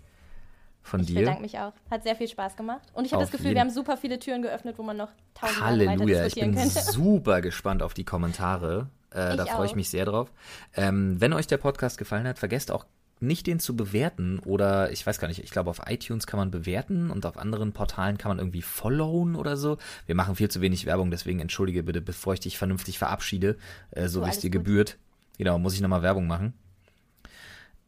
von 0.83 1.01
Ich 1.01 1.07
dir. 1.09 1.21
bedanke 1.21 1.43
mich 1.43 1.59
auch. 1.59 1.73
Hat 1.91 2.03
sehr 2.03 2.17
viel 2.17 2.29
Spaß 2.29 2.57
gemacht. 2.57 2.89
Und 2.95 3.05
ich 3.05 3.13
habe 3.13 3.23
das 3.23 3.31
Gefühl, 3.31 3.47
jeden- 3.49 3.57
wir 3.57 3.61
haben 3.63 3.71
super 3.71 3.97
viele 3.97 4.19
Türen 4.19 4.43
geöffnet, 4.43 4.79
wo 4.79 4.83
man 4.83 4.97
noch 4.97 5.11
tausend 5.35 5.61
Halleluja, 5.63 6.27
ich 6.27 6.35
bin 6.35 6.55
könnte. 6.55 6.69
super 6.93 7.41
gespannt 7.41 7.83
auf 7.83 7.95
die 7.95 8.05
Kommentare. 8.05 8.89
Äh, 9.15 9.31
Ich 9.33 9.37
da 9.37 9.47
freue 9.47 9.67
ich 9.67 9.75
mich 9.75 9.89
sehr 9.91 10.05
drauf. 10.05 10.31
Ähm, 10.75 11.21
wenn 11.21 11.33
euch 11.33 11.47
der 11.47 11.57
Podcast 11.59 11.99
gefallen 11.99 12.27
hat, 12.27 12.39
vergesst 12.39 12.71
auch 12.71 12.87
nicht 13.21 13.49
den 13.49 13.59
zu 13.59 13.75
bewerten 13.75 14.39
oder 14.39 14.93
ich 14.93 15.05
weiß 15.05 15.19
gar 15.19 15.27
nicht, 15.27 15.43
ich 15.43 15.51
glaube 15.51 15.71
auf 15.71 15.81
iTunes 15.89 16.29
kann 16.29 16.39
man 16.39 16.53
bewerten 16.53 17.11
und 17.11 17.27
auf 17.27 17.37
anderen 17.37 17.73
Portalen 17.73 18.17
kann 18.17 18.29
man 18.29 18.39
irgendwie 18.39 18.63
followen 18.63 19.35
oder 19.35 19.57
so. 19.57 19.77
Wir 20.07 20.15
machen 20.15 20.37
viel 20.37 20.49
zu 20.49 20.61
wenig 20.61 20.87
Werbung, 20.87 21.11
deswegen 21.11 21.41
entschuldige 21.41 21.83
bitte, 21.83 22.01
bevor 22.01 22.35
ich 22.35 22.41
dich 22.41 22.59
vernünftig 22.59 22.97
verabschiede, 22.99 23.57
äh, 23.91 24.07
so 24.07 24.21
Du, 24.21 24.27
wie 24.27 24.31
es 24.31 24.39
dir 24.39 24.51
gut. 24.51 24.61
gebührt. 24.65 24.99
Genau, 25.37 25.59
muss 25.59 25.75
ich 25.75 25.81
nochmal 25.81 26.03
Werbung 26.03 26.29
machen. 26.29 26.53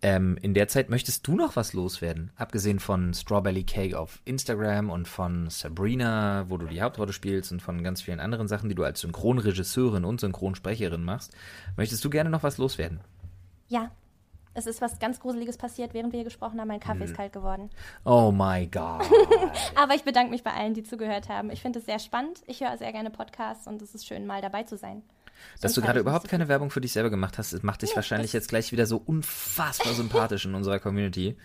Ähm, 0.03 0.39
in 0.41 0.55
der 0.55 0.67
Zeit 0.69 0.89
möchtest 0.89 1.27
du 1.27 1.37
noch 1.37 1.57
was 1.57 1.75
loswerden? 1.75 2.31
Abgesehen 2.37 2.81
von 2.81 3.13
Strawberry 3.13 3.65
Cake 3.65 3.99
auf 3.99 4.21
Instagram 4.25 4.89
und 4.89 5.07
von 5.07 5.51
Sabrina, 5.51 6.47
wo 6.49 6.57
du 6.57 6.67
die 6.67 6.81
Hauptrolle 6.81 7.13
spielst 7.13 7.53
und 7.53 7.61
von 7.61 7.83
ganz 7.83 8.01
vielen 8.01 8.21
anderen 8.21 8.49
Sachen, 8.49 8.69
die 8.71 8.75
du 8.75 8.83
als 8.85 9.01
Synchronregisseurin 9.01 10.05
und 10.07 10.21
Synchronsprecherin 10.21 11.05
machst. 11.05 11.37
Möchtest 11.77 12.03
du 12.05 12.09
gerne 12.09 12.31
noch 12.31 12.43
was 12.43 12.57
loswerden? 12.57 13.01
Ja, 13.69 13.91
es 14.55 14.67
ist 14.67 14.81
was 14.81 14.99
ganz 14.99 15.21
Gruseliges 15.21 15.57
passiert, 15.59 15.95
während 15.95 16.13
wir 16.13 16.19
hier 16.19 16.25
gesprochen 16.25 16.61
haben. 16.61 16.69
Mein 16.69 16.81
Hm. 16.81 16.87
Kaffee 16.87 17.05
ist 17.05 17.15
kalt 17.15 17.33
geworden. 17.33 17.71
Oh 18.05 18.33
my 18.33 18.67
God. 18.67 19.03
Aber 19.77 19.95
ich 19.95 20.03
bedanke 20.03 20.31
mich 20.31 20.43
bei 20.43 20.53
allen, 20.53 20.75
die 20.75 20.83
zugehört 20.83 21.29
haben. 21.29 21.51
Ich 21.51 21.61
finde 21.63 21.79
es 21.79 21.85
sehr 21.85 21.99
spannend. 21.99 22.43
Ich 22.47 22.61
höre 22.61 22.77
sehr 22.77 22.93
gerne 22.93 23.11
Podcasts 23.11 23.67
und 23.67 23.81
es 23.83 23.95
ist 23.95 24.07
schön, 24.07 24.27
mal 24.27 24.41
dabei 24.41 24.65
zu 24.65 24.77
sein. 24.77 25.03
Dass 25.61 25.75
du 25.75 25.81
gerade 25.81 26.01
überhaupt 26.01 26.25
so 26.25 26.31
keine. 26.31 26.49
Werbung 26.49 26.71
für 26.71 26.81
dich 26.81 26.93
selber 26.93 27.11
gemacht 27.11 27.39
hast, 27.39 27.63
macht 27.63 27.83
dich 27.83 27.91
Nee, 27.91 27.97
wahrscheinlich 27.97 28.33
jetzt 28.33 28.49
gleich 28.49 28.73
wieder 28.73 28.87
so 28.87 28.97
unfassbar 28.97 29.95
sympathisch 29.95 30.45
in 30.45 30.55
unserer 30.55 30.79
Community. 30.79 31.37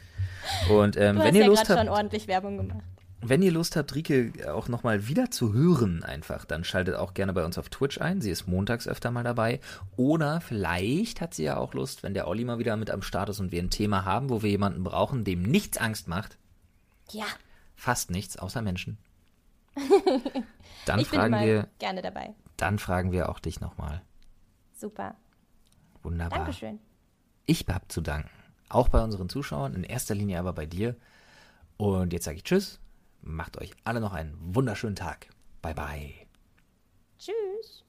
Und 0.69 0.97
ähm, 0.97 1.19
wenn 1.19 1.35
ihr 1.35 1.41
ja 1.41 1.47
Lust 1.47 1.65
gerade 1.65 1.81
schon 1.81 1.89
habt, 1.89 1.97
ordentlich 1.97 2.27
Werbung 2.27 2.57
gemacht. 2.57 2.84
Wenn 3.22 3.41
ihr 3.41 3.51
Lust 3.51 3.76
habt, 3.76 3.95
Rike 3.95 4.34
auch 4.53 4.67
nochmal 4.67 5.07
wieder 5.07 5.31
zu 5.31 5.53
hören, 5.53 6.03
einfach, 6.03 6.45
dann 6.45 6.63
schaltet 6.63 6.95
auch 6.95 7.13
gerne 7.15 7.34
bei 7.34 7.43
uns 7.43 7.57
auf 7.57 7.69
Twitch 7.69 7.99
ein. 7.99 8.22
Sie 8.22 8.30
ist 8.30 8.47
montags 8.47 8.88
öfter 8.88 9.09
mal 9.09 9.23
dabei. 9.23 9.59
Oder 9.95 10.41
vielleicht 10.41 11.22
hat 11.22 11.34
sie 11.34 11.43
ja 11.43 11.57
auch 11.57 11.73
Lust, 11.73 12.03
wenn 12.03 12.13
der 12.13 12.27
Olli 12.27 12.45
mal 12.45 12.59
wieder 12.59 12.77
mit 12.77 12.91
am 12.91 13.01
Start 13.01 13.30
ist 13.30 13.39
und 13.39 13.51
wir 13.51 13.61
ein 13.63 13.72
Thema 13.72 14.05
haben, 14.05 14.30
wo 14.30 14.43
wir 14.43 14.49
jemanden 14.49 14.84
brauchen, 14.84 15.23
dem 15.23 15.41
nichts 15.41 15.77
Angst 15.77 16.07
macht. 16.07 16.38
Ja, 17.11 17.26
Fast 17.76 18.09
nichts, 18.09 18.38
außer 18.38 18.61
Menschen. 18.61 18.97
Dann 20.85 20.99
ich 20.99 21.09
bin 21.09 21.19
fragen 21.19 21.34
immer 21.34 21.45
wir, 21.45 21.67
gerne 21.80 22.01
dabei. 22.01 22.34
Dann 22.57 22.80
fragen 22.80 23.11
wir 23.11 23.30
auch 23.30 23.40
dich 23.40 23.60
nochmal. 23.60 24.02
Super. 24.73 25.15
Wunderbar. 26.03 26.40
Dankeschön. 26.40 26.80
Ich 27.45 27.65
hab 27.68 27.91
zu 27.91 28.02
danken. 28.02 28.30
Auch 28.69 28.90
bei 28.90 29.03
unseren 29.03 29.30
Zuschauern, 29.30 29.73
in 29.73 29.84
erster 29.84 30.15
Linie 30.15 30.40
aber 30.40 30.53
bei 30.53 30.65
dir. 30.65 30.95
Und 31.77 32.14
jetzt 32.14 32.26
sage 32.26 32.38
ich 32.38 32.44
Tschüss. 32.44 32.80
Macht 33.22 33.57
euch 33.57 33.72
alle 33.84 34.02
noch 34.02 34.14
einen 34.14 34.36
wunderschönen 34.40 34.95
Tag. 34.95 35.27
Bye 35.61 35.73
bye. 35.73 36.14
Tschüss. 37.18 37.84